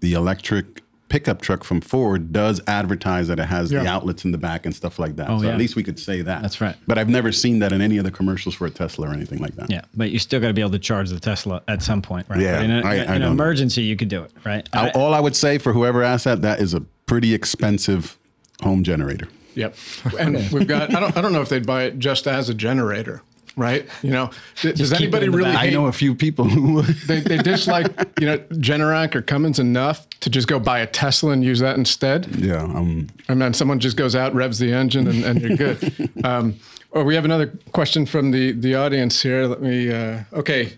the 0.00 0.12
electric 0.14 0.82
pickup 1.08 1.42
truck 1.42 1.64
from 1.64 1.80
Ford 1.80 2.32
does 2.32 2.60
advertise 2.68 3.26
that 3.26 3.40
it 3.40 3.46
has 3.46 3.70
the 3.70 3.82
Yeah. 3.82 3.92
outlets 3.96 4.24
in 4.24 4.30
the 4.30 4.38
back 4.38 4.64
and 4.64 4.72
stuff 4.74 4.98
like 5.00 5.16
that. 5.16 5.28
Oh, 5.28 5.38
so 5.40 5.46
yeah. 5.46 5.50
at 5.52 5.58
least 5.58 5.74
we 5.74 5.82
could 5.82 5.98
say 5.98 6.22
that. 6.22 6.40
That's 6.40 6.60
right. 6.60 6.76
But 6.86 6.98
I've 6.98 7.08
never 7.08 7.32
seen 7.32 7.58
that 7.58 7.72
in 7.72 7.80
any 7.80 7.98
other 7.98 8.12
commercials 8.12 8.54
for 8.54 8.66
a 8.66 8.70
Tesla 8.70 9.08
or 9.08 9.12
anything 9.12 9.40
like 9.40 9.56
that. 9.56 9.70
yeah, 9.70 9.80
but 9.96 10.12
you 10.12 10.20
still 10.20 10.38
got 10.40 10.46
to 10.46 10.52
be 10.54 10.60
able 10.60 10.70
to 10.70 10.78
charge 10.78 11.10
the 11.10 11.18
Tesla 11.18 11.62
at 11.66 11.82
some 11.82 12.00
point, 12.00 12.26
right? 12.28 12.38
Yeah, 12.40 12.58
But 12.58 12.64
in, 12.64 12.70
a, 12.70 12.74
I- 12.74 12.78
in 12.78 12.84
I 12.84 12.94
an 13.02 13.06
don't 13.08 13.20
know. 13.22 13.30
emergency, 13.32 13.82
you 13.82 13.96
could 13.96 14.06
do 14.08 14.22
it, 14.22 14.32
right? 14.44 14.68
I- 14.72 14.88
I- 14.88 14.90
all 14.92 15.12
I 15.12 15.18
would 15.18 15.34
say 15.34 15.58
for 15.58 15.72
whoever 15.72 16.04
asked 16.04 16.26
that, 16.26 16.42
that 16.42 16.60
is 16.60 16.74
a 16.74 16.80
pretty 17.06 17.34
expensive 17.34 18.16
home 18.62 18.84
generator. 18.84 19.26
Yep. 19.54 19.74
And 20.18 20.36
we've 20.52 20.66
got. 20.68 20.94
I 20.94 21.00
don't. 21.00 21.16
I 21.16 21.20
don't 21.20 21.32
know 21.32 21.42
if 21.42 21.48
they'd 21.48 21.66
buy 21.66 21.84
it 21.84 21.98
just 21.98 22.26
as 22.26 22.48
a 22.48 22.54
generator. 22.54 23.22
right? 23.56 23.84
You 24.02 24.10
know, 24.12 24.30
d- 24.62 24.72
does 24.72 24.90
keep 24.92 25.00
anybody 25.14 25.28
really? 25.28 25.52
back. 25.52 25.64
I 25.64 25.70
know 25.70 25.86
a 25.86 25.92
few 25.92 26.14
people 26.14 26.44
who 26.46 26.82
they, 27.06 27.20
they 27.20 27.38
dislike 27.38 27.86
you 28.20 28.26
know 28.26 28.38
Generac 28.52 29.14
or 29.14 29.22
Cummins 29.22 29.58
enough 29.58 30.08
to 30.20 30.30
just 30.30 30.46
go 30.48 30.58
buy 30.58 30.78
a 30.80 30.86
Tesla 30.86 31.32
and 31.32 31.42
use 31.44 31.58
that 31.60 31.76
instead. 31.76 32.26
yeah, 32.36 32.62
um, 32.62 33.08
And 33.28 33.40
then 33.42 33.52
someone 33.54 33.80
just 33.80 33.96
goes 33.96 34.14
out, 34.14 34.34
revs 34.34 34.58
the 34.58 34.72
engine, 34.72 35.06
and, 35.08 35.24
and 35.24 35.40
you're 35.42 35.56
good. 35.56 36.10
um, 36.24 36.54
oh, 36.92 37.02
we 37.02 37.14
have 37.14 37.24
another 37.24 37.48
question 37.72 38.06
from 38.06 38.30
the 38.30 38.52
the 38.52 38.74
audience 38.76 39.20
here. 39.22 39.46
Let 39.46 39.60
me. 39.60 39.90
Uh, 39.92 40.24
okay, 40.32 40.74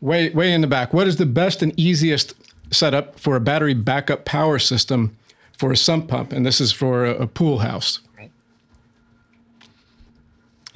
way 0.00 0.30
way 0.30 0.52
in 0.52 0.60
the 0.60 0.66
back. 0.68 0.94
What 0.94 1.06
is 1.08 1.16
the 1.16 1.26
best 1.26 1.62
and 1.62 1.78
easiest 1.78 2.34
setup 2.70 3.18
for 3.18 3.36
a 3.36 3.40
battery 3.40 3.74
backup 3.74 4.24
power 4.24 4.58
system 4.58 5.16
for 5.58 5.72
a 5.72 5.76
sump 5.76 6.08
pump? 6.08 6.32
And 6.32 6.44
this 6.46 6.60
is 6.60 6.72
for 6.72 7.04
a, 7.04 7.14
a 7.22 7.26
pool 7.26 7.58
house. 7.58 8.00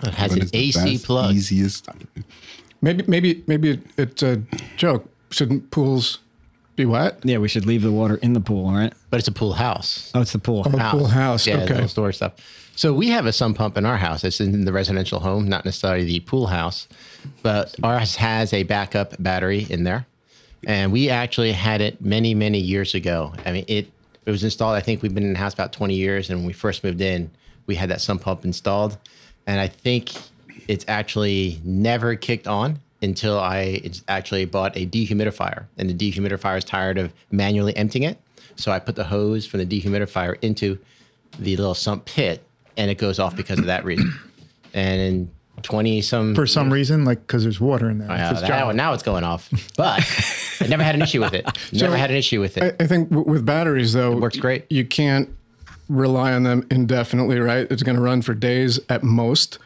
It 0.02 0.14
has 0.14 0.34
an 0.34 0.48
AC 0.52 0.94
best, 0.94 1.04
plug. 1.04 1.34
Easiest. 1.34 1.88
Maybe 2.80 3.04
maybe 3.08 3.42
maybe 3.46 3.70
it, 3.70 3.80
it's 3.96 4.22
a 4.22 4.42
joke. 4.76 5.08
Shouldn't 5.30 5.70
pools 5.70 6.18
be 6.76 6.86
wet? 6.86 7.18
Yeah, 7.24 7.38
we 7.38 7.48
should 7.48 7.66
leave 7.66 7.82
the 7.82 7.92
water 7.92 8.16
in 8.16 8.32
the 8.32 8.40
pool, 8.40 8.72
right? 8.72 8.92
but 9.10 9.18
it's 9.18 9.28
a 9.28 9.32
pool 9.32 9.54
house. 9.54 10.10
Oh, 10.14 10.20
it's 10.20 10.32
the 10.32 10.38
pool. 10.38 10.62
Oh, 10.66 10.70
a 10.70 10.90
pool 10.90 11.06
house. 11.06 11.46
Yeah, 11.46 11.62
okay. 11.62 11.74
little 11.74 11.88
storage 11.88 12.16
stuff. 12.16 12.34
So 12.76 12.94
we 12.94 13.08
have 13.08 13.26
a 13.26 13.32
sump 13.32 13.58
pump 13.58 13.76
in 13.76 13.84
our 13.84 13.96
house. 13.96 14.22
It's 14.22 14.40
in 14.40 14.64
the 14.64 14.72
residential 14.72 15.18
home, 15.18 15.48
not 15.48 15.64
necessarily 15.64 16.04
the 16.04 16.20
pool 16.20 16.46
house, 16.46 16.86
but 17.42 17.74
ours 17.82 18.14
has 18.16 18.52
a 18.52 18.62
backup 18.62 19.20
battery 19.20 19.66
in 19.68 19.82
there, 19.82 20.06
and 20.64 20.92
we 20.92 21.10
actually 21.10 21.52
had 21.52 21.80
it 21.80 22.00
many, 22.00 22.34
many 22.34 22.58
years 22.60 22.94
ago. 22.94 23.34
I 23.44 23.52
mean, 23.52 23.64
it 23.66 23.90
it 24.24 24.30
was 24.30 24.44
installed. 24.44 24.76
I 24.76 24.80
think 24.80 25.02
we've 25.02 25.14
been 25.14 25.24
in 25.24 25.32
the 25.32 25.38
house 25.38 25.54
about 25.54 25.72
twenty 25.72 25.94
years, 25.94 26.30
and 26.30 26.38
when 26.38 26.46
we 26.46 26.52
first 26.52 26.84
moved 26.84 27.00
in, 27.00 27.30
we 27.66 27.74
had 27.74 27.90
that 27.90 28.00
sump 28.00 28.22
pump 28.22 28.44
installed, 28.44 28.96
and 29.48 29.58
I 29.58 29.66
think 29.66 30.12
it's 30.68 30.84
actually 30.86 31.60
never 31.64 32.14
kicked 32.14 32.46
on 32.46 32.78
until 33.02 33.38
I 33.38 33.80
actually 34.06 34.44
bought 34.44 34.76
a 34.76 34.86
dehumidifier, 34.86 35.64
and 35.78 35.88
the 35.90 35.94
dehumidifier 35.94 36.58
is 36.58 36.64
tired 36.64 36.98
of 36.98 37.12
manually 37.32 37.76
emptying 37.76 38.04
it. 38.04 38.18
So 38.56 38.70
I 38.70 38.78
put 38.78 38.94
the 38.94 39.04
hose 39.04 39.46
from 39.46 39.60
the 39.60 39.66
dehumidifier 39.66 40.36
into 40.42 40.78
the 41.38 41.56
little 41.56 41.74
sump 41.74 42.04
pit, 42.04 42.44
and 42.76 42.90
it 42.90 42.98
goes 42.98 43.18
off 43.18 43.34
because 43.34 43.58
of 43.58 43.66
that 43.66 43.84
reason. 43.84 44.12
And 44.74 45.00
in 45.00 45.30
twenty 45.62 46.02
some 46.02 46.34
For 46.34 46.46
some 46.46 46.70
reason, 46.70 47.06
like 47.06 47.26
because 47.26 47.42
there's 47.42 47.58
water 47.58 47.88
in 47.88 47.98
there. 47.98 48.08
its 48.32 48.42
now, 48.42 48.70
now 48.72 48.92
it's 48.92 49.02
going 49.02 49.24
off, 49.24 49.48
but 49.78 50.02
I 50.60 50.66
never 50.66 50.82
had 50.82 50.94
an 50.94 51.00
issue 51.00 51.20
with 51.22 51.32
it. 51.32 51.46
Never 51.72 51.96
had 51.96 52.10
an 52.10 52.16
issue 52.16 52.38
with 52.38 52.58
it. 52.58 52.76
I, 52.78 52.84
I 52.84 52.86
think 52.86 53.08
w- 53.08 53.26
with 53.26 53.46
batteries 53.46 53.94
though, 53.94 54.12
it 54.12 54.20
works 54.20 54.36
great. 54.36 54.70
You 54.70 54.84
can't 54.84 55.30
rely 55.88 56.32
on 56.32 56.42
them 56.42 56.66
indefinitely, 56.70 57.38
right? 57.38 57.66
It's 57.70 57.82
going 57.82 57.96
to 57.96 58.02
run 58.02 58.22
for 58.22 58.34
days 58.34 58.78
at 58.88 59.02
most, 59.02 59.58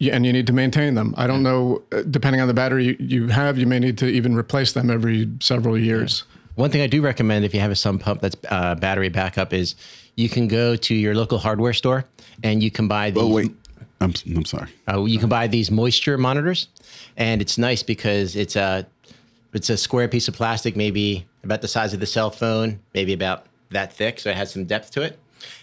and 0.00 0.26
you 0.26 0.32
need 0.32 0.46
to 0.46 0.52
maintain 0.52 0.94
them. 0.94 1.14
I 1.16 1.26
don't 1.26 1.42
know, 1.42 1.82
uh, 1.92 2.02
depending 2.02 2.40
on 2.40 2.48
the 2.48 2.54
battery 2.54 2.86
you, 2.86 2.96
you 2.98 3.28
have, 3.28 3.58
you 3.58 3.66
may 3.66 3.78
need 3.78 3.98
to 3.98 4.06
even 4.06 4.34
replace 4.34 4.72
them 4.72 4.90
every 4.90 5.30
several 5.40 5.78
years. 5.78 6.24
One 6.56 6.70
thing 6.70 6.82
I 6.82 6.86
do 6.86 7.02
recommend 7.02 7.44
if 7.44 7.52
you 7.52 7.60
have 7.60 7.70
a 7.70 7.76
sump 7.76 8.02
pump 8.02 8.20
that's 8.20 8.36
uh, 8.48 8.74
battery 8.76 9.08
backup 9.08 9.52
is 9.52 9.74
you 10.14 10.28
can 10.28 10.46
go 10.46 10.76
to 10.76 10.94
your 10.94 11.14
local 11.14 11.38
hardware 11.38 11.72
store 11.72 12.04
and 12.42 12.62
you 12.62 12.70
can 12.70 12.86
buy 12.86 13.10
these. 13.10 13.22
Oh 13.22 13.28
wait, 13.28 13.52
I'm 14.00 14.14
I'm 14.36 14.44
sorry. 14.44 14.70
Uh, 14.88 15.04
you 15.04 15.18
can 15.18 15.28
buy 15.28 15.46
these 15.46 15.70
moisture 15.70 16.16
monitors, 16.16 16.68
and 17.16 17.40
it's 17.40 17.58
nice 17.58 17.82
because 17.82 18.36
it's 18.36 18.54
a 18.54 18.86
it's 19.52 19.70
a 19.70 19.76
square 19.76 20.08
piece 20.08 20.28
of 20.28 20.34
plastic, 20.34 20.76
maybe 20.76 21.26
about 21.42 21.60
the 21.60 21.68
size 21.68 21.92
of 21.92 22.00
the 22.00 22.06
cell 22.06 22.30
phone, 22.30 22.80
maybe 22.92 23.12
about 23.12 23.46
that 23.70 23.92
thick, 23.92 24.20
so 24.20 24.30
it 24.30 24.36
has 24.36 24.52
some 24.52 24.64
depth 24.64 24.90
to 24.92 25.02
it. 25.02 25.18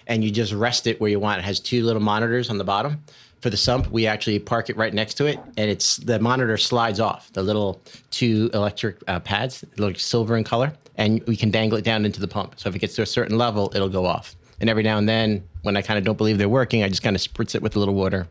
And 0.08 0.24
you 0.24 0.32
just 0.32 0.54
rest 0.54 0.88
it 0.88 1.00
where 1.00 1.10
you 1.10 1.20
want. 1.20 1.40
It 1.40 1.46
has 1.46 1.60
two 1.60 1.84
little 1.84 2.02
monitors 2.02 2.50
on 2.50 2.58
the 2.58 2.64
bottom. 2.64 3.04
For 3.42 3.50
the 3.50 3.58
sump, 3.58 3.90
we 3.90 4.06
actually 4.06 4.38
park 4.38 4.70
it 4.70 4.78
right 4.78 4.94
next 4.94 5.16
to 5.16 5.26
it, 5.26 5.40
and 5.58 5.72
it's 5.72 5.98
the 5.98 6.20
monitor 6.20 6.58
slides 6.58 7.00
off. 7.00 7.34
The 7.34 7.42
little 7.42 7.82
two 8.12 8.52
electric 8.54 8.98
uh, 9.08 9.20
pads, 9.20 9.66
look 9.78 10.00
silver 10.00 10.38
in 10.38 10.44
color, 10.44 10.74
and 10.98 11.24
we 11.26 11.36
can 11.36 11.50
dangle 11.50 11.80
it 11.80 11.84
down 11.84 12.06
into 12.06 12.20
the 12.20 12.28
pump. 12.28 12.54
So 12.58 12.70
if 12.70 12.76
it 12.76 12.80
gets 12.80 12.96
to 12.98 13.02
a 13.02 13.06
certain 13.08 13.40
level, 13.40 13.72
it'll 13.74 13.90
go 13.90 14.06
off. 14.06 14.36
And 14.60 14.70
every 14.70 14.84
now 14.84 15.00
and 15.00 15.10
then, 15.10 15.44
when 15.64 15.76
I 15.76 15.82
kind 15.82 15.98
of 15.98 16.04
don't 16.04 16.20
believe 16.20 16.38
they're 16.38 16.48
working, 16.48 16.84
I 16.84 16.88
just 16.88 17.02
kind 17.02 17.16
of 17.16 17.22
spritz 17.24 17.56
it 17.56 17.64
with 17.64 17.76
a 17.76 17.80
little 17.80 17.96
water, 17.96 18.28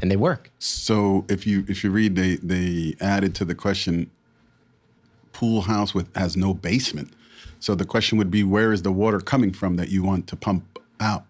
and 0.00 0.10
they 0.10 0.16
work. 0.16 0.50
So 0.58 1.24
if 1.28 1.46
you 1.46 1.64
if 1.68 1.84
you 1.84 1.92
read, 1.92 2.16
they 2.16 2.34
they 2.36 2.96
added 3.00 3.36
to 3.36 3.44
the 3.44 3.54
question, 3.54 4.10
pool 5.32 5.62
house 5.62 5.94
with 5.94 6.12
has 6.16 6.36
no 6.36 6.52
basement. 6.52 7.12
So 7.60 7.76
the 7.76 7.84
question 7.84 8.18
would 8.18 8.30
be, 8.30 8.42
where 8.42 8.72
is 8.72 8.82
the 8.82 8.90
water 8.90 9.20
coming 9.20 9.52
from 9.52 9.76
that 9.76 9.88
you 9.88 10.02
want 10.02 10.26
to 10.28 10.36
pump 10.36 10.77
out? 11.00 11.24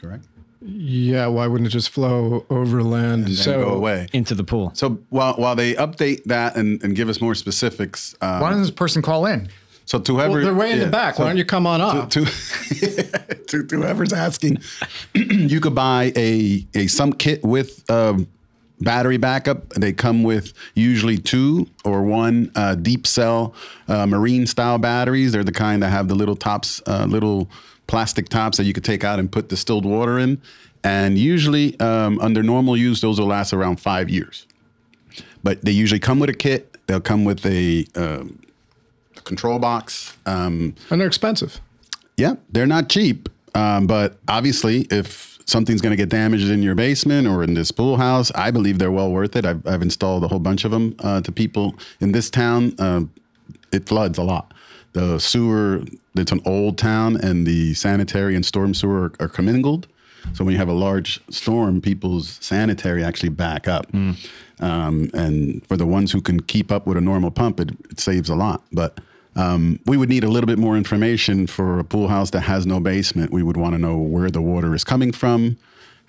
Correct. 0.00 0.24
Yeah, 0.60 1.26
why 1.28 1.46
wouldn't 1.46 1.68
it 1.68 1.70
just 1.70 1.90
flow 1.90 2.44
overland? 2.50 3.26
And 3.26 3.36
then 3.36 3.60
go 3.60 3.74
away. 3.74 4.08
Into 4.12 4.34
the 4.34 4.42
pool. 4.44 4.72
So 4.74 4.98
while 5.10 5.34
while 5.34 5.54
they 5.54 5.74
update 5.74 6.24
that 6.24 6.56
and, 6.56 6.82
and 6.82 6.96
give 6.96 7.08
us 7.08 7.20
more 7.20 7.34
specifics, 7.36 8.14
um, 8.20 8.40
Why 8.40 8.50
doesn't 8.50 8.62
this 8.64 8.70
person 8.72 9.00
call 9.02 9.26
in? 9.26 9.48
so 9.84 9.98
to 10.00 10.14
whoever 10.16 10.34
Well, 10.34 10.42
they're 10.42 10.54
way 10.54 10.72
in 10.72 10.78
yeah, 10.78 10.84
the 10.86 10.90
back. 10.90 11.14
so 11.14 11.22
why 11.22 11.30
don't 11.30 11.38
you 11.38 11.44
come 11.46 11.66
on 11.66 11.80
up? 11.80 12.10
to, 12.10 12.24
to, 13.46 13.64
to 13.64 13.76
whoever's 13.76 14.12
asking, 14.12 14.58
you 15.14 15.60
could 15.60 15.74
buy 15.74 16.12
a 16.16 16.66
a 16.74 16.86
sump 16.88 17.18
kit 17.18 17.42
with 17.44 17.88
um, 17.90 18.26
battery 18.80 19.16
backup. 19.16 19.68
They 19.70 19.92
come 19.92 20.24
with 20.24 20.52
usually 20.74 21.18
two 21.18 21.68
or 21.84 22.02
one 22.02 22.50
uh, 22.56 22.74
deep 22.74 23.06
cell 23.06 23.54
uh, 23.86 24.06
marine 24.06 24.46
style 24.46 24.78
batteries. 24.78 25.32
They're 25.32 25.44
the 25.44 25.52
kind 25.52 25.82
that 25.84 25.90
have 25.90 26.08
the 26.08 26.14
little 26.16 26.36
tops, 26.36 26.82
uh, 26.86 27.06
little 27.08 27.48
plastic 27.88 28.28
tops 28.28 28.56
that 28.58 28.64
you 28.64 28.72
could 28.72 28.84
take 28.84 29.02
out 29.02 29.18
and 29.18 29.30
put 29.32 29.48
distilled 29.48 29.84
water 29.84 30.18
in. 30.18 30.40
And 30.84 31.18
usually, 31.18 31.78
um, 31.80 32.20
under 32.20 32.44
normal 32.44 32.76
use, 32.76 33.00
those 33.00 33.18
will 33.18 33.26
last 33.26 33.52
around 33.52 33.80
five 33.80 34.08
years. 34.08 34.46
But 35.42 35.64
they 35.64 35.72
usually 35.72 35.98
come 35.98 36.20
with 36.20 36.30
a 36.30 36.34
kit. 36.34 36.76
They'll 36.86 37.00
come 37.00 37.24
with 37.24 37.44
a, 37.44 37.84
um, 37.96 38.40
a 39.16 39.20
control 39.22 39.58
box. 39.58 40.16
Um, 40.24 40.76
and 40.90 41.00
they're 41.00 41.08
expensive. 41.08 41.60
yeah, 42.16 42.36
they're 42.52 42.66
not 42.66 42.88
cheap. 42.88 43.28
Um, 43.56 43.88
but 43.88 44.18
obviously, 44.28 44.86
if 44.90 45.38
something's 45.46 45.80
going 45.80 45.90
to 45.90 45.96
get 45.96 46.10
damaged 46.10 46.48
in 46.48 46.62
your 46.62 46.76
basement 46.76 47.26
or 47.26 47.42
in 47.42 47.54
this 47.54 47.72
pool 47.72 47.96
house, 47.96 48.30
I 48.34 48.52
believe 48.52 48.78
they're 48.78 48.92
well 48.92 49.10
worth 49.10 49.34
it. 49.34 49.44
I've, 49.44 49.66
I've 49.66 49.82
installed 49.82 50.22
a 50.22 50.28
whole 50.28 50.38
bunch 50.38 50.64
of 50.64 50.70
them 50.70 50.94
uh, 51.00 51.22
to 51.22 51.32
people 51.32 51.74
in 52.00 52.12
this 52.12 52.30
town. 52.30 52.74
Um 52.78 53.10
it 53.72 53.86
floods 53.86 54.18
a 54.18 54.22
lot. 54.22 54.54
The 54.92 55.18
sewer, 55.18 55.82
it's 56.16 56.32
an 56.32 56.40
old 56.44 56.78
town, 56.78 57.16
and 57.16 57.46
the 57.46 57.74
sanitary 57.74 58.34
and 58.34 58.44
storm 58.44 58.74
sewer 58.74 59.12
are, 59.20 59.26
are 59.26 59.28
commingled. 59.28 59.86
So 60.34 60.44
when 60.44 60.52
you 60.52 60.58
have 60.58 60.68
a 60.68 60.72
large 60.74 61.20
storm, 61.30 61.80
people's 61.80 62.38
sanitary 62.40 63.04
actually 63.04 63.28
back 63.30 63.68
up. 63.68 63.86
Um, 64.60 65.10
and 65.14 65.64
for 65.68 65.76
the 65.76 65.86
ones 65.86 66.10
who 66.12 66.20
can 66.20 66.40
keep 66.40 66.72
up 66.72 66.86
with 66.86 66.96
a 66.96 67.00
normal 67.00 67.30
pump, 67.30 67.60
it, 67.60 67.70
it 67.90 68.00
saves 68.00 68.28
a 68.28 68.34
lot. 68.34 68.62
But 68.72 68.98
um, 69.36 69.78
we 69.86 69.96
would 69.96 70.08
need 70.08 70.24
a 70.24 70.28
little 70.28 70.48
bit 70.48 70.58
more 70.58 70.76
information 70.76 71.46
for 71.46 71.78
a 71.78 71.84
pool 71.84 72.08
house 72.08 72.30
that 72.30 72.40
has 72.40 72.66
no 72.66 72.80
basement. 72.80 73.30
We 73.30 73.42
would 73.42 73.56
want 73.56 73.74
to 73.74 73.78
know 73.78 73.96
where 73.98 74.30
the 74.30 74.42
water 74.42 74.74
is 74.74 74.82
coming 74.84 75.12
from, 75.12 75.56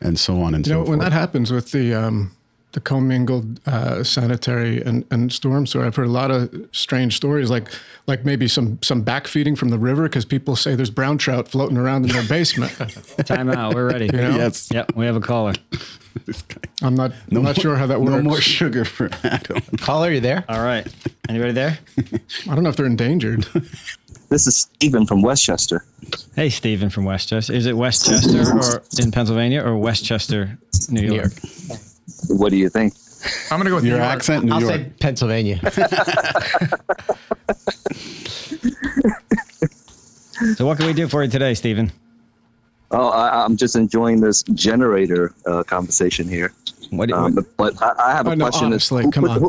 and 0.01 0.17
so 0.19 0.41
on 0.41 0.55
and 0.55 0.65
You 0.65 0.71
so 0.71 0.79
know, 0.79 0.85
forth. 0.85 0.89
when 0.89 0.99
that 0.99 1.13
happens 1.13 1.51
with 1.51 1.71
the 1.71 1.93
um, 1.93 2.31
the 2.73 2.79
commingled 2.79 3.59
uh, 3.65 4.03
sanitary 4.03 4.81
and, 4.81 5.03
and 5.09 5.33
storm 5.33 5.65
sewer, 5.65 5.85
I've 5.85 5.95
heard 5.95 6.07
a 6.07 6.11
lot 6.11 6.29
of 6.29 6.53
strange 6.71 7.15
stories, 7.15 7.49
like 7.49 7.69
like 8.07 8.25
maybe 8.25 8.47
some 8.47 8.79
some 8.81 9.03
backfeeding 9.03 9.57
from 9.57 9.69
the 9.69 9.77
river 9.77 10.03
because 10.03 10.25
people 10.25 10.55
say 10.55 10.75
there's 10.75 10.91
brown 10.91 11.17
trout 11.17 11.47
floating 11.47 11.77
around 11.77 12.05
in 12.05 12.11
their 12.11 12.27
basement. 12.27 12.71
Time 13.25 13.49
out. 13.49 13.73
We're 13.73 13.89
ready. 13.89 14.07
know? 14.13 14.35
Yes. 14.35 14.69
Yep, 14.71 14.95
we 14.95 15.05
have 15.05 15.15
a 15.15 15.21
caller. 15.21 15.53
I'm 16.81 16.95
not 16.95 17.11
I'm 17.31 17.43
not 17.43 17.59
sure 17.59 17.75
how 17.75 17.87
that 17.87 18.01
works. 18.01 18.11
No 18.11 18.21
more 18.21 18.41
sugar 18.41 18.85
for 18.85 19.09
Adam. 19.23 19.61
Caller, 19.77 20.11
you 20.11 20.19
there? 20.19 20.43
All 20.49 20.61
right. 20.61 20.87
Anybody 21.27 21.53
there? 21.53 21.79
I 22.49 22.55
don't 22.55 22.63
know 22.63 22.69
if 22.69 22.75
they're 22.75 22.85
endangered. 22.85 23.45
This 24.29 24.45
is 24.45 24.57
Stephen 24.57 25.05
from 25.07 25.21
Westchester. 25.21 25.85
Hey, 26.35 26.49
Stephen 26.49 26.89
from 26.89 27.05
Westchester. 27.05 27.53
Is 27.53 27.65
it 27.65 27.75
Westchester 27.75 28.41
or 28.51 28.83
in 28.99 29.11
Pennsylvania 29.11 29.63
or 29.63 29.77
Westchester, 29.77 30.57
New 30.89 31.01
York? 31.01 31.31
York. 31.67 31.79
What 32.27 32.49
do 32.51 32.57
you 32.57 32.69
think? 32.69 32.93
I'm 33.51 33.59
gonna 33.59 33.69
go 33.69 33.75
with 33.75 33.85
Your 33.85 33.97
New 33.97 34.03
York. 34.03 34.15
accent, 34.15 34.45
New 34.45 34.53
I'll 34.53 34.61
York. 34.61 34.73
say 34.73 34.91
Pennsylvania. 34.99 35.59
So, 40.55 40.65
what 40.65 40.77
can 40.77 40.87
we 40.87 40.93
do 40.93 41.07
for 41.09 41.21
you 41.23 41.29
today, 41.29 41.53
Stephen? 41.53 41.91
Oh, 42.91 43.09
I, 43.09 43.43
I'm 43.43 43.57
just 43.57 43.75
enjoying 43.75 44.21
this 44.21 44.41
generator 44.53 45.33
uh, 45.45 45.63
conversation 45.63 46.27
here. 46.29 46.53
What, 46.91 47.11
Um, 47.11 47.35
what 47.35 47.45
but 47.57 47.81
I, 47.83 47.93
I 48.09 48.11
have 48.13 48.25
a 48.27 48.31
Oh, 48.31 48.33
no, 48.35 48.45
question: 48.45 48.67
is 48.67 48.89
honestly, 48.89 49.03
who, 49.03 49.11
come 49.11 49.23
put- 49.25 49.31
on. 49.31 49.39
who, 49.39 49.47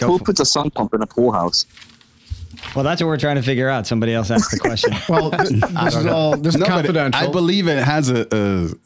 who 0.00 0.06
for 0.06 0.16
it. 0.16 0.24
puts 0.24 0.40
a 0.40 0.44
sump 0.44 0.74
pump 0.74 0.92
in 0.94 1.00
a 1.02 1.06
pool 1.06 1.32
house? 1.32 1.64
Well, 2.74 2.84
that's 2.84 3.00
what 3.02 3.08
we're 3.08 3.16
trying 3.16 3.36
to 3.36 3.42
figure 3.42 3.68
out. 3.68 3.86
Somebody 3.86 4.14
else 4.14 4.30
asked 4.30 4.50
the 4.50 4.58
question. 4.58 4.92
Well, 5.08 5.30
th- 5.30 5.48
this 5.60 5.96
is 5.96 6.06
all 6.06 6.36
this 6.36 6.56
No, 6.56 6.66
confidential. 6.66 7.20
I 7.20 7.30
believe 7.30 7.68
it 7.68 7.82
has 7.84 8.10
a, 8.10 8.26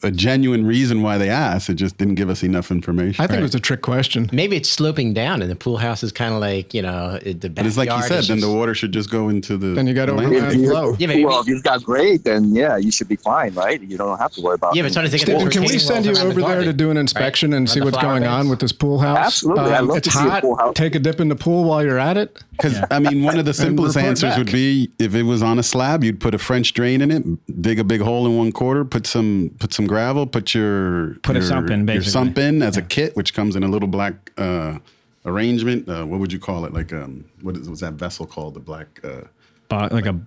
a, 0.03 0.07
a 0.07 0.11
genuine 0.11 0.65
reason 0.65 1.01
why 1.01 1.17
they 1.17 1.29
asked. 1.29 1.69
It 1.69 1.75
just 1.75 1.97
didn't 1.97 2.15
give 2.15 2.29
us 2.29 2.43
enough 2.43 2.71
information. 2.71 3.23
I 3.23 3.27
think 3.27 3.39
it 3.39 3.43
was 3.43 3.55
a 3.55 3.59
trick 3.59 3.81
question. 3.81 4.29
Maybe 4.33 4.55
it's 4.57 4.69
sloping 4.69 5.13
down, 5.13 5.41
and 5.41 5.49
the 5.49 5.55
pool 5.55 5.77
house 5.77 6.03
is 6.03 6.11
kind 6.11 6.33
of 6.33 6.41
like 6.41 6.73
you 6.73 6.81
know 6.81 7.19
it- 7.21 7.41
the 7.41 7.49
But 7.49 7.65
it's 7.65 7.77
like 7.77 7.89
you 7.89 8.01
said, 8.03 8.19
is 8.19 8.27
then 8.27 8.39
the 8.41 8.51
water 8.51 8.73
should 8.73 8.91
just 8.91 9.09
go 9.09 9.29
into 9.29 9.57
the. 9.57 9.67
Then 9.67 9.87
you 9.87 9.93
got 9.93 10.07
the 10.07 10.13
overland 10.13 10.35
land. 10.47 10.65
flow. 10.65 10.95
Yeah, 10.99 11.07
maybe- 11.07 11.25
well, 11.25 11.39
if 11.41 11.47
you've 11.47 11.63
got 11.63 11.83
great, 11.83 12.23
then 12.23 12.53
yeah, 12.53 12.77
you 12.77 12.91
should 12.91 13.07
be 13.07 13.15
fine, 13.15 13.53
right? 13.53 13.81
You 13.81 13.97
don't 13.97 14.17
have 14.19 14.31
to 14.33 14.41
worry 14.41 14.55
about. 14.55 14.75
Yeah, 14.75 14.83
but 14.83 14.91
it. 14.91 14.93
somebody's 14.93 15.11
thinking 15.23 15.35
Stephen, 15.49 15.51
can 15.51 15.61
we 15.71 15.79
send 15.79 16.05
you 16.05 16.11
over 16.17 16.41
the 16.41 16.47
there 16.47 16.63
to 16.63 16.73
do 16.73 16.91
an 16.91 16.97
inspection 16.97 17.51
right? 17.51 17.57
and 17.57 17.69
see 17.69 17.81
what's 17.81 17.97
flower 17.97 18.19
going 18.19 18.25
on 18.25 18.49
with 18.49 18.59
this 18.59 18.71
pool 18.71 18.99
house? 18.99 19.17
Um, 19.17 19.23
Absolutely. 19.23 19.73
I'd 19.73 19.79
love 19.85 19.97
it's 19.97 20.07
to 20.09 20.13
see 20.13 20.25
a 20.27 20.29
hot. 20.29 20.41
pool 20.43 20.55
house. 20.57 20.75
Take 20.75 20.95
a 20.95 20.99
dip 20.99 21.19
in 21.19 21.29
the 21.29 21.35
pool 21.35 21.63
while 21.63 21.83
you're 21.83 21.99
at 21.99 22.17
it. 22.17 22.43
Because 22.51 22.81
I 22.91 22.99
mean, 22.99 23.23
one 23.23 23.39
of 23.39 23.45
the 23.45 23.53
simplest 23.69 23.97
answers 23.97 24.29
back. 24.31 24.37
would 24.37 24.51
be 24.51 24.91
if 24.99 25.15
it 25.15 25.23
was 25.23 25.41
on 25.41 25.59
a 25.59 25.63
slab, 25.63 26.03
you'd 26.03 26.19
put 26.19 26.33
a 26.33 26.37
French 26.37 26.73
drain 26.73 27.01
in 27.01 27.11
it, 27.11 27.61
dig 27.61 27.79
a 27.79 27.83
big 27.83 28.01
hole 28.01 28.25
in 28.25 28.37
one 28.37 28.51
quarter, 28.51 28.85
put 28.85 29.07
some 29.07 29.51
put 29.59 29.73
some 29.73 29.87
gravel, 29.87 30.25
put 30.27 30.53
your 30.53 31.15
Put 31.21 31.35
a 31.35 31.39
your, 31.39 31.47
sump 31.47 31.69
in, 31.69 31.87
your 31.87 32.01
sump 32.01 32.37
in 32.37 32.61
as 32.61 32.77
a 32.77 32.81
kit, 32.81 33.15
which 33.15 33.33
comes 33.33 33.55
in 33.55 33.63
a 33.63 33.67
little 33.67 33.87
black 33.87 34.31
uh, 34.37 34.79
arrangement. 35.25 35.87
Uh, 35.87 36.05
what 36.05 36.19
would 36.19 36.33
you 36.33 36.39
call 36.39 36.65
it? 36.65 36.73
Like 36.73 36.93
um, 36.93 37.25
what 37.41 37.55
is 37.57 37.69
was 37.69 37.79
that 37.79 37.93
vessel 37.93 38.25
called? 38.25 38.53
The 38.53 38.59
black. 38.59 38.87
Uh, 39.03 39.21
Bo- 39.69 39.87
like 39.91 40.07
a, 40.07 40.19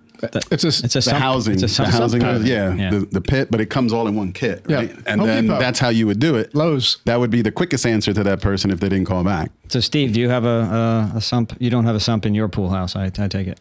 It's 0.51 0.63
a 0.63 0.67
it's 0.69 0.83
a 0.83 0.99
the 0.99 1.01
sump- 1.01 1.17
housing, 1.17 1.53
It's 1.55 1.63
a 1.63 1.65
the 1.65 1.71
sump- 1.73 1.89
housing, 1.89 2.21
yeah, 2.21 2.73
yeah. 2.73 2.89
The, 2.91 2.99
the 3.11 3.21
pit, 3.21 3.49
but 3.51 3.59
it 3.59 3.65
comes 3.69 3.91
all 3.91 4.07
in 4.07 4.15
one 4.15 4.31
kit, 4.31 4.63
Yeah. 4.67 4.77
right? 4.77 4.95
And 5.05 5.19
Home 5.19 5.27
then 5.27 5.43
Depot. 5.47 5.59
that's 5.59 5.79
how 5.79 5.89
you 5.89 6.07
would 6.07 6.19
do 6.19 6.35
it. 6.35 6.55
Lowe's. 6.55 6.97
That 7.05 7.19
would 7.19 7.29
be 7.29 7.41
the 7.41 7.51
quickest 7.51 7.85
answer 7.85 8.13
to 8.13 8.23
that 8.23 8.41
person 8.41 8.71
if 8.71 8.79
they 8.79 8.87
didn't 8.89 9.05
call 9.05 9.23
back. 9.25 9.51
So, 9.67 9.79
Steve, 9.81 10.13
do 10.13 10.21
you 10.21 10.29
have 10.29 10.45
a, 10.45 11.11
a, 11.13 11.17
a 11.17 11.21
sump? 11.21 11.53
You 11.59 11.69
don't 11.69 11.83
have 11.85 11.95
a 11.95 11.99
sump 11.99 12.25
in 12.25 12.33
your 12.33 12.47
pool 12.47 12.69
house, 12.69 12.95
I, 12.95 13.05
I 13.05 13.27
take 13.27 13.47
it. 13.47 13.59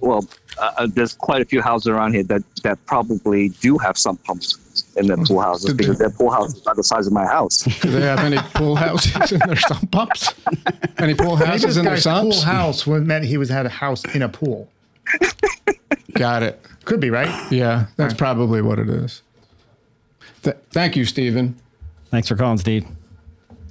well, 0.00 0.26
uh, 0.58 0.70
uh, 0.78 0.86
there's 0.94 1.14
quite 1.14 1.40
a 1.40 1.44
few 1.46 1.62
houses 1.62 1.86
around 1.88 2.12
here 2.12 2.24
that 2.24 2.42
that 2.62 2.78
probably 2.86 3.48
do 3.60 3.78
have 3.78 3.96
sump 3.96 4.22
pumps 4.24 4.58
in 4.98 5.06
their 5.06 5.16
pool 5.16 5.40
houses 5.40 5.64
Did 5.66 5.72
they- 5.78 5.82
because 5.84 5.98
their 5.98 6.10
pool 6.10 6.30
house 6.30 6.54
is 6.54 6.60
about 6.62 6.76
the 6.76 6.84
size 6.84 7.06
of 7.06 7.12
my 7.14 7.24
house. 7.26 7.58
Do 7.80 7.90
they 7.90 8.02
have 8.02 8.18
any 8.20 8.36
pool 8.54 8.76
houses 8.76 9.32
in 9.32 9.38
their 9.46 9.56
sump 9.56 9.90
pumps? 9.90 10.34
Any 10.98 11.14
pool 11.14 11.36
Maybe 11.36 11.46
houses 11.50 11.62
this 11.62 11.76
in 11.78 11.84
their 11.84 11.94
guy's 11.94 12.04
pool 12.04 12.38
house 12.42 12.86
meant 12.86 13.24
he 13.24 13.38
was 13.38 13.48
had 13.48 13.64
a 13.64 13.70
house 13.70 14.04
in 14.14 14.20
a 14.22 14.28
pool. 14.28 14.68
Got 16.14 16.42
it. 16.42 16.64
Could 16.84 17.00
be 17.00 17.10
right. 17.10 17.52
Yeah, 17.52 17.86
that's 17.96 18.14
probably 18.14 18.62
what 18.62 18.78
it 18.78 18.88
is. 18.88 19.22
Th- 20.42 20.56
thank 20.70 20.96
you, 20.96 21.04
Stephen. 21.04 21.54
Thanks 22.10 22.28
for 22.28 22.36
calling, 22.36 22.58
Steve. 22.58 22.86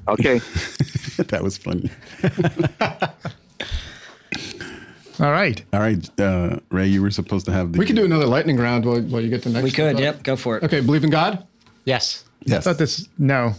Okay. 0.08 0.38
that 1.18 1.42
was 1.44 1.58
funny. 1.58 1.90
All 5.20 5.32
right. 5.32 5.62
All 5.74 5.82
right, 5.82 6.20
uh, 6.20 6.60
Ray, 6.70 6.88
you 6.88 7.02
were 7.02 7.12
supposed 7.12 7.46
to 7.48 7.52
have 7.52 7.74
the. 7.74 7.80
We 7.80 7.86
could 7.86 7.98
do 7.98 8.06
another 8.06 8.26
lightning 8.26 8.56
round 8.58 8.86
while, 8.86 9.02
while 9.02 9.22
you 9.22 9.30
get 9.30 9.44
the 9.44 9.50
next. 9.50 9.64
We 9.66 9.72
could, 9.72 10.00
yep, 10.00 10.24
go 10.24 10.38
for 10.38 10.56
it. 10.58 10.64
Okay, 10.64 10.80
believe 10.80 11.04
in 11.04 11.10
God? 11.10 11.46
Yes. 11.84 12.24
I 12.48 12.52
Yes. 12.52 12.64
thought 12.64 12.78
this. 12.78 13.10
No. 13.18 13.54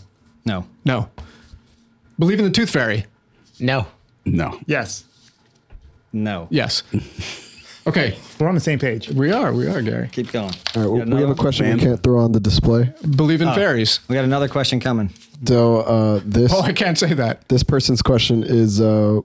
No. 0.46 0.64
No. 0.86 1.10
Believe 2.18 2.38
in 2.38 2.46
the 2.46 2.50
tooth 2.50 2.70
fairy? 2.70 3.04
No. 3.58 3.86
No. 4.24 4.58
Yes. 4.66 5.04
No. 6.14 6.48
Yes. 6.50 6.82
Okay, 7.86 8.18
We're 8.38 8.48
on 8.48 8.54
the 8.54 8.60
same 8.60 8.78
page. 8.78 9.08
we 9.08 9.32
are. 9.32 9.52
We 9.52 9.66
are, 9.66 9.80
Gary. 9.80 10.08
Keep 10.12 10.32
going. 10.32 10.52
All 10.76 10.82
right, 10.82 10.92
You 10.92 10.98
got 11.04 11.08
we 11.14 11.20
have 11.22 11.30
a 11.30 11.34
question 11.34 11.66
Man. 11.66 11.78
we 11.78 11.82
can't 11.82 12.02
throw 12.02 12.18
on 12.20 12.32
the 12.32 12.40
display. 12.40 12.92
Believe 13.16 13.40
in 13.40 13.48
fairies? 13.54 14.00
We 14.08 14.14
got 14.14 14.24
another 14.24 14.48
question 14.48 14.80
coming. 14.80 15.10
So 15.46 15.78
uh, 15.80 16.20
this 16.24 16.52
Oh, 16.54 16.60
I 16.60 16.72
can't 16.72 16.98
say 16.98 17.14
that. 17.14 17.48
this 17.48 17.62
person's 17.62 18.02
question 18.02 18.42
is: 18.42 18.80
uh, 18.80 19.20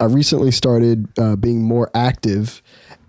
I 0.00 0.04
recently 0.06 0.50
started 0.50 1.06
uh, 1.18 1.36
being 1.36 1.62
more 1.62 1.88
active, 1.94 2.60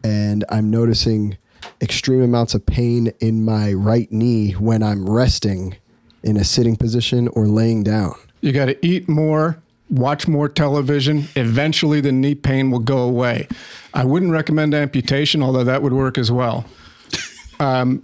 and 0.04 0.46
I'm 0.50 0.70
noticing 0.70 1.38
extreme 1.82 2.22
amounts 2.22 2.54
of 2.54 2.64
pain 2.66 3.12
in 3.20 3.44
my 3.44 3.74
right 3.74 4.12
knee 4.12 4.52
when 4.52 4.84
I'm 4.84 5.10
resting 5.10 5.78
in 6.22 6.38
a 6.38 6.44
sitting 6.44 6.76
position 6.76 7.28
or 7.30 7.48
laying 7.48 7.84
down. 7.84 8.14
You 8.42 8.52
got 8.52 8.66
to 8.66 8.86
eat 8.86 9.10
more, 9.10 9.63
watch 9.90 10.28
more 10.28 10.50
television. 10.50 11.28
Eventually, 11.36 12.02
the 12.02 12.12
knee 12.12 12.36
pain 12.36 12.72
will 12.72 12.80
go 12.80 13.00
away. 13.00 13.48
I 13.94 14.06
wouldn't 14.06 14.32
recommend 14.32 14.74
amputation, 14.74 15.44
although 15.44 15.64
that 15.64 15.82
would 15.82 15.94
work 15.94 16.18
as 16.18 16.32
well. 16.32 16.66
Um, 17.60 18.04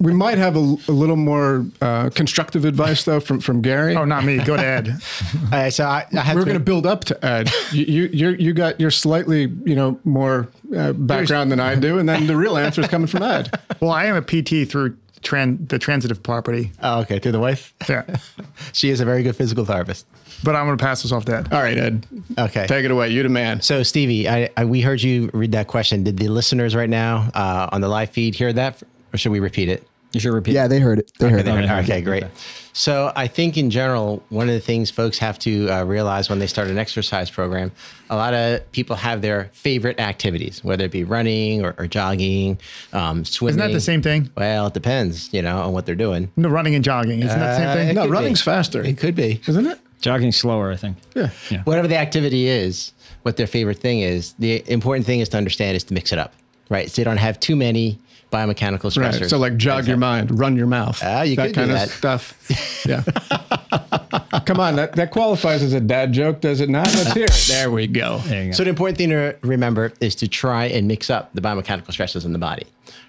we 0.00 0.12
might 0.12 0.38
have 0.38 0.56
a, 0.56 0.76
a 0.88 0.92
little 0.92 1.16
more 1.16 1.64
uh, 1.80 2.10
constructive 2.10 2.64
advice, 2.64 3.04
though, 3.04 3.20
from, 3.20 3.40
from 3.40 3.62
Gary. 3.62 3.94
Oh, 3.94 4.04
not 4.04 4.24
me. 4.24 4.38
Go 4.38 4.56
to 4.56 4.64
Ed. 4.64 4.88
All 5.34 5.50
right, 5.50 5.72
so 5.72 5.84
I, 5.84 6.06
I 6.12 6.20
had 6.20 6.36
We're 6.36 6.44
going 6.44 6.58
to 6.58 6.64
build 6.64 6.86
up 6.86 7.04
to 7.04 7.24
Ed. 7.24 7.50
You, 7.70 7.84
you, 7.84 8.02
you're, 8.12 8.34
you 8.34 8.52
got 8.52 8.80
your 8.80 8.90
slightly, 8.90 9.42
you 9.64 9.76
know, 9.76 10.00
more 10.04 10.48
uh, 10.76 10.92
background 10.92 11.52
than 11.52 11.60
I 11.60 11.76
do, 11.76 11.98
and 11.98 12.08
then 12.08 12.26
the 12.26 12.36
real 12.36 12.56
answer 12.56 12.80
is 12.80 12.88
coming 12.88 13.06
from 13.06 13.22
Ed. 13.22 13.56
Well, 13.80 13.92
I 13.92 14.06
am 14.06 14.16
a 14.16 14.22
PT 14.22 14.68
through 14.68 14.96
tran- 15.22 15.68
the 15.68 15.78
transitive 15.78 16.22
property. 16.22 16.72
Oh, 16.82 17.00
okay. 17.00 17.18
Through 17.18 17.32
the 17.32 17.40
wife. 17.40 17.74
Yeah. 17.88 18.04
she 18.72 18.90
is 18.90 19.00
a 19.00 19.04
very 19.04 19.22
good 19.22 19.36
physical 19.36 19.64
therapist. 19.64 20.06
But 20.44 20.54
I'm 20.54 20.66
going 20.66 20.76
to 20.76 20.84
pass 20.84 21.02
this 21.02 21.12
off 21.12 21.24
to 21.26 21.36
Ed. 21.38 21.52
All 21.52 21.62
right, 21.62 21.78
Ed, 21.78 22.06
Okay. 22.38 22.66
take 22.66 22.84
it 22.84 22.90
away. 22.90 23.08
You're 23.08 23.22
the 23.22 23.28
man. 23.30 23.62
So, 23.62 23.82
Stevie, 23.82 24.28
I, 24.28 24.50
I, 24.56 24.64
we 24.66 24.80
heard 24.82 25.00
you 25.02 25.30
read 25.32 25.52
that 25.52 25.66
question. 25.66 26.04
Did 26.04 26.18
the 26.18 26.28
listeners 26.28 26.74
right 26.76 26.90
now 26.90 27.30
uh, 27.34 27.68
on 27.72 27.80
the 27.80 27.88
live 27.88 28.10
feed 28.10 28.34
hear 28.34 28.52
that, 28.52 28.82
or 29.14 29.16
should 29.18 29.32
we 29.32 29.40
repeat 29.40 29.68
it? 29.70 29.86
You 30.12 30.20
should 30.20 30.32
repeat. 30.34 30.52
Yeah, 30.54 30.68
they 30.68 30.78
heard 30.78 30.98
it. 30.98 31.10
They 31.18 31.30
heard 31.30 31.44
They 31.44 31.50
it. 31.52 31.54
heard 31.54 31.64
it. 31.64 31.70
Okay. 31.70 31.82
Okay, 31.94 32.00
great. 32.02 32.24
So, 32.78 33.10
I 33.16 33.26
think 33.26 33.56
in 33.56 33.70
general, 33.70 34.22
one 34.28 34.48
of 34.50 34.54
the 34.54 34.60
things 34.60 34.90
folks 34.90 35.16
have 35.20 35.38
to 35.40 35.66
uh, 35.70 35.84
realize 35.84 36.28
when 36.28 36.40
they 36.40 36.46
start 36.46 36.68
an 36.68 36.76
exercise 36.76 37.30
program, 37.30 37.72
a 38.10 38.16
lot 38.16 38.34
of 38.34 38.70
people 38.72 38.96
have 38.96 39.22
their 39.22 39.48
favorite 39.54 39.98
activities, 39.98 40.62
whether 40.62 40.84
it 40.84 40.90
be 40.90 41.02
running 41.02 41.64
or, 41.64 41.74
or 41.78 41.86
jogging, 41.86 42.58
um, 42.92 43.24
swimming. 43.24 43.58
Isn't 43.60 43.66
that 43.68 43.72
the 43.74 43.80
same 43.80 44.02
thing? 44.02 44.30
Well, 44.36 44.66
it 44.66 44.74
depends, 44.74 45.32
you 45.32 45.40
know, 45.40 45.56
on 45.62 45.72
what 45.72 45.86
they're 45.86 45.94
doing. 45.94 46.30
No, 46.36 46.50
running 46.50 46.74
and 46.74 46.84
jogging. 46.84 47.20
Isn't 47.20 47.38
that 47.40 47.52
the 47.52 47.56
same 47.56 47.68
Uh, 47.70 47.74
thing? 47.76 47.88
it 47.88 47.94
No, 47.94 48.08
running's 48.08 48.42
be. 48.42 48.44
faster, 48.44 48.82
It 48.84 48.98
could 48.98 49.14
be. 49.14 49.40
isn't 49.46 49.66
it? 49.66 49.78
Jogging 50.02 50.30
slower, 50.30 50.70
I 50.70 50.76
think. 50.76 50.98
Yeah. 51.14 51.30
whatever 51.64 51.88
the 51.88 51.96
activity 51.96 52.46
is, 52.46 52.92
what 53.22 53.38
their 53.38 53.46
favorite 53.46 53.78
thing 53.78 54.00
is, 54.00 54.34
the 54.38 54.62
important 54.70 55.06
thing 55.06 55.20
is 55.20 55.30
to 55.30 55.38
understand 55.38 55.76
is 55.78 55.84
to 55.84 55.94
mix 55.94 56.12
it 56.12 56.18
up, 56.18 56.34
right? 56.68 56.90
So 56.90 57.00
they 57.00 57.04
don't 57.04 57.16
have 57.16 57.40
too 57.40 57.56
many 57.56 57.98
biomechanical 58.30 58.92
stressors. 58.92 59.20
Right. 59.22 59.30
So 59.30 59.38
like 59.38 59.56
jog 59.56 59.86
your 59.86 59.96
mind, 59.96 60.38
run 60.38 60.56
your 60.56 60.66
mouth. 60.66 61.00
Ah, 61.02 61.22
you 61.22 61.36
that 61.36 61.46
could 61.46 61.54
do 61.54 61.60
kind 61.60 61.70
of 61.70 61.76
that. 61.78 61.88
stuff. 61.90 62.84
Yeah. 62.86 63.02
Come 64.46 64.60
on, 64.60 64.76
that, 64.76 64.92
that 64.94 65.10
qualifies 65.10 65.62
as 65.62 65.72
a 65.72 65.80
dad 65.80 66.12
joke, 66.12 66.40
does 66.40 66.60
it 66.60 66.68
not? 66.68 66.86
Let's 66.86 67.12
hear 67.12 67.24
it. 67.24 67.46
There 67.48 67.70
we 67.70 67.86
go. 67.86 68.18
There 68.18 68.42
you 68.44 68.50
go. 68.50 68.56
So 68.56 68.64
the 68.64 68.70
important 68.70 68.98
thing 68.98 69.10
to 69.10 69.36
remember 69.42 69.92
is 70.00 70.14
to 70.16 70.28
try 70.28 70.66
and 70.66 70.86
mix 70.86 71.10
up 71.10 71.30
the 71.34 71.40
biomechanical 71.40 71.92
stresses 71.92 72.24
in 72.24 72.32
the 72.32 72.38
body, 72.38 72.66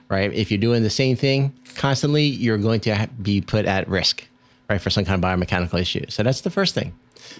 right? 0.09 0.31
If 0.33 0.51
you're 0.51 0.59
doing 0.59 0.83
the 0.83 0.89
same 0.89 1.15
thing 1.15 1.53
constantly, 1.75 2.23
you're 2.23 2.57
going 2.57 2.79
to 2.81 3.09
be 3.21 3.41
put 3.41 3.65
at 3.65 3.87
risk, 3.87 4.25
right, 4.69 4.79
for 4.81 4.89
some 4.89 5.05
kind 5.05 5.23
of 5.23 5.29
biomechanical 5.29 5.79
issue. 5.79 6.05
So 6.09 6.23
that's 6.23 6.41
the 6.41 6.49
first 6.49 6.73
thing. 6.73 6.93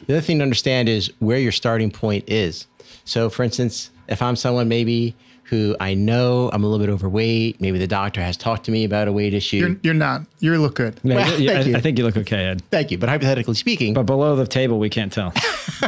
The 0.05 0.13
other 0.15 0.21
thing 0.21 0.39
to 0.39 0.43
understand 0.43 0.89
is 0.89 1.11
where 1.19 1.39
your 1.39 1.51
starting 1.51 1.91
point 1.91 2.25
is. 2.28 2.67
So, 3.05 3.30
for 3.30 3.43
instance, 3.43 3.89
if 4.07 4.21
I'm 4.21 4.36
someone 4.36 4.67
maybe 4.67 5.15
who 5.50 5.76
I 5.80 5.93
know 5.93 6.50
I'm 6.52 6.64
a 6.64 6.68
little 6.68 6.86
bit 6.86 6.91
overweight, 6.91 7.62
maybe 7.62 7.78
the 7.78 7.88
doctor 7.88 8.22
has 8.22 8.36
talked 8.36 8.66
to 8.66 8.72
me 8.72 8.84
about 8.84 9.08
a 9.08 9.14
weight 9.14 9.34
issue. 9.34 9.58
You're, 9.58 9.78
you're 9.82 9.93
not. 9.93 10.24
You 10.39 10.58
look 10.58 10.76
good. 10.76 11.00
Yeah, 11.04 11.16
Well, 11.16 11.39
yeah, 11.39 11.54
thank 11.54 11.66
I, 11.66 11.70
you. 11.70 11.76
I 11.78 11.82
think 11.82 11.98
you 11.98 12.04
look 12.04 12.18
okay, 12.18 12.45
Ed. 12.48 12.62
Thank 12.70 12.91
you. 12.91 12.98
But 12.98 13.08
hypothetically 13.10 13.56
speaking, 13.56 13.93
But 13.93 14.04
below 14.04 14.36
the 14.36 14.45
table, 14.45 14.78
we 14.78 14.89
can't 14.89 15.12
tell. 15.12 15.34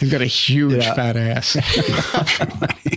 You've 0.00 0.12
got 0.12 0.20
a 0.22 0.26
huge 0.26 0.84
Yeah. 0.84 0.94
fat 0.94 1.16
ass. 1.16 1.54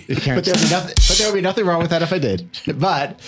but 0.07 0.45
there'll 0.45 0.61
be 0.61 0.69
nothing. 0.69 0.95
But 1.07 1.15
there 1.17 1.27
will 1.27 1.33
be 1.33 1.41
nothing 1.41 1.65
wrong 1.65 1.81
with 1.81 1.89
that 1.89 2.01
if 2.03 2.13
I 2.13 2.19
did. 2.19 2.47
But 2.77 3.19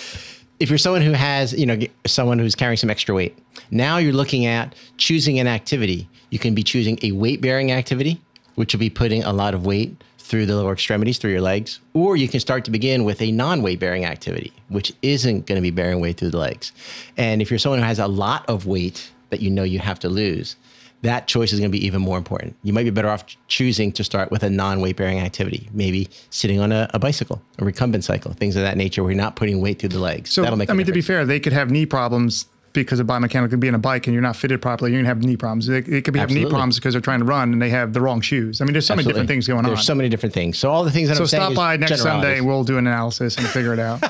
if 0.60 0.68
you're 0.68 0.78
someone 0.78 1.02
who 1.02 1.12
has, 1.12 1.52
you 1.52 1.66
know, 1.66 1.78
someone 2.06 2.38
who's 2.38 2.54
carrying 2.54 2.76
some 2.76 2.90
extra 2.90 3.14
weight, 3.14 3.36
now 3.70 3.96
you're 3.98 4.12
looking 4.12 4.46
at 4.46 4.74
choosing 4.98 5.38
an 5.40 5.46
activity. 5.48 6.08
You 6.30 6.38
can 6.38 6.54
be 6.54 6.62
choosing 6.62 6.98
a 7.02 7.12
weight-bearing 7.12 7.72
activity, 7.72 8.20
which 8.54 8.72
will 8.72 8.80
be 8.80 8.90
putting 8.90 9.24
a 9.24 9.32
lot 9.32 9.54
of 9.54 9.66
weight 9.66 9.96
through 10.24 10.46
the 10.46 10.56
lower 10.56 10.72
extremities, 10.72 11.18
through 11.18 11.32
your 11.32 11.42
legs, 11.42 11.80
or 11.92 12.16
you 12.16 12.28
can 12.28 12.40
start 12.40 12.64
to 12.64 12.70
begin 12.70 13.04
with 13.04 13.20
a 13.20 13.30
non-weight-bearing 13.30 14.06
activity, 14.06 14.54
which 14.68 14.90
isn't 15.02 15.44
going 15.44 15.56
to 15.56 15.62
be 15.62 15.70
bearing 15.70 16.00
weight 16.00 16.16
through 16.16 16.30
the 16.30 16.38
legs. 16.38 16.72
And 17.18 17.42
if 17.42 17.50
you're 17.50 17.58
someone 17.58 17.78
who 17.78 17.84
has 17.84 17.98
a 17.98 18.08
lot 18.08 18.48
of 18.48 18.66
weight 18.66 19.12
that 19.28 19.40
you 19.40 19.50
know 19.50 19.64
you 19.64 19.80
have 19.80 19.98
to 19.98 20.08
lose, 20.08 20.56
that 21.02 21.26
choice 21.26 21.52
is 21.52 21.60
going 21.60 21.70
to 21.70 21.78
be 21.78 21.84
even 21.84 22.00
more 22.00 22.16
important. 22.16 22.56
You 22.62 22.72
might 22.72 22.84
be 22.84 22.90
better 22.90 23.10
off 23.10 23.26
choosing 23.48 23.92
to 23.92 24.02
start 24.02 24.30
with 24.30 24.42
a 24.42 24.48
non 24.48 24.80
weight 24.80 24.96
bearing 24.96 25.20
activity, 25.20 25.68
maybe 25.74 26.08
sitting 26.30 26.58
on 26.58 26.72
a, 26.72 26.88
a 26.94 26.98
bicycle, 26.98 27.42
a 27.58 27.64
recumbent 27.66 28.04
cycle, 28.04 28.32
things 28.32 28.56
of 28.56 28.62
that 28.62 28.78
nature 28.78 29.02
where 29.02 29.12
you're 29.12 29.20
not 29.20 29.36
putting 29.36 29.60
weight 29.60 29.78
through 29.78 29.90
the 29.90 29.98
legs. 29.98 30.32
So, 30.32 30.40
That'll 30.40 30.56
make 30.56 30.70
I 30.70 30.72
mean, 30.72 30.86
to 30.86 30.92
be 30.92 31.02
fair, 31.02 31.26
they 31.26 31.38
could 31.38 31.52
have 31.52 31.70
knee 31.70 31.84
problems 31.84 32.46
because 32.74 33.00
of 33.00 33.06
biomechanical 33.06 33.58
being 33.58 33.74
a 33.74 33.78
bike 33.78 34.06
and 34.06 34.12
you're 34.12 34.22
not 34.22 34.36
fitted 34.36 34.60
properly. 34.60 34.90
You're 34.90 34.98
going 34.98 35.04
to 35.04 35.08
have 35.08 35.22
knee 35.22 35.36
problems. 35.36 35.68
It, 35.68 35.86
they 35.86 36.02
could 36.02 36.12
be 36.12 36.20
have 36.20 36.30
knee 36.30 36.44
problems 36.44 36.76
because 36.76 36.92
they're 36.92 37.00
trying 37.00 37.20
to 37.20 37.24
run 37.24 37.52
and 37.52 37.62
they 37.62 37.70
have 37.70 37.92
the 37.92 38.00
wrong 38.00 38.20
shoes. 38.20 38.60
I 38.60 38.64
mean, 38.64 38.72
there's 38.72 38.86
so 38.86 38.96
many 38.96 39.06
different 39.06 39.28
things 39.28 39.46
going 39.46 39.62
There's 39.62 39.70
on. 39.70 39.74
There's 39.76 39.86
so 39.86 39.94
many 39.94 40.08
different 40.08 40.34
things. 40.34 40.58
So 40.58 40.70
all 40.70 40.84
the 40.84 40.90
things 40.90 41.08
that 41.08 41.16
so 41.16 41.22
I'm 41.22 41.28
saying 41.28 41.40
So 41.40 41.44
stop 41.44 41.52
is 41.52 41.56
by 41.56 41.76
next 41.78 42.02
Sunday 42.02 42.38
and 42.38 42.46
we'll 42.46 42.64
do 42.64 42.76
an 42.76 42.86
analysis 42.86 43.38
and 43.38 43.46
figure 43.46 43.72
it 43.72 43.78
out. 43.78 44.02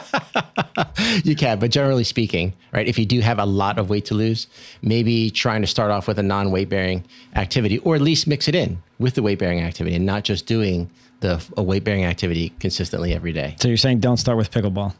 you 1.24 1.36
can, 1.36 1.58
but 1.58 1.70
generally 1.70 2.04
speaking, 2.04 2.54
right, 2.72 2.88
if 2.88 2.98
you 2.98 3.06
do 3.06 3.20
have 3.20 3.38
a 3.38 3.46
lot 3.46 3.78
of 3.78 3.90
weight 3.90 4.06
to 4.06 4.14
lose, 4.14 4.48
maybe 4.82 5.30
trying 5.30 5.60
to 5.60 5.66
start 5.66 5.90
off 5.90 6.08
with 6.08 6.18
a 6.18 6.22
non 6.22 6.50
weight 6.50 6.68
bearing 6.68 7.04
activity 7.36 7.78
or 7.78 7.94
at 7.94 8.00
least 8.00 8.26
mix 8.26 8.48
it 8.48 8.54
in 8.54 8.82
with 8.98 9.14
the 9.14 9.22
weight 9.22 9.38
bearing 9.38 9.60
activity 9.60 9.94
and 9.94 10.06
not 10.06 10.24
just 10.24 10.46
doing 10.46 10.90
the 11.20 11.44
a 11.56 11.62
weight 11.62 11.84
bearing 11.84 12.04
activity 12.04 12.50
consistently 12.60 13.14
every 13.14 13.32
day. 13.32 13.56
So 13.60 13.68
you're 13.68 13.76
saying 13.76 14.00
don't 14.00 14.18
start 14.18 14.36
with 14.36 14.50
pickleball. 14.50 14.94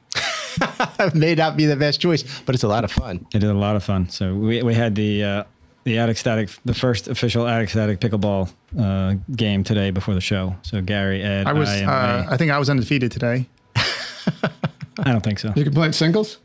May 1.15 1.35
not 1.35 1.57
be 1.57 1.67
the 1.67 1.77
best 1.77 2.01
choice, 2.01 2.25
but 2.47 2.55
it's 2.55 2.65
a 2.65 2.69
lot 2.69 2.85
of 2.85 2.93
fun. 2.93 3.27
It 3.35 3.43
is 3.43 3.51
a 3.51 3.55
lot 3.55 3.77
of 3.77 3.85
fun. 3.85 4.09
So 4.09 4.35
we, 4.35 4.63
we 4.63 4.75
had 4.75 4.95
the 4.95 5.25
uh, 5.25 5.45
the 5.85 5.99
Attic 5.99 6.17
Static, 6.17 6.49
the 6.65 6.75
first 6.75 7.09
official 7.09 7.47
Attic 7.47 7.69
Static 7.71 8.01
pickleball 8.01 8.51
uh, 8.79 9.15
game 9.37 9.63
today 9.65 9.91
before 9.91 10.15
the 10.15 10.21
show. 10.21 10.57
So 10.63 10.81
Gary, 10.81 11.23
Ed, 11.23 11.47
I 11.47 11.53
was. 11.53 11.69
and 11.69 11.89
Uh, 11.89 12.27
I 12.29 12.37
think 12.37 12.51
I 12.51 12.59
was 12.59 12.71
undefeated 12.71 13.13
today. 13.13 13.47
I 13.77 15.11
don't 15.13 15.23
think 15.23 15.39
so. 15.39 15.53
You 15.57 15.65
can 15.65 15.75
play 15.75 15.89
it 15.89 15.93
singles? 15.95 16.39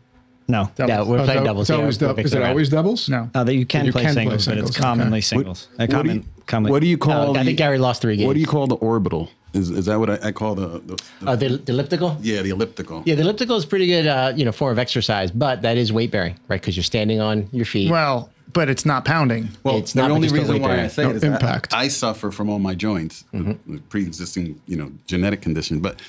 No, 0.50 0.72
No, 0.80 1.06
we're 1.06 1.20
Oh, 1.20 1.26
playing 1.26 1.44
doubles. 1.44 1.70
It's 1.70 1.70
here. 1.70 1.80
always 1.80 2.02
We're 2.02 2.20
is 2.22 2.34
it 2.34 2.42
always 2.42 2.70
doubles? 2.70 3.08
No. 3.08 3.30
uh, 3.36 3.44
that 3.44 3.54
you 3.54 3.66
can 3.68 3.86
You 3.86 3.92
play 3.92 4.02
can 4.04 4.14
play 4.16 4.24
singles, 4.24 4.46
but 4.48 4.58
it's 4.58 4.68
singles, 4.68 4.72
okay. 4.76 4.82
commonly 4.84 5.18
What- 5.20 5.24
singles. 5.24 5.68
Uh, 5.80 5.86
What 5.88 6.06
do 6.06 6.12
you- 6.14 6.24
commonly. 6.48 6.72
What 6.72 6.82
do 6.82 6.88
you 6.88 6.98
call? 6.98 7.38
I 7.38 7.40
the- 7.40 7.46
think 7.46 7.58
Gary 7.60 7.78
lost 7.78 8.02
three 8.02 8.16
games. 8.18 8.26
What 8.28 8.34
do 8.34 8.40
you 8.40 8.48
call 8.48 8.66
the 8.66 8.76
orbital? 8.78 9.30
Is 9.54 9.70
is 9.70 9.86
that 9.86 10.00
what 10.00 10.10
I, 10.10 10.18
I 10.30 10.32
call 10.32 10.56
the, 10.56 10.68
the, 10.86 10.96
the 11.22 11.28
Uh, 11.30 11.36
the, 11.36 11.50
the 11.58 11.72
elliptical? 11.72 12.18
yeah 12.22 12.42
the 12.42 12.50
elliptical? 12.50 13.04
Yeah, 13.06 13.14
the 13.16 13.22
elliptical 13.22 13.58
is 13.58 13.66
pretty 13.66 13.86
good, 13.88 14.08
uh, 14.08 14.34
you 14.36 14.44
know, 14.44 14.52
form 14.52 14.72
of 14.72 14.80
exercise, 14.80 15.30
but 15.32 15.62
that 15.62 15.78
is 15.78 15.94
weight 15.94 16.10
bearing, 16.12 16.36
right? 16.48 16.60
Because 16.60 16.76
you're 16.76 16.84
standing 16.84 17.20
on 17.22 17.48
your 17.52 17.66
feet. 17.66 17.90
Well, 17.92 18.30
but 18.54 18.70
it's 18.70 18.86
not 18.88 19.06
pounding. 19.06 19.50
Well, 19.64 19.78
It's 19.78 19.94
the 19.94 20.02
not 20.02 20.10
only 20.12 20.28
because 20.30 20.50
reason 20.50 20.62
why 20.64 20.68
bearing. 20.70 20.86
I 20.86 20.88
say 20.88 21.04
No 21.04 21.10
it 21.12 21.16
is 21.18 21.22
that 21.22 21.32
impact. 21.34 21.74
I 21.76 21.88
suffer 21.90 22.32
from 22.32 22.50
all 22.50 22.60
my 22.60 22.74
joints, 22.76 23.24
with- 23.32 23.58
with 23.68 23.88
pre-existing, 23.90 24.60
you 24.68 24.76
know, 24.78 24.92
genetic 25.06 25.42
condition. 25.42 25.80
But 25.80 26.00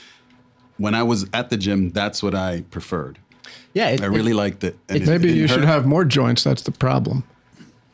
when 0.79 0.95
I 0.95 1.03
was 1.03 1.27
at 1.35 1.51
the 1.51 1.57
gym, 1.59 1.91
that's 1.91 2.23
what 2.23 2.35
I 2.35 2.63
preferred. 2.71 3.19
Yeah, 3.75 3.89
it, 3.91 4.03
I 4.03 4.07
really 4.07 4.33
liked 4.33 4.65
it. 4.65 4.77
And 4.89 5.03
it 5.03 5.07
Maybe 5.07 5.29
didn't 5.29 5.37
you 5.39 5.49
should 5.49 5.65
have 5.65 5.87
more 5.87 6.05
joints. 6.05 6.45
That's 6.45 6.63
the 6.63 6.73
problem. 6.73 7.25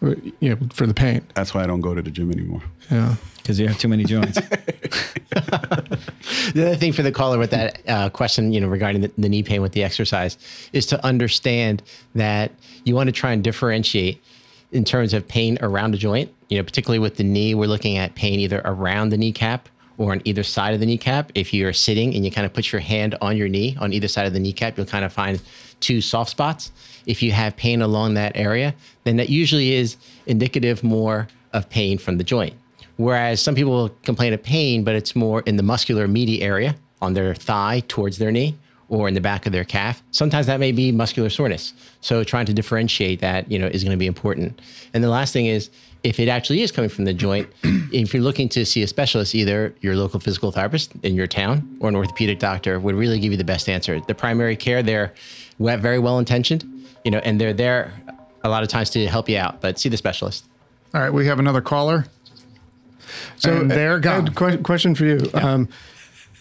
Uh, 0.02 0.14
You 0.40 0.50
know, 0.50 0.58
for 0.72 0.86
the 0.86 0.94
pain. 0.94 1.22
That's 1.34 1.54
why 1.54 1.62
I 1.64 1.66
don't 1.66 1.80
go 1.80 1.94
to 1.94 2.02
the 2.02 2.10
gym 2.10 2.30
anymore. 2.30 2.62
Yeah. 2.90 3.16
because 3.38 3.58
you 3.60 3.66
have 3.68 3.78
too 3.78 3.88
many 3.88 4.04
joints. 4.04 4.38
The 6.54 6.66
other 6.68 6.76
thing 6.76 6.92
for 6.92 7.02
the 7.02 7.12
caller 7.12 7.38
with 7.38 7.50
that 7.50 7.80
uh, 7.88 8.08
question, 8.10 8.52
you 8.52 8.60
know, 8.60 8.68
regarding 8.68 9.02
the, 9.02 9.10
the 9.18 9.28
knee 9.28 9.42
pain 9.42 9.62
with 9.62 9.72
the 9.72 9.82
exercise, 9.84 10.38
is 10.72 10.86
to 10.86 11.04
understand 11.04 11.82
that 12.14 12.52
you 12.84 12.94
want 12.94 13.08
to 13.08 13.12
try 13.12 13.32
and 13.32 13.42
differentiate 13.44 14.22
in 14.72 14.84
terms 14.84 15.12
of 15.12 15.26
pain 15.26 15.58
around 15.60 15.94
a 15.94 15.98
joint. 15.98 16.32
You 16.48 16.58
know, 16.58 16.64
particularly 16.64 16.98
with 17.00 17.16
the 17.16 17.24
knee, 17.24 17.54
we're 17.54 17.68
looking 17.68 17.98
at 17.98 18.14
pain 18.14 18.40
either 18.40 18.62
around 18.64 19.10
the 19.10 19.18
kneecap 19.18 19.68
or 19.98 20.12
on 20.12 20.22
either 20.24 20.42
side 20.42 20.74
of 20.74 20.80
the 20.80 20.86
kneecap. 20.86 21.32
If 21.34 21.54
you're 21.54 21.72
sitting 21.72 22.14
and 22.14 22.24
you 22.24 22.30
kind 22.30 22.44
of 22.44 22.52
put 22.52 22.72
your 22.72 22.80
hand 22.80 23.16
on 23.20 23.36
your 23.36 23.48
knee 23.48 23.76
on 23.80 23.92
either 23.92 24.08
side 24.08 24.26
of 24.26 24.32
the 24.32 24.40
kneecap, 24.40 24.76
you'll 24.76 24.86
kind 24.86 25.04
of 25.04 25.12
find 25.12 25.40
two 25.80 26.00
soft 26.00 26.30
spots. 26.30 26.72
If 27.06 27.22
you 27.22 27.32
have 27.32 27.56
pain 27.56 27.82
along 27.82 28.14
that 28.14 28.32
area, 28.34 28.74
then 29.04 29.16
that 29.16 29.28
usually 29.28 29.74
is 29.74 29.96
indicative 30.26 30.82
more 30.82 31.28
of 31.52 31.68
pain 31.70 31.98
from 31.98 32.18
the 32.18 32.24
joint. 32.24 32.54
Whereas 32.96 33.40
some 33.40 33.54
people 33.54 33.90
complain 34.02 34.32
of 34.32 34.42
pain, 34.42 34.84
but 34.84 34.94
it's 34.94 35.14
more 35.14 35.40
in 35.42 35.56
the 35.56 35.62
muscular 35.62 36.08
meaty 36.08 36.42
area 36.42 36.76
on 37.02 37.14
their 37.14 37.34
thigh 37.34 37.82
towards 37.88 38.18
their 38.18 38.32
knee 38.32 38.56
or 38.88 39.08
in 39.08 39.14
the 39.14 39.20
back 39.20 39.46
of 39.46 39.52
their 39.52 39.64
calf. 39.64 40.02
Sometimes 40.12 40.46
that 40.46 40.60
may 40.60 40.72
be 40.72 40.92
muscular 40.92 41.28
soreness. 41.28 41.72
So 42.00 42.22
trying 42.24 42.46
to 42.46 42.54
differentiate 42.54 43.20
that, 43.20 43.50
you 43.50 43.58
know, 43.58 43.66
is 43.66 43.82
going 43.82 43.92
to 43.92 43.98
be 43.98 44.06
important. 44.06 44.60
And 44.94 45.02
the 45.02 45.08
last 45.08 45.32
thing 45.32 45.46
is 45.46 45.70
if 46.04 46.20
it 46.20 46.28
actually 46.28 46.62
is 46.62 46.70
coming 46.70 46.88
from 46.88 47.04
the 47.04 47.12
joint, 47.12 47.48
if 47.64 48.14
you're 48.14 48.22
looking 48.22 48.48
to 48.50 48.64
see 48.64 48.82
a 48.82 48.86
specialist, 48.86 49.34
either 49.34 49.74
your 49.80 49.96
local 49.96 50.20
physical 50.20 50.52
therapist 50.52 50.92
in 51.02 51.14
your 51.16 51.26
town 51.26 51.76
or 51.80 51.88
an 51.88 51.96
orthopedic 51.96 52.38
doctor 52.38 52.78
would 52.78 52.94
really 52.94 53.18
give 53.18 53.32
you 53.32 53.38
the 53.38 53.44
best 53.44 53.68
answer. 53.68 54.00
The 54.00 54.14
primary 54.14 54.56
care, 54.56 54.82
they're 54.82 55.12
very 55.58 55.98
well 55.98 56.18
intentioned, 56.18 56.64
you 57.04 57.10
know, 57.10 57.18
and 57.18 57.40
they're 57.40 57.52
there 57.52 57.92
a 58.44 58.48
lot 58.48 58.62
of 58.62 58.68
times 58.68 58.90
to 58.90 59.06
help 59.08 59.28
you 59.28 59.38
out, 59.38 59.60
but 59.60 59.78
see 59.78 59.88
the 59.88 59.96
specialist. 59.96 60.44
All 60.94 61.00
right, 61.00 61.10
we 61.10 61.26
have 61.26 61.40
another 61.40 61.60
caller. 61.60 62.06
So 63.36 63.60
and 63.60 63.70
they're 63.70 63.98
gone. 63.98 64.28
que- 64.28 64.58
question 64.58 64.94
for 64.94 65.04
you. 65.04 65.30
Um, 65.34 65.68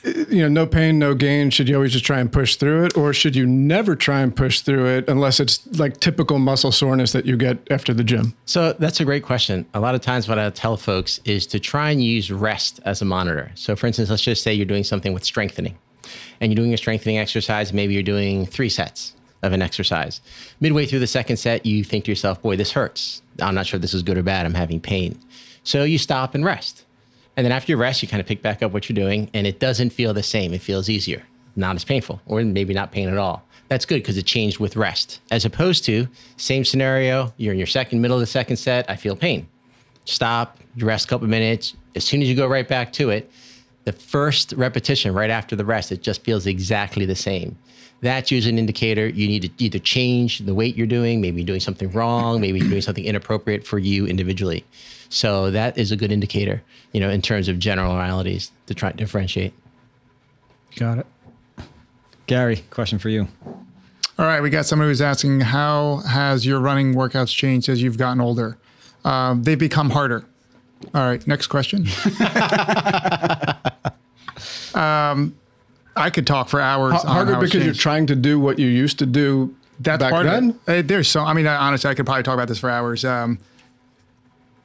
you 0.06 0.41
know, 0.41 0.47
no 0.47 0.68
pain, 0.68 0.99
no 0.99 1.16
gain. 1.16 1.49
Should 1.49 1.68
you 1.68 1.76
always 1.76 1.93
just 1.93 2.06
try 2.06 2.20
and 2.20 2.32
push 2.32 2.56
through 2.56 2.86
it, 2.86 2.97
or 2.97 3.14
should 3.14 3.36
you 3.36 3.45
never 3.45 3.95
try 3.95 4.22
and 4.22 4.36
push 4.36 4.62
through 4.62 4.86
it 4.88 5.10
unless 5.10 5.39
it's 5.39 5.66
like 5.80 5.99
typical 5.99 6.38
muscle 6.38 6.72
soreness 6.72 7.12
that 7.14 7.26
you 7.26 7.36
get 7.38 7.58
after 7.72 7.93
the 7.93 8.03
gym? 8.03 8.36
So 8.45 8.74
that's 8.74 8.99
a 8.99 9.06
great 9.06 9.24
question. 9.24 9.66
A 9.74 9.80
lot 9.80 9.95
of 9.95 10.01
times, 10.01 10.28
what 10.28 10.38
I 10.38 10.49
tell 10.51 10.78
folks 10.78 11.20
is 11.26 11.47
to 11.47 11.60
try 11.60 11.89
and 11.89 12.03
use 12.03 12.32
rest 12.32 12.80
as 12.86 13.01
a 13.01 13.06
monitor. 13.06 13.51
So, 13.56 13.76
for 13.76 13.88
instance, 13.88 14.10
let's 14.10 14.22
just 14.22 14.43
say 14.43 14.53
you're 14.53 14.66
doing 14.66 14.84
something 14.84 15.14
with 15.14 15.24
strengthening, 15.24 15.78
and 16.39 16.51
you're 16.51 16.58
doing 16.58 16.74
a 16.74 16.78
strengthening 16.78 17.18
exercise. 17.18 17.74
Maybe 17.74 17.93
you're 17.93 18.03
doing 18.03 18.45
three 18.45 18.70
sets 18.70 19.14
of 19.41 19.53
an 19.53 19.62
exercise. 19.62 20.22
Midway 20.60 20.86
through 20.86 20.99
the 20.99 21.08
second 21.08 21.38
set, 21.38 21.66
you 21.66 21.84
think 21.84 22.06
to 22.06 22.12
yourself, 22.12 22.41
"Boy, 22.41 22.56
this 22.56 22.72
hurts. 22.72 23.22
I'm 23.41 23.56
not 23.56 23.66
sure 23.66 23.80
this 23.80 23.93
is 23.93 24.03
good 24.03 24.18
or 24.18 24.24
bad. 24.24 24.45
I'm 24.45 24.53
having 24.53 24.80
pain." 24.80 25.20
So 25.64 25.84
you 25.84 25.97
stop 25.97 26.36
and 26.36 26.45
rest. 26.45 26.84
And 27.38 27.45
then 27.45 27.51
after 27.51 27.71
you 27.71 27.77
rest, 27.77 28.01
you 28.01 28.07
kind 28.07 28.21
of 28.21 28.27
pick 28.27 28.41
back 28.41 28.63
up 28.63 28.71
what 28.71 28.88
you're 28.88 28.95
doing, 28.95 29.29
and 29.33 29.45
it 29.45 29.59
doesn't 29.59 29.89
feel 29.91 30.13
the 30.13 30.23
same. 30.23 30.53
It 30.53 30.61
feels 30.61 30.89
easier, 30.89 31.23
not 31.55 31.75
as 31.75 31.83
painful, 31.83 32.21
or 32.25 32.41
maybe 32.43 32.73
not 32.73 32.91
pain 32.91 33.09
at 33.09 33.17
all. 33.17 33.43
That's 33.67 33.86
good 33.86 33.95
because 33.95 34.17
it 34.17 34.25
changed 34.25 34.59
with 34.59 34.75
rest. 34.75 35.21
As 35.31 35.43
opposed 35.43 35.83
to 35.86 36.07
same 36.38 36.63
scenario, 36.63 37.33
you're 37.38 37.53
in 37.53 37.57
your 37.59 37.67
second 37.67 38.01
middle 38.01 38.15
of 38.15 38.21
the 38.21 38.27
second 38.27 38.57
set, 38.57 38.89
I 38.89 38.95
feel 38.95 39.15
pain. 39.15 39.47
Stop, 40.05 40.59
you 40.75 40.86
rest 40.86 41.05
a 41.05 41.07
couple 41.09 41.27
minutes. 41.27 41.73
As 41.95 42.03
soon 42.03 42.21
as 42.21 42.29
you 42.29 42.36
go 42.36 42.47
right 42.47 42.67
back 42.67 42.93
to 42.93 43.09
it, 43.09 43.31
the 43.86 43.91
first 43.91 44.53
repetition 44.53 45.13
right 45.13 45.29
after 45.29 45.55
the 45.55 45.65
rest, 45.65 45.91
it 45.91 46.01
just 46.01 46.23
feels 46.23 46.45
exactly 46.45 47.05
the 47.05 47.15
same. 47.15 47.57
That's 48.06 48.30
usually 48.30 48.53
an 48.53 48.60
indicator 48.60 49.08
you 49.08 49.28
need 49.28 49.41
to 49.41 49.49
either 49.58 49.80
change 49.80 50.38
the 50.38 50.53
weight 50.53 50.76
you're 50.76 50.86
doing, 50.86 51.22
maybe 51.22 51.41
you're 51.41 51.47
doing 51.47 51.60
something 51.60 51.91
wrong, 51.91 52.39
maybe 52.39 52.60
you're 52.60 52.70
doing 52.70 52.82
something 52.82 53.03
inappropriate 53.03 53.66
for 53.66 53.80
you 53.80 54.06
individually. 54.06 54.64
So 55.10 55.49
that 55.49 55.76
is 55.76 55.91
a 55.91 55.95
good 55.95 56.12
indicator, 56.12 56.62
you 56.91 56.99
know, 56.99 57.10
in 57.10 57.24
terms 57.24 57.47
of 57.47 57.58
generalities 57.58 58.51
to 58.68 58.76
try 58.76 58.91
to 58.91 58.97
differentiate. 58.97 59.53
Got 60.76 60.99
it. 60.99 61.08
Gary, 62.28 62.58
question 62.70 62.99
for 62.99 63.10
you. 63.10 63.28
All 64.20 64.28
right, 64.28 64.39
we 64.39 64.51
got 64.51 64.68
somebody 64.68 64.89
who's 64.89 65.01
asking, 65.01 65.39
how 65.39 66.03
has 66.08 66.45
your 66.45 66.60
running 66.60 66.93
workouts 66.93 67.36
changed 67.36 67.70
as 67.70 67.82
you've 67.82 67.97
gotten 67.97 68.22
older? 68.22 68.60
Um, 69.03 69.41
they've 69.41 69.58
become 69.58 69.89
harder. 69.89 70.26
All 70.93 71.01
right, 71.01 71.26
next 71.26 71.47
question. 71.47 71.86
um, 74.76 75.36
I 75.95 76.09
could 76.09 76.27
talk 76.27 76.49
for 76.49 76.59
hours. 76.59 76.93
H- 76.95 77.01
on 77.05 77.07
harder 77.07 77.33
how 77.35 77.41
it's 77.41 77.51
because 77.51 77.65
you're 77.65 77.73
trying 77.73 78.07
to 78.07 78.15
do 78.15 78.39
what 78.39 78.59
you 78.59 78.67
used 78.67 78.99
to 78.99 79.05
do 79.05 79.55
That's 79.79 79.99
back 80.01 80.11
part 80.11 80.25
then. 80.25 80.49
of 80.51 80.55
it. 80.69 80.79
Uh, 80.79 80.87
there's 80.87 81.07
so. 81.07 81.21
I 81.21 81.33
mean, 81.33 81.47
I- 81.47 81.55
honestly, 81.67 81.89
I 81.89 81.93
could 81.93 82.05
probably 82.05 82.23
talk 82.23 82.33
about 82.33 82.47
this 82.47 82.59
for 82.59 82.69
hours. 82.69 83.05
Um, 83.05 83.39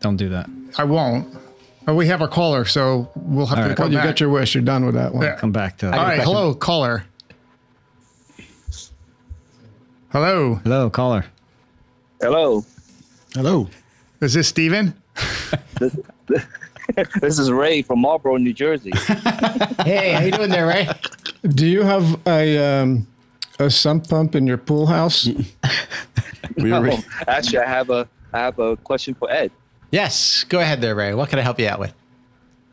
Don't 0.00 0.16
do 0.16 0.28
that. 0.30 0.48
I 0.78 0.84
won't. 0.84 1.36
But 1.86 1.94
we 1.94 2.06
have 2.08 2.20
our 2.20 2.28
caller, 2.28 2.64
so 2.64 3.10
we'll 3.16 3.46
have 3.46 3.58
All 3.58 3.64
to 3.64 3.68
right. 3.70 3.76
come 3.76 3.84
Well, 3.84 3.92
you 3.92 3.98
back. 3.98 4.06
get 4.06 4.20
your 4.20 4.28
wish. 4.28 4.54
You're 4.54 4.62
done 4.64 4.84
with 4.84 4.94
that 4.96 5.14
one. 5.14 5.24
Yeah. 5.24 5.36
Come 5.36 5.50
back 5.52 5.78
to 5.78 5.86
that. 5.86 5.94
All 5.94 6.04
right, 6.04 6.16
question. 6.16 6.34
hello, 6.34 6.54
caller. 6.54 7.04
Hello, 10.12 10.56
Hello, 10.64 10.90
caller. 10.90 11.24
Hello. 12.20 12.64
Hello. 13.34 13.68
is 14.20 14.34
this 14.34 14.48
Steven? 14.48 14.94
This 17.20 17.38
is 17.38 17.52
Ray 17.52 17.82
from 17.82 18.00
Marlboro, 18.00 18.36
New 18.36 18.52
Jersey. 18.52 18.90
Hey, 19.84 20.12
how 20.12 20.20
you 20.22 20.32
doing 20.32 20.50
there, 20.50 20.66
Ray? 20.66 20.88
Do 21.42 21.66
you 21.66 21.82
have 21.82 22.20
a 22.26 22.58
um, 22.58 23.06
a 23.58 23.70
sump 23.70 24.08
pump 24.08 24.34
in 24.34 24.46
your 24.46 24.58
pool 24.58 24.86
house? 24.86 25.28
We 26.56 26.72
were, 26.72 26.90
Oh, 26.92 26.98
actually, 27.28 27.58
I 27.58 27.68
have 27.68 27.90
a 27.90 28.08
I 28.32 28.38
have 28.40 28.58
a 28.58 28.76
question 28.76 29.14
for 29.14 29.30
Ed. 29.30 29.50
Yes, 29.92 30.44
go 30.44 30.60
ahead 30.60 30.80
there, 30.80 30.94
Ray. 30.94 31.14
What 31.14 31.28
can 31.30 31.38
I 31.38 31.42
help 31.42 31.58
you 31.58 31.68
out 31.68 31.78
with? 31.80 31.94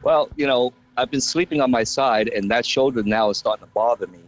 Well, 0.03 0.30
you 0.36 0.45
know, 0.47 0.74
I've 0.97 1.09
been 1.11 1.22
sleeping 1.22 1.61
on 1.61 1.72
my 1.72 1.84
side, 1.84 2.28
and 2.30 2.49
that 2.51 2.65
shoulder 2.65 3.03
now 3.03 3.30
is 3.30 3.38
starting 3.38 3.65
to 3.65 3.72
bother 3.74 4.07
me. 4.07 4.20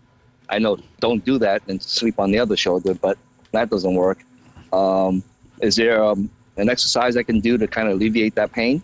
I 0.50 0.60
know 0.60 0.78
don't 1.00 1.24
do 1.26 1.38
that 1.40 1.62
and 1.68 1.82
sleep 1.82 2.20
on 2.20 2.32
the 2.32 2.40
other 2.40 2.56
shoulder, 2.56 2.94
but 2.94 3.18
that 3.52 3.70
doesn't 3.70 3.96
work. 3.96 4.24
Um, 4.72 5.24
is 5.62 5.76
there 5.76 6.04
um, 6.04 6.30
an 6.58 6.70
exercise 6.70 7.18
I 7.18 7.24
can 7.24 7.40
do 7.40 7.58
to 7.58 7.68
kind 7.68 7.88
of 7.88 7.96
alleviate 7.96 8.36
that 8.36 8.52
pain? 8.52 8.82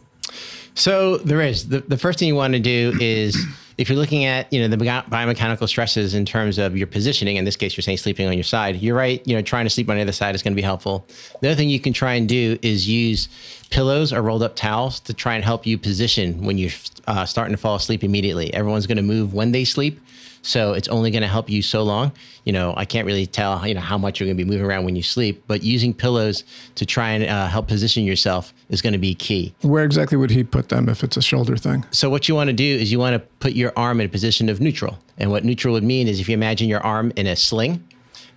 So 0.73 1.17
there 1.17 1.41
is. 1.41 1.69
The, 1.69 1.79
the 1.81 1.97
first 1.97 2.19
thing 2.19 2.27
you 2.27 2.35
want 2.35 2.53
to 2.53 2.59
do 2.59 2.95
is 2.99 3.37
if 3.77 3.89
you're 3.89 3.97
looking 3.97 4.25
at, 4.25 4.51
you 4.53 4.61
know, 4.61 4.67
the 4.67 4.77
biomechanical 4.77 5.67
stresses 5.67 6.13
in 6.13 6.25
terms 6.25 6.57
of 6.57 6.77
your 6.77 6.87
positioning, 6.87 7.35
in 7.35 7.43
this 7.43 7.57
case, 7.57 7.75
you're 7.75 7.81
saying 7.81 7.97
sleeping 7.97 8.27
on 8.27 8.33
your 8.33 8.43
side, 8.43 8.77
you're 8.77 8.95
right. 8.95 9.21
You 9.27 9.35
know, 9.35 9.41
trying 9.41 9.65
to 9.65 9.69
sleep 9.69 9.89
on 9.89 9.95
the 9.97 10.01
other 10.01 10.11
side 10.11 10.33
is 10.33 10.41
going 10.41 10.53
to 10.53 10.55
be 10.55 10.61
helpful. 10.61 11.05
The 11.41 11.49
other 11.49 11.55
thing 11.55 11.69
you 11.69 11.79
can 11.79 11.91
try 11.91 12.13
and 12.13 12.27
do 12.27 12.57
is 12.61 12.87
use 12.87 13.27
pillows 13.69 14.13
or 14.13 14.21
rolled 14.21 14.43
up 14.43 14.55
towels 14.55 14.99
to 15.01 15.13
try 15.13 15.35
and 15.35 15.43
help 15.43 15.65
you 15.65 15.77
position 15.77 16.45
when 16.45 16.57
you're 16.57 16.71
uh, 17.07 17.25
starting 17.25 17.53
to 17.53 17.61
fall 17.61 17.75
asleep 17.75 18.03
immediately. 18.03 18.53
Everyone's 18.53 18.87
going 18.87 18.97
to 18.97 19.03
move 19.03 19.33
when 19.33 19.51
they 19.51 19.65
sleep. 19.65 19.99
So 20.45 20.73
it's 20.73 20.87
only 20.87 21.09
going 21.09 21.23
to 21.23 21.27
help 21.27 21.49
you 21.49 21.61
so 21.63 21.81
long. 21.83 22.11
You 22.43 22.53
know, 22.53 22.73
I 22.77 22.85
can't 22.85 23.07
really 23.07 23.25
tell, 23.25 23.65
you 23.67 23.73
know, 23.73 23.81
how 23.81 23.97
much 23.97 24.19
you're 24.19 24.27
going 24.27 24.37
to 24.37 24.43
be 24.43 24.49
moving 24.49 24.65
around 24.65 24.85
when 24.85 24.95
you 24.95 25.01
sleep, 25.01 25.43
but 25.47 25.63
using 25.63 25.93
pillows 25.93 26.43
to 26.75 26.85
try 26.85 27.09
and 27.09 27.23
uh, 27.23 27.47
help 27.47 27.67
position 27.67 28.03
yourself 28.03 28.53
is 28.69 28.81
going 28.81 28.93
to 28.93 28.99
be 28.99 29.15
key. 29.15 29.55
Where 29.61 29.83
exactly 29.83 30.17
would 30.17 30.29
he 30.29 30.43
put 30.43 30.69
them 30.69 30.87
if 30.87 31.03
it's 31.03 31.17
a 31.17 31.21
shoulder 31.21 31.57
thing? 31.57 31.83
So 31.89 32.11
what 32.11 32.29
you 32.29 32.35
want 32.35 32.49
to 32.49 32.53
do 32.53 32.63
is 32.63 32.91
you 32.91 32.99
want 32.99 33.15
to 33.15 33.19
put 33.39 33.53
your 33.53 33.73
arm 33.75 33.99
in 33.99 34.05
a 34.05 34.09
position 34.09 34.47
of 34.47 34.61
neutral. 34.61 34.99
And 35.17 35.31
what 35.31 35.43
neutral 35.43 35.73
would 35.73 35.83
mean 35.83 36.07
is 36.07 36.19
if 36.19 36.29
you 36.29 36.35
imagine 36.35 36.69
your 36.69 36.81
arm 36.81 37.11
in 37.15 37.25
a 37.25 37.35
sling 37.35 37.83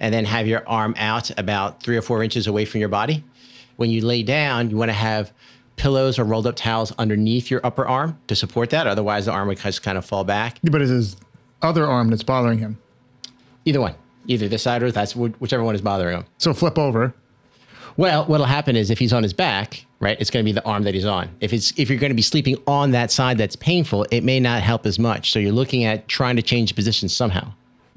and 0.01 0.15
then 0.15 0.25
have 0.25 0.47
your 0.47 0.67
arm 0.67 0.95
out 0.97 1.31
about 1.39 1.83
three 1.83 1.97
or 1.97 2.03
four 2.03 2.23
inches 2.23 2.47
away 2.47 2.65
from 2.65 2.81
your 2.81 2.89
body. 2.89 3.23
When 3.77 3.91
you 3.91 4.05
lay 4.05 4.23
down, 4.23 4.71
you 4.71 4.77
want 4.77 4.89
to 4.89 4.95
have 4.95 5.33
pillows 5.77 6.19
or 6.19 6.25
rolled 6.25 6.47
up 6.47 6.57
towels 6.57 6.93
underneath 6.99 7.51
your 7.51 7.61
upper 7.65 7.87
arm 7.87 8.19
to 8.27 8.35
support 8.35 8.71
that. 8.71 8.87
Otherwise, 8.87 9.27
the 9.27 9.33
arm 9.33 9.49
would 9.49 9.59
just 9.59 9.83
kind 9.83 9.97
of 9.97 10.05
fall 10.05 10.25
back. 10.25 10.59
But 10.63 10.83
it's 10.83 10.91
his 10.91 11.17
other 11.63 11.87
arm 11.87 12.09
that's 12.09 12.23
bothering 12.23 12.59
him. 12.59 12.79
Either 13.65 13.81
one, 13.81 13.95
either 14.27 14.49
this 14.49 14.63
side 14.63 14.83
or 14.83 14.91
that's 14.91 15.15
whichever 15.17 15.63
one 15.63 15.75
is 15.75 15.81
bothering 15.81 16.19
him. 16.19 16.27
So 16.39 16.55
flip 16.55 16.79
over. 16.79 17.15
Well, 17.97 18.27
what'll 18.27 18.47
happen 18.47 18.77
is 18.77 18.91
if 18.91 18.99
he's 19.01 19.13
on 19.13 19.25
his 19.25 19.33
back, 19.33 19.85
right, 19.99 20.17
it's 20.21 20.31
going 20.31 20.45
to 20.45 20.49
be 20.49 20.53
the 20.53 20.65
arm 20.65 20.85
that 20.85 20.95
he's 20.95 21.05
on. 21.05 21.31
If 21.41 21.53
it's 21.53 21.77
if 21.77 21.91
you're 21.91 21.99
going 21.99 22.11
to 22.11 22.17
be 22.17 22.23
sleeping 22.23 22.57
on 22.69 22.93
that 22.93 23.11
side 23.11 23.39
that's 23.39 23.57
painful, 23.57 24.07
it 24.13 24.23
may 24.23 24.39
not 24.39 24.63
help 24.63 24.87
as 24.87 25.01
much. 25.01 25.33
So 25.33 25.41
you're 25.41 25.53
looking 25.53 25.85
at 25.85 26.07
trying 26.07 26.37
to 26.37 26.43
change 26.43 26.77
position 26.77 27.09
somehow, 27.09 27.53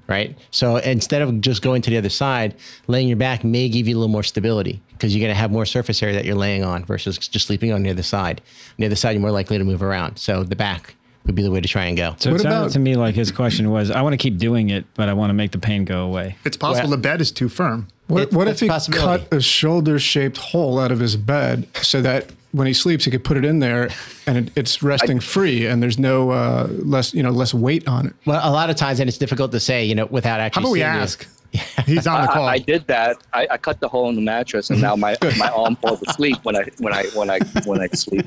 right? 0.07 0.35
So 0.49 0.77
instead 0.77 1.21
of 1.21 1.39
just 1.39 1.61
going 1.61 1.83
to 1.83 1.91
the 1.91 1.97
other 1.97 2.09
side, 2.09 2.55
laying 2.87 3.07
your 3.07 3.17
back 3.17 3.43
may 3.43 3.69
give 3.69 3.87
you 3.87 3.95
a 3.95 3.99
little 3.99 4.11
more 4.11 4.23
stability 4.23 4.81
because 4.93 5.15
you're 5.15 5.21
going 5.21 5.35
to 5.35 5.39
have 5.39 5.51
more 5.51 5.67
surface 5.67 6.01
area 6.01 6.15
that 6.15 6.25
you're 6.25 6.35
laying 6.35 6.63
on 6.63 6.83
versus 6.83 7.19
just 7.19 7.45
sleeping 7.45 7.71
on 7.71 7.83
the 7.83 7.91
other 7.91 8.01
side. 8.01 8.41
On 8.41 8.75
the 8.79 8.87
other 8.87 8.95
side, 8.95 9.11
you're 9.11 9.21
more 9.21 9.29
likely 9.29 9.59
to 9.59 9.63
move 9.63 9.83
around. 9.83 10.17
So 10.17 10.43
the 10.43 10.55
back 10.55 10.95
would 11.25 11.35
be 11.35 11.43
the 11.43 11.51
way 11.51 11.61
to 11.61 11.67
try 11.67 11.85
and 11.85 11.95
go. 11.97 12.15
So 12.17 12.31
What 12.31 12.39
it 12.39 12.43
sounded 12.43 12.57
about- 12.59 12.71
to 12.71 12.79
me 12.79 12.95
like 12.95 13.15
his 13.15 13.31
question 13.31 13.69
was, 13.71 13.91
I 13.91 14.01
want 14.01 14.13
to 14.13 14.17
keep 14.17 14.37
doing 14.37 14.69
it, 14.69 14.85
but 14.95 15.07
I 15.09 15.13
want 15.13 15.29
to 15.29 15.33
make 15.33 15.51
the 15.51 15.59
pain 15.59 15.85
go 15.85 16.03
away. 16.03 16.35
It's 16.45 16.57
possible 16.57 16.89
Well- 16.89 16.97
the 16.97 17.01
bed 17.01 17.21
is 17.21 17.31
too 17.31 17.49
firm. 17.49 17.87
What, 18.07 18.23
It- 18.23 18.33
what 18.33 18.47
if 18.47 18.59
he 18.59 18.67
cut 18.67 19.27
a 19.31 19.39
shoulder 19.39 19.97
shaped 19.99 20.37
hole 20.37 20.79
out 20.79 20.91
of 20.91 20.99
his 20.99 21.15
bed 21.15 21.67
so 21.81 22.01
that 22.01 22.25
when 22.51 22.67
he 22.67 22.73
sleeps, 22.73 23.05
he 23.05 23.11
could 23.11 23.23
put 23.23 23.37
it 23.37 23.45
in 23.45 23.59
there 23.59 23.89
and 24.27 24.37
it, 24.37 24.51
it's 24.57 24.83
resting 24.83 25.21
free 25.21 25.65
and 25.65 25.81
there's 25.81 25.97
no 25.97 26.31
uh, 26.31 26.67
less, 26.69 27.13
you 27.13 27.23
know, 27.23 27.29
less 27.31 27.53
weight 27.53 27.87
on 27.87 28.07
it? 28.07 28.13
Well, 28.25 28.41
a 28.43 28.51
lot 28.51 28.69
of 28.69 28.75
times, 28.75 28.99
and 28.99 29.07
it's 29.07 29.17
difficult 29.17 29.51
to 29.53 29.59
say, 29.61 29.85
you 29.85 29.95
know, 29.95 30.07
without 30.07 30.41
actually. 30.41 30.63
How 30.63 30.69
actually. 30.69 30.81
about 30.81 31.01
we 31.01 31.07
seeing 31.07 31.19
you. 31.29 31.40
Ask? 31.53 31.79
He's 31.87 32.07
on 32.07 32.21
the 32.21 32.27
call. 32.27 32.45
I, 32.45 32.53
I 32.53 32.57
did 32.59 32.87
that. 32.87 33.17
I, 33.33 33.47
I 33.51 33.57
cut 33.57 33.79
the 33.79 33.87
hole 33.89 34.09
in 34.09 34.15
the 34.15 34.21
mattress, 34.21 34.69
and 34.69 34.81
now 34.81 34.95
my 34.95 35.15
my 35.37 35.49
arm 35.49 35.75
falls 35.77 36.01
asleep 36.07 36.37
when 36.43 36.55
I 36.55 36.63
when 36.79 36.93
I 36.93 37.03
when 37.13 37.29
I 37.29 37.39
when 37.65 37.81
I 37.81 37.87
sleep 37.87 38.25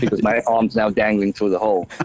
because 0.00 0.22
my 0.22 0.40
arm's 0.46 0.74
now 0.76 0.90
dangling 0.90 1.32
through 1.32 1.50
the 1.50 1.58
hole. 1.58 1.88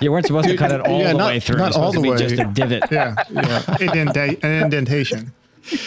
You 0.00 0.12
weren't 0.12 0.26
supposed 0.26 0.48
to 0.48 0.56
cut 0.56 0.72
it 0.72 0.80
all 0.82 1.00
Yeah, 1.00 1.12
the 1.12 1.18
not- 1.18 1.26
way 1.28 1.40
through. 1.40 1.56
not 1.58 1.68
It's 1.68 1.76
all 1.76 1.92
supposed 1.92 2.04
the 2.18 2.18
to 2.18 2.26
be 2.26 2.34
way. 2.34 2.36
just 2.36 2.50
a 2.50 2.52
divot. 2.52 2.84
yeah, 2.92 3.14
yeah. 3.30 3.60
Indenta- 3.78 4.44
an 4.44 4.64
indentation. 4.64 5.32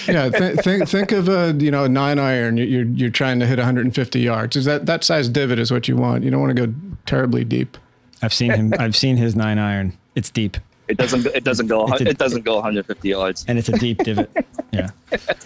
Yeah, 0.07 0.29
th- 0.29 0.59
think 0.61 0.87
think 0.89 1.11
of 1.11 1.29
a 1.29 1.55
you 1.59 1.69
know 1.71 1.83
a 1.85 1.89
nine 1.89 2.17
iron. 2.19 2.57
you- 2.57 2.65
You're 2.65 2.85
you're 2.85 3.09
trying 3.09 3.39
to 3.39 3.45
hit 3.45 3.57
150 3.59 4.19
yards. 4.19 4.55
Is 4.55 4.65
that 4.65 4.85
that 4.87 5.03
size 5.03 5.29
divot 5.29 5.59
is 5.59 5.71
what 5.71 5.87
you 5.87 5.95
want? 5.95 6.23
You 6.23 6.31
don't 6.31 6.41
want 6.41 6.55
to 6.55 6.67
go 6.67 6.73
terribly 7.05 7.43
deep. 7.43 7.77
I've 8.21 8.33
seen 8.33 8.51
him. 8.51 8.73
I've 8.79 8.95
seen 8.95 9.17
his 9.17 9.35
nine 9.35 9.59
iron. 9.59 9.97
It's 10.15 10.29
deep, 10.29 10.57
It 10.89 10.97
doesn't 10.97 11.25
it 11.27 11.43
doesn't 11.43 11.67
go 11.67 11.85
a- 11.87 11.95
it 12.01 12.17
doesn't 12.17 12.43
go 12.43 12.55
150 12.55 13.07
yards. 13.09 13.45
and 13.47 13.57
it's 13.59 13.69
a 13.69 13.77
deep 13.77 13.99
divot. 13.99 14.29
Yeah. 14.71 14.89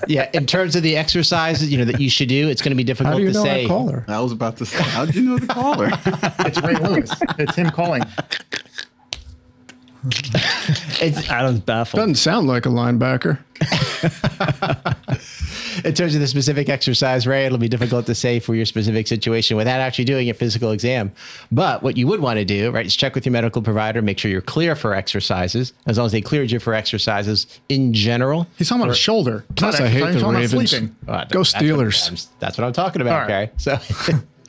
Yeah, 0.07 0.29
in 0.33 0.45
terms 0.45 0.75
of 0.75 0.83
the 0.83 0.97
exercises, 0.97 1.71
you 1.71 1.77
know, 1.77 1.85
that 1.85 2.01
you 2.01 2.09
should 2.09 2.27
do, 2.27 2.49
it's 2.49 2.61
going 2.61 2.71
to 2.71 2.75
be 2.75 2.83
difficult 2.83 3.13
How 3.13 3.17
do 3.19 3.23
you 3.23 3.29
to 3.31 3.37
know 3.37 3.43
say. 3.43 3.61
our 3.63 3.67
caller? 3.69 4.05
I 4.09 4.19
was 4.19 4.33
about 4.33 4.57
to 4.57 4.65
say, 4.65 4.83
how 4.83 5.05
do 5.05 5.13
you 5.17 5.29
know 5.29 5.37
the 5.37 5.47
caller? 5.47 5.89
It's 6.45 6.61
Ray 6.61 6.75
Lewis. 6.75 7.09
It's 7.39 7.55
him 7.55 7.69
calling. 7.69 8.03
It's, 10.05 11.17
Adam's 11.29 11.61
baffled. 11.61 11.99
Doesn't 11.99 12.15
sound 12.15 12.47
like 12.47 12.65
a 12.65 12.69
linebacker. 12.69 13.39
in 15.85 15.93
terms 15.93 16.13
of 16.15 16.21
the 16.21 16.27
specific 16.27 16.69
exercise, 16.69 17.25
Ray, 17.25 17.45
it'll 17.45 17.57
be 17.57 17.69
difficult 17.69 18.05
to 18.07 18.15
say 18.15 18.39
for 18.39 18.55
your 18.55 18.65
specific 18.65 19.07
situation 19.07 19.57
without 19.57 19.79
actually 19.79 20.05
doing 20.05 20.29
a 20.29 20.33
physical 20.33 20.71
exam. 20.71 21.11
But 21.51 21.83
what 21.83 21.97
you 21.97 22.07
would 22.07 22.19
want 22.19 22.39
to 22.39 22.45
do, 22.45 22.71
right, 22.71 22.85
is 22.85 22.95
check 22.95 23.15
with 23.15 23.25
your 23.25 23.33
medical 23.33 23.61
provider, 23.61 24.01
make 24.01 24.19
sure 24.19 24.29
you're 24.29 24.41
clear 24.41 24.75
for 24.75 24.93
exercises, 24.93 25.73
as 25.85 25.97
long 25.97 26.07
as 26.07 26.11
they 26.11 26.21
cleared 26.21 26.51
you 26.51 26.59
for 26.59 26.73
exercises 26.73 27.59
in 27.69 27.93
general. 27.93 28.47
He's 28.57 28.69
talking 28.69 28.81
about 28.81 28.89
his 28.89 28.97
shoulder. 28.97 29.45
Plus, 29.55 29.79
I 29.79 29.87
hate 29.87 30.19
the 30.19 30.25
Ravens. 30.27 30.69
sleeping. 30.71 30.95
Go 31.05 31.13
that's 31.13 31.33
what- 31.33 31.47
Steelers. 31.47 32.05
I'm- 32.07 32.17
That's 32.39 32.57
what 32.57 32.65
I'm 32.65 32.73
talking 32.73 33.01
about. 33.01 33.21
All 33.23 33.27
right. 33.27 33.49
Okay. 33.49 33.51
So, 33.57 33.77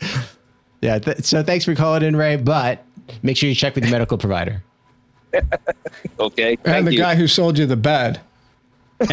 yeah. 0.81 0.99
Th- 0.99 1.25
so 1.25 1.43
thanks 1.43 1.65
for 1.65 1.75
calling 1.75 2.03
in, 2.03 2.17
Ray. 2.17 2.37
But 2.37 2.85
make 3.23 3.37
sure 3.37 3.49
you 3.49 3.55
check 3.55 3.75
with 3.75 3.85
your 3.85 3.93
medical 3.93 4.19
provider. 4.19 4.63
Okay. 6.21 6.51
And 6.55 6.63
Thank 6.65 6.85
the 6.87 6.93
you. 6.93 6.99
guy 6.99 7.15
who 7.15 7.27
sold 7.27 7.59
you 7.59 7.67
the 7.67 7.77
bed. 7.77 8.21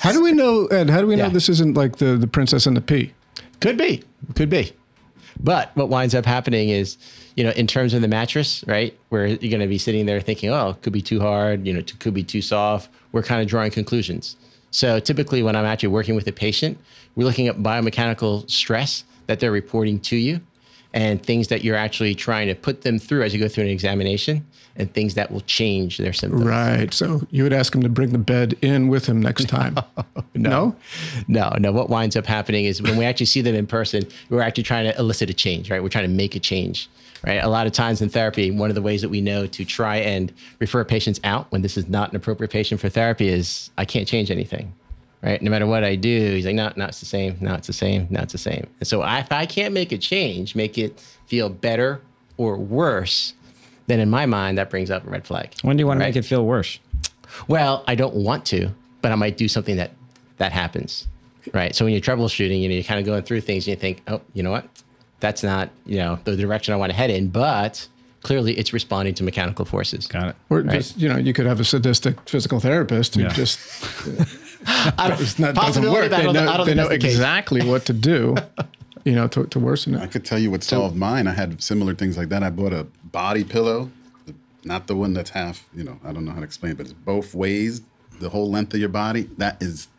how 0.00 0.12
do 0.12 0.22
we 0.22 0.32
know, 0.32 0.66
Ed? 0.66 0.90
How 0.90 1.00
do 1.00 1.06
we 1.06 1.16
know 1.16 1.24
Yeah. 1.26 1.30
this 1.30 1.48
isn't 1.48 1.76
like 1.76 1.96
the 1.96 2.16
the 2.16 2.26
Princess 2.26 2.66
and 2.66 2.76
the 2.76 2.80
Pea? 2.80 3.12
Could 3.60 3.76
be, 3.78 4.02
could 4.34 4.50
be. 4.50 4.72
But 5.40 5.70
what 5.74 5.88
winds 5.88 6.14
up 6.14 6.26
happening 6.26 6.68
is, 6.68 6.98
you 7.36 7.44
know, 7.44 7.50
in 7.50 7.66
terms 7.66 7.94
of 7.94 8.02
the 8.02 8.08
mattress, 8.08 8.62
right, 8.66 8.96
where 9.08 9.26
you're 9.26 9.50
going 9.50 9.60
to 9.60 9.66
be 9.66 9.78
sitting 9.78 10.04
there 10.06 10.20
thinking, 10.20 10.50
oh, 10.50 10.70
it 10.70 10.82
could 10.82 10.92
be 10.92 11.00
too 11.02 11.20
hard, 11.20 11.66
you 11.66 11.72
know, 11.72 11.78
it 11.78 11.98
could 12.00 12.12
be 12.14 12.22
too 12.24 12.42
soft. 12.42 12.90
We're 13.12 13.22
kind 13.22 13.40
of 13.40 13.48
drawing 13.48 13.70
conclusions. 13.70 14.36
So 14.70 15.00
typically, 15.00 15.42
when 15.42 15.54
I'm 15.56 15.64
actually 15.64 15.88
working 15.90 16.14
with 16.14 16.26
a 16.26 16.32
patient, 16.32 16.78
we're 17.14 17.24
looking 17.24 17.46
at 17.48 17.58
biomechanical 17.58 18.50
stress 18.50 19.04
that 19.26 19.38
they're 19.40 19.52
reporting 19.52 20.00
to 20.00 20.16
you, 20.16 20.40
and 20.94 21.22
things 21.22 21.48
that 21.48 21.64
you're 21.64 21.76
actually 21.76 22.14
trying 22.14 22.48
to 22.48 22.54
put 22.54 22.82
them 22.82 22.98
through 22.98 23.22
as 23.22 23.32
you 23.32 23.40
go 23.40 23.48
through 23.48 23.64
an 23.64 23.70
examination, 23.70 24.46
and 24.76 24.92
things 24.92 25.14
that 25.14 25.30
will 25.30 25.40
change 25.42 25.98
their 25.98 26.12
symptoms. 26.12 26.44
Right. 26.44 26.92
So 26.92 27.22
you 27.30 27.42
would 27.42 27.52
ask 27.52 27.74
him 27.74 27.82
to 27.82 27.88
bring 27.88 28.10
the 28.10 28.18
bed 28.18 28.56
in 28.62 28.88
with 28.88 29.06
him 29.06 29.20
next 29.20 29.48
time. 29.48 29.76
no. 30.34 30.74
No, 31.28 31.52
no. 31.58 31.72
What 31.72 31.90
winds 31.90 32.16
up 32.16 32.26
happening 32.26 32.64
is 32.64 32.80
when 32.80 32.96
we 32.96 33.04
actually 33.04 33.26
see 33.26 33.42
them 33.42 33.54
in 33.54 33.66
person, 33.66 34.04
we're 34.30 34.40
actually 34.40 34.62
trying 34.62 34.90
to 34.90 34.98
elicit 34.98 35.30
a 35.30 35.34
change, 35.34 35.70
right? 35.70 35.82
We're 35.82 35.88
trying 35.88 36.08
to 36.08 36.14
make 36.14 36.34
a 36.34 36.40
change, 36.40 36.88
right? 37.26 37.42
A 37.42 37.48
lot 37.48 37.66
of 37.66 37.72
times 37.72 38.00
in 38.00 38.08
therapy, 38.08 38.50
one 38.50 38.70
of 38.70 38.74
the 38.74 38.82
ways 38.82 39.02
that 39.02 39.10
we 39.10 39.20
know 39.20 39.46
to 39.46 39.64
try 39.64 39.96
and 39.96 40.32
refer 40.58 40.84
patients 40.84 41.20
out 41.24 41.50
when 41.52 41.62
this 41.62 41.76
is 41.76 41.88
not 41.88 42.10
an 42.10 42.16
appropriate 42.16 42.50
patient 42.50 42.80
for 42.80 42.88
therapy 42.88 43.28
is 43.28 43.70
I 43.76 43.84
can't 43.84 44.08
change 44.08 44.30
anything, 44.30 44.72
right? 45.22 45.40
No 45.42 45.50
matter 45.50 45.66
what 45.66 45.84
I 45.84 45.96
do, 45.96 46.32
he's 46.34 46.44
like, 46.46 46.54
no, 46.54 46.72
no, 46.76 46.86
it's 46.86 47.00
the 47.00 47.06
same. 47.06 47.36
No, 47.40 47.54
it's 47.54 47.66
the 47.66 47.72
same. 47.72 48.06
No, 48.10 48.20
it's 48.20 48.32
the 48.32 48.38
same. 48.38 48.66
And 48.80 48.86
so 48.86 49.02
I, 49.02 49.20
if 49.20 49.32
I 49.32 49.46
can't 49.46 49.72
make 49.74 49.92
a 49.92 49.98
change, 49.98 50.54
make 50.54 50.76
it 50.78 51.00
feel 51.26 51.48
better 51.48 52.00
or 52.36 52.56
worse, 52.56 53.34
then 53.86 54.00
in 54.00 54.10
my 54.10 54.26
mind, 54.26 54.58
that 54.58 54.70
brings 54.70 54.90
up 54.90 55.06
a 55.06 55.10
red 55.10 55.26
flag. 55.26 55.52
When 55.62 55.76
do 55.76 55.82
you 55.82 55.86
want 55.86 56.00
to 56.00 56.06
make 56.06 56.16
it 56.16 56.24
feel 56.24 56.44
worse? 56.44 56.78
Well, 57.48 57.84
I 57.86 57.94
don't 57.94 58.14
want 58.16 58.44
to, 58.46 58.70
but 59.00 59.12
I 59.12 59.14
might 59.14 59.36
do 59.36 59.48
something 59.48 59.76
that 59.76 59.92
that 60.38 60.52
happens, 60.52 61.06
right? 61.54 61.74
So 61.74 61.84
when 61.84 61.92
you're 61.94 62.00
troubleshooting, 62.02 62.60
you 62.60 62.68
know, 62.68 62.74
you're 62.74 62.84
kind 62.84 62.98
of 63.00 63.06
going 63.06 63.22
through 63.22 63.42
things, 63.42 63.66
and 63.66 63.76
you 63.76 63.80
think, 63.80 64.02
oh, 64.08 64.20
you 64.34 64.42
know 64.42 64.50
what, 64.50 64.66
that's 65.20 65.42
not 65.42 65.70
you 65.86 65.98
know 65.98 66.18
the 66.24 66.36
direction 66.36 66.74
I 66.74 66.76
want 66.76 66.90
to 66.90 66.96
head 66.96 67.10
in, 67.10 67.28
but 67.28 67.86
clearly 68.22 68.56
it's 68.58 68.72
responding 68.72 69.14
to 69.14 69.24
mechanical 69.24 69.64
forces. 69.64 70.06
Got 70.06 70.28
it. 70.30 70.36
Or 70.50 70.60
Right. 70.60 70.72
just, 70.78 70.96
you 70.98 71.08
know, 71.08 71.16
you 71.16 71.32
could 71.32 71.46
have 71.46 71.58
a 71.58 71.64
sadistic 71.64 72.28
physical 72.28 72.60
therapist 72.60 73.14
who 73.16 73.22
Yeah. 73.22 73.32
just 73.32 73.58
I 74.66 75.08
don't, 75.08 75.20
it's 75.20 75.38
not, 75.38 75.54
doesn't 75.54 75.90
work. 75.90 76.10
They 76.10 76.32
know, 76.32 76.48
I 76.48 76.56
don't 76.56 76.66
they 76.66 76.74
know 76.74 76.88
the 76.88 76.94
exactly 76.94 77.66
what 77.66 77.86
to 77.86 77.92
do, 77.92 78.36
you 79.04 79.14
know, 79.14 79.28
to, 79.28 79.46
to 79.46 79.58
worsen 79.58 79.94
it. 79.94 80.00
I 80.00 80.06
could 80.06 80.24
tell 80.24 80.38
you 80.38 80.50
what 80.50 80.62
solved 80.62 80.96
mine. 80.96 81.26
I 81.26 81.32
had 81.32 81.62
similar 81.62 81.94
things 81.94 82.16
like 82.16 82.28
that. 82.30 82.42
I 82.42 82.50
bought 82.50 82.72
a 82.72 82.86
body 83.04 83.44
pillow, 83.44 83.90
not 84.64 84.86
the 84.86 84.96
one 84.96 85.12
that's 85.12 85.30
half, 85.30 85.64
you 85.74 85.84
know, 85.84 85.98
I 86.04 86.12
don't 86.12 86.24
know 86.24 86.32
how 86.32 86.38
to 86.38 86.44
explain, 86.44 86.72
it, 86.72 86.78
but 86.78 86.86
it's 86.86 86.92
both 86.92 87.34
ways, 87.34 87.82
the 88.20 88.28
whole 88.28 88.50
length 88.50 88.74
of 88.74 88.80
your 88.80 88.88
body. 88.88 89.28
That 89.38 89.62
is 89.62 89.86
the 89.86 89.91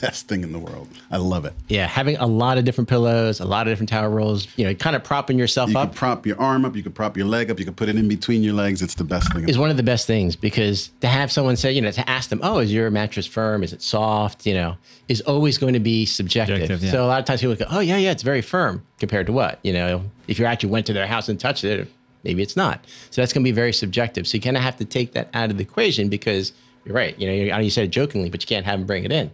best 0.00 0.28
thing 0.28 0.42
in 0.42 0.52
the 0.52 0.58
world. 0.58 0.88
I 1.10 1.16
love 1.16 1.44
it. 1.44 1.54
Yeah, 1.68 1.86
having 1.86 2.16
a 2.16 2.26
lot 2.26 2.58
of 2.58 2.64
different 2.64 2.88
pillows, 2.88 3.40
a 3.40 3.44
lot 3.44 3.66
of 3.66 3.72
different 3.72 3.88
towel 3.88 4.08
rolls, 4.08 4.46
you 4.56 4.64
know, 4.64 4.74
kind 4.74 4.94
of 4.94 5.04
propping 5.04 5.38
yourself 5.38 5.70
up. 5.70 5.72
You 5.72 5.78
up. 5.78 5.90
could 5.90 5.96
prop 5.96 6.26
your 6.26 6.40
arm 6.40 6.64
up, 6.64 6.76
you 6.76 6.82
could 6.82 6.94
prop 6.94 7.16
your 7.16 7.26
leg 7.26 7.50
up, 7.50 7.58
you 7.58 7.64
could 7.64 7.76
put 7.76 7.88
it 7.88 7.96
in 7.96 8.08
between 8.08 8.42
your 8.42 8.54
legs. 8.54 8.82
It's 8.82 8.94
the 8.94 9.04
best 9.04 9.32
thing. 9.32 9.44
in 9.44 9.48
is 9.48 9.58
one 9.58 9.70
of 9.70 9.76
the 9.76 9.82
best 9.82 10.06
things 10.06 10.36
because 10.36 10.90
to 11.00 11.08
have 11.08 11.32
someone 11.32 11.56
say, 11.56 11.72
you 11.72 11.80
know, 11.80 11.90
to 11.90 12.08
ask 12.08 12.30
them, 12.30 12.40
oh, 12.42 12.58
is 12.58 12.72
your 12.72 12.90
mattress 12.90 13.26
firm? 13.26 13.62
Is 13.62 13.72
it 13.72 13.82
soft? 13.82 14.46
You 14.46 14.54
know, 14.54 14.76
is 15.08 15.20
always 15.22 15.58
going 15.58 15.74
to 15.74 15.80
be 15.80 16.06
subjective. 16.06 16.58
Subjective, 16.58 16.84
yeah. 16.84 16.90
So 16.92 17.04
a 17.04 17.06
lot 17.06 17.20
of 17.20 17.24
times 17.24 17.40
people 17.40 17.56
go, 17.56 17.66
oh, 17.70 17.80
yeah, 17.80 17.96
yeah, 17.96 18.10
it's 18.10 18.22
very 18.22 18.42
firm 18.42 18.84
compared 18.98 19.26
to 19.26 19.32
what? 19.32 19.58
You 19.62 19.72
know, 19.72 20.04
if 20.26 20.38
you 20.38 20.44
actually 20.44 20.70
went 20.70 20.86
to 20.86 20.92
their 20.92 21.06
house 21.06 21.28
and 21.28 21.38
touched 21.38 21.64
it, 21.64 21.88
maybe 22.24 22.42
it's 22.42 22.56
not. 22.56 22.84
So 23.10 23.22
that's 23.22 23.32
going 23.32 23.42
to 23.42 23.48
be 23.48 23.52
very 23.52 23.72
subjective. 23.72 24.26
So 24.26 24.36
you 24.36 24.42
kind 24.42 24.56
of 24.56 24.62
have 24.62 24.76
to 24.76 24.84
take 24.84 25.12
that 25.12 25.28
out 25.34 25.50
of 25.50 25.56
the 25.56 25.62
equation 25.62 26.08
because 26.08 26.52
you're 26.84 26.94
right. 26.94 27.18
You 27.18 27.26
know, 27.26 27.32
you, 27.32 27.52
I 27.52 27.56
know 27.56 27.62
you 27.64 27.70
said 27.70 27.84
it 27.84 27.90
jokingly, 27.90 28.30
but 28.30 28.42
you 28.42 28.46
can't 28.46 28.66
have 28.66 28.78
them 28.78 28.86
bring 28.86 29.04
it 29.04 29.12
in. 29.12 29.30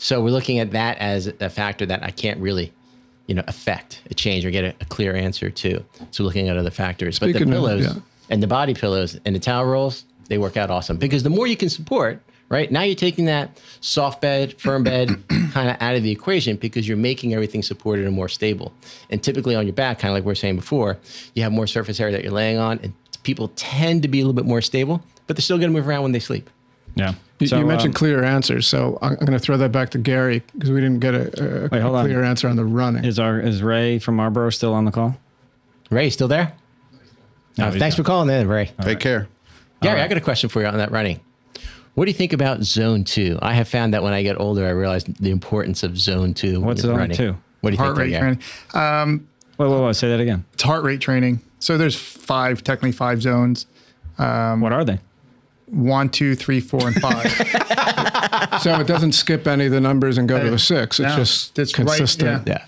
So 0.00 0.22
we're 0.22 0.30
looking 0.30 0.58
at 0.58 0.70
that 0.70 0.96
as 0.98 1.26
a 1.26 1.50
factor 1.50 1.84
that 1.86 2.02
I 2.02 2.10
can't 2.10 2.40
really, 2.40 2.72
you 3.26 3.34
know, 3.34 3.44
affect 3.46 4.00
a 4.10 4.14
change 4.14 4.46
or 4.46 4.50
get 4.50 4.64
a, 4.64 4.74
a 4.80 4.84
clear 4.86 5.14
answer 5.14 5.50
to. 5.50 5.84
So 6.10 6.24
looking 6.24 6.48
at 6.48 6.56
other 6.56 6.70
factors, 6.70 7.18
but 7.18 7.26
the 7.26 7.32
Speaking 7.34 7.48
of- 7.48 7.54
pillows 7.54 7.84
yeah. 7.84 8.02
and 8.30 8.42
the 8.42 8.46
body 8.46 8.72
pillows 8.72 9.20
and 9.26 9.34
the 9.36 9.38
towel 9.40 9.66
rolls, 9.66 10.06
they 10.28 10.38
work 10.38 10.56
out 10.56 10.70
awesome 10.70 10.96
because 10.96 11.22
the 11.22 11.28
more 11.28 11.46
you 11.46 11.56
can 11.56 11.68
support, 11.68 12.22
right? 12.48 12.72
Now 12.72 12.82
you're 12.82 12.94
taking 12.94 13.26
that 13.26 13.60
soft 13.82 14.22
bed, 14.22 14.58
firm 14.58 14.84
bed 14.84 15.08
kind 15.52 15.68
of 15.68 15.76
out 15.80 15.96
of 15.96 16.02
the 16.02 16.10
equation 16.10 16.56
because 16.56 16.88
you're 16.88 16.96
making 16.96 17.34
everything 17.34 17.62
supported 17.62 18.06
and 18.06 18.14
more 18.14 18.28
stable. 18.28 18.72
And 19.10 19.22
typically 19.22 19.54
on 19.54 19.66
your 19.66 19.74
back, 19.74 19.98
kind 19.98 20.10
of 20.12 20.14
like 20.16 20.24
we 20.24 20.28
were 20.28 20.34
saying 20.34 20.56
before, 20.56 20.98
you 21.34 21.42
have 21.42 21.52
more 21.52 21.66
surface 21.66 22.00
area 22.00 22.12
that 22.12 22.22
you're 22.24 22.32
laying 22.32 22.56
on 22.56 22.80
and 22.82 22.94
people 23.22 23.48
tend 23.54 24.00
to 24.02 24.08
be 24.08 24.20
a 24.20 24.22
little 24.22 24.32
bit 24.32 24.46
more 24.46 24.62
stable, 24.62 25.02
but 25.26 25.36
they're 25.36 25.42
still 25.42 25.58
going 25.58 25.70
to 25.70 25.76
move 25.78 25.86
around 25.86 26.04
when 26.04 26.12
they 26.12 26.20
sleep. 26.20 26.48
Yeah. 26.94 27.12
You, 27.40 27.46
So, 27.46 27.58
you 27.58 27.64
mentioned 27.66 27.90
um, 27.90 27.94
clear 27.94 28.22
answers, 28.22 28.66
so 28.66 28.98
I'm, 29.00 29.12
I'm 29.12 29.18
going 29.26 29.32
to 29.32 29.38
throw 29.38 29.56
that 29.56 29.72
back 29.72 29.90
to 29.90 29.98
Gary 29.98 30.42
because 30.54 30.70
we 30.70 30.80
didn't 30.80 31.00
get 31.00 31.14
a, 31.14 31.64
a, 31.64 31.68
Wait, 31.68 31.80
hold 31.80 31.96
on. 31.96 32.04
clear 32.04 32.22
answer 32.22 32.48
on 32.48 32.56
the 32.56 32.64
running. 32.64 33.04
is 33.04 33.18
our 33.18 33.40
is 33.40 33.62
Ray 33.62 33.98
from 33.98 34.16
Marlboro 34.16 34.50
still 34.50 34.74
on 34.74 34.84
the 34.84 34.90
call? 34.90 35.16
Ray, 35.90 36.10
still 36.10 36.28
there? 36.28 36.52
No, 37.58 37.66
Uh, 37.66 37.70
thanks 37.72 37.96
not. 37.96 38.04
for 38.04 38.06
calling 38.06 38.28
in, 38.30 38.46
Ray. 38.46 38.70
Take 38.82 39.00
care. 39.00 39.26
Gary, 39.82 39.98
right. 39.98 40.04
I 40.04 40.08
got 40.08 40.18
a 40.18 40.20
question 40.20 40.48
for 40.50 40.60
you 40.60 40.66
on 40.68 40.76
that 40.76 40.90
running. 40.92 41.20
What 41.94 42.04
do 42.04 42.10
you 42.10 42.16
think 42.16 42.32
about 42.32 42.62
zone 42.62 43.02
two? 43.04 43.38
I 43.42 43.54
have 43.54 43.66
found 43.68 43.94
that 43.94 44.02
when 44.02 44.12
I 44.12 44.22
get 44.22 44.38
older, 44.38 44.64
I 44.66 44.70
realize 44.70 45.04
the 45.04 45.30
importance 45.30 45.82
of 45.82 45.98
zone 45.98 46.34
two. 46.34 46.60
What's 46.60 46.82
zone 46.82 46.96
running. 46.96 47.16
two? 47.16 47.36
What 47.62 47.70
do 47.70 47.76
you 47.76 47.82
Heart 47.82 47.96
think? 47.96 48.04
rate 48.06 48.10
there, 48.12 48.20
Gary? 48.20 48.36
training. 48.74 49.26
Wait, 49.58 49.68
wait, 49.68 49.80
wait. 49.84 49.96
Say 49.96 50.08
that 50.10 50.20
again. 50.20 50.44
It's 50.52 50.62
heart 50.62 50.84
rate 50.84 51.00
training. 51.00 51.40
So 51.58 51.76
there's 51.76 51.96
five, 51.96 52.62
technically 52.62 52.92
five 52.92 53.20
zones. 53.22 53.66
what 54.16 54.72
are 54.72 54.84
they? 54.84 55.00
One, 55.70 56.08
two, 56.08 56.34
three, 56.34 56.60
four, 56.60 56.86
and 56.88 56.96
five. 57.00 57.26
So 58.62 58.78
it 58.80 58.86
doesn't 58.86 59.12
skip 59.12 59.46
any 59.46 59.66
of 59.66 59.72
the 59.72 59.80
numbers 59.80 60.18
and 60.18 60.28
go 60.28 60.38
to 60.38 60.52
a 60.54 60.58
six. 60.58 60.98
It's 60.98 61.08
No, 61.08 61.16
just 61.16 61.58
it's 61.58 61.78
right, 61.78 61.86
consistent. 61.86 62.46
yeah. 62.46 62.58
Yeah. 62.58 62.66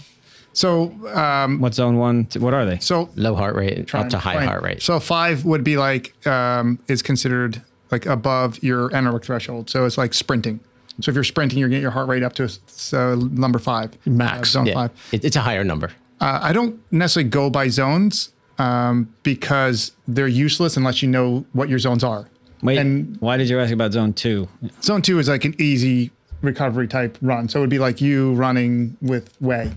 so 0.52 0.90
um, 1.14 1.60
What 1.60 1.74
zone 1.74 1.96
one? 1.96 2.28
What 2.38 2.54
are 2.54 2.64
they? 2.64 2.78
so 2.78 3.10
Low 3.16 3.34
heart 3.34 3.54
rate 3.56 3.86
try 3.86 4.00
up 4.00 4.08
to 4.10 4.18
high 4.18 4.32
explain. 4.32 4.48
heart 4.48 4.62
rate. 4.62 4.82
So 4.82 5.00
five 5.00 5.44
would 5.44 5.64
be 5.64 5.76
like 5.76 6.14
um, 6.26 6.78
is 6.88 7.02
considered 7.02 7.62
like 7.90 8.06
above 8.06 8.62
your 8.62 8.90
anaerobic 8.90 9.24
threshold. 9.24 9.68
So 9.70 9.84
it's 9.84 9.98
like 9.98 10.14
sprinting. 10.14 10.60
So 11.00 11.10
if 11.10 11.14
you're 11.14 11.24
sprinting, 11.24 11.58
you're 11.58 11.68
getting 11.68 11.82
your 11.82 11.90
heart 11.90 12.08
rate 12.08 12.22
up 12.22 12.34
to 12.34 12.48
so 12.66 13.14
number 13.16 13.58
five, 13.58 13.90
Max. 14.06 14.50
uh, 14.50 14.60
zone 14.60 14.66
yeah. 14.66 14.74
five. 14.74 14.90
It, 15.12 15.24
it's 15.24 15.36
a 15.36 15.40
higher 15.40 15.64
number. 15.64 15.90
Uh, 16.20 16.38
I 16.42 16.52
don't 16.52 16.80
necessarily 16.92 17.28
go 17.30 17.50
by 17.50 17.68
zones 17.68 18.32
um, 18.58 19.12
because 19.22 19.92
they're 20.06 20.28
useless 20.28 20.76
unless 20.76 21.02
you 21.02 21.08
know 21.08 21.44
what 21.52 21.68
your 21.68 21.78
zones 21.78 22.04
are. 22.04 22.28
Wait, 22.62 22.78
and- 22.78 23.16
why 23.20 23.36
did 23.36 23.48
you 23.48 23.58
ask 23.60 23.72
about 23.72 23.92
zone 23.92 24.12
two? 24.12 24.48
Zone 24.82 25.02
two 25.02 25.18
is 25.18 25.28
like 25.28 25.44
an 25.44 25.54
easy 25.58 26.10
recovery 26.42 26.88
type 26.88 27.18
run. 27.20 27.48
So 27.48 27.58
it 27.58 27.62
would 27.62 27.70
be 27.70 27.78
like 27.78 28.00
you 28.00 28.32
running 28.34 28.96
with 29.00 29.30
way. 29.40 29.70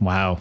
Wow. 0.00 0.40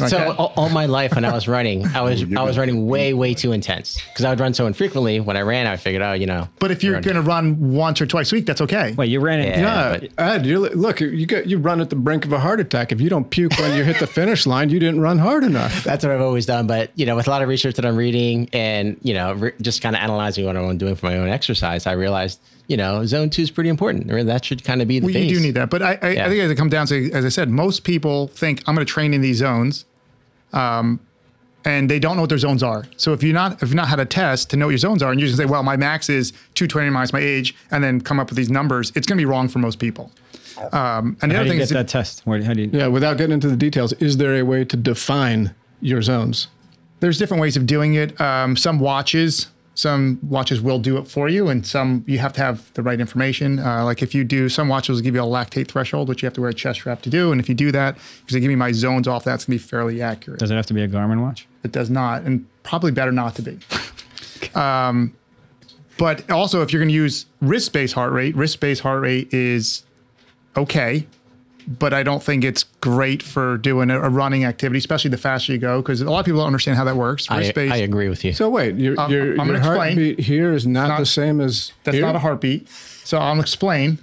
Like 0.00 0.10
so 0.10 0.32
all, 0.38 0.52
all 0.56 0.68
my 0.70 0.86
life 0.86 1.14
when 1.14 1.24
I 1.24 1.32
was 1.32 1.46
running, 1.48 1.86
I 1.86 1.98
oh, 2.00 2.04
was 2.04 2.22
I 2.22 2.42
was 2.42 2.58
running 2.58 2.86
way 2.86 3.12
way 3.14 3.34
too 3.34 3.52
intense 3.52 4.00
because 4.08 4.24
I 4.24 4.30
would 4.30 4.40
run 4.40 4.54
so 4.54 4.66
infrequently. 4.66 5.20
When 5.20 5.36
I 5.36 5.42
ran, 5.42 5.66
I 5.66 5.76
figured, 5.76 6.02
oh, 6.02 6.12
you 6.12 6.26
know. 6.26 6.48
but 6.58 6.70
if 6.70 6.82
you're 6.82 6.94
run- 6.94 7.02
going 7.02 7.16
to 7.16 7.22
run 7.22 7.72
once 7.72 8.00
or 8.00 8.06
twice 8.06 8.32
a 8.32 8.36
week, 8.36 8.46
that's 8.46 8.60
okay. 8.60 8.92
Well, 8.96 9.06
you 9.08 9.20
ran 9.20 9.40
it. 9.40 9.56
Yeah. 9.58 9.98
Yeah, 10.02 10.08
Ed, 10.18 10.46
you 10.46 10.60
look, 10.68 11.00
you 11.00 11.26
get 11.26 11.46
you 11.46 11.58
run 11.58 11.80
at 11.80 11.90
the 11.90 11.96
brink 11.96 12.24
of 12.24 12.32
a 12.32 12.38
heart 12.40 12.60
attack. 12.60 12.92
If 12.92 13.00
you 13.00 13.08
don't 13.08 13.28
puke 13.30 13.58
when 13.58 13.76
you 13.76 13.84
hit 13.84 13.98
the 13.98 14.06
finish 14.06 14.46
line, 14.46 14.70
you 14.70 14.78
didn't 14.80 15.00
run 15.00 15.18
hard 15.18 15.44
enough. 15.44 15.84
That's 15.84 16.04
what 16.04 16.12
I've 16.12 16.20
always 16.20 16.46
done. 16.46 16.66
But 16.66 16.90
you 16.94 17.06
know, 17.06 17.16
with 17.16 17.26
a 17.26 17.30
lot 17.30 17.42
of 17.42 17.48
research 17.48 17.76
that 17.76 17.84
I'm 17.86 17.96
reading 17.96 18.48
and 18.52 18.96
you 19.02 19.14
know, 19.14 19.34
re- 19.34 19.52
just 19.60 19.82
kind 19.82 19.94
of 19.96 20.02
analyzing 20.02 20.44
what 20.46 20.56
I'm 20.56 20.78
doing 20.78 20.94
for 20.96 21.06
my 21.06 21.16
own 21.18 21.28
exercise, 21.28 21.86
I 21.86 21.92
realized 21.92 22.40
you 22.68 22.76
know, 22.76 23.04
zone 23.04 23.30
two 23.30 23.42
is 23.42 23.50
pretty 23.50 23.68
important. 23.68 24.12
Or 24.12 24.22
that 24.22 24.44
should 24.44 24.62
kind 24.62 24.80
of 24.80 24.86
be 24.86 25.00
the 25.00 25.06
Well, 25.06 25.12
base. 25.14 25.28
you 25.28 25.38
do 25.38 25.42
need 25.42 25.54
that. 25.56 25.70
But 25.70 25.82
I, 25.82 25.98
I, 26.00 26.10
Yeah. 26.10 26.26
I 26.26 26.28
think 26.28 26.40
as 26.40 26.52
it 26.52 26.54
comes 26.54 26.70
down 26.70 26.86
to, 26.86 27.10
as 27.10 27.24
I 27.24 27.28
said, 27.28 27.50
most 27.50 27.82
people 27.82 28.28
think 28.28 28.62
I'm 28.68 28.76
going 28.76 28.86
to 28.86 28.92
train 28.92 29.12
in 29.12 29.22
these 29.22 29.38
zones, 29.38 29.86
um, 30.52 31.00
and 31.64 31.90
they 31.90 31.98
don't 31.98 32.16
know 32.16 32.22
what 32.22 32.30
their 32.30 32.38
zones 32.38 32.62
are. 32.62 32.84
So 32.96 33.12
if 33.12 33.22
you're 33.22 33.34
not, 33.34 33.54
if 33.62 33.68
you've 33.68 33.74
not 33.74 33.88
had 33.88 34.00
a 34.00 34.06
test 34.06 34.50
to 34.50 34.56
know 34.56 34.66
what 34.66 34.72
your 34.72 34.78
zones 34.78 35.02
are, 35.02 35.10
and 35.10 35.20
you 35.20 35.26
just 35.26 35.38
say, 35.38 35.44
well, 35.44 35.62
my 35.62 35.76
max 35.76 36.08
is 36.08 36.30
220 36.54 36.90
minus 36.90 37.12
my 37.12 37.20
age, 37.20 37.54
and 37.70 37.84
then 37.84 38.00
come 38.00 38.18
up 38.18 38.30
with 38.30 38.36
these 38.36 38.50
numbers, 38.50 38.92
it's 38.94 39.06
going 39.06 39.18
to 39.18 39.20
be 39.20 39.26
wrong 39.26 39.48
for 39.48 39.58
most 39.58 39.78
people. 39.78 40.10
Um, 40.72 41.16
and 41.22 41.30
the 41.30 41.36
How 41.36 41.40
other 41.42 41.44
do 41.44 41.44
you 41.44 41.50
thing 41.50 41.58
get 41.58 41.62
is, 41.64 41.70
that 41.70 41.88
test? 41.88 42.22
Where, 42.24 42.42
how 42.42 42.54
do 42.54 42.62
you? 42.62 42.70
Yeah, 42.72 42.86
without 42.86 43.18
getting 43.18 43.32
into 43.32 43.48
the 43.48 43.56
details, 43.56 43.92
is 43.94 44.16
there 44.16 44.36
a 44.36 44.42
way 44.42 44.64
to 44.64 44.76
define 44.76 45.54
your 45.80 46.02
zones? 46.02 46.48
there's 47.00 47.18
different 47.18 47.40
ways 47.40 47.56
of 47.56 47.66
doing 47.66 47.94
it. 47.94 48.18
Um, 48.20 48.56
some 48.56 48.78
watches, 48.78 49.48
some 49.80 50.18
watches 50.22 50.60
will 50.60 50.78
do 50.78 50.98
it 50.98 51.08
for 51.08 51.28
you, 51.28 51.48
and 51.48 51.66
some 51.66 52.04
you 52.06 52.18
have 52.18 52.32
to 52.34 52.40
have 52.40 52.72
the 52.74 52.82
right 52.82 53.00
information. 53.00 53.58
Uh, 53.58 53.84
like 53.84 54.02
if 54.02 54.14
you 54.14 54.24
do, 54.24 54.48
some 54.48 54.68
watches 54.68 54.96
will 54.96 55.02
give 55.02 55.14
you 55.14 55.22
a 55.22 55.26
lactate 55.26 55.68
threshold, 55.68 56.08
which 56.08 56.22
you 56.22 56.26
have 56.26 56.34
to 56.34 56.40
wear 56.40 56.50
a 56.50 56.54
chest 56.54 56.80
strap 56.80 57.02
to 57.02 57.10
do. 57.10 57.32
And 57.32 57.40
if 57.40 57.48
you 57.48 57.54
do 57.54 57.72
that, 57.72 57.96
because 58.20 58.34
they 58.34 58.40
give 58.40 58.48
me 58.48 58.56
my 58.56 58.72
zones 58.72 59.08
off, 59.08 59.24
that's 59.24 59.46
gonna 59.46 59.54
be 59.54 59.58
fairly 59.58 60.02
accurate. 60.02 60.40
Does 60.40 60.50
it 60.50 60.54
have 60.56 60.66
to 60.66 60.74
be 60.74 60.82
a 60.82 60.88
Garmin 60.88 61.20
watch? 61.22 61.46
It 61.64 61.72
does 61.72 61.90
not, 61.90 62.22
and 62.22 62.46
probably 62.62 62.92
better 62.92 63.12
not 63.12 63.34
to 63.36 63.42
be. 63.42 63.58
Um, 64.54 65.14
but 65.98 66.30
also, 66.30 66.62
if 66.62 66.72
you're 66.72 66.80
going 66.80 66.88
to 66.88 66.94
use 66.94 67.26
wrist-based 67.42 67.92
heart 67.92 68.12
rate, 68.12 68.34
wrist-based 68.34 68.80
heart 68.80 69.02
rate 69.02 69.32
is 69.34 69.84
okay, 70.56 71.06
but 71.66 71.92
I 71.94 72.02
don't 72.02 72.22
think 72.22 72.44
it's 72.44 72.64
great 72.80 73.22
for 73.22 73.56
doing 73.58 73.90
a, 73.90 74.00
a 74.00 74.08
running 74.08 74.44
activity, 74.44 74.78
especially 74.78 75.10
the 75.10 75.18
faster 75.18 75.52
you 75.52 75.58
go, 75.58 75.80
because 75.80 76.00
a 76.00 76.10
lot 76.10 76.20
of 76.20 76.24
people 76.24 76.40
don't 76.40 76.46
understand 76.46 76.76
how 76.76 76.84
that 76.84 76.96
works. 76.96 77.26
I, 77.30 77.52
I 77.56 77.76
agree 77.76 78.08
with 78.08 78.24
you. 78.24 78.32
So 78.32 78.48
wait, 78.50 78.76
your 78.76 78.98
Um, 79.00 79.10
your, 79.12 79.30
I'm 79.32 79.36
gonna 79.36 79.52
your 79.52 79.56
explain. 79.58 79.76
heartbeat 79.96 80.20
here 80.20 80.52
is 80.52 80.66
not, 80.66 80.88
not- 80.88 80.98
the 81.00 81.06
same 81.06 81.40
as 81.40 81.72
that's 81.84 81.96
here? 81.96 82.04
not 82.04 82.16
a 82.16 82.20
heartbeat. 82.20 82.68
So 82.68 83.18
I'll 83.18 83.40
explain. 83.40 83.98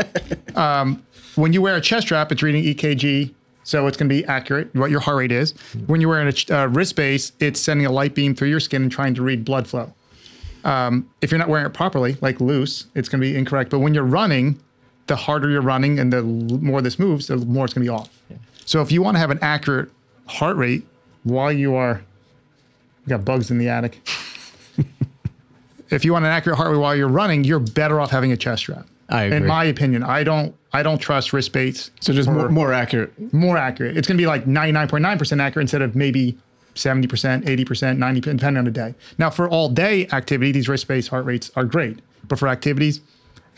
um, 0.54 1.02
when 1.34 1.52
you 1.52 1.60
wear 1.60 1.76
a 1.76 1.80
chest 1.80 2.06
strap, 2.06 2.32
it's 2.32 2.42
reading 2.42 2.64
EKG. 2.64 3.32
So 3.64 3.86
it's 3.88 3.96
going 3.96 4.08
to 4.08 4.14
be 4.14 4.24
accurate 4.26 4.72
what 4.76 4.92
your 4.92 5.00
heart 5.00 5.18
rate 5.18 5.32
is. 5.32 5.52
When 5.86 6.00
you're 6.00 6.08
wearing 6.08 6.32
a 6.50 6.54
uh, 6.54 6.66
wrist 6.66 6.94
base, 6.94 7.32
it's 7.40 7.60
sending 7.60 7.84
a 7.84 7.90
light 7.90 8.14
beam 8.14 8.34
through 8.34 8.48
your 8.48 8.60
skin 8.60 8.82
and 8.82 8.92
trying 8.92 9.14
to 9.14 9.22
read 9.22 9.44
blood 9.44 9.66
flow. 9.66 9.92
Um, 10.64 11.10
if 11.20 11.32
you're 11.32 11.38
not 11.38 11.48
wearing 11.48 11.66
it 11.66 11.74
properly, 11.74 12.16
like 12.20 12.40
loose, 12.40 12.86
it's 12.94 13.08
going 13.08 13.20
to 13.20 13.26
be 13.26 13.36
incorrect. 13.36 13.70
But 13.70 13.80
when 13.80 13.92
you're 13.92 14.04
running, 14.04 14.60
the 15.06 15.16
harder 15.16 15.50
you're 15.50 15.62
running 15.62 15.98
and 15.98 16.12
the 16.12 16.22
more 16.22 16.82
this 16.82 16.98
moves, 16.98 17.28
the 17.28 17.36
more 17.36 17.64
it's 17.64 17.74
going 17.74 17.86
to 17.86 17.90
be 17.90 17.96
off. 17.96 18.10
So 18.64 18.82
if 18.82 18.90
you 18.90 19.02
want 19.02 19.14
to 19.14 19.18
have 19.20 19.30
an 19.30 19.38
accurate 19.42 19.90
heart 20.26 20.56
rate 20.56 20.84
while 21.22 21.52
you 21.52 21.74
are, 21.74 22.02
we 23.04 23.10
got 23.10 23.24
bugs 23.24 23.50
in 23.50 23.58
the 23.58 23.68
attic. 23.68 24.00
if 25.90 26.04
you 26.04 26.12
want 26.12 26.24
an 26.24 26.32
accurate 26.32 26.58
heart 26.58 26.72
rate 26.72 26.78
while 26.78 26.96
you're 26.96 27.08
running, 27.08 27.44
you're 27.44 27.60
better 27.60 28.00
off 28.00 28.10
having 28.10 28.32
a 28.32 28.36
chest 28.36 28.62
strap. 28.62 28.86
I 29.08 29.24
agree. 29.24 29.36
In 29.36 29.46
my 29.46 29.64
opinion, 29.64 30.02
I 30.02 30.24
don't. 30.24 30.54
I 30.72 30.82
don't 30.82 30.98
trust 30.98 31.32
wrist 31.32 31.52
baits. 31.54 31.90
So 32.00 32.12
just 32.12 32.28
more, 32.28 32.50
more 32.50 32.72
accurate. 32.72 33.32
more 33.32 33.56
accurate. 33.56 33.96
It's 33.96 34.06
going 34.06 34.18
to 34.18 34.20
be 34.20 34.26
like 34.26 34.44
99.9% 34.44 35.40
accurate 35.40 35.64
instead 35.64 35.80
of 35.80 35.96
maybe 35.96 36.36
70%, 36.74 37.44
80%, 37.44 37.64
90%, 37.96 38.22
depending 38.22 38.58
on 38.58 38.64
the 38.66 38.70
day. 38.70 38.94
Now, 39.16 39.30
for 39.30 39.48
all 39.48 39.70
day 39.70 40.06
activity, 40.08 40.52
these 40.52 40.68
wrist 40.68 40.86
based 40.86 41.08
heart 41.08 41.24
rates 41.24 41.50
are 41.56 41.64
great. 41.64 42.00
But 42.28 42.38
for 42.38 42.48
activities, 42.48 43.00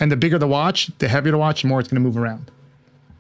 and 0.01 0.11
the 0.13 0.17
bigger 0.17 0.39
the 0.39 0.47
watch, 0.49 0.91
the 0.99 1.09
heavier 1.09 1.33
the 1.33 1.39
watch, 1.39 1.63
the 1.63 1.69
more 1.69 1.81
it's 1.81 1.89
going 1.89 2.03
to 2.03 2.07
move 2.07 2.17
around. 2.17 2.51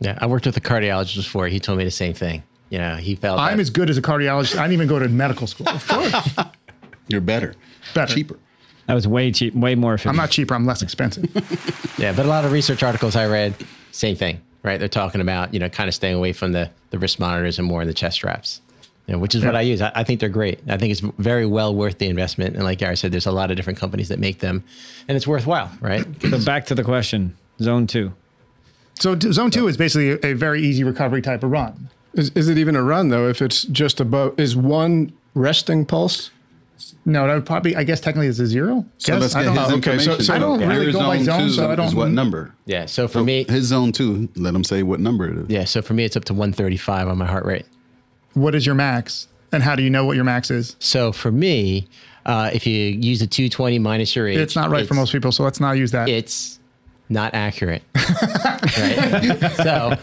yeah, 0.00 0.18
I 0.20 0.26
worked 0.26 0.46
with 0.46 0.56
a 0.56 0.60
cardiologist 0.60 1.16
before. 1.16 1.48
He 1.48 1.58
told 1.60 1.78
me 1.78 1.84
the 1.84 1.90
same 1.90 2.14
thing. 2.14 2.42
You 2.70 2.78
know, 2.78 2.96
he 2.96 3.14
felt 3.14 3.38
I'm 3.40 3.56
that- 3.56 3.60
as 3.62 3.70
good 3.70 3.88
as 3.90 3.96
a 3.96 4.02
cardiologist. 4.02 4.56
I 4.58 4.62
didn't 4.62 4.74
even 4.74 4.88
go 4.88 4.98
to 4.98 5.08
medical 5.08 5.46
school. 5.46 5.68
Of 5.68 5.86
course. 5.88 6.14
You're 7.08 7.20
better. 7.22 7.54
Better. 7.94 8.12
Cheaper. 8.14 8.38
That 8.86 8.94
was 8.94 9.06
way 9.08 9.32
cheap, 9.32 9.54
way 9.54 9.74
more 9.74 9.94
efficient. 9.94 10.10
I'm 10.10 10.16
not 10.16 10.30
cheaper, 10.30 10.54
I'm 10.54 10.66
less 10.66 10.82
expensive. 10.82 11.24
Yeah, 11.98 12.12
but 12.12 12.24
a 12.24 12.28
lot 12.28 12.44
of 12.44 12.52
research 12.52 12.84
articles 12.84 13.16
I 13.16 13.26
read, 13.26 13.54
same 13.90 14.14
thing, 14.14 14.40
right? 14.62 14.78
They're 14.78 14.88
talking 14.88 15.20
about, 15.20 15.52
you 15.52 15.58
know, 15.58 15.68
kind 15.68 15.88
of 15.88 15.94
staying 15.96 16.14
away 16.14 16.32
from 16.32 16.52
the, 16.52 16.70
the 16.90 16.98
wrist 17.00 17.18
monitors 17.18 17.58
and 17.58 17.66
more 17.66 17.82
in 17.82 17.88
the 17.88 17.92
chest 17.94 18.14
straps, 18.14 18.60
you 19.08 19.14
know, 19.14 19.18
which 19.18 19.34
is 19.34 19.42
what 19.44 19.56
I 19.56 19.62
use. 19.62 19.80
I, 19.80 19.90
I 19.94 20.04
think 20.04 20.20
they're 20.20 20.28
great. 20.28 20.60
I 20.68 20.76
think 20.76 20.92
it's 20.92 21.00
very 21.00 21.46
well 21.46 21.74
worth 21.74 21.96
the 21.98 22.06
investment. 22.08 22.54
And 22.54 22.62
like 22.64 22.78
Gary 22.78 22.96
said, 22.96 23.10
there's 23.10 23.26
a 23.26 23.32
lot 23.32 23.50
of 23.50 23.56
different 23.56 23.78
companies 23.78 24.08
that 24.10 24.18
make 24.18 24.40
them 24.40 24.62
and 25.08 25.16
it's 25.16 25.26
worthwhile, 25.26 25.70
right? 25.80 26.04
So 26.20 26.44
back 26.44 26.66
to 26.66 26.74
the 26.74 26.84
question. 26.84 27.34
Zone 27.60 27.86
two. 27.86 28.12
So 29.00 29.14
d- 29.14 29.32
zone 29.32 29.50
two 29.50 29.66
is 29.66 29.76
basically 29.78 30.10
a, 30.10 30.32
a 30.32 30.32
very 30.34 30.62
easy 30.62 30.84
recovery 30.84 31.22
type 31.22 31.42
of 31.42 31.50
run. 31.50 31.88
Is, 32.12 32.30
is 32.34 32.48
it 32.48 32.58
even 32.58 32.76
a 32.76 32.82
run 32.82 33.08
though? 33.08 33.28
If 33.28 33.40
it's 33.40 33.62
just 33.62 33.98
above, 33.98 34.38
is 34.38 34.54
one 34.54 35.12
resting 35.34 35.86
pulse? 35.86 36.30
No, 37.04 37.26
that 37.26 37.34
would 37.34 37.46
probably, 37.46 37.74
I 37.74 37.84
guess 37.84 38.00
technically 38.00 38.26
it's 38.28 38.38
a 38.38 38.46
zero. 38.46 38.84
So 38.98 39.14
Guess? 39.14 39.20
let's 39.22 39.34
I 39.34 39.44
get 39.44 39.54
don't, 39.54 39.82
his 39.84 39.88
okay, 39.88 39.98
so- 39.98 40.18
so- 40.18 40.34
I 40.34 40.38
don't 40.38 40.60
really 40.60 40.92
go 40.92 40.98
by 41.00 41.22
zone, 41.22 41.50
so 41.50 41.70
I 41.70 41.74
don't- 41.74 41.94
what 41.94 42.10
number? 42.10 42.54
Yeah. 42.66 42.84
So 42.86 43.08
for 43.08 43.20
oh, 43.20 43.24
me, 43.24 43.44
His 43.48 43.66
zone 43.66 43.90
two. 43.92 44.28
Let 44.36 44.54
him 44.54 44.64
say 44.64 44.82
what 44.82 45.00
number 45.00 45.26
it 45.28 45.38
is. 45.38 45.48
yeah. 45.48 45.64
So 45.64 45.80
for 45.80 45.94
me, 45.94 46.04
it's 46.04 46.16
up 46.16 46.24
to 46.26 46.34
135 46.34 47.08
on 47.08 47.16
my 47.18 47.26
heart 47.26 47.46
rate. 47.46 47.64
What 48.34 48.54
is 48.54 48.66
your 48.66 48.74
max? 48.74 49.28
And 49.52 49.62
how 49.62 49.74
do 49.76 49.82
you 49.82 49.90
know 49.90 50.04
what 50.04 50.16
your 50.16 50.24
max 50.24 50.50
is? 50.50 50.76
So 50.78 51.10
for 51.12 51.32
me, 51.32 51.88
uh, 52.26 52.50
if 52.52 52.66
you 52.66 52.74
use 52.74 53.22
a 53.22 53.26
220 53.26 53.78
minus 53.78 54.14
your 54.14 54.28
age, 54.28 54.38
It's 54.38 54.54
not 54.54 54.70
right 54.70 54.86
for 54.86 54.94
most 54.94 55.12
people, 55.12 55.32
so 55.32 55.42
let's 55.42 55.60
not 55.60 55.72
use 55.78 55.90
that. 55.92 56.08
it's 56.08 56.58
not 57.08 57.32
accurate. 57.32 57.82
right? 57.94 59.38
So 59.56 59.96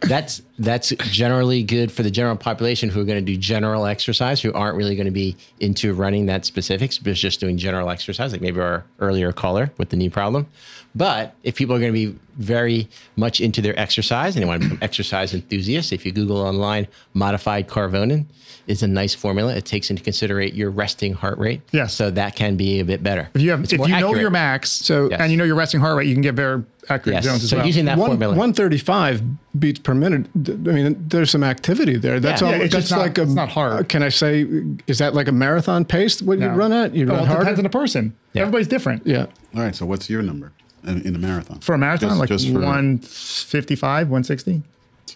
that's 0.00 0.42
that's 0.58 0.90
generally 1.10 1.62
good 1.62 1.90
for 1.90 2.02
the 2.02 2.10
general 2.10 2.36
population 2.36 2.90
who 2.90 3.00
are 3.00 3.04
going 3.04 3.18
to 3.24 3.32
do 3.32 3.38
general 3.38 3.86
exercise, 3.86 4.42
who 4.42 4.52
aren't 4.52 4.76
really 4.76 4.94
going 4.94 5.06
to 5.06 5.10
be 5.10 5.36
into 5.60 5.94
running 5.94 6.26
that 6.26 6.44
specifics, 6.44 6.98
but 6.98 7.14
just 7.14 7.40
doing 7.40 7.56
general 7.56 7.88
exercise, 7.88 8.32
like 8.32 8.42
maybe 8.42 8.60
our 8.60 8.84
earlier 9.00 9.32
caller 9.32 9.72
with 9.78 9.88
the 9.88 9.96
knee 9.96 10.10
problem. 10.10 10.46
But 10.96 11.34
if 11.42 11.54
people 11.56 11.76
are 11.76 11.78
going 11.78 11.92
to 11.92 12.12
be 12.12 12.18
very 12.38 12.88
much 13.16 13.40
into 13.40 13.60
their 13.60 13.78
exercise 13.78 14.34
and 14.34 14.42
they 14.42 14.46
want 14.46 14.62
to 14.62 14.68
become 14.68 14.82
exercise 14.82 15.34
enthusiasts, 15.34 15.92
if 15.92 16.06
you 16.06 16.12
Google 16.12 16.38
online, 16.38 16.86
modified 17.12 17.68
Karvonen 17.68 18.24
is 18.66 18.82
a 18.82 18.88
nice 18.88 19.14
formula. 19.14 19.54
It 19.54 19.64
takes 19.66 19.90
into 19.90 20.02
consideration 20.02 20.56
your 20.56 20.70
resting 20.70 21.12
heart 21.12 21.38
rate. 21.38 21.60
Yes. 21.70 21.92
So 21.94 22.10
that 22.10 22.34
can 22.34 22.56
be 22.56 22.80
a 22.80 22.84
bit 22.84 23.02
better. 23.02 23.28
if 23.34 23.42
you 23.42 23.50
have, 23.50 23.62
It's 23.62 23.72
if 23.74 23.78
more 23.78 23.88
you 23.88 24.00
know 24.00 24.14
your 24.14 24.30
max, 24.30 24.70
So- 24.70 25.08
Yes. 25.10 25.20
and 25.20 25.30
you 25.30 25.36
know 25.36 25.44
your 25.44 25.54
resting 25.54 25.80
heart 25.80 25.96
rate, 25.98 26.08
you 26.08 26.14
can 26.14 26.22
get 26.22 26.34
very 26.34 26.62
accurate 26.88 27.16
Yes. 27.16 27.24
zones 27.24 27.44
as 27.44 27.50
So 27.50 27.58
well. 27.58 27.66
using 27.66 27.84
that 27.86 27.98
One, 27.98 28.08
formula. 28.10 28.34
135 28.34 29.22
beats 29.58 29.78
per 29.80 29.94
minute. 29.94 30.26
I 30.36 30.50
mean, 30.72 30.96
there's 31.08 31.30
some 31.30 31.44
activity 31.44 31.96
there. 31.96 32.18
That's 32.20 32.40
Yeah. 32.40 32.46
all. 32.48 32.52
Yeah, 32.54 32.62
it's 32.62 32.72
that's 32.74 32.84
just 32.88 32.92
not- 32.92 33.00
like 33.06 33.18
a, 33.18 33.22
it's 33.22 33.34
not 33.34 33.50
hard. 33.50 33.88
Can 33.88 34.02
I 34.02 34.08
say, 34.08 34.46
is 34.86 34.98
that 34.98 35.14
like 35.14 35.28
a 35.28 35.32
marathon 35.32 35.84
pace? 35.84 36.20
What 36.22 36.38
you 36.38 36.48
run 36.48 36.72
at? 36.72 36.94
You 36.94 37.06
well, 37.06 37.16
run 37.16 37.24
it 37.24 37.26
harder? 37.28 37.42
depends 37.44 37.60
on 37.60 37.64
the 37.64 37.70
person. 37.70 38.14
Everybody's 38.34 38.68
different. 38.68 39.02
yeah. 39.06 39.26
All 39.54 39.62
right. 39.62 39.74
So 39.76 39.86
what's 39.86 40.10
your 40.10 40.22
number 40.22 40.52
in, 40.86 41.02
in 41.02 41.12
the 41.12 41.18
marathon? 41.18 41.60
For 41.60 41.74
a 41.74 41.78
marathon, 41.78 42.10
Just- 42.10 42.20
like 42.20 42.28
just 42.28 42.46
for 42.46 42.60
155, 42.60 44.08
160 44.08 44.62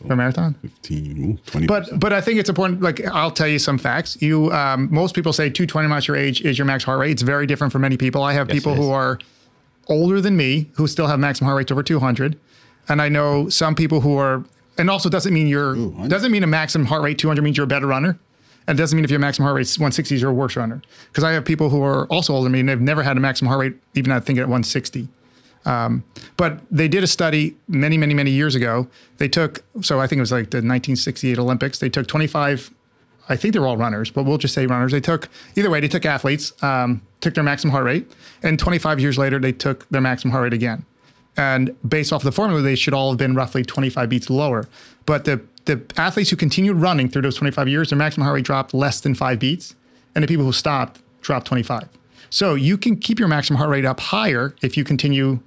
for 0.07 0.13
a 0.13 0.17
marathon. 0.17 0.55
15, 0.63 1.41
20 1.47 1.67
But 1.67 2.01
but 2.01 2.13
I 2.13 2.21
think 2.21 2.39
it's 2.39 2.49
important. 2.49 2.81
Like 2.81 3.05
I'll 3.07 3.31
tell 3.31 3.49
you 3.49 3.59
some 3.59 3.77
facts. 3.79 4.21
You 4.23 4.51
um, 4.53 4.89
most 4.91 5.15
people 5.15 5.33
say 5.33 5.51
220 5.51 5.89
minus 5.89 6.09
your 6.09 6.17
age 6.17 6.41
is 6.43 6.59
your 6.59 6.65
max 6.65 6.85
heart 6.85 6.99
rate. 7.01 7.11
It's 7.11 7.23
very 7.23 7.47
different 7.47 7.73
for 7.73 7.79
many 7.79 7.97
people. 7.97 8.23
I 8.23 8.33
have 8.33 8.49
Yes, 8.49 8.57
people 8.57 8.75
who 8.75 8.91
are 8.91 9.19
older 9.89 10.21
than 10.21 10.37
me 10.37 10.71
who 10.75 10.87
still 10.87 11.07
have 11.07 11.19
maximum 11.19 11.47
heart 11.47 11.59
rates 11.59 11.73
over 11.73 11.83
200, 11.83 12.39
and 12.89 13.03
I 13.03 13.09
know 13.09 13.49
some 13.49 13.75
people 13.75 14.01
who 14.01 14.17
are, 14.17 14.45
and 14.79 14.89
also 14.89 15.09
doesn't 15.09 15.35
mean 15.35 15.47
you're 15.49 15.75
doesn't 16.09 16.33
mean 16.33 16.45
a 16.45 16.47
maximum 16.47 16.87
heart 16.87 17.03
rate 17.03 17.19
200 17.19 17.43
means 17.43 17.57
you're 17.57 17.65
a 17.65 17.67
better 17.67 17.87
runner. 17.87 18.19
And 18.67 18.79
it 18.79 18.83
doesn't 18.83 18.95
mean 18.95 19.05
if 19.05 19.11
your 19.11 19.19
maximum 19.19 19.47
heart 19.47 19.57
rate 19.57 19.63
is 19.63 19.79
160 19.79 20.17
you're 20.17 20.31
a 20.31 20.35
worse 20.35 20.55
runner. 20.55 20.81
Because 21.09 21.25
I 21.25 21.33
have 21.33 21.45
people 21.45 21.71
who 21.71 21.83
are 21.83 22.07
also 22.07 22.35
older 22.35 22.45
than 22.45 22.53
me 22.53 22.61
and 22.61 22.69
they've 22.69 22.81
never 22.81 23.03
had 23.03 23.17
a 23.17 23.21
maximum 23.21 23.49
heart 23.49 23.61
rate, 23.61 23.75
even 23.95 24.13
I 24.13 24.21
think 24.21 24.39
at 24.39 24.43
160. 24.45 25.09
Um, 25.65 26.05
but 26.37 26.61
they 26.71 26.89
did 26.89 27.03
a 27.05 27.07
study 27.07 27.57
many, 27.69 27.99
many, 27.99 28.15
many 28.15 28.31
years 28.31 28.55
ago. 28.55 28.89
They 29.19 29.29
took, 29.29 29.63
so 29.83 30.01
I 30.01 30.07
think 30.07 30.19
it 30.19 30.23
was 30.23 30.33
like 30.33 30.51
the 30.51 30.59
1968 30.59 31.39
Olympics. 31.39 31.79
They 31.79 31.91
took 31.91 32.07
25, 32.07 32.71
I 33.29 33.37
think 33.37 33.53
they're 33.53 33.67
all 33.67 33.77
runners, 33.77 34.11
but 34.11 34.25
we'll 34.25 34.39
just 34.39 34.55
say 34.55 34.67
runners. 34.67 34.93
They 34.93 35.01
took, 35.01 35.29
either 35.57 35.71
way, 35.71 35.81
they 35.81 35.89
took 35.89 36.07
athletes, 36.07 36.53
um, 36.63 37.03
took 37.21 37.35
their 37.35 37.45
maximum 37.45 37.73
heart 37.73 37.85
rate, 37.85 38.11
and 38.43 38.59
25 38.59 39.01
years 39.01 39.19
later, 39.19 39.39
they 39.39 39.53
took 39.53 39.89
their 39.91 40.01
maximum 40.01 40.33
heart 40.33 40.45
rate 40.45 40.55
again. 40.55 40.85
And 41.37 41.77
based 41.89 42.13
off 42.13 42.23
the 42.23 42.33
formula, 42.33 42.61
they 42.63 42.75
should 42.75 42.95
all 42.95 43.11
have 43.11 43.19
been 43.19 43.35
roughly 43.35 43.63
25 43.63 44.09
beats 44.09 44.31
lower. 44.31 44.69
But 45.07 45.25
the, 45.25 45.41
the 45.67 45.81
athletes 45.97 46.31
who 46.31 46.37
continued 46.37 46.77
running 46.77 47.09
through 47.09 47.23
those 47.23 47.37
25 47.37 47.69
years, 47.69 47.91
their 47.91 47.99
maximum 47.99 48.25
heart 48.25 48.35
rate 48.35 48.45
dropped 48.45 48.75
less 48.75 49.01
than 49.01 49.15
five 49.15 49.39
beats. 49.39 49.75
And 50.15 50.25
the 50.25 50.29
people 50.29 50.45
who 50.45 50.53
stopped 50.53 51.01
dropped 51.21 51.47
25. 51.47 51.89
So 52.31 52.55
you 52.55 52.79
can 52.79 52.97
keep 52.97 53.19
your 53.19 53.29
maximum 53.29 53.59
heart 53.59 53.71
rate 53.71 53.85
up 53.85 54.01
higher 54.01 54.55
if 54.63 54.77
you 54.77 54.85
continue 54.85 55.41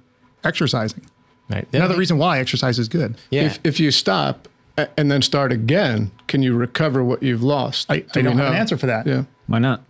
exercising. 0.44 1.04
Right. 1.50 1.66
Another 1.72 1.96
reason 1.96 2.18
why 2.18 2.38
exercise 2.38 2.78
is 2.78 2.88
good. 2.88 3.16
Yeah. 3.30 3.42
If, 3.42 3.60
if 3.64 3.80
you 3.80 3.90
stop 3.90 4.48
and 4.96 5.10
then 5.10 5.22
start 5.22 5.52
again, 5.52 6.10
can 6.26 6.42
you 6.42 6.56
recover 6.56 7.04
what 7.04 7.22
you've 7.22 7.42
lost? 7.42 7.90
I, 7.90 7.98
Do 8.00 8.20
I 8.20 8.22
don't 8.22 8.38
have 8.38 8.52
an 8.52 8.58
answer 8.58 8.78
for 8.78 8.86
that. 8.86 9.06
Yeah. 9.06 9.24
Why 9.46 9.58
not? 9.58 9.82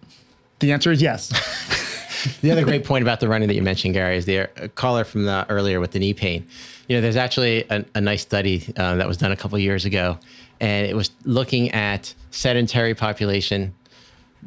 The 0.59 0.73
answer 0.73 0.91
is 0.91 1.01
yes. 1.01 1.31
The 2.41 2.51
other 2.51 2.65
great 2.65 2.85
point 2.85 3.03
about 3.03 3.21
the 3.21 3.29
running 3.29 3.49
that 3.49 3.55
you 3.55 3.63
mentioned, 3.63 3.95
Gary, 3.95 4.17
is 4.17 4.25
the 4.25 4.41
uh, 4.41 4.69
caller 4.75 5.05
from 5.05 5.25
the 5.25 5.47
earlier 5.49 5.81
with 5.81 5.93
the 5.93 5.99
knee 5.99 6.15
pain. 6.15 6.47
You 6.89 6.97
know, 6.97 7.01
there's 7.03 7.17
actually 7.17 7.65
a, 7.71 7.85
a 7.95 8.01
nice 8.01 8.23
study 8.23 8.73
uh, 8.77 8.97
that 8.97 9.07
was 9.07 9.17
done 9.17 9.33
a 9.33 9.37
couple 9.37 9.57
of 9.57 9.63
years 9.63 9.85
ago, 9.85 10.19
and 10.61 10.87
it 10.87 10.97
was 10.97 11.11
looking 11.25 11.71
at 11.73 12.15
sedentary 12.31 12.95
population, 12.95 13.75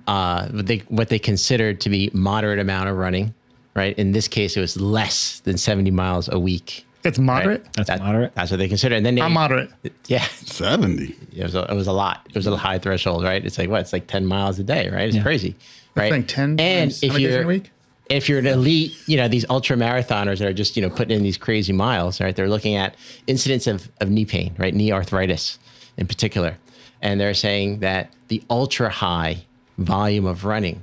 uh, 0.08 0.47
what 0.49 0.68
they 0.68 0.78
what 0.88 1.10
they 1.10 1.20
considered 1.20 1.80
to 1.82 1.89
be 1.89 2.10
moderate 2.14 2.60
amount 2.60 2.89
of 2.89 2.97
running. 2.97 3.34
Right. 3.78 3.97
In 3.99 4.11
this 4.11 4.28
case, 4.28 4.57
it 4.57 4.59
was 4.59 4.75
less 4.82 5.39
than 5.41 5.55
70 5.55 5.91
miles 5.91 6.28
a 6.30 6.39
week. 6.39 6.84
It's 7.03 7.19
moderate. 7.19 7.61
Right? 7.78 7.86
That's 7.86 8.01
moderate? 8.01 8.34
That's 8.34 8.49
what 8.49 8.57
they 8.57 8.67
consider. 8.67 8.95
And 8.95 9.05
then 9.05 9.13
they, 9.13 9.21
I'm 9.21 9.34
moderate. 9.34 9.69
Yeah, 10.07 10.23
70. 10.23 11.15
it 11.36 11.43
was 11.43 11.53
a, 11.53 11.71
it 11.71 11.75
was 11.75 11.86
a 11.86 11.91
lot. 11.93 12.25
It 12.30 12.34
was 12.36 12.47
a 12.47 12.57
high 12.57 12.80
threshold, 12.80 13.23
right? 13.23 13.45
It's 13.45 13.57
like 13.59 13.69
what? 13.69 13.82
It's 13.82 13.93
like 13.93 14.07
ten 14.07 14.25
miles 14.25 14.57
a 14.57 14.63
day, 14.63 14.89
right? 14.89 15.03
It's 15.07 15.15
Yeah. 15.15 15.21
crazy, 15.21 15.55
right? 15.95 16.07
I 16.07 16.09
think 16.09 16.28
10 16.28 16.59
And 16.59 16.89
times- 16.91 17.01
how 17.01 17.07
if 17.07 17.13
many 17.13 17.23
you're 17.25 17.43
a 17.43 17.47
week? 17.47 17.69
if 18.09 18.28
you're 18.28 18.39
an 18.39 18.47
elite, 18.47 18.93
you 19.05 19.15
know 19.15 19.28
these 19.28 19.45
ultra 19.49 19.78
marathoners 19.78 20.39
that 20.39 20.47
are 20.47 20.53
just 20.53 20.75
you 20.75 20.82
know 20.82 20.89
putting 20.89 21.15
in 21.15 21.21
these 21.23 21.38
crazy 21.38 21.71
miles, 21.71 22.19
right? 22.19 22.36
They're 22.36 22.49
looking 22.49 22.75
at 22.75 22.95
incidents 23.28 23.67
of 23.67 23.89
of 24.01 24.09
knee 24.09 24.25
pain, 24.25 24.55
right? 24.57 24.73
Knee 24.73 24.91
arthritis, 24.91 25.59
in 25.97 26.07
particular, 26.07 26.57
and 27.03 27.21
they're 27.21 27.36
saying 27.36 27.80
that 27.82 28.11
the 28.30 28.41
ultra 28.49 28.89
high 28.89 29.43
volume 29.78 30.25
of 30.25 30.45
running, 30.45 30.82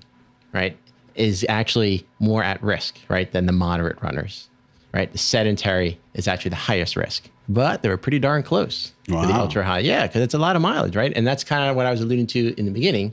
right, 0.53 0.77
is 1.15 1.45
actually 1.49 2.07
more 2.19 2.43
at 2.43 2.63
risk, 2.63 2.99
right, 3.09 3.31
than 3.33 3.47
the 3.47 3.53
moderate 3.53 4.01
runners 4.03 4.49
right? 4.95 5.11
The 5.11 5.19
sedentary 5.19 5.99
is 6.15 6.29
actually 6.29 6.51
the 6.51 6.57
highest 6.57 6.95
risk, 6.95 7.29
but 7.49 7.83
they 7.83 7.89
were 7.89 7.97
pretty 7.97 8.21
darn 8.21 8.45
close 8.45 8.93
to 9.07 9.13
the 9.13 9.35
ultra 9.35 9.65
high. 9.65 9.81
Yeah, 9.81 10.07
because 10.07 10.23
it's 10.23 10.35
a 10.35 10.39
lot 10.39 10.55
of 10.55 10.63
mileage, 10.63 10.95
right? 10.95 11.13
And 11.15 11.27
that's 11.27 11.43
kind 11.43 11.69
of 11.69 11.75
what 11.75 11.85
I 11.85 11.91
was 11.91 12.01
alluding 12.01 12.29
to 12.29 12.55
in 12.57 12.65
the 12.65 12.71
beginning 12.71 13.13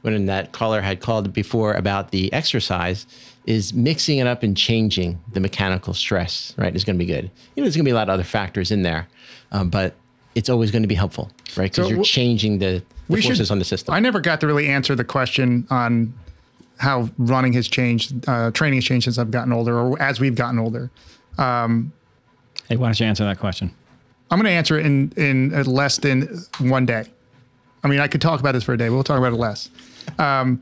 when 0.00 0.26
that 0.26 0.52
caller 0.52 0.80
had 0.80 1.00
called 1.00 1.32
before 1.34 1.74
about 1.74 2.12
the 2.12 2.32
exercise 2.32 3.06
is 3.44 3.74
mixing 3.74 4.18
it 4.18 4.26
up 4.26 4.42
and 4.42 4.56
changing 4.56 5.20
the 5.32 5.40
mechanical 5.40 5.92
stress, 5.92 6.54
right? 6.56 6.74
Is 6.74 6.84
going 6.84 6.96
to 6.98 7.04
be 7.04 7.10
good. 7.10 7.24
You 7.24 7.60
know, 7.60 7.64
there's 7.64 7.76
going 7.76 7.84
to 7.84 7.88
be 7.88 7.92
a 7.92 7.94
lot 7.94 8.08
of 8.08 8.14
other 8.14 8.24
factors 8.24 8.70
in 8.70 8.82
there, 8.82 9.06
um, 9.52 9.68
but 9.68 9.94
it's 10.34 10.48
always 10.48 10.70
going 10.70 10.82
to 10.82 10.88
be 10.88 10.94
helpful, 10.94 11.30
right? 11.56 11.70
Because 11.70 11.88
So 11.88 11.94
you're 11.94 12.04
changing 12.04 12.58
the, 12.58 12.82
the 13.08 13.20
forces 13.20 13.50
on 13.50 13.58
the 13.58 13.64
system. 13.64 13.92
I 13.92 14.00
never 14.00 14.20
got 14.20 14.40
to 14.40 14.46
really 14.46 14.68
answer 14.68 14.94
the 14.94 15.04
question 15.04 15.66
on 15.68 16.14
how 16.78 17.10
running 17.18 17.52
has 17.54 17.68
changed, 17.68 18.28
uh, 18.28 18.50
training 18.52 18.78
has 18.78 18.84
changed 18.84 19.04
since 19.04 19.18
I've 19.18 19.30
gotten 19.30 19.52
older, 19.52 19.78
or 19.78 20.00
as 20.00 20.20
we've 20.20 20.34
gotten 20.34 20.58
older. 20.58 20.90
Hey, 22.68 22.76
why 22.76 22.88
don't 22.88 23.00
you 23.00 23.06
answer 23.06 23.24
that 23.24 23.38
question? 23.38 23.72
I'm 24.30 24.38
going 24.38 24.44
to 24.44 24.50
answer 24.50 24.78
it 24.78 24.84
in 24.84 25.12
in 25.16 25.50
less 25.64 25.98
than 25.98 26.44
one 26.58 26.86
day. 26.86 27.04
I 27.82 27.88
mean, 27.88 28.00
I 28.00 28.08
could 28.08 28.20
talk 28.20 28.40
about 28.40 28.52
this 28.52 28.64
for 28.64 28.74
a 28.74 28.76
day, 28.76 28.88
but 28.88 28.94
we'll 28.94 29.04
talk 29.04 29.18
about 29.18 29.32
it 29.32 29.36
less. 29.36 29.70
Um, 30.18 30.60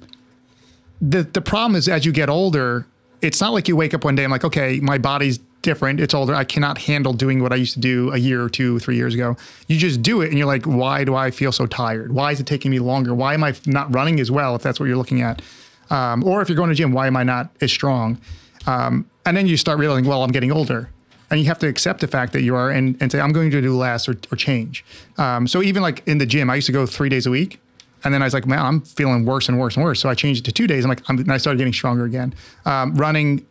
the 1.00 1.24
the 1.24 1.40
problem 1.40 1.76
is 1.76 1.88
as 1.88 2.06
you 2.06 2.12
get 2.12 2.28
older, 2.28 2.86
it's 3.22 3.40
not 3.40 3.52
like 3.52 3.68
you 3.68 3.76
wake 3.76 3.94
up 3.94 4.04
one 4.04 4.14
day 4.14 4.24
and 4.24 4.30
like, 4.30 4.44
okay, 4.44 4.78
my 4.80 4.98
body's 4.98 5.38
different. 5.62 5.98
It's 5.98 6.14
older. 6.14 6.34
I 6.34 6.44
cannot 6.44 6.78
handle 6.78 7.12
doing 7.12 7.42
what 7.42 7.52
I 7.52 7.56
used 7.56 7.74
to 7.74 7.80
do 7.80 8.12
a 8.12 8.18
year 8.18 8.40
or 8.40 8.48
two, 8.48 8.78
three 8.78 8.94
years 8.94 9.14
ago. 9.14 9.36
You 9.66 9.78
just 9.78 10.00
do 10.00 10.20
it, 10.20 10.28
and 10.28 10.38
you're 10.38 10.46
like, 10.46 10.64
why 10.64 11.02
do 11.02 11.16
I 11.16 11.32
feel 11.32 11.50
so 11.50 11.66
tired? 11.66 12.12
Why 12.12 12.30
is 12.30 12.38
it 12.38 12.46
taking 12.46 12.70
me 12.70 12.78
longer? 12.78 13.14
Why 13.14 13.34
am 13.34 13.42
I 13.42 13.54
not 13.66 13.92
running 13.92 14.20
as 14.20 14.30
well? 14.30 14.54
If 14.54 14.62
that's 14.62 14.78
what 14.78 14.86
you're 14.86 14.96
looking 14.96 15.22
at, 15.22 15.42
um, 15.90 16.24
or 16.24 16.42
if 16.42 16.48
you're 16.48 16.56
going 16.56 16.70
to 16.70 16.74
gym, 16.74 16.92
why 16.92 17.06
am 17.06 17.16
I 17.16 17.22
not 17.22 17.50
as 17.60 17.72
strong? 17.72 18.18
Um, 18.66 19.08
and 19.24 19.36
then 19.36 19.46
you 19.46 19.56
start 19.56 19.78
realizing, 19.78 20.06
well, 20.06 20.22
I'm 20.22 20.32
getting 20.32 20.52
older. 20.52 20.90
And 21.30 21.40
you 21.40 21.46
have 21.46 21.58
to 21.58 21.66
accept 21.66 22.00
the 22.00 22.06
fact 22.06 22.32
that 22.34 22.42
you 22.42 22.54
are 22.54 22.70
and, 22.70 22.96
and 23.00 23.10
say, 23.10 23.20
I'm 23.20 23.32
going 23.32 23.50
to 23.50 23.60
do 23.60 23.76
less 23.76 24.08
or, 24.08 24.16
or 24.30 24.36
change. 24.36 24.84
Um, 25.18 25.48
so 25.48 25.60
even 25.60 25.82
like 25.82 26.06
in 26.06 26.18
the 26.18 26.26
gym, 26.26 26.48
I 26.50 26.54
used 26.54 26.66
to 26.66 26.72
go 26.72 26.86
three 26.86 27.08
days 27.08 27.26
a 27.26 27.30
week. 27.30 27.60
And 28.04 28.14
then 28.14 28.22
I 28.22 28.26
was 28.26 28.34
like, 28.34 28.46
man, 28.46 28.60
I'm 28.60 28.80
feeling 28.82 29.24
worse 29.24 29.48
and 29.48 29.58
worse 29.58 29.74
and 29.74 29.84
worse. 29.84 29.98
So 29.98 30.08
I 30.08 30.14
changed 30.14 30.42
it 30.42 30.44
to 30.44 30.52
two 30.52 30.68
days. 30.68 30.84
I'm 30.84 30.88
like, 30.88 31.02
I'm, 31.08 31.18
and 31.18 31.32
I 31.32 31.38
started 31.38 31.58
getting 31.58 31.72
stronger 31.72 32.04
again. 32.04 32.34
Um, 32.64 32.94
running, 32.94 33.44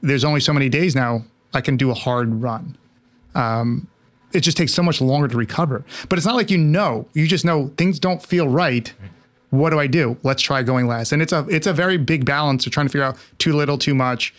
there's 0.00 0.24
only 0.24 0.40
so 0.40 0.52
many 0.52 0.68
days 0.68 0.96
now 0.96 1.24
I 1.54 1.60
can 1.60 1.76
do 1.76 1.90
a 1.90 1.94
hard 1.94 2.42
run. 2.42 2.76
Um, 3.36 3.86
it 4.32 4.40
just 4.40 4.56
takes 4.56 4.72
so 4.72 4.82
much 4.82 5.00
longer 5.00 5.28
to 5.28 5.36
recover. 5.36 5.84
But 6.08 6.18
it's 6.18 6.26
not 6.26 6.36
like 6.36 6.50
you 6.50 6.58
know. 6.58 7.06
You 7.12 7.26
just 7.26 7.44
know 7.44 7.72
things 7.76 7.98
don't 7.98 8.22
feel 8.22 8.48
right. 8.48 8.92
What 9.50 9.70
do 9.70 9.80
I 9.80 9.86
do? 9.86 10.16
Let's 10.22 10.42
try 10.42 10.62
going 10.62 10.86
less. 10.86 11.12
And 11.12 11.20
it's 11.20 11.32
a 11.32 11.46
it's 11.48 11.66
a 11.66 11.72
very 11.72 11.96
big 11.96 12.24
balance 12.24 12.66
of 12.66 12.72
trying 12.72 12.86
to 12.86 12.90
figure 12.90 13.04
out 13.04 13.16
too 13.38 13.52
little, 13.52 13.78
too 13.78 13.94
much. 13.94 14.32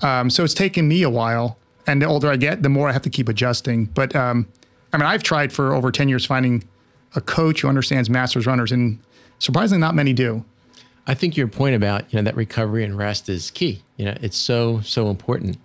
Um, 0.00 0.30
so 0.30 0.44
it's 0.44 0.54
taken 0.54 0.88
me 0.88 1.02
a 1.02 1.10
while. 1.10 1.58
And 1.86 2.00
the 2.00 2.06
older 2.06 2.30
I 2.30 2.36
get, 2.36 2.62
the 2.62 2.68
more 2.68 2.88
I 2.88 2.92
have 2.92 3.02
to 3.02 3.10
keep 3.10 3.28
adjusting. 3.28 3.86
But 3.86 4.16
um, 4.16 4.48
I 4.92 4.96
mean, 4.96 5.06
I've 5.06 5.22
tried 5.22 5.52
for 5.52 5.74
over 5.74 5.90
10 5.90 6.08
years 6.08 6.24
finding 6.24 6.64
a 7.14 7.20
coach 7.20 7.60
who 7.60 7.68
understands 7.68 8.08
masters 8.08 8.46
runners, 8.46 8.72
and 8.72 8.98
surprisingly, 9.38 9.80
not 9.80 9.94
many 9.94 10.12
do. 10.12 10.44
I 11.06 11.14
think 11.14 11.36
your 11.36 11.48
point 11.48 11.74
about 11.74 12.12
you 12.12 12.18
know 12.18 12.22
that 12.22 12.36
recovery 12.36 12.84
and 12.84 12.96
rest 12.96 13.28
is 13.28 13.50
key. 13.50 13.82
You 13.96 14.06
know, 14.06 14.16
it's 14.20 14.36
so 14.36 14.80
so 14.80 15.10
important. 15.10 15.58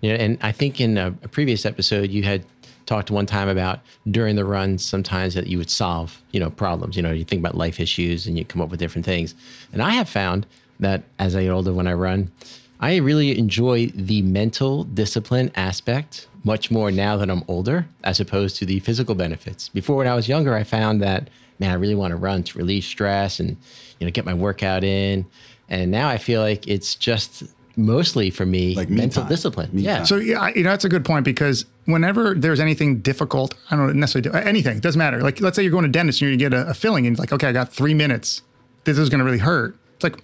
You 0.00 0.10
know, 0.10 0.16
and 0.16 0.38
I 0.42 0.52
think 0.52 0.80
in 0.80 0.98
a, 0.98 1.08
a 1.22 1.28
previous 1.28 1.64
episode 1.64 2.10
you 2.10 2.22
had 2.22 2.44
talked 2.90 3.08
one 3.08 3.24
time 3.24 3.48
about 3.48 3.78
during 4.10 4.34
the 4.34 4.44
run 4.44 4.76
sometimes 4.76 5.34
that 5.34 5.46
you 5.46 5.56
would 5.58 5.70
solve 5.70 6.20
you 6.32 6.40
know 6.40 6.50
problems. 6.50 6.96
You 6.96 7.02
know, 7.02 7.12
you 7.12 7.24
think 7.24 7.38
about 7.38 7.54
life 7.54 7.78
issues 7.78 8.26
and 8.26 8.36
you 8.36 8.44
come 8.44 8.60
up 8.60 8.68
with 8.68 8.80
different 8.80 9.06
things. 9.06 9.32
And 9.72 9.80
I 9.80 9.90
have 9.90 10.08
found 10.08 10.44
that 10.80 11.04
as 11.20 11.36
I 11.36 11.44
get 11.44 11.50
older, 11.50 11.72
when 11.72 11.86
I 11.86 11.92
run, 11.92 12.32
I 12.80 12.96
really 12.96 13.38
enjoy 13.38 13.86
the 13.94 14.22
mental 14.22 14.82
discipline 14.82 15.52
aspect 15.54 16.26
much 16.42 16.72
more 16.72 16.90
now 16.90 17.16
that 17.18 17.30
I'm 17.30 17.44
older, 17.46 17.86
as 18.02 18.18
opposed 18.18 18.56
to 18.56 18.66
the 18.66 18.80
physical 18.80 19.14
benefits. 19.14 19.68
Before, 19.68 19.96
when 19.98 20.08
I 20.08 20.14
was 20.14 20.26
younger, 20.26 20.56
I 20.56 20.64
found 20.64 21.00
that 21.00 21.30
man, 21.60 21.70
I 21.70 21.74
really 21.74 21.94
want 21.94 22.10
to 22.10 22.16
run 22.16 22.42
to 22.42 22.58
relieve 22.58 22.84
stress 22.84 23.38
and 23.38 23.56
you 24.00 24.06
know 24.06 24.10
get 24.10 24.24
my 24.24 24.34
workout 24.34 24.82
in. 24.82 25.26
And 25.68 25.92
now 25.92 26.08
I 26.08 26.18
feel 26.18 26.40
like 26.40 26.66
it's 26.66 26.96
just 26.96 27.44
mostly 27.84 28.30
for 28.30 28.46
me 28.46 28.74
Like 28.74 28.90
mental 28.90 29.22
time. 29.22 29.28
discipline. 29.30 29.70
Me 29.72 29.82
yeah. 29.82 29.98
time. 29.98 30.06
So 30.06 30.16
yeah, 30.16 30.48
you 30.54 30.62
know 30.62 30.70
that's 30.70 30.84
a 30.84 30.88
good 30.88 31.04
point 31.04 31.24
because 31.24 31.64
whenever 31.86 32.34
there's 32.34 32.60
anything 32.60 32.98
difficult, 33.00 33.54
I 33.70 33.76
don't 33.76 33.94
necessarily 33.98 34.30
do 34.30 34.36
anything. 34.48 34.76
It 34.76 34.82
doesn't 34.82 34.98
matter. 34.98 35.20
Like 35.22 35.40
let's 35.40 35.56
say 35.56 35.62
you're 35.62 35.72
going 35.72 35.84
to 35.84 35.90
dentist 35.90 36.20
and 36.22 36.30
you 36.30 36.36
get 36.36 36.52
a, 36.54 36.68
a 36.68 36.74
filling 36.74 37.06
and 37.06 37.14
it's 37.14 37.20
like, 37.20 37.32
okay, 37.32 37.48
I 37.48 37.52
got 37.52 37.72
three 37.72 37.94
minutes. 37.94 38.42
This 38.84 38.98
is 38.98 39.08
going 39.08 39.18
to 39.20 39.24
really 39.24 39.38
hurt. 39.38 39.76
It's 39.94 40.04
like 40.04 40.22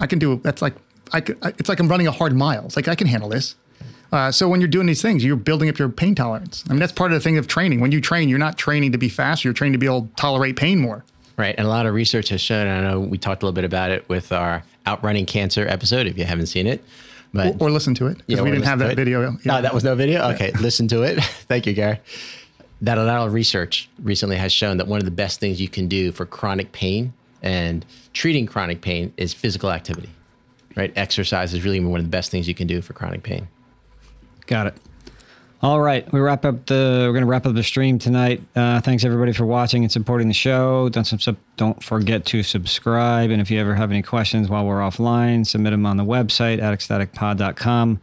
I 0.00 0.06
can 0.06 0.18
do. 0.18 0.36
That's 0.42 0.62
like 0.62 0.74
I. 1.12 1.20
Could, 1.20 1.38
I- 1.42 1.54
it's 1.58 1.68
like 1.68 1.80
I'm 1.80 1.88
running 1.88 2.06
a 2.06 2.12
hard 2.12 2.34
mile. 2.34 2.64
It's 2.66 2.76
like 2.76 2.88
I 2.88 2.94
can 2.94 3.06
handle 3.06 3.28
this. 3.28 3.56
Uh, 4.12 4.30
so 4.30 4.48
when 4.48 4.60
you're 4.60 4.68
doing 4.68 4.86
these 4.86 5.02
things, 5.02 5.24
you're 5.24 5.34
building 5.36 5.68
up 5.68 5.78
your 5.78 5.88
pain 5.88 6.14
tolerance. 6.14 6.62
I 6.68 6.72
mean, 6.72 6.78
that's 6.78 6.92
part 6.92 7.10
of 7.10 7.16
the 7.16 7.20
thing 7.20 7.38
of 7.38 7.48
training. 7.48 7.80
When 7.80 7.90
you 7.90 8.00
train, 8.00 8.28
you're 8.28 8.38
not 8.38 8.56
training 8.56 8.92
to 8.92 8.98
be 8.98 9.08
faster. 9.08 9.48
You're 9.48 9.52
training 9.54 9.72
to 9.72 9.78
be 9.78 9.86
able 9.86 10.02
to 10.02 10.08
tolerate 10.14 10.54
pain 10.56 10.78
more. 10.78 11.04
Right. 11.36 11.54
And 11.58 11.66
a 11.66 11.68
lot 11.68 11.86
of 11.86 11.92
research 11.94 12.28
has 12.28 12.40
shown, 12.40 12.66
and 12.68 12.86
I 12.86 12.90
know 12.90 13.00
we 13.00 13.18
talked 13.18 13.42
a 13.42 13.46
little 13.46 13.54
bit 13.54 13.64
about 13.64 13.90
it 13.90 14.08
with 14.08 14.30
our 14.30 14.62
outrunning 14.86 15.26
cancer 15.26 15.66
episode, 15.68 16.06
if 16.06 16.16
you 16.18 16.24
haven't 16.24 16.46
seen 16.46 16.66
it. 16.66 16.82
But 17.32 17.60
Or, 17.60 17.66
or 17.66 17.70
listen 17.70 17.94
to 17.94 18.06
it 18.06 18.18
because 18.18 18.36
Yeah, 18.38 18.42
we 18.42 18.50
didn't 18.50 18.64
have 18.66 18.78
that 18.78 18.86
to 18.86 18.92
it. 18.92 18.96
video. 18.96 19.36
No, 19.44 19.60
that 19.60 19.74
was 19.74 19.84
no 19.84 19.94
video. 19.94 20.30
Okay, 20.30 20.52
listen 20.60 20.88
to 20.88 21.02
it. 21.02 21.22
Thank 21.48 21.66
you, 21.66 21.72
Gary. 21.72 21.98
That 22.82 22.98
a 22.98 23.04
lot 23.04 23.26
of 23.26 23.32
research 23.32 23.88
recently 24.02 24.36
has 24.36 24.52
shown 24.52 24.76
that 24.76 24.86
one 24.86 24.98
of 24.98 25.04
the 25.04 25.10
best 25.10 25.40
things 25.40 25.60
you 25.60 25.68
can 25.68 25.88
do 25.88 26.12
for 26.12 26.24
chronic 26.26 26.72
pain 26.72 27.12
and 27.42 27.84
treating 28.12 28.46
chronic 28.46 28.80
pain 28.80 29.12
is 29.16 29.32
physical 29.34 29.70
activity. 29.70 30.10
Right, 30.76 30.92
exercise 30.96 31.54
is 31.54 31.64
really 31.64 31.80
one 31.80 32.00
of 32.00 32.06
the 32.06 32.10
best 32.10 32.30
things 32.30 32.46
you 32.46 32.54
can 32.54 32.66
do 32.66 32.82
for 32.82 32.92
chronic 32.92 33.22
pain. 33.22 33.48
Got 34.46 34.66
it. 34.68 34.74
All 35.62 35.80
right, 35.80 36.10
we 36.12 36.20
wrap 36.20 36.44
up 36.44 36.66
the. 36.66 37.04
We're 37.06 37.12
going 37.12 37.22
to 37.22 37.26
wrap 37.26 37.46
up 37.46 37.54
the 37.54 37.62
stream 37.62 37.98
tonight. 37.98 38.42
Uh, 38.54 38.80
thanks 38.82 39.04
everybody 39.04 39.32
for 39.32 39.46
watching 39.46 39.84
and 39.84 39.90
supporting 39.90 40.28
the 40.28 40.34
show. 40.34 40.90
Don't 40.90 41.04
sub, 41.04 41.36
don't 41.56 41.82
forget 41.82 42.26
to 42.26 42.42
subscribe. 42.42 43.30
And 43.30 43.40
if 43.40 43.50
you 43.50 43.58
ever 43.58 43.74
have 43.74 43.90
any 43.90 44.02
questions 44.02 44.50
while 44.50 44.66
we're 44.66 44.80
offline, 44.80 45.46
submit 45.46 45.70
them 45.70 45.86
on 45.86 45.96
the 45.96 46.04
website 46.04 46.60
at 46.60 46.78
atticstaticpod.com. 46.78 48.00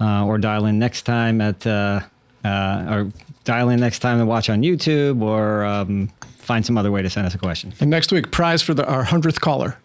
uh, 0.00 0.26
or 0.26 0.38
dial 0.38 0.66
in 0.66 0.78
next 0.80 1.02
time 1.02 1.40
at 1.40 1.64
uh, 1.64 2.00
uh, 2.44 2.86
or 2.90 3.12
dial 3.44 3.68
in 3.68 3.78
next 3.78 4.00
time 4.00 4.18
to 4.18 4.26
watch 4.26 4.50
on 4.50 4.62
YouTube 4.62 5.22
or 5.22 5.64
um, 5.64 6.08
find 6.38 6.66
some 6.66 6.76
other 6.76 6.90
way 6.90 7.02
to 7.02 7.08
send 7.08 7.24
us 7.24 7.34
a 7.34 7.38
question. 7.38 7.72
And 7.78 7.88
next 7.88 8.10
week, 8.10 8.32
prize 8.32 8.62
for 8.62 8.74
the 8.74 8.84
our 8.84 9.04
hundredth 9.04 9.40
caller. 9.40 9.78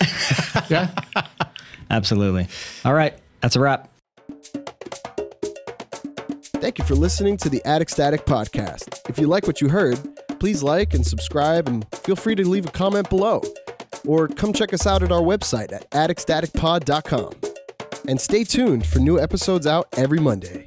yeah. 0.68 0.90
Absolutely. 1.90 2.46
All 2.84 2.92
right, 2.94 3.14
that's 3.40 3.56
a 3.56 3.60
wrap. 3.60 3.90
Thank 6.60 6.78
you 6.78 6.84
for 6.84 6.94
listening 6.94 7.38
to 7.38 7.48
the 7.48 7.64
Attic 7.64 7.88
Static 7.88 8.26
podcast. 8.26 9.00
If 9.08 9.18
you 9.18 9.26
like 9.26 9.46
what 9.46 9.62
you 9.62 9.70
heard, 9.70 9.98
please 10.38 10.62
like 10.62 10.92
and 10.92 11.06
subscribe 11.06 11.66
and 11.66 11.86
feel 12.04 12.16
free 12.16 12.34
to 12.34 12.46
leave 12.46 12.66
a 12.66 12.70
comment 12.70 13.08
below. 13.08 13.42
Or 14.06 14.28
come 14.28 14.52
check 14.52 14.74
us 14.74 14.86
out 14.86 15.02
at 15.02 15.10
our 15.10 15.22
website 15.22 15.72
at 15.72 15.90
atticstaticpod.com. 15.90 17.32
And 18.06 18.20
stay 18.20 18.44
tuned 18.44 18.84
for 18.84 18.98
new 18.98 19.18
episodes 19.18 19.66
out 19.66 19.88
every 19.96 20.18
Monday. 20.18 20.66